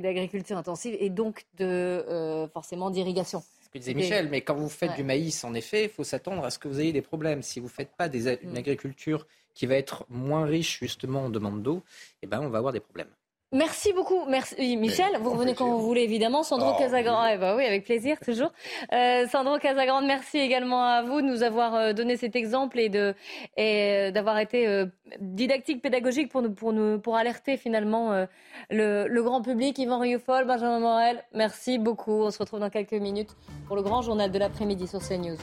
d'agriculture 0.00 0.56
intensive 0.56 0.96
et 0.98 1.10
donc 1.10 1.44
de 1.58 2.48
forcément 2.52 2.90
d'irrigation 2.90 3.42
que 3.72 3.78
disait 3.78 3.94
Michel, 3.94 4.28
mais 4.28 4.42
quand 4.42 4.54
vous 4.54 4.68
faites 4.68 4.94
du 4.94 5.02
maïs, 5.02 5.44
en 5.44 5.54
effet, 5.54 5.84
il 5.84 5.88
faut 5.88 6.04
s'attendre 6.04 6.44
à 6.44 6.50
ce 6.50 6.58
que 6.58 6.68
vous 6.68 6.80
ayez 6.80 6.92
des 6.92 7.02
problèmes. 7.02 7.42
Si 7.42 7.58
vous 7.58 7.66
ne 7.66 7.70
faites 7.70 7.94
pas 7.96 8.08
des, 8.08 8.28
une 8.42 8.52
mm. 8.52 8.56
agriculture 8.56 9.26
qui 9.54 9.66
va 9.66 9.76
être 9.76 10.04
moins 10.08 10.44
riche 10.44 10.78
justement 10.80 11.24
en 11.24 11.30
demande 11.30 11.62
d'eau, 11.62 11.82
eh 12.22 12.26
ben, 12.26 12.40
on 12.40 12.48
va 12.48 12.58
avoir 12.58 12.72
des 12.72 12.80
problèmes. 12.80 13.10
Merci 13.52 13.92
beaucoup. 13.92 14.24
Merci 14.28 14.78
Michel. 14.78 15.18
Vous 15.20 15.30
revenez 15.30 15.54
quand 15.54 15.68
vous 15.68 15.82
voulez 15.82 16.02
évidemment. 16.02 16.42
Sandro 16.42 16.70
oh, 16.74 16.78
Casagrande, 16.78 17.28
eh 17.34 17.36
ben 17.36 17.54
oui, 17.54 17.66
avec 17.66 17.84
plaisir 17.84 18.18
toujours. 18.18 18.50
Euh, 18.94 19.26
Sandro 19.28 19.58
Casagrande, 19.58 20.06
merci 20.06 20.38
également 20.38 20.84
à 20.84 21.02
vous 21.02 21.20
de 21.20 21.26
nous 21.26 21.42
avoir 21.42 21.74
euh, 21.74 21.92
donné 21.92 22.16
cet 22.16 22.34
exemple 22.34 22.80
et 22.80 22.88
de 22.88 23.14
et 23.58 24.08
euh, 24.08 24.10
d'avoir 24.10 24.38
été 24.38 24.84
didactique, 25.20 25.82
pédagogique 25.82 26.30
pour 26.30 26.40
nous 26.40 26.52
pour 26.52 26.72
nous 26.72 26.98
pour 26.98 27.16
alerter 27.16 27.58
finalement 27.58 28.26
le, 28.70 29.06
le, 29.06 29.22
grand 29.22 29.42
public. 29.42 29.78
Yvan 29.78 29.98
Rioufol, 29.98 30.46
Benjamin 30.46 30.80
Morel, 30.80 31.22
merci 31.34 31.78
beaucoup. 31.78 32.22
On 32.22 32.30
se 32.30 32.38
retrouve 32.38 32.60
dans 32.60 32.70
quelques 32.70 32.92
minutes 32.92 33.36
pour 33.66 33.76
le 33.76 33.82
grand 33.82 34.00
journal 34.00 34.30
de 34.30 34.38
l'après-midi 34.38 34.86
sur 34.88 35.00
CNews. 35.00 35.36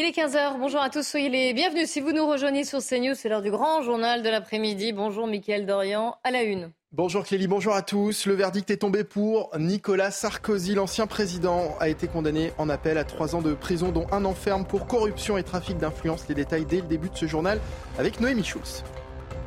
Il 0.00 0.04
est 0.04 0.16
15h. 0.16 0.60
Bonjour 0.60 0.80
à 0.80 0.90
tous. 0.90 1.02
Soyez 1.02 1.28
les 1.28 1.52
bienvenus. 1.52 1.90
Si 1.90 2.00
vous 2.00 2.12
nous 2.12 2.24
rejoignez 2.24 2.62
sur 2.62 2.78
CNews, 2.78 3.16
c'est 3.16 3.28
l'heure 3.28 3.42
du 3.42 3.50
grand 3.50 3.82
journal 3.82 4.22
de 4.22 4.28
l'après-midi. 4.28 4.92
Bonjour, 4.92 5.26
Mickaël 5.26 5.66
Dorian, 5.66 6.14
à 6.22 6.30
la 6.30 6.44
une. 6.44 6.70
Bonjour 6.92 7.24
Clélie, 7.24 7.48
bonjour 7.48 7.74
à 7.74 7.82
tous. 7.82 8.26
Le 8.26 8.34
verdict 8.34 8.70
est 8.70 8.76
tombé 8.76 9.02
pour 9.02 9.50
Nicolas 9.58 10.12
Sarkozy. 10.12 10.76
L'ancien 10.76 11.08
président 11.08 11.74
a 11.80 11.88
été 11.88 12.06
condamné 12.06 12.52
en 12.58 12.68
appel 12.68 12.96
à 12.96 13.02
trois 13.02 13.34
ans 13.34 13.42
de 13.42 13.54
prison, 13.54 13.90
dont 13.90 14.06
un 14.12 14.24
enferme 14.24 14.64
pour 14.64 14.86
corruption 14.86 15.36
et 15.36 15.42
trafic 15.42 15.78
d'influence. 15.78 16.28
Les 16.28 16.36
détails 16.36 16.64
dès 16.64 16.76
le 16.76 16.86
début 16.86 17.08
de 17.08 17.16
ce 17.16 17.26
journal 17.26 17.58
avec 17.98 18.20
Noémie 18.20 18.44
Schulz. 18.44 18.84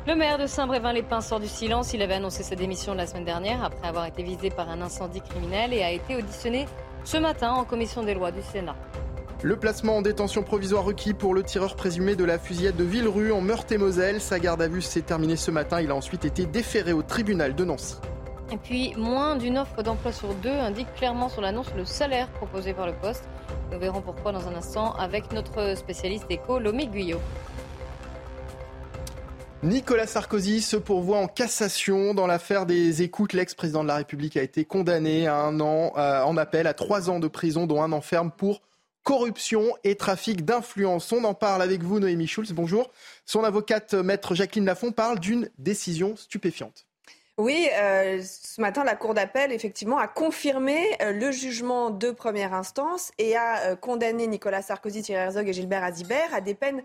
Le 0.06 0.14
maire 0.14 0.36
de 0.36 0.46
Saint-Brévin-les-Pins 0.46 1.22
sort 1.22 1.40
du 1.40 1.48
silence. 1.48 1.94
Il 1.94 2.02
avait 2.02 2.16
annoncé 2.16 2.42
sa 2.42 2.56
démission 2.56 2.92
la 2.92 3.06
semaine 3.06 3.24
dernière 3.24 3.64
après 3.64 3.88
avoir 3.88 4.04
été 4.04 4.22
visé 4.22 4.50
par 4.50 4.68
un 4.68 4.82
incendie 4.82 5.22
criminel 5.22 5.72
et 5.72 5.82
a 5.82 5.90
été 5.92 6.14
auditionné 6.14 6.66
ce 7.04 7.16
matin 7.16 7.52
en 7.52 7.64
commission 7.64 8.02
des 8.02 8.12
lois 8.12 8.32
du 8.32 8.42
Sénat. 8.42 8.76
Le 9.44 9.56
placement 9.56 9.96
en 9.96 10.02
détention 10.02 10.44
provisoire 10.44 10.84
requis 10.84 11.14
pour 11.14 11.34
le 11.34 11.42
tireur 11.42 11.74
présumé 11.74 12.14
de 12.14 12.22
la 12.22 12.38
fusillade 12.38 12.76
de 12.76 12.84
Villerue 12.84 13.32
en 13.32 13.40
Meurthe-et-Moselle. 13.40 14.20
Sa 14.20 14.38
garde 14.38 14.62
à 14.62 14.68
vue 14.68 14.82
s'est 14.82 15.02
terminée 15.02 15.34
ce 15.34 15.50
matin. 15.50 15.80
Il 15.80 15.90
a 15.90 15.96
ensuite 15.96 16.24
été 16.24 16.46
déféré 16.46 16.92
au 16.92 17.02
tribunal 17.02 17.56
de 17.56 17.64
Nancy. 17.64 17.96
Et 18.52 18.56
puis, 18.56 18.94
moins 18.96 19.34
d'une 19.34 19.58
offre 19.58 19.82
d'emploi 19.82 20.12
sur 20.12 20.32
deux 20.34 20.48
indique 20.48 20.94
clairement 20.94 21.28
sur 21.28 21.40
l'annonce 21.40 21.66
le 21.76 21.84
salaire 21.84 22.28
proposé 22.28 22.72
par 22.72 22.86
le 22.86 22.92
poste. 22.92 23.24
Nous 23.72 23.80
verrons 23.80 24.00
pourquoi 24.00 24.30
dans 24.30 24.46
un 24.46 24.54
instant 24.54 24.92
avec 24.92 25.32
notre 25.32 25.76
spécialiste 25.76 26.26
éco, 26.30 26.60
Lomé 26.60 26.86
Guyot. 26.86 27.20
Nicolas 29.64 30.06
Sarkozy 30.06 30.60
se 30.60 30.76
pourvoit 30.76 31.18
en 31.18 31.26
cassation 31.26 32.14
dans 32.14 32.28
l'affaire 32.28 32.64
des 32.64 33.02
écoutes. 33.02 33.32
L'ex-président 33.32 33.82
de 33.82 33.88
la 33.88 33.96
République 33.96 34.36
a 34.36 34.42
été 34.42 34.64
condamné 34.64 35.26
à 35.26 35.34
un 35.34 35.58
an 35.58 35.94
euh, 35.96 36.22
en 36.22 36.36
appel 36.36 36.68
à 36.68 36.74
trois 36.74 37.10
ans 37.10 37.18
de 37.18 37.26
prison, 37.26 37.66
dont 37.66 37.82
un 37.82 37.90
enferme 37.90 38.30
pour 38.30 38.62
corruption 39.02 39.76
et 39.84 39.96
trafic 39.96 40.44
d'influence. 40.44 41.12
On 41.12 41.24
en 41.24 41.34
parle 41.34 41.62
avec 41.62 41.82
vous, 41.82 42.00
Noémie 42.00 42.26
Schulz. 42.26 42.52
Bonjour. 42.52 42.90
Son 43.26 43.44
avocate, 43.44 43.94
maître 43.94 44.34
Jacqueline 44.34 44.66
Lafont, 44.66 44.92
parle 44.92 45.18
d'une 45.18 45.50
décision 45.58 46.16
stupéfiante. 46.16 46.86
Oui, 47.38 47.68
euh, 47.80 48.22
ce 48.22 48.60
matin, 48.60 48.84
la 48.84 48.94
Cour 48.94 49.14
d'appel, 49.14 49.52
effectivement, 49.52 49.98
a 49.98 50.06
confirmé 50.06 50.78
euh, 51.00 51.12
le 51.12 51.32
jugement 51.32 51.88
de 51.88 52.10
première 52.10 52.52
instance 52.52 53.10
et 53.16 53.36
a 53.36 53.70
euh, 53.70 53.76
condamné 53.76 54.26
Nicolas 54.26 54.60
Sarkozy, 54.60 55.00
Thierry 55.00 55.24
Herzog 55.24 55.48
et 55.48 55.52
Gilbert 55.54 55.82
Azibert 55.82 56.34
à 56.34 56.40
des 56.40 56.54
peines 56.54 56.82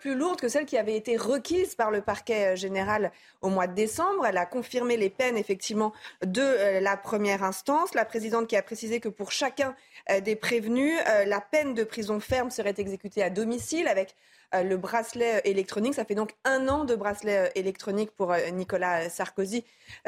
plus 0.00 0.14
lourdes 0.14 0.40
que 0.40 0.48
celles 0.48 0.64
qui 0.64 0.78
avaient 0.78 0.96
été 0.96 1.18
requises 1.18 1.74
par 1.74 1.90
le 1.90 2.00
parquet 2.00 2.56
général 2.56 3.12
au 3.42 3.50
mois 3.50 3.66
de 3.66 3.74
décembre. 3.74 4.24
Elle 4.24 4.38
a 4.38 4.46
confirmé 4.46 4.96
les 4.96 5.10
peines, 5.10 5.36
effectivement, 5.36 5.92
de 6.24 6.80
la 6.80 6.96
première 6.96 7.44
instance. 7.44 7.92
La 7.92 8.06
présidente 8.06 8.46
qui 8.46 8.56
a 8.56 8.62
précisé 8.62 8.98
que 8.98 9.10
pour 9.10 9.30
chacun 9.30 9.76
des 10.20 10.36
prévenus. 10.36 10.98
Euh, 11.08 11.24
la 11.24 11.40
peine 11.40 11.74
de 11.74 11.84
prison 11.84 12.20
ferme 12.20 12.50
serait 12.50 12.74
exécutée 12.76 13.22
à 13.22 13.30
domicile 13.30 13.88
avec 13.88 14.14
euh, 14.54 14.62
le 14.62 14.76
bracelet 14.76 15.42
électronique. 15.44 15.94
Ça 15.94 16.04
fait 16.04 16.14
donc 16.14 16.32
un 16.44 16.68
an 16.68 16.84
de 16.84 16.94
bracelet 16.94 17.50
électronique 17.54 18.10
pour 18.12 18.34
Nicolas 18.52 19.08
Sarkozy 19.08 19.64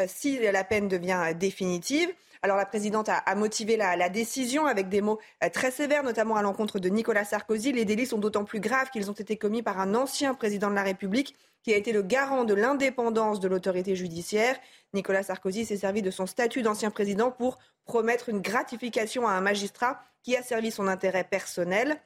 si 0.06 0.38
la 0.38 0.64
peine 0.64 0.88
devient 0.88 1.32
définitive. 1.34 2.12
Alors 2.46 2.58
la 2.58 2.64
présidente 2.64 3.08
a, 3.08 3.34
motivé 3.34 3.76
la, 3.76 4.08
décision 4.08 4.66
avec 4.66 4.88
des 4.88 5.00
mots 5.00 5.18
très 5.52 5.72
sévères, 5.72 6.04
notamment 6.04 6.36
à 6.36 6.42
l'encontre 6.42 6.78
de 6.78 6.88
Nicolas 6.88 7.24
Sarkozy. 7.24 7.72
Les 7.72 7.84
délits 7.84 8.06
sont 8.06 8.18
d'autant 8.18 8.44
plus 8.44 8.60
graves 8.60 8.88
qu'ils 8.90 9.10
ont 9.10 9.14
été 9.14 9.36
commis 9.36 9.64
par 9.64 9.80
un 9.80 9.96
ancien 9.96 10.32
président 10.32 10.70
de 10.70 10.76
la 10.76 10.84
République 10.84 11.34
qui 11.64 11.74
a 11.74 11.76
été 11.76 11.90
le 11.90 12.02
garant 12.02 12.44
de 12.44 12.54
l'indépendance 12.54 13.40
de 13.40 13.48
l'autorité 13.48 13.96
judiciaire. 13.96 14.56
Nicolas 14.94 15.24
Sarkozy 15.24 15.64
s'est 15.64 15.76
servi 15.76 16.02
de 16.02 16.12
son 16.12 16.26
statut 16.26 16.62
d'ancien 16.62 16.92
président 16.92 17.32
pour 17.32 17.58
promettre 17.84 18.28
une 18.28 18.40
gratification 18.40 19.26
à 19.26 19.32
un 19.32 19.40
magistrat 19.40 20.00
qui 20.22 20.36
a 20.36 20.42
servi 20.44 20.70
son 20.70 20.86
intérêt 20.86 21.24
personnel. 21.24 22.00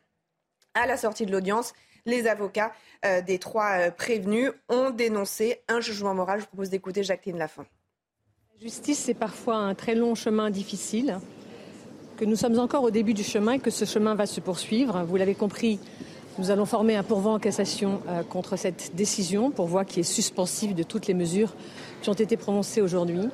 À 0.73 0.87
la 0.87 0.97
sortie 0.97 1.27
de 1.27 1.33
l'audience, 1.33 1.75
les 2.07 2.27
avocats 2.27 2.73
euh, 3.05 3.21
des 3.21 3.39
trois 3.39 3.73
euh, 3.73 3.91
prévenus 3.91 4.53
ont 4.71 4.89
dénoncé 4.89 5.61
un 5.69 5.83
jugement 5.83 6.15
moral. 6.15 6.39
Je 6.39 6.45
vous 6.45 6.49
propose 6.49 6.71
d'écouter 6.71 7.03
Jacqueline 7.03 7.37
Lafont. 7.37 7.67
La 8.61 8.67
justice, 8.67 8.99
c'est 8.99 9.15
parfois 9.15 9.57
un 9.57 9.75
très 9.75 9.95
long 9.95 10.15
chemin 10.15 10.51
difficile, 10.51 11.19
que 12.19 12.27
nous 12.27 12.37
sommes 12.37 12.59
encore 12.59 12.83
au 12.83 12.91
début 12.91 13.15
du 13.15 13.23
chemin 13.23 13.53
et 13.53 13.59
que 13.59 13.71
ce 13.71 13.87
chemin 13.87 14.15
va 14.15 14.27
se 14.27 14.39
poursuivre. 14.41 15.03
Vous 15.09 15.17
l'avez 15.17 15.35
compris, 15.35 15.79
nous 16.39 16.51
allons 16.51 16.67
former 16.67 16.95
un 16.95 17.03
pourvoi 17.03 17.33
en 17.33 17.39
cassation 17.39 18.03
euh, 18.07 18.23
contre 18.23 18.57
cette 18.57 18.95
décision, 18.95 19.51
pourvoi 19.51 19.87
qui 19.87 20.01
est 20.01 20.03
suspensive 20.03 20.75
de 20.75 20.83
toutes 20.83 21.07
les 21.07 21.15
mesures 21.15 21.55
qui 22.03 22.11
ont 22.11 22.15
été 22.15 22.37
prononcées 22.37 22.83
aujourd'hui. 22.83 23.31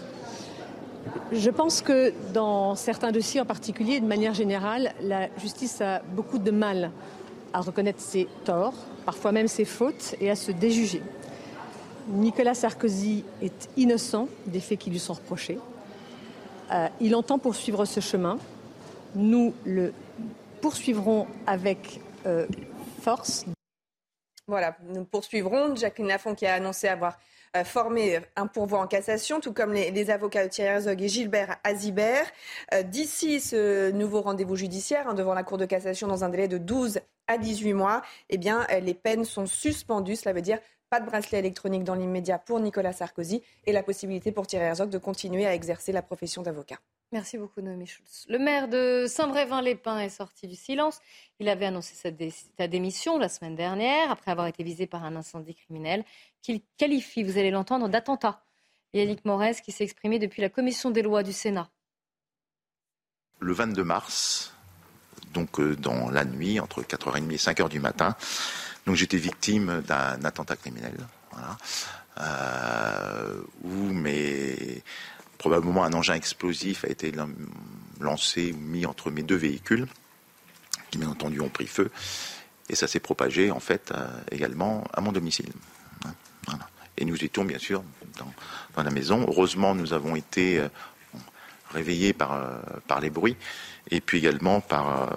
Je 1.33 1.51
pense 1.51 1.83
que 1.83 2.13
dans 2.33 2.77
certains 2.77 3.11
dossiers 3.11 3.41
en 3.41 3.47
particulier, 3.47 3.99
de 3.99 4.07
manière 4.07 4.33
générale, 4.33 4.93
la 5.03 5.27
justice 5.39 5.81
a 5.81 6.03
beaucoup 6.15 6.39
de 6.39 6.53
mal 6.53 6.93
à 7.53 7.63
reconnaître 7.63 8.01
ses 8.01 8.29
torts, 8.45 8.75
parfois 9.05 9.33
même 9.33 9.49
ses 9.49 9.65
fautes, 9.65 10.15
et 10.21 10.31
à 10.31 10.37
se 10.37 10.53
déjuger. 10.53 11.03
Nicolas 12.09 12.55
Sarkozy 12.55 13.25
est 13.43 13.69
innocent 13.77 14.29
des 14.47 14.61
faits 14.61 14.79
qui 14.79 14.91
lui 14.91 14.99
sont 14.99 15.15
reprochés. 15.15 15.59
Euh, 16.73 16.89
il 17.01 17.15
entend 17.15 17.39
poursuivre 17.39 17.85
ce 17.85 18.01
chemin. 18.01 18.39
Nous 19.15 19.55
le 19.65 19.93
poursuivrons 20.61 21.27
avec 21.47 22.01
euh, 22.27 22.47
voilà, 24.49 24.77
nous 24.89 25.05
poursuivrons. 25.05 25.77
Jacqueline 25.77 26.09
Lafont 26.09 26.35
qui 26.35 26.45
a 26.45 26.55
annoncé 26.55 26.89
avoir 26.89 27.19
euh, 27.57 27.63
formé 27.63 28.21
un 28.35 28.49
pourvoi 28.49 28.81
en 28.81 28.89
cassation, 28.89 29.39
tout 29.39 29.53
comme 29.53 29.73
les, 29.73 30.11
avocats 30.11 30.49
Thierry 30.49 30.75
Herzog 30.75 31.03
et 31.03 31.09
Gilbert 31.09 31.57
Azibert. 31.63 32.27
D'ici 32.85 33.41
ce 33.41 33.93
nouveau 33.93 34.23
rendez-vous 34.23 34.57
judiciaire 34.57 35.09
hein, 35.09 35.15
devant 35.15 35.35
la 35.35 35.45
Cour 35.45 35.59
de 35.59 35.67
cassation 35.67 36.09
dans 36.09 36.25
un 36.25 36.29
délai 36.29 36.49
de 36.49 36.59
12 36.59 36.99
à 37.29 37.39
18 37.39 37.75
mois, 37.75 38.03
eh 38.29 38.39
bien, 38.39 38.67
les 38.83 38.95
peines 38.95 39.25
sont 39.25 39.47
suspendues. 39.47 40.17
Cela 40.17 40.33
veut 40.33 40.43
dire 40.43 40.59
pas 40.91 41.01
de 41.01 41.07
bracelet 41.07 41.39
électronique 41.39 41.85
dans 41.85 41.95
l'immédiat 41.95 42.39
pour 42.39 42.61
Nicolas 42.61 42.93
Sarkozy 42.93 43.43
et 43.65 43.73
la 43.73 43.83
possibilité 43.83 44.33
pour 44.33 44.47
Thierry 44.47 44.67
Herzog 44.67 44.91
de 44.91 44.99
continuer 44.99 45.47
à 45.47 45.55
exercer 45.55 45.93
la 45.93 46.03
profession 46.03 46.43
d'avocat. 46.43 46.79
Merci 47.13 47.39
beaucoup, 47.39 47.61
Noémie 47.61 47.87
Schulz. 47.87 48.27
Le 48.29 48.39
maire 48.39 48.69
de 48.69 49.07
Saint-Brévin-les-Pins 49.09 50.01
est 50.01 50.09
sorti 50.09 50.49
du 50.49 50.57
silence. 50.57 50.99
Il 51.39 51.49
avait 51.49 51.67
annoncé 51.67 51.95
sa, 51.95 52.67
démission 52.67 53.17
la 53.17 53.29
semaine 53.29 53.55
dernière, 53.55 54.11
après 54.11 54.33
avoir 54.33 54.49
été 54.49 54.65
visé 54.65 54.87
par 54.87 55.05
un 55.05 55.15
incendie 55.15 55.55
criminel 55.55 56.05
qu'il 56.43 56.61
qualifie, 56.77 57.23
vous 57.23 57.39
allez 57.39 57.51
l'entendre, 57.51 57.89
d'attentat. 57.89 58.43
Yannick 58.93 59.25
Morez 59.25 59.55
qui 59.65 59.73
s'est 59.73 59.85
exprimé 59.85 60.19
depuis 60.19 60.43
la 60.43 60.49
commission 60.49 60.91
des 60.91 61.03
lois 61.03 61.23
du 61.23 61.33
Sénat. 61.33 61.71
Le 63.39 63.53
22 63.53 63.85
mars, 63.85 64.55
donc 65.33 65.61
euh, 65.61 65.77
dans 65.77 66.11
la 66.11 66.25
nuit, 66.25 66.59
entre 66.59 66.83
4h30 66.83 67.31
et 67.31 67.37
5h 67.37 67.69
du 67.69 67.79
matin, 67.81 68.17
donc 68.87 68.97
j'étais 68.97 69.17
victime 69.17 69.83
d'un 69.87 70.25
attentat 70.25 70.57
criminel. 70.57 70.95
Voilà, 71.33 71.59
euh, 72.21 73.43
où 73.63 73.93
probablement 75.39 75.85
un 75.85 75.93
engin 75.93 76.15
explosif 76.15 76.85
a 76.85 76.89
été 76.89 77.13
lancé 78.01 78.53
ou 78.53 78.61
mis 78.61 78.87
entre 78.87 79.11
mes 79.11 79.23
deux 79.23 79.37
véhicules, 79.37 79.87
qui 80.91 80.99
bien 80.99 81.09
entendu 81.09 81.41
ont 81.41 81.49
pris 81.49 81.67
feu, 81.67 81.91
et 82.69 82.75
ça 82.75 82.89
s'est 82.89 83.01
propagé 83.01 83.51
en 83.51 83.61
fait 83.61 83.93
euh, 83.93 84.07
également 84.31 84.85
à 84.93 85.01
mon 85.01 85.13
domicile. 85.13 85.53
Hein, 86.49 86.59
et 86.97 87.05
nous 87.05 87.23
étions 87.23 87.45
bien 87.45 87.59
sûr 87.59 87.85
dans, 88.75 88.83
la 88.83 88.91
maison. 88.91 89.25
Heureusement, 89.29 89.75
nous 89.75 89.93
avons 89.93 90.17
été 90.17 90.59
euh, 90.59 90.69
réveillés 91.71 92.13
par, 92.13 92.35
euh, 92.35 92.59
par 92.87 93.01
les 93.01 93.11
bruits, 93.11 93.37
et 93.91 94.01
puis 94.01 94.19
également 94.19 94.61
par 94.61 95.09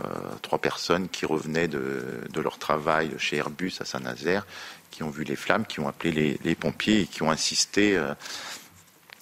trois 0.43 0.59
personnes 0.59 1.09
qui 1.09 1.25
revenaient 1.25 1.67
de, 1.67 2.21
leur 2.35 2.59
travail 2.59 3.11
chez 3.17 3.37
Airbus 3.37 3.73
à 3.79 3.85
Saint-Nazaire, 3.85 4.45
qui 4.91 5.01
ont 5.01 5.09
vu 5.09 5.23
les 5.23 5.35
flammes, 5.35 5.65
qui 5.65 5.79
ont 5.79 5.87
appelé 5.87 6.39
les, 6.43 6.55
pompiers 6.55 7.01
et 7.01 7.05
qui 7.05 7.23
ont 7.23 7.31
insisté 7.31 7.99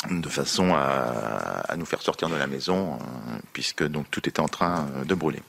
de 0.10 0.30
façon 0.30 0.74
à, 0.74 1.76
nous 1.76 1.86
faire 1.86 2.02
sortir 2.02 2.30
de 2.30 2.36
la 2.36 2.48
maison, 2.48 2.94
euh, 2.94 3.38
puisque 3.54 3.84
donc 3.84 4.10
tout 4.12 4.28
était 4.28 4.40
en 4.40 4.48
train 4.48 4.88
euh, 4.96 5.06
de 5.06 5.16
brûler. 5.16 5.42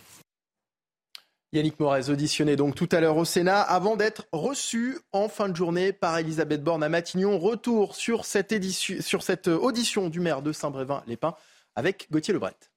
Yannick 1.53 1.81
Morez, 1.81 2.11
auditionné 2.11 2.57
donc 2.57 2.74
tout 2.74 2.89
à 2.93 3.01
l'heure 3.01 3.16
au 3.16 3.24
Sénat, 3.24 3.62
avant 3.62 3.97
d'être 3.97 4.26
reçu 4.33 4.99
en 5.12 5.29
fin 5.29 5.49
de 5.49 5.57
journée 5.57 5.93
par 5.93 6.18
Elisabeth 6.18 6.62
Borne 6.62 6.83
à 6.83 6.91
Matignon. 6.91 7.39
Retour 7.39 7.95
sur 7.95 8.26
cette, 8.26 8.55
sur 8.70 9.22
cette 9.22 9.49
audition 9.49 10.11
du 10.11 10.20
maire 10.20 10.43
de 10.43 10.53
Saint-Brévin-les-Pins 10.53 11.37
avec 11.79 12.09
Gauthier 12.11 12.35
Lebret. 12.35 12.68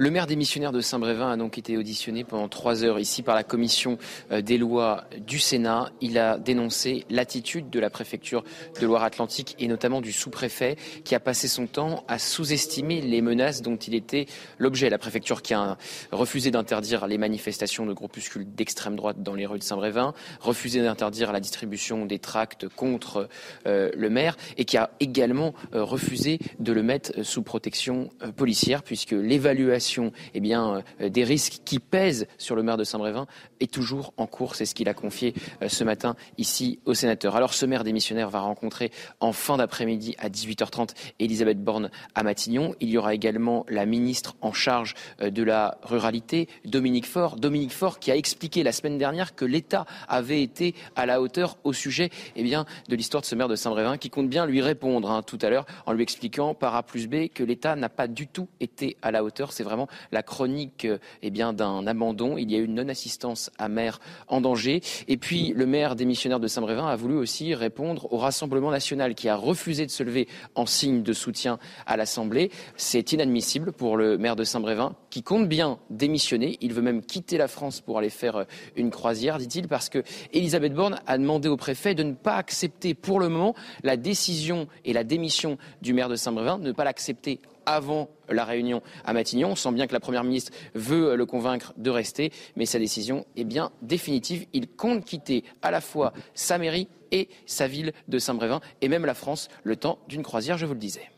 Le 0.00 0.12
maire 0.12 0.28
démissionnaire 0.28 0.70
de 0.70 0.80
Saint-Brévin 0.80 1.28
a 1.28 1.36
donc 1.36 1.58
été 1.58 1.76
auditionné 1.76 2.22
pendant 2.22 2.46
trois 2.46 2.84
heures 2.84 3.00
ici 3.00 3.24
par 3.24 3.34
la 3.34 3.42
commission 3.42 3.98
euh, 4.30 4.40
des 4.42 4.56
lois 4.56 5.02
du 5.26 5.40
Sénat. 5.40 5.90
Il 6.00 6.18
a 6.18 6.38
dénoncé 6.38 7.04
l'attitude 7.10 7.68
de 7.68 7.80
la 7.80 7.90
préfecture 7.90 8.44
de 8.80 8.86
Loire-Atlantique 8.86 9.56
et 9.58 9.66
notamment 9.66 10.00
du 10.00 10.12
sous-préfet 10.12 10.76
qui 11.02 11.16
a 11.16 11.20
passé 11.20 11.48
son 11.48 11.66
temps 11.66 12.04
à 12.06 12.20
sous-estimer 12.20 13.00
les 13.00 13.20
menaces 13.20 13.60
dont 13.60 13.74
il 13.74 13.96
était 13.96 14.26
l'objet. 14.58 14.88
La 14.88 14.98
préfecture 14.98 15.42
qui 15.42 15.52
a 15.52 15.76
refusé 16.12 16.52
d'interdire 16.52 17.08
les 17.08 17.18
manifestations 17.18 17.84
de 17.84 17.92
groupuscules 17.92 18.46
d'extrême 18.54 18.94
droite 18.94 19.20
dans 19.24 19.34
les 19.34 19.46
rues 19.46 19.58
de 19.58 19.64
Saint-Brévin, 19.64 20.14
refusé 20.38 20.80
d'interdire 20.80 21.32
la 21.32 21.40
distribution 21.40 22.06
des 22.06 22.20
tracts 22.20 22.68
contre 22.68 23.28
euh, 23.66 23.90
le 23.96 24.10
maire 24.10 24.36
et 24.58 24.64
qui 24.64 24.76
a 24.76 24.90
également 25.00 25.54
euh, 25.74 25.82
refusé 25.82 26.38
de 26.60 26.70
le 26.72 26.84
mettre 26.84 27.24
sous 27.24 27.42
protection 27.42 28.10
policière 28.36 28.84
puisque 28.84 29.10
l'évaluation 29.10 29.87
eh 30.34 30.40
bien, 30.40 30.82
euh, 31.00 31.08
des 31.08 31.24
risques 31.24 31.60
qui 31.64 31.78
pèsent 31.78 32.26
sur 32.38 32.56
le 32.56 32.62
maire 32.62 32.76
de 32.76 32.84
Saint-Brévin 32.84 33.26
est 33.60 33.70
toujours 33.72 34.12
en 34.16 34.26
cours. 34.26 34.54
C'est 34.54 34.66
ce 34.66 34.74
qu'il 34.74 34.88
a 34.88 34.94
confié 34.94 35.34
euh, 35.62 35.68
ce 35.68 35.84
matin 35.84 36.16
ici 36.36 36.78
au 36.84 36.94
sénateur. 36.94 37.36
Alors 37.36 37.54
ce 37.54 37.66
maire 37.66 37.84
démissionnaire 37.84 38.30
va 38.30 38.40
rencontrer 38.40 38.90
en 39.20 39.32
fin 39.32 39.56
d'après-midi 39.56 40.14
à 40.18 40.28
18h30 40.28 40.90
Elisabeth 41.18 41.62
Borne 41.62 41.90
à 42.14 42.22
Matignon. 42.22 42.74
Il 42.80 42.90
y 42.90 42.98
aura 42.98 43.14
également 43.14 43.64
la 43.68 43.86
ministre 43.86 44.36
en 44.40 44.52
charge 44.52 44.94
euh, 45.20 45.30
de 45.30 45.42
la 45.42 45.78
ruralité, 45.82 46.48
Dominique 46.64 47.06
Faure. 47.06 47.36
Dominique 47.36 47.72
Faure 47.72 47.98
qui 47.98 48.10
a 48.10 48.16
expliqué 48.16 48.62
la 48.62 48.72
semaine 48.72 48.98
dernière 48.98 49.34
que 49.34 49.44
l'État 49.44 49.86
avait 50.08 50.42
été 50.42 50.74
à 50.96 51.06
la 51.06 51.20
hauteur 51.20 51.56
au 51.64 51.72
sujet 51.72 52.10
eh 52.36 52.42
bien, 52.42 52.66
de 52.88 52.96
l'histoire 52.96 53.22
de 53.22 53.26
ce 53.26 53.34
maire 53.34 53.48
de 53.48 53.56
Saint-Brévin 53.56 53.96
qui 53.96 54.10
compte 54.10 54.28
bien 54.28 54.46
lui 54.46 54.60
répondre 54.60 55.10
hein, 55.10 55.22
tout 55.22 55.38
à 55.42 55.50
l'heure 55.50 55.66
en 55.86 55.92
lui 55.92 56.02
expliquant 56.02 56.54
par 56.54 56.74
A 56.74 56.82
plus 56.82 57.06
B 57.06 57.28
que 57.32 57.44
l'État 57.44 57.76
n'a 57.76 57.88
pas 57.88 58.08
du 58.08 58.26
tout 58.26 58.48
été 58.60 58.96
à 59.02 59.10
la 59.10 59.24
hauteur. 59.24 59.52
C'est 59.52 59.64
vraiment 59.64 59.77
la 60.12 60.22
chronique 60.22 60.84
euh, 60.84 60.98
eh 61.22 61.30
bien, 61.30 61.52
d'un 61.52 61.86
abandon. 61.86 62.36
Il 62.38 62.50
y 62.50 62.56
a 62.56 62.58
eu 62.58 62.64
une 62.64 62.74
non-assistance 62.74 63.50
à 63.58 63.68
maire 63.68 64.00
en 64.26 64.40
danger. 64.40 64.80
Et 65.06 65.16
puis, 65.16 65.52
le 65.54 65.66
maire 65.66 65.94
démissionnaire 65.94 66.40
de 66.40 66.48
Saint-Brévin 66.48 66.86
a 66.86 66.96
voulu 66.96 67.16
aussi 67.16 67.54
répondre 67.54 68.12
au 68.12 68.18
Rassemblement 68.18 68.70
national 68.70 69.14
qui 69.14 69.28
a 69.28 69.36
refusé 69.36 69.86
de 69.86 69.90
se 69.90 70.02
lever 70.02 70.28
en 70.54 70.66
signe 70.66 71.02
de 71.02 71.12
soutien 71.12 71.58
à 71.86 71.96
l'Assemblée. 71.96 72.50
C'est 72.76 73.12
inadmissible 73.12 73.72
pour 73.72 73.96
le 73.96 74.18
maire 74.18 74.36
de 74.36 74.44
Saint-Brévin 74.44 74.94
qui 75.10 75.22
compte 75.22 75.48
bien 75.48 75.78
démissionner. 75.90 76.58
Il 76.60 76.72
veut 76.72 76.82
même 76.82 77.02
quitter 77.02 77.38
la 77.38 77.48
France 77.48 77.80
pour 77.80 77.98
aller 77.98 78.10
faire 78.10 78.36
euh, 78.36 78.44
une 78.76 78.90
croisière, 78.90 79.38
dit-il, 79.38 79.68
parce 79.68 79.88
que 79.88 80.02
Elisabeth 80.32 80.74
Borne 80.74 81.00
a 81.06 81.18
demandé 81.18 81.48
au 81.48 81.56
préfet 81.56 81.94
de 81.94 82.02
ne 82.02 82.12
pas 82.12 82.36
accepter 82.36 82.94
pour 82.94 83.20
le 83.20 83.28
moment 83.28 83.54
la 83.82 83.96
décision 83.96 84.68
et 84.84 84.92
la 84.92 85.04
démission 85.04 85.58
du 85.82 85.92
maire 85.92 86.08
de 86.08 86.16
Saint-Brévin, 86.16 86.58
de 86.58 86.68
ne 86.68 86.72
pas 86.72 86.84
l'accepter 86.84 87.40
avant 87.68 88.08
la 88.30 88.44
réunion 88.44 88.82
à 89.04 89.12
Matignon. 89.12 89.50
On 89.50 89.56
sent 89.56 89.72
bien 89.72 89.86
que 89.86 89.92
la 89.92 90.00
Première 90.00 90.24
ministre 90.24 90.52
veut 90.74 91.14
le 91.14 91.26
convaincre 91.26 91.74
de 91.76 91.90
rester, 91.90 92.32
mais 92.56 92.64
sa 92.64 92.78
décision 92.78 93.26
est 93.36 93.44
bien 93.44 93.70
définitive. 93.82 94.46
Il 94.54 94.68
compte 94.68 95.04
quitter 95.04 95.44
à 95.60 95.70
la 95.70 95.82
fois 95.82 96.14
sa 96.34 96.56
mairie 96.56 96.88
et 97.12 97.28
sa 97.46 97.68
ville 97.68 97.92
de 98.08 98.18
Saint-Brévin, 98.18 98.60
et 98.80 98.88
même 98.88 99.04
la 99.04 99.14
France, 99.14 99.48
le 99.64 99.76
temps 99.76 99.98
d'une 100.08 100.22
croisière, 100.22 100.56
je 100.58 100.66
vous 100.66 100.74
le 100.74 100.78
disais. 100.78 101.10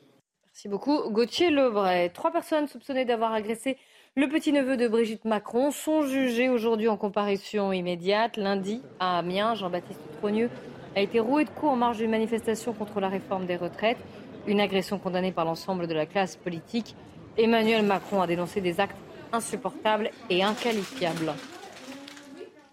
Merci 0.49 0.69
beaucoup. 0.69 1.09
Gauthier 1.11 1.51
Lebray. 1.51 2.13
Trois 2.13 2.33
personnes 2.33 2.67
soupçonnées 2.67 3.05
d'avoir 3.05 3.33
agressé 3.33 3.77
le 4.17 4.29
petit-neveu 4.29 4.77
de 4.77 4.89
Brigitte 4.89 5.25
Macron 5.25 5.71
sont 5.71 6.03
jugées 6.03 6.49
aujourd'hui 6.49 6.89
en 6.89 6.97
comparution 6.97 7.73
immédiate. 7.73 8.37
Lundi, 8.37 8.83
à 8.99 9.19
Amiens, 9.19 9.55
Jean-Baptiste 9.55 10.01
Trogneux 10.19 10.51
a 10.97 11.01
été 11.01 11.21
roué 11.21 11.45
de 11.45 11.51
coups 11.51 11.71
en 11.71 11.77
marge 11.77 11.99
d'une 11.99 12.11
manifestation 12.11 12.73
contre 12.73 12.99
la 12.99 13.09
réforme 13.09 13.47
des 13.47 13.55
retraites. 13.55 13.99
Une 14.47 14.61
agression 14.61 14.99
condamnée 14.99 15.33
par 15.33 15.45
l'ensemble 15.45 15.87
de 15.87 15.95
la 15.95 16.07
classe 16.07 16.37
politique. 16.37 16.95
Emmanuel 17.37 17.85
Macron 17.85 18.21
a 18.21 18.27
dénoncé 18.27 18.61
des 18.61 18.81
actes 18.81 18.97
insupportables 19.33 20.11
et 20.29 20.43
inqualifiables. 20.43 21.33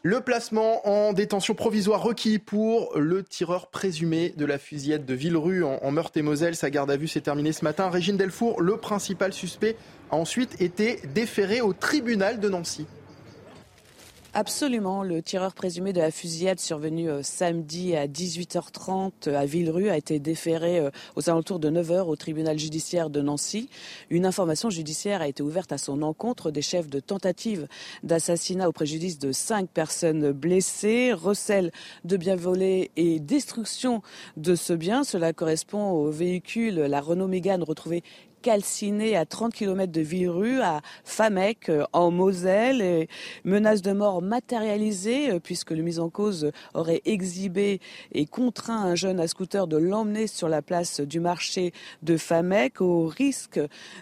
Le 0.03 0.21
placement 0.21 0.87
en 0.87 1.11
détention 1.11 1.53
provisoire 1.53 2.01
requis 2.01 2.39
pour 2.39 2.97
le 2.97 3.23
tireur 3.23 3.67
présumé 3.67 4.29
de 4.29 4.45
la 4.45 4.57
fusillade 4.57 5.05
de 5.05 5.13
Villerue 5.13 5.65
en, 5.65 5.91
Meurthe-et-Moselle. 5.91 6.55
Sa 6.55 6.69
garde 6.69 6.89
à 6.89 6.97
vue 6.97 7.09
s'est 7.09 7.21
terminée 7.21 7.51
ce 7.51 7.65
matin. 7.65 7.89
Régine 7.89 8.15
Delfour, 8.15 8.61
le 8.61 8.77
principal 8.77 9.33
suspect, 9.33 9.75
a 10.09 10.15
ensuite 10.15 10.61
été 10.61 11.01
déféré 11.13 11.59
au 11.59 11.73
tribunal 11.73 12.39
de 12.39 12.47
Nancy. 12.47 12.85
Absolument. 14.33 15.03
Le 15.03 15.21
tireur 15.21 15.53
présumé 15.53 15.93
de 15.93 16.01
la 16.01 16.11
fusillade 16.11 16.59
survenue 16.59 17.09
euh, 17.09 17.23
samedi 17.23 17.95
à 17.95 18.07
18h30 18.07 19.11
euh, 19.27 19.35
à 19.37 19.45
Villerue 19.45 19.89
a 19.89 19.97
été 19.97 20.19
déféré 20.19 20.79
euh, 20.79 20.91
aux 21.15 21.29
alentours 21.29 21.59
de 21.59 21.69
9h 21.69 22.01
au 22.01 22.15
tribunal 22.15 22.59
judiciaire 22.59 23.09
de 23.09 23.21
Nancy. 23.21 23.69
Une 24.09 24.25
information 24.25 24.69
judiciaire 24.69 25.21
a 25.21 25.27
été 25.27 25.41
ouverte 25.41 25.71
à 25.71 25.77
son 25.77 26.01
encontre 26.01 26.51
des 26.51 26.61
chefs 26.61 26.89
de 26.89 26.99
tentative 26.99 27.67
d'assassinat 28.03 28.67
au 28.67 28.73
préjudice 28.73 29.17
de 29.17 29.31
cinq 29.31 29.69
personnes 29.69 30.31
blessées, 30.33 31.13
recel 31.13 31.71
de 32.03 32.17
biens 32.17 32.35
volés 32.35 32.91
et 32.97 33.19
destruction 33.19 34.01
de 34.35 34.55
ce 34.55 34.73
bien. 34.73 35.03
Cela 35.03 35.31
correspond 35.33 35.91
au 35.91 36.11
véhicule, 36.11 36.75
la 36.75 37.01
Renault 37.01 37.27
Mégane 37.27 37.63
retrouvée 37.63 38.03
calciné 38.41 39.15
à 39.15 39.25
30 39.25 39.53
km 39.53 39.91
de 39.91 40.01
Villerue, 40.01 40.61
à 40.61 40.81
Famec, 41.03 41.69
euh, 41.69 41.83
en 41.93 42.11
Moselle. 42.11 42.81
Et 42.81 43.07
menace 43.43 43.81
de 43.81 43.91
mort 43.91 44.21
matérialisée, 44.21 45.31
euh, 45.31 45.39
puisque 45.39 45.71
le 45.71 45.83
mis 45.83 45.99
en 45.99 46.09
cause 46.09 46.51
aurait 46.73 47.01
exhibé 47.05 47.79
et 48.11 48.25
contraint 48.25 48.83
un 48.83 48.95
jeune 48.95 49.19
à 49.19 49.27
scooter 49.27 49.67
de 49.67 49.77
l'emmener 49.77 50.27
sur 50.27 50.49
la 50.49 50.61
place 50.61 50.99
du 50.99 51.19
marché 51.19 51.73
de 52.03 52.17
Famec. 52.17 52.81
Au 52.81 53.07
risque 53.07 53.59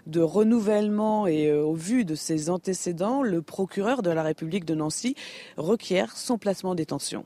de 0.08 0.22
renouvellement 0.22 1.28
et 1.28 1.48
euh, 1.48 1.64
au 1.64 1.74
vu 1.74 2.06
de 2.06 2.16
ses 2.16 2.50
antécédents, 2.50 3.24
le 3.24 3.42
procureur 3.42 4.02
de 4.02 4.10
la 4.10 4.24
République 4.24 4.66
de 4.66 4.76
Nancy 4.76 5.16
requiert 5.58 6.16
son 6.18 6.38
placement 6.38 6.72
en 6.72 6.76
détention. 6.76 7.26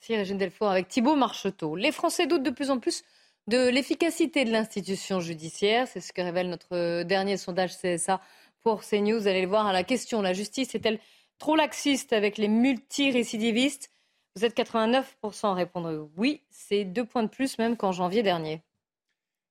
Merci 0.00 0.16
Régine 0.16 0.38
Delfour 0.38 0.68
avec 0.68 0.88
Thibault 0.88 1.16
Marcheteau. 1.16 1.74
Les 1.74 1.92
Français 1.92 2.26
doutent 2.26 2.44
de 2.44 2.50
plus 2.50 2.70
en 2.70 2.78
plus 2.78 3.02
de 3.48 3.68
l'efficacité 3.68 4.44
de 4.44 4.52
l'institution 4.52 5.20
judiciaire. 5.20 5.88
C'est 5.90 6.00
ce 6.00 6.12
que 6.12 6.20
révèle 6.20 6.50
notre 6.50 7.02
dernier 7.02 7.38
sondage 7.38 7.76
CSA 7.78 8.20
pour 8.62 8.82
CNews. 8.82 9.20
Vous 9.20 9.26
allez 9.26 9.42
le 9.42 9.48
voir 9.48 9.66
à 9.66 9.72
la 9.72 9.84
question. 9.84 10.20
La 10.20 10.34
justice 10.34 10.74
est-elle 10.74 11.00
trop 11.38 11.56
laxiste 11.56 12.12
avec 12.12 12.36
les 12.36 12.48
multirécidivistes? 12.48 13.90
Vous 14.36 14.44
êtes 14.44 14.56
89% 14.56 15.02
à 15.44 15.54
répondre 15.54 16.10
oui. 16.16 16.42
C'est 16.50 16.84
deux 16.84 17.06
points 17.06 17.22
de 17.22 17.28
plus 17.28 17.58
même 17.58 17.76
qu'en 17.76 17.90
janvier 17.90 18.22
dernier. 18.22 18.62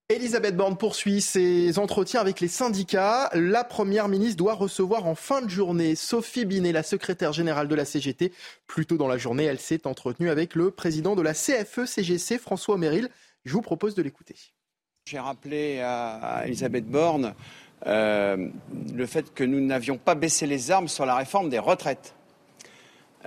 Elisabeth 0.10 0.56
Borne 0.56 0.78
poursuit 0.78 1.20
ses 1.20 1.80
entretiens 1.80 2.22
avec 2.22 2.40
les 2.40 2.48
syndicats. 2.48 3.30
La 3.34 3.66
première 3.66 4.08
ministre 4.08 4.38
doit 4.38 4.54
recevoir 4.54 5.06
en 5.06 5.16
fin 5.16 5.42
de 5.42 5.50
journée 5.50 5.96
Sophie 5.96 6.46
Binet, 6.46 6.72
la 6.72 6.84
secrétaire 6.84 7.34
générale 7.34 7.68
de 7.68 7.76
la 7.76 7.84
CGT. 7.84 8.32
Plus 8.68 8.86
tôt 8.86 8.96
dans 8.96 9.10
la 9.10 9.18
journée, 9.18 9.44
elle 9.44 9.60
s'est 9.60 9.86
entretenue 9.86 10.30
avec 10.30 10.56
le 10.56 10.72
président 10.72 11.16
de 11.16 11.22
la 11.22 11.34
CFE-CGC, 11.34 12.38
François 12.38 12.78
Méril. 12.78 13.10
Je 13.46 13.54
vous 13.54 13.62
propose 13.62 13.96
de 13.96 14.02
l'écouter. 14.02 14.36
J'ai 15.06 15.20
rappelé 15.20 15.80
à 15.80 16.44
Elisabeth 16.46 16.86
Borne 16.86 17.34
euh, 17.86 18.50
le 18.94 19.06
fait 19.06 19.34
que 19.34 19.44
nous 19.44 19.62
n'avions 19.62 19.98
pas 19.98 20.16
baissé 20.16 20.48
les 20.48 20.72
armes 20.72 20.88
sur 20.88 21.06
la 21.06 21.16
réforme 21.16 21.50
des 21.50 21.60
retraites. 21.60 22.14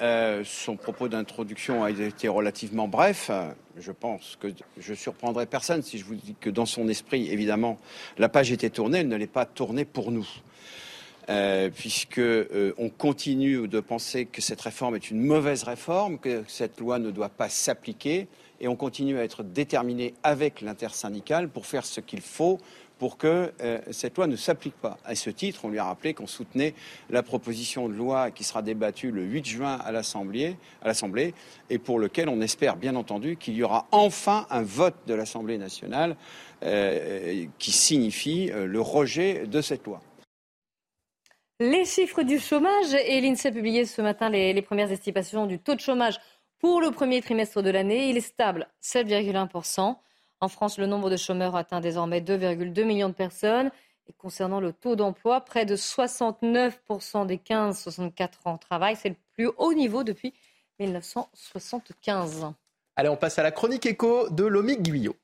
Euh, 0.02 0.42
son 0.44 0.76
propos 0.76 1.08
d'introduction 1.08 1.84
a 1.84 1.90
été 1.90 2.28
relativement 2.28 2.88
bref. 2.88 3.30
Je 3.76 3.92
pense 3.92 4.36
que 4.40 4.48
je 4.78 4.94
surprendrai 4.94 5.46
personne 5.46 5.82
si 5.82 5.98
je 5.98 6.04
vous 6.04 6.14
dis 6.14 6.34
que 6.40 6.50
dans 6.50 6.66
son 6.66 6.88
esprit, 6.88 7.30
évidemment, 7.30 7.78
la 8.18 8.28
page 8.28 8.52
était 8.52 8.70
tournée, 8.70 9.00
elle 9.00 9.08
ne 9.08 9.16
l'est 9.16 9.26
pas 9.26 9.46
tournée 9.46 9.84
pour 9.84 10.10
nous. 10.10 10.26
Euh, 11.28 11.70
puisque 11.70 12.18
euh, 12.18 12.72
on 12.76 12.88
continue 12.88 13.68
de 13.68 13.78
penser 13.78 14.26
que 14.26 14.40
cette 14.40 14.60
réforme 14.60 14.96
est 14.96 15.10
une 15.10 15.20
mauvaise 15.20 15.62
réforme, 15.62 16.18
que 16.18 16.42
cette 16.48 16.80
loi 16.80 16.98
ne 16.98 17.12
doit 17.12 17.28
pas 17.28 17.48
s'appliquer, 17.48 18.26
et 18.60 18.68
on 18.68 18.76
continue 18.76 19.18
à 19.18 19.24
être 19.24 19.42
déterminé 19.42 20.14
avec 20.22 20.60
l'intersyndicale 20.60 21.48
pour 21.48 21.66
faire 21.66 21.84
ce 21.84 22.00
qu'il 22.00 22.20
faut 22.20 22.58
pour 23.00 23.16
que 23.16 23.50
euh, 23.62 23.78
cette 23.90 24.18
loi 24.18 24.26
ne 24.26 24.36
s'applique 24.36 24.74
pas. 24.74 24.98
À 25.06 25.14
ce 25.14 25.30
titre, 25.30 25.64
on 25.64 25.70
lui 25.70 25.78
a 25.78 25.84
rappelé 25.84 26.12
qu'on 26.12 26.26
soutenait 26.26 26.74
la 27.08 27.22
proposition 27.22 27.88
de 27.88 27.94
loi 27.94 28.30
qui 28.30 28.44
sera 28.44 28.60
débattue 28.60 29.10
le 29.10 29.22
8 29.22 29.46
juin 29.46 29.78
à 29.82 29.90
l'Assemblée, 29.90 30.54
et 31.70 31.78
pour 31.78 31.98
lequel 31.98 32.28
on 32.28 32.42
espère 32.42 32.76
bien 32.76 32.96
entendu 32.96 33.38
qu'il 33.38 33.54
y 33.54 33.62
aura 33.62 33.86
enfin 33.90 34.46
un 34.50 34.62
vote 34.62 34.96
de 35.06 35.14
l'Assemblée 35.14 35.56
nationale 35.56 36.14
euh, 36.62 37.46
qui 37.58 37.72
signifie 37.72 38.50
euh, 38.52 38.66
le 38.66 38.82
rejet 38.82 39.46
de 39.46 39.62
cette 39.62 39.86
loi. 39.86 40.02
Les 41.58 41.86
chiffres 41.86 42.22
du 42.22 42.38
chômage 42.38 42.92
et 43.06 43.20
l'INSEE 43.22 43.48
a 43.48 43.52
publié 43.52 43.86
ce 43.86 44.02
matin 44.02 44.28
les, 44.28 44.52
les 44.52 44.62
premières 44.62 44.92
estimations 44.92 45.46
du 45.46 45.58
taux 45.58 45.74
de 45.74 45.80
chômage 45.80 46.18
pour 46.60 46.80
le 46.80 46.90
premier 46.90 47.22
trimestre 47.22 47.62
de 47.62 47.70
l'année, 47.70 48.10
il 48.10 48.16
est 48.16 48.20
stable, 48.20 48.68
7,1%. 48.82 49.96
En 50.40 50.48
France, 50.48 50.78
le 50.78 50.86
nombre 50.86 51.10
de 51.10 51.16
chômeurs 51.16 51.56
atteint 51.56 51.80
désormais 51.80 52.20
2,2 52.20 52.84
millions 52.84 53.08
de 53.08 53.14
personnes 53.14 53.70
Et 54.08 54.12
concernant 54.12 54.60
le 54.60 54.72
taux 54.72 54.96
d'emploi, 54.96 55.40
près 55.40 55.64
de 55.64 55.76
69% 55.76 57.26
des 57.26 57.36
15-64 57.36 58.28
ans 58.44 58.58
travaillent. 58.58 58.96
C'est 58.96 59.10
le 59.10 59.16
plus 59.34 59.50
haut 59.58 59.72
niveau 59.72 60.04
depuis 60.04 60.34
1975. 60.78 62.52
Allez, 62.96 63.08
on 63.08 63.16
passe 63.16 63.38
à 63.38 63.42
la 63.42 63.52
chronique 63.52 63.86
écho 63.86 64.28
de 64.28 64.44
Lomique 64.44 64.82
Guyot. 64.82 65.16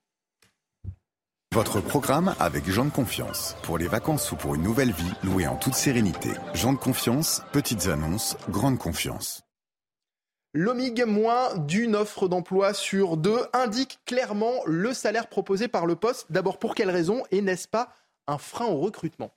Votre 1.52 1.80
programme 1.80 2.34
avec 2.38 2.68
Jean 2.68 2.84
de 2.84 2.90
Confiance. 2.90 3.56
Pour 3.62 3.78
les 3.78 3.88
vacances 3.88 4.30
ou 4.32 4.36
pour 4.36 4.54
une 4.54 4.62
nouvelle 4.62 4.92
vie, 4.92 5.12
louée 5.22 5.46
en 5.46 5.56
toute 5.56 5.74
sérénité. 5.74 6.30
Jean 6.54 6.74
de 6.74 6.78
Confiance, 6.78 7.42
petites 7.52 7.86
annonces, 7.86 8.36
grande 8.50 8.78
confiance. 8.78 9.45
L'OMIG, 10.58 11.04
moins 11.04 11.54
d'une 11.54 11.94
offre 11.94 12.28
d'emploi 12.28 12.72
sur 12.72 13.18
deux, 13.18 13.40
indique 13.52 13.98
clairement 14.06 14.54
le 14.64 14.94
salaire 14.94 15.28
proposé 15.28 15.68
par 15.68 15.84
le 15.84 15.96
poste. 15.96 16.28
D'abord, 16.30 16.58
pour 16.58 16.74
quelle 16.74 16.88
raison 16.88 17.24
Et 17.30 17.42
n'est-ce 17.42 17.68
pas 17.68 17.92
un 18.26 18.38
frein 18.38 18.64
au 18.64 18.78
recrutement? 18.78 19.34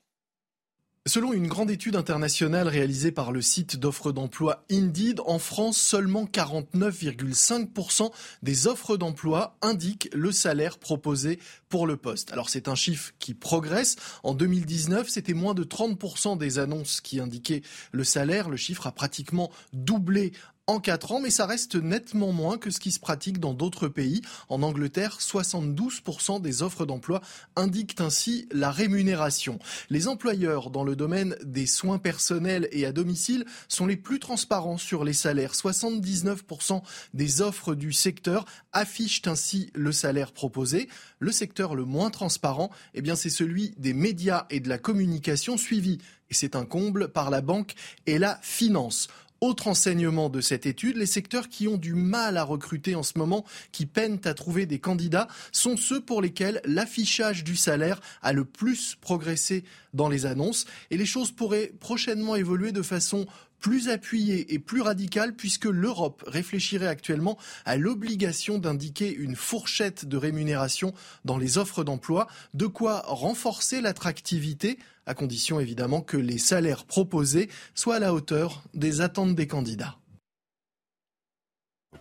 Selon 1.05 1.33
une 1.33 1.47
grande 1.47 1.71
étude 1.71 1.97
internationale 1.97 2.69
réalisée 2.69 3.11
par 3.11 3.33
le 3.33 3.41
site 3.41 3.77
d'offres 3.77 4.13
d'emploi 4.13 4.63
Indeed, 4.71 5.19
en 5.25 5.39
France, 5.39 5.77
seulement 5.77 6.23
49,5% 6.23 8.11
des 8.43 8.67
offres 8.67 8.95
d'emploi 8.95 9.57
indiquent 9.61 10.09
le 10.13 10.31
salaire 10.31 10.77
proposé 10.77 11.39
pour 11.67 11.87
le 11.87 11.97
poste. 11.97 12.31
Alors 12.31 12.49
c'est 12.49 12.67
un 12.67 12.75
chiffre 12.75 13.11
qui 13.19 13.33
progresse. 13.33 13.97
En 14.23 14.33
2019, 14.33 15.09
c'était 15.09 15.33
moins 15.33 15.53
de 15.53 15.63
30% 15.63 16.37
des 16.37 16.59
annonces 16.59 17.01
qui 17.01 17.19
indiquaient 17.19 17.63
le 17.91 18.03
salaire. 18.03 18.47
Le 18.47 18.57
chiffre 18.57 18.87
a 18.87 18.91
pratiquement 18.91 19.51
doublé 19.73 20.31
en 20.69 20.79
4 20.79 21.13
ans, 21.13 21.19
mais 21.19 21.31
ça 21.31 21.47
reste 21.47 21.73
nettement 21.73 22.31
moins 22.31 22.59
que 22.59 22.69
ce 22.69 22.79
qui 22.79 22.91
se 22.91 22.99
pratique 22.99 23.39
dans 23.39 23.55
d'autres 23.55 23.87
pays. 23.87 24.21
En 24.49 24.61
Angleterre, 24.61 25.17
72% 25.19 26.39
des 26.41 26.61
offres 26.61 26.85
d'emploi 26.85 27.21
indiquent 27.55 27.99
ainsi 27.99 28.47
la 28.51 28.69
rémunération. 28.69 29.57
Les 29.89 30.07
employeurs 30.07 30.69
dans 30.69 30.83
le 30.83 30.95
domaine 30.95 31.35
des 31.43 31.65
soins 31.65 31.97
personnels 31.97 32.69
et 32.71 32.85
à 32.85 32.91
domicile 32.91 33.45
sont 33.67 33.87
les 33.87 33.97
plus 33.97 34.19
transparents 34.19 34.77
sur 34.77 35.03
les 35.03 35.13
salaires. 35.13 35.53
79% 35.53 36.83
des 37.15 37.41
offres 37.41 37.73
du 37.73 37.91
secteur 37.91 38.45
affichent 38.71 39.23
ainsi 39.25 39.71
le 39.73 39.91
salaire 39.91 40.33
proposé. 40.33 40.87
Le 41.17 41.31
secteur 41.31 41.73
le 41.73 41.85
moins 41.85 42.11
transparent, 42.11 42.69
eh 42.93 43.01
bien, 43.01 43.15
c'est 43.15 43.31
celui 43.31 43.73
des 43.77 43.95
médias 43.95 44.45
et 44.51 44.59
de 44.59 44.69
la 44.69 44.77
communication 44.77 45.57
suivi 45.57 45.97
et 46.29 46.33
c'est 46.33 46.55
un 46.55 46.65
comble 46.65 47.09
par 47.09 47.29
la 47.29 47.41
banque 47.41 47.73
et 48.05 48.19
la 48.19 48.39
finance. 48.43 49.07
Autre 49.41 49.67
enseignement 49.67 50.29
de 50.29 50.41
cette 50.41 50.65
étude, 50.65 50.97
les 50.97 51.05
secteurs 51.05 51.47
qui 51.47 51.67
ont 51.67 51.77
du 51.77 51.93
mal 51.93 52.37
à 52.37 52.43
recruter 52.43 52.95
en 52.95 53.03
ce 53.03 53.17
moment, 53.17 53.45
qui 53.71 53.85
peinent 53.85 54.19
à 54.25 54.33
trouver 54.33 54.65
des 54.65 54.79
candidats, 54.79 55.27
sont 55.51 55.77
ceux 55.77 56.01
pour 56.01 56.21
lesquels 56.21 56.61
l'affichage 56.65 57.43
du 57.43 57.55
salaire 57.55 58.01
a 58.21 58.33
le 58.33 58.43
plus 58.43 58.95
progressé 58.99 59.63
dans 59.93 60.09
les 60.09 60.25
annonces. 60.25 60.65
Et 60.91 60.97
les 60.97 61.05
choses 61.05 61.31
pourraient 61.31 61.71
prochainement 61.79 62.35
évoluer 62.35 62.71
de 62.71 62.81
façon 62.81 63.25
plus 63.59 63.89
appuyée 63.89 64.53
et 64.53 64.59
plus 64.59 64.81
radicale 64.81 65.35
puisque 65.35 65.65
l'Europe 65.65 66.23
réfléchirait 66.27 66.87
actuellement 66.87 67.37
à 67.65 67.77
l'obligation 67.77 68.57
d'indiquer 68.57 69.13
une 69.13 69.35
fourchette 69.35 70.05
de 70.05 70.17
rémunération 70.17 70.93
dans 71.25 71.37
les 71.37 71.57
offres 71.57 71.83
d'emploi, 71.83 72.27
de 72.53 72.67
quoi 72.67 73.03
renforcer 73.07 73.81
l'attractivité 73.81 74.79
à 75.05 75.13
condition 75.13 75.59
évidemment 75.59 76.01
que 76.01 76.17
les 76.17 76.37
salaires 76.37 76.85
proposés 76.85 77.49
soient 77.73 77.95
à 77.95 77.99
la 77.99 78.13
hauteur 78.13 78.63
des 78.73 79.01
attentes 79.01 79.35
des 79.35 79.47
candidats. 79.47 79.97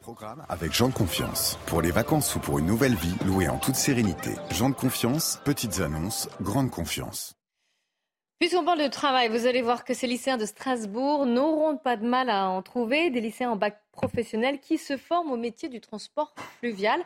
Programme 0.02 0.44
avec 0.48 0.72
Jean 0.72 0.88
de 0.88 0.94
Confiance. 0.94 1.58
Pour 1.66 1.82
les 1.82 1.90
vacances 1.90 2.34
ou 2.34 2.38
pour 2.38 2.58
une 2.58 2.66
nouvelle 2.66 2.94
vie, 2.94 3.14
louée 3.26 3.48
en 3.48 3.58
toute 3.58 3.74
sérénité. 3.74 4.30
Jean 4.50 4.70
de 4.70 4.74
Confiance, 4.74 5.38
petites 5.44 5.80
annonces, 5.80 6.30
grande 6.40 6.70
confiance. 6.70 7.37
Puisqu'on 8.38 8.64
parle 8.64 8.80
de 8.80 8.86
travail, 8.86 9.28
vous 9.28 9.46
allez 9.46 9.62
voir 9.62 9.84
que 9.84 9.94
ces 9.94 10.06
lycéens 10.06 10.36
de 10.36 10.46
Strasbourg 10.46 11.26
n'auront 11.26 11.76
pas 11.76 11.96
de 11.96 12.06
mal 12.06 12.30
à 12.30 12.48
en 12.48 12.62
trouver, 12.62 13.10
des 13.10 13.20
lycéens 13.20 13.50
en 13.50 13.56
bac 13.56 13.80
professionnel 13.90 14.60
qui 14.60 14.78
se 14.78 14.96
forment 14.96 15.32
au 15.32 15.36
métier 15.36 15.68
du 15.68 15.80
transport 15.80 16.32
fluvial. 16.60 17.00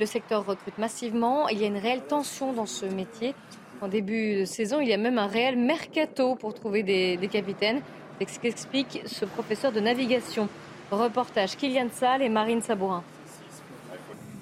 Le 0.00 0.06
secteur 0.06 0.44
recrute 0.44 0.76
massivement, 0.78 1.48
il 1.48 1.60
y 1.60 1.64
a 1.64 1.68
une 1.68 1.76
réelle 1.76 2.04
tension 2.04 2.52
dans 2.52 2.66
ce 2.66 2.84
métier. 2.84 3.36
En 3.80 3.86
début 3.86 4.40
de 4.40 4.44
saison, 4.44 4.80
il 4.80 4.88
y 4.88 4.92
a 4.92 4.96
même 4.96 5.18
un 5.18 5.28
réel 5.28 5.56
mercato 5.56 6.34
pour 6.34 6.52
trouver 6.52 6.82
des, 6.82 7.28
capitaines. 7.30 7.80
C'est 8.18 8.28
ce 8.28 8.40
qu'explique 8.40 9.02
ce 9.06 9.24
professeur 9.24 9.70
de 9.70 9.78
navigation. 9.78 10.48
Reportage 10.90 11.56
Kylian 11.56 11.90
Sall 11.92 12.22
et 12.22 12.28
Marine 12.28 12.60
Sabourin. 12.60 13.04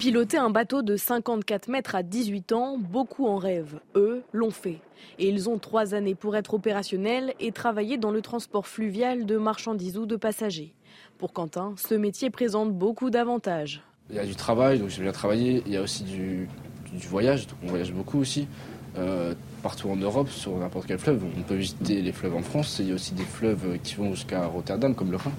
Piloter 0.00 0.38
un 0.38 0.48
bateau 0.48 0.80
de 0.80 0.96
54 0.96 1.68
mètres 1.68 1.94
à 1.94 2.02
18 2.02 2.52
ans, 2.52 2.78
beaucoup 2.78 3.26
en 3.26 3.36
rêvent. 3.36 3.80
Eux 3.94 4.22
l'ont 4.32 4.50
fait. 4.50 4.78
Et 5.18 5.28
ils 5.28 5.50
ont 5.50 5.58
trois 5.58 5.92
années 5.92 6.14
pour 6.14 6.36
être 6.36 6.54
opérationnels 6.54 7.34
et 7.38 7.52
travailler 7.52 7.98
dans 7.98 8.10
le 8.10 8.22
transport 8.22 8.66
fluvial 8.66 9.26
de 9.26 9.36
marchandises 9.36 9.98
ou 9.98 10.06
de 10.06 10.16
passagers. 10.16 10.72
Pour 11.18 11.34
Quentin, 11.34 11.74
ce 11.76 11.94
métier 11.94 12.30
présente 12.30 12.72
beaucoup 12.72 13.10
d'avantages. 13.10 13.82
Il 14.08 14.16
y 14.16 14.18
a 14.18 14.24
du 14.24 14.34
travail, 14.34 14.78
donc 14.78 14.88
j'ai 14.88 15.02
bien 15.02 15.12
travaillé. 15.12 15.62
Il 15.66 15.72
y 15.72 15.76
a 15.76 15.82
aussi 15.82 16.04
du, 16.04 16.48
du 16.94 17.06
voyage, 17.06 17.46
donc 17.46 17.58
on 17.64 17.66
voyage 17.66 17.92
beaucoup 17.92 18.20
aussi. 18.20 18.48
Euh, 18.96 19.34
partout 19.62 19.90
en 19.90 19.96
Europe, 19.96 20.30
sur 20.30 20.56
n'importe 20.56 20.86
quel 20.86 20.98
fleuve. 20.98 21.22
On 21.38 21.42
peut 21.42 21.56
visiter 21.56 22.00
les 22.00 22.12
fleuves 22.12 22.36
en 22.36 22.42
France, 22.42 22.78
il 22.80 22.88
y 22.88 22.92
a 22.92 22.94
aussi 22.94 23.12
des 23.12 23.24
fleuves 23.24 23.78
qui 23.82 23.96
vont 23.96 24.14
jusqu'à 24.14 24.46
Rotterdam, 24.46 24.94
comme 24.94 25.10
le 25.10 25.18
Rhin. 25.18 25.32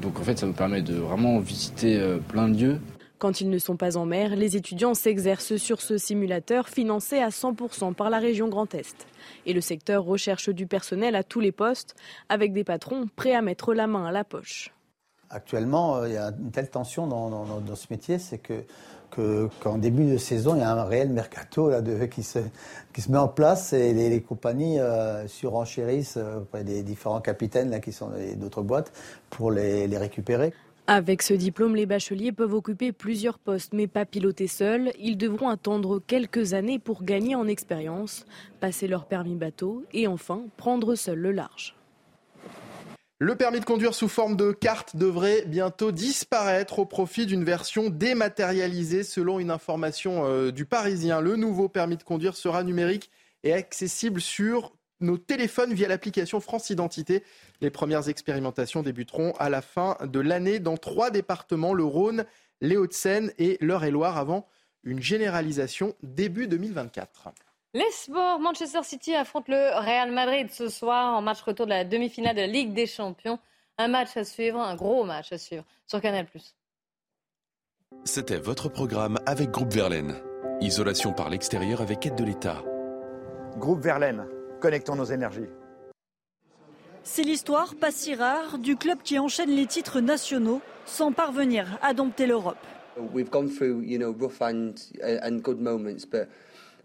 Donc 0.00 0.18
en 0.18 0.22
fait, 0.22 0.38
ça 0.38 0.46
nous 0.46 0.54
permet 0.54 0.80
de 0.80 0.94
vraiment 0.94 1.40
visiter 1.40 2.00
euh, 2.00 2.16
plein 2.16 2.48
de 2.48 2.58
lieux. 2.58 2.80
Quand 3.18 3.40
ils 3.40 3.50
ne 3.50 3.58
sont 3.58 3.76
pas 3.76 3.96
en 3.96 4.06
mer, 4.06 4.36
les 4.36 4.56
étudiants 4.56 4.94
s'exercent 4.94 5.56
sur 5.56 5.80
ce 5.80 5.98
simulateur 5.98 6.68
financé 6.68 7.18
à 7.18 7.30
100% 7.30 7.92
par 7.94 8.10
la 8.10 8.18
région 8.18 8.46
Grand 8.48 8.72
Est. 8.74 9.08
Et 9.44 9.52
le 9.52 9.60
secteur 9.60 10.04
recherche 10.04 10.50
du 10.50 10.68
personnel 10.68 11.16
à 11.16 11.24
tous 11.24 11.40
les 11.40 11.50
postes, 11.50 11.96
avec 12.28 12.52
des 12.52 12.62
patrons 12.62 13.08
prêts 13.16 13.34
à 13.34 13.42
mettre 13.42 13.74
la 13.74 13.88
main 13.88 14.04
à 14.06 14.12
la 14.12 14.22
poche. 14.22 14.72
Actuellement, 15.30 15.96
euh, 15.96 16.08
il 16.08 16.14
y 16.14 16.16
a 16.16 16.28
une 16.28 16.52
telle 16.52 16.70
tension 16.70 17.08
dans, 17.08 17.74
ce 17.74 17.86
métier, 17.90 18.18
c'est 18.18 18.38
que 18.38 18.62
qu'en 19.60 19.78
début 19.78 20.04
de 20.04 20.16
saison, 20.16 20.54
il 20.54 20.60
y 20.60 20.62
a 20.62 20.70
un 20.70 20.84
réel 20.84 21.08
mercato 21.08 21.72
qui, 22.10 22.22
se, 22.22 22.38
qui 22.92 23.00
se 23.00 23.10
met 23.10 23.18
en 23.18 23.26
place 23.26 23.72
et 23.72 23.92
les, 23.92 24.22
compagnies 24.22 24.78
euh, 24.78 25.26
surenchérissent 25.26 26.18
euh, 26.18 26.40
auprès 26.40 26.62
des 26.62 26.82
différents 26.82 27.20
capitaines 27.20 27.70
là, 27.70 27.80
qui 27.80 27.90
sont 27.90 28.12
d'autres 28.36 28.62
boîtes 28.62 28.92
pour 29.30 29.50
les 29.50 29.86
récupérer. 29.96 30.52
Avec 30.90 31.20
ce 31.20 31.34
diplôme, 31.34 31.76
les 31.76 31.84
bacheliers 31.84 32.32
peuvent 32.32 32.54
occuper 32.54 32.92
plusieurs 32.92 33.38
postes, 33.38 33.74
mais 33.74 33.86
pas 33.86 34.06
piloter 34.06 34.46
seuls. 34.46 34.90
Ils 34.98 35.18
devront 35.18 35.50
attendre 35.50 35.98
quelques 35.98 36.54
années 36.54 36.78
pour 36.78 37.04
gagner 37.04 37.34
en 37.34 37.46
expérience, 37.46 38.24
passer 38.58 38.88
leur 38.88 39.04
permis 39.04 39.34
bateau 39.34 39.84
et 39.92 40.06
enfin 40.06 40.44
prendre 40.56 40.94
seul 40.94 41.18
le 41.18 41.32
large. 41.32 41.76
Le 43.18 43.36
permis 43.36 43.60
de 43.60 43.66
conduire 43.66 43.92
sous 43.92 44.08
forme 44.08 44.34
de 44.34 44.50
carte 44.50 44.96
devrait 44.96 45.44
bientôt 45.46 45.92
disparaître 45.92 46.78
au 46.78 46.86
profit 46.86 47.26
d'une 47.26 47.44
version 47.44 47.90
dématérialisée 47.90 49.04
selon 49.04 49.40
une 49.40 49.50
information 49.50 50.24
euh, 50.24 50.52
du 50.52 50.64
Parisien. 50.64 51.20
Le 51.20 51.36
nouveau 51.36 51.68
permis 51.68 51.98
de 51.98 52.02
conduire 52.02 52.34
sera 52.34 52.64
numérique 52.64 53.10
et 53.44 53.52
accessible 53.52 54.22
sur 54.22 54.72
nos 55.00 55.18
téléphones 55.18 55.74
via 55.74 55.88
l'application 55.88 56.40
France 56.40 56.70
Identité. 56.70 57.24
Les 57.60 57.70
premières 57.70 58.08
expérimentations 58.08 58.82
débuteront 58.82 59.32
à 59.38 59.48
la 59.48 59.62
fin 59.62 59.96
de 60.04 60.20
l'année 60.20 60.58
dans 60.58 60.76
trois 60.76 61.10
départements, 61.10 61.74
le 61.74 61.84
Rhône, 61.84 62.24
les 62.60 62.76
Hauts-de-Seine 62.76 63.32
et 63.38 63.58
l'Eure-et-Loire, 63.60 64.16
avant 64.16 64.46
une 64.84 65.02
généralisation 65.02 65.94
début 66.02 66.48
2024. 66.48 67.30
Les 67.74 67.90
sports, 67.90 68.40
Manchester 68.40 68.82
City 68.82 69.14
affronte 69.14 69.48
le 69.48 69.78
Real 69.78 70.10
Madrid 70.10 70.50
ce 70.50 70.68
soir 70.68 71.14
en 71.14 71.20
match 71.20 71.42
retour 71.42 71.66
de 71.66 71.70
la 71.70 71.84
demi-finale 71.84 72.34
de 72.34 72.40
la 72.40 72.46
Ligue 72.46 72.72
des 72.72 72.86
Champions. 72.86 73.38
Un 73.76 73.88
match 73.88 74.16
à 74.16 74.24
suivre, 74.24 74.58
un 74.58 74.74
gros 74.74 75.04
match 75.04 75.32
à 75.32 75.38
suivre 75.38 75.64
sur 75.86 76.00
Canal+. 76.00 76.26
C'était 78.04 78.38
votre 78.38 78.68
programme 78.68 79.18
avec 79.26 79.50
Groupe 79.50 79.72
Verlaine. 79.72 80.16
Isolation 80.60 81.12
par 81.12 81.30
l'extérieur 81.30 81.80
avec 81.82 82.06
aide 82.06 82.16
de 82.16 82.24
l'État. 82.24 82.62
Groupe 83.58 83.80
Verlaine, 83.80 84.26
connectons 84.60 84.96
nos 84.96 85.04
énergies. 85.04 85.48
C'est 87.04 87.22
l'histoire 87.22 87.74
pas 87.74 87.90
si 87.90 88.14
rare 88.14 88.58
du 88.58 88.76
club 88.76 88.98
qui 89.02 89.18
enchaîne 89.18 89.50
les 89.50 89.66
titres 89.66 90.00
nationaux 90.00 90.60
sans 90.84 91.12
parvenir 91.12 91.78
à 91.80 91.94
dompter 91.94 92.26
l'Europe. 92.26 92.58
We've 93.14 93.30
gone 93.30 93.48
through, 93.48 93.82
you 93.82 93.98
know, 93.98 94.12
rough 94.12 94.42
and, 94.42 94.74
and 95.22 95.40
good 95.40 95.60
moments, 95.60 96.04
but 96.04 96.28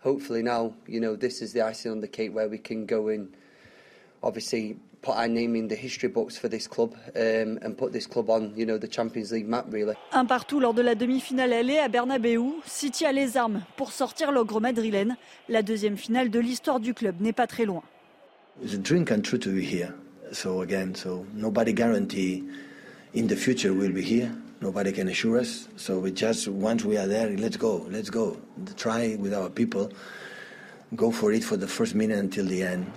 hopefully 0.03 0.43
now, 0.43 0.73
you 0.87 1.01
know, 1.01 1.15
this 1.17 1.41
is 1.41 1.53
the 1.53 1.61
icing 1.61 1.91
on 1.91 1.99
the 1.99 2.07
cake 2.07 2.33
where 2.33 2.47
we 2.47 2.59
can 2.59 2.85
go 2.85 3.09
in, 3.09 3.29
obviously 4.21 4.77
put 5.03 5.15
our 5.15 5.27
name 5.27 5.55
in 5.55 5.67
the 5.67 5.75
history 5.75 6.07
books 6.07 6.37
for 6.37 6.49
this 6.49 6.67
club 6.67 6.95
um, 7.15 7.59
and 7.61 7.77
put 7.77 7.91
this 7.91 8.07
club 8.07 8.29
on, 8.29 8.53
you 8.55 8.65
know, 8.65 8.77
the 8.77 8.87
Champions 8.87 9.31
League 9.31 9.47
map 9.47 9.65
really. 9.69 9.93
Un 10.13 10.25
partout 10.25 10.59
lors 10.59 10.73
de 10.73 10.81
la 10.81 10.95
demi-finale 10.95 11.53
allée 11.53 11.77
à 11.77 11.89
Bernabeu, 11.89 12.39
City 12.65 13.05
a 13.05 13.11
les 13.11 13.37
armes 13.37 13.61
pour 13.75 13.91
sortir 13.91 14.31
l'ogre 14.31 14.59
madrilène. 14.59 15.17
La 15.49 15.61
deuxième 15.61 15.97
finale 15.97 16.29
de 16.29 16.39
l'histoire 16.39 16.79
du 16.79 16.93
club 16.93 17.21
n'est 17.21 17.33
pas 17.33 17.47
très 17.47 17.65
loin. 17.65 17.83
It's 18.63 18.73
a 18.73 18.77
dream 18.77 19.05
come 19.05 19.21
true 19.21 19.39
to 19.39 19.49
be 19.49 19.61
here. 19.61 19.93
So 20.31 20.61
again, 20.61 20.95
so 20.95 21.25
nobody 21.35 21.73
guarantee 21.73 22.43
in 23.13 23.27
the 23.27 23.35
future 23.35 23.73
we'll 23.73 23.93
be 23.93 24.01
here. 24.01 24.31
Nobody 24.61 24.93
can 24.93 25.09
assure 25.09 25.37
us. 25.39 25.67
So 25.75 25.99
we 25.99 26.11
just, 26.11 26.47
once 26.47 26.85
we 26.85 26.97
are 26.97 27.07
there, 27.07 27.29
let's 27.37 27.57
go, 27.57 27.85
let's 27.89 28.09
go. 28.09 28.37
Try 28.77 29.17
with 29.19 29.33
our 29.33 29.49
people. 29.49 29.91
go 30.95 31.11
for 31.11 31.31
it 31.31 31.43
for 31.43 31.57
the 31.57 31.67
first 31.67 31.95
minute 31.95 32.19
until 32.19 32.45
the 32.45 32.63
end. 32.63 32.91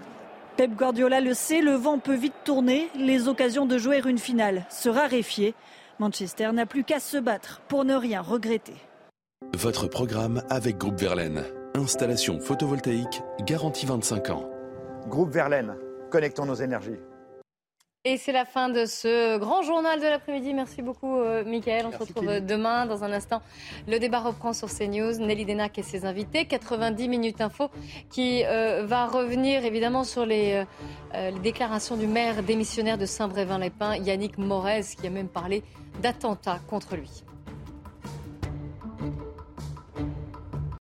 Pep 0.57 0.75
Guardiola 0.75 1.21
le 1.21 1.35
sait, 1.35 1.61
le 1.61 1.73
vent 1.73 1.99
peut 1.99 2.15
vite 2.15 2.33
tourner, 2.45 2.89
les 2.99 3.29
occasions 3.29 3.67
de 3.67 3.77
jouer 3.77 4.01
une 4.07 4.17
finale 4.17 4.65
se 4.71 4.89
raréfier. 4.89 5.55
Manchester 5.99 6.51
n'a 6.53 6.65
plus 6.65 6.83
qu'à 6.83 6.99
se 6.99 7.19
battre 7.19 7.61
pour 7.69 7.85
ne 7.85 7.95
rien 7.95 8.23
regretter. 8.23 8.73
Votre 9.55 9.87
programme 9.87 10.43
avec 10.49 10.79
Groupe 10.79 10.99
Verlaine. 10.99 11.45
Installation 11.75 12.41
photovoltaïque 12.41 13.23
garantie 13.45 13.85
25 13.85 14.31
ans. 14.31 14.49
Groupe 15.09 15.31
Verlaine, 15.31 15.75
connectons 16.11 16.47
nos 16.47 16.55
énergies. 16.55 17.01
Et 18.09 18.19
c'est 18.19 18.31
la 18.31 18.45
fin 18.45 18.69
de 18.69 18.85
ce 18.85 19.37
grand 19.37 19.63
journal 19.63 19.99
de 19.99 20.05
l'après-midi. 20.05 20.55
Merci 20.55 20.81
beaucoup, 20.81 21.17
euh, 21.19 21.43
Michael. 21.45 21.87
On 21.87 21.91
se 21.91 21.97
retrouve 21.97 22.29
Philippe. 22.29 22.47
demain. 22.47 22.87
Dans 22.87 23.03
un 23.03 23.11
instant, 23.11 23.43
le 23.89 23.99
débat 23.99 24.21
reprend 24.21 24.53
sur 24.53 24.69
CNews. 24.69 25.19
Nelly 25.19 25.45
Denac 25.45 25.77
et 25.77 25.83
ses 25.83 26.05
invités. 26.05 26.45
90 26.45 27.09
minutes 27.09 27.41
info 27.41 27.69
qui 28.09 28.45
euh, 28.45 28.87
va 28.87 29.07
revenir 29.07 29.65
évidemment 29.65 30.05
sur 30.05 30.25
les, 30.25 30.53
euh, 30.53 30.65
euh, 31.17 31.31
les 31.33 31.41
déclarations 31.41 31.97
du 31.97 32.07
maire 32.07 32.45
démissionnaire 32.45 32.97
de 32.97 33.07
Saint-Brévin-les-Pins, 33.07 33.97
Yannick 33.97 34.39
Morez, 34.39 34.83
qui 35.01 35.05
a 35.09 35.11
même 35.11 35.29
parlé 35.29 35.65
d'attentat 36.01 36.61
contre 36.69 36.95
lui. 36.95 37.26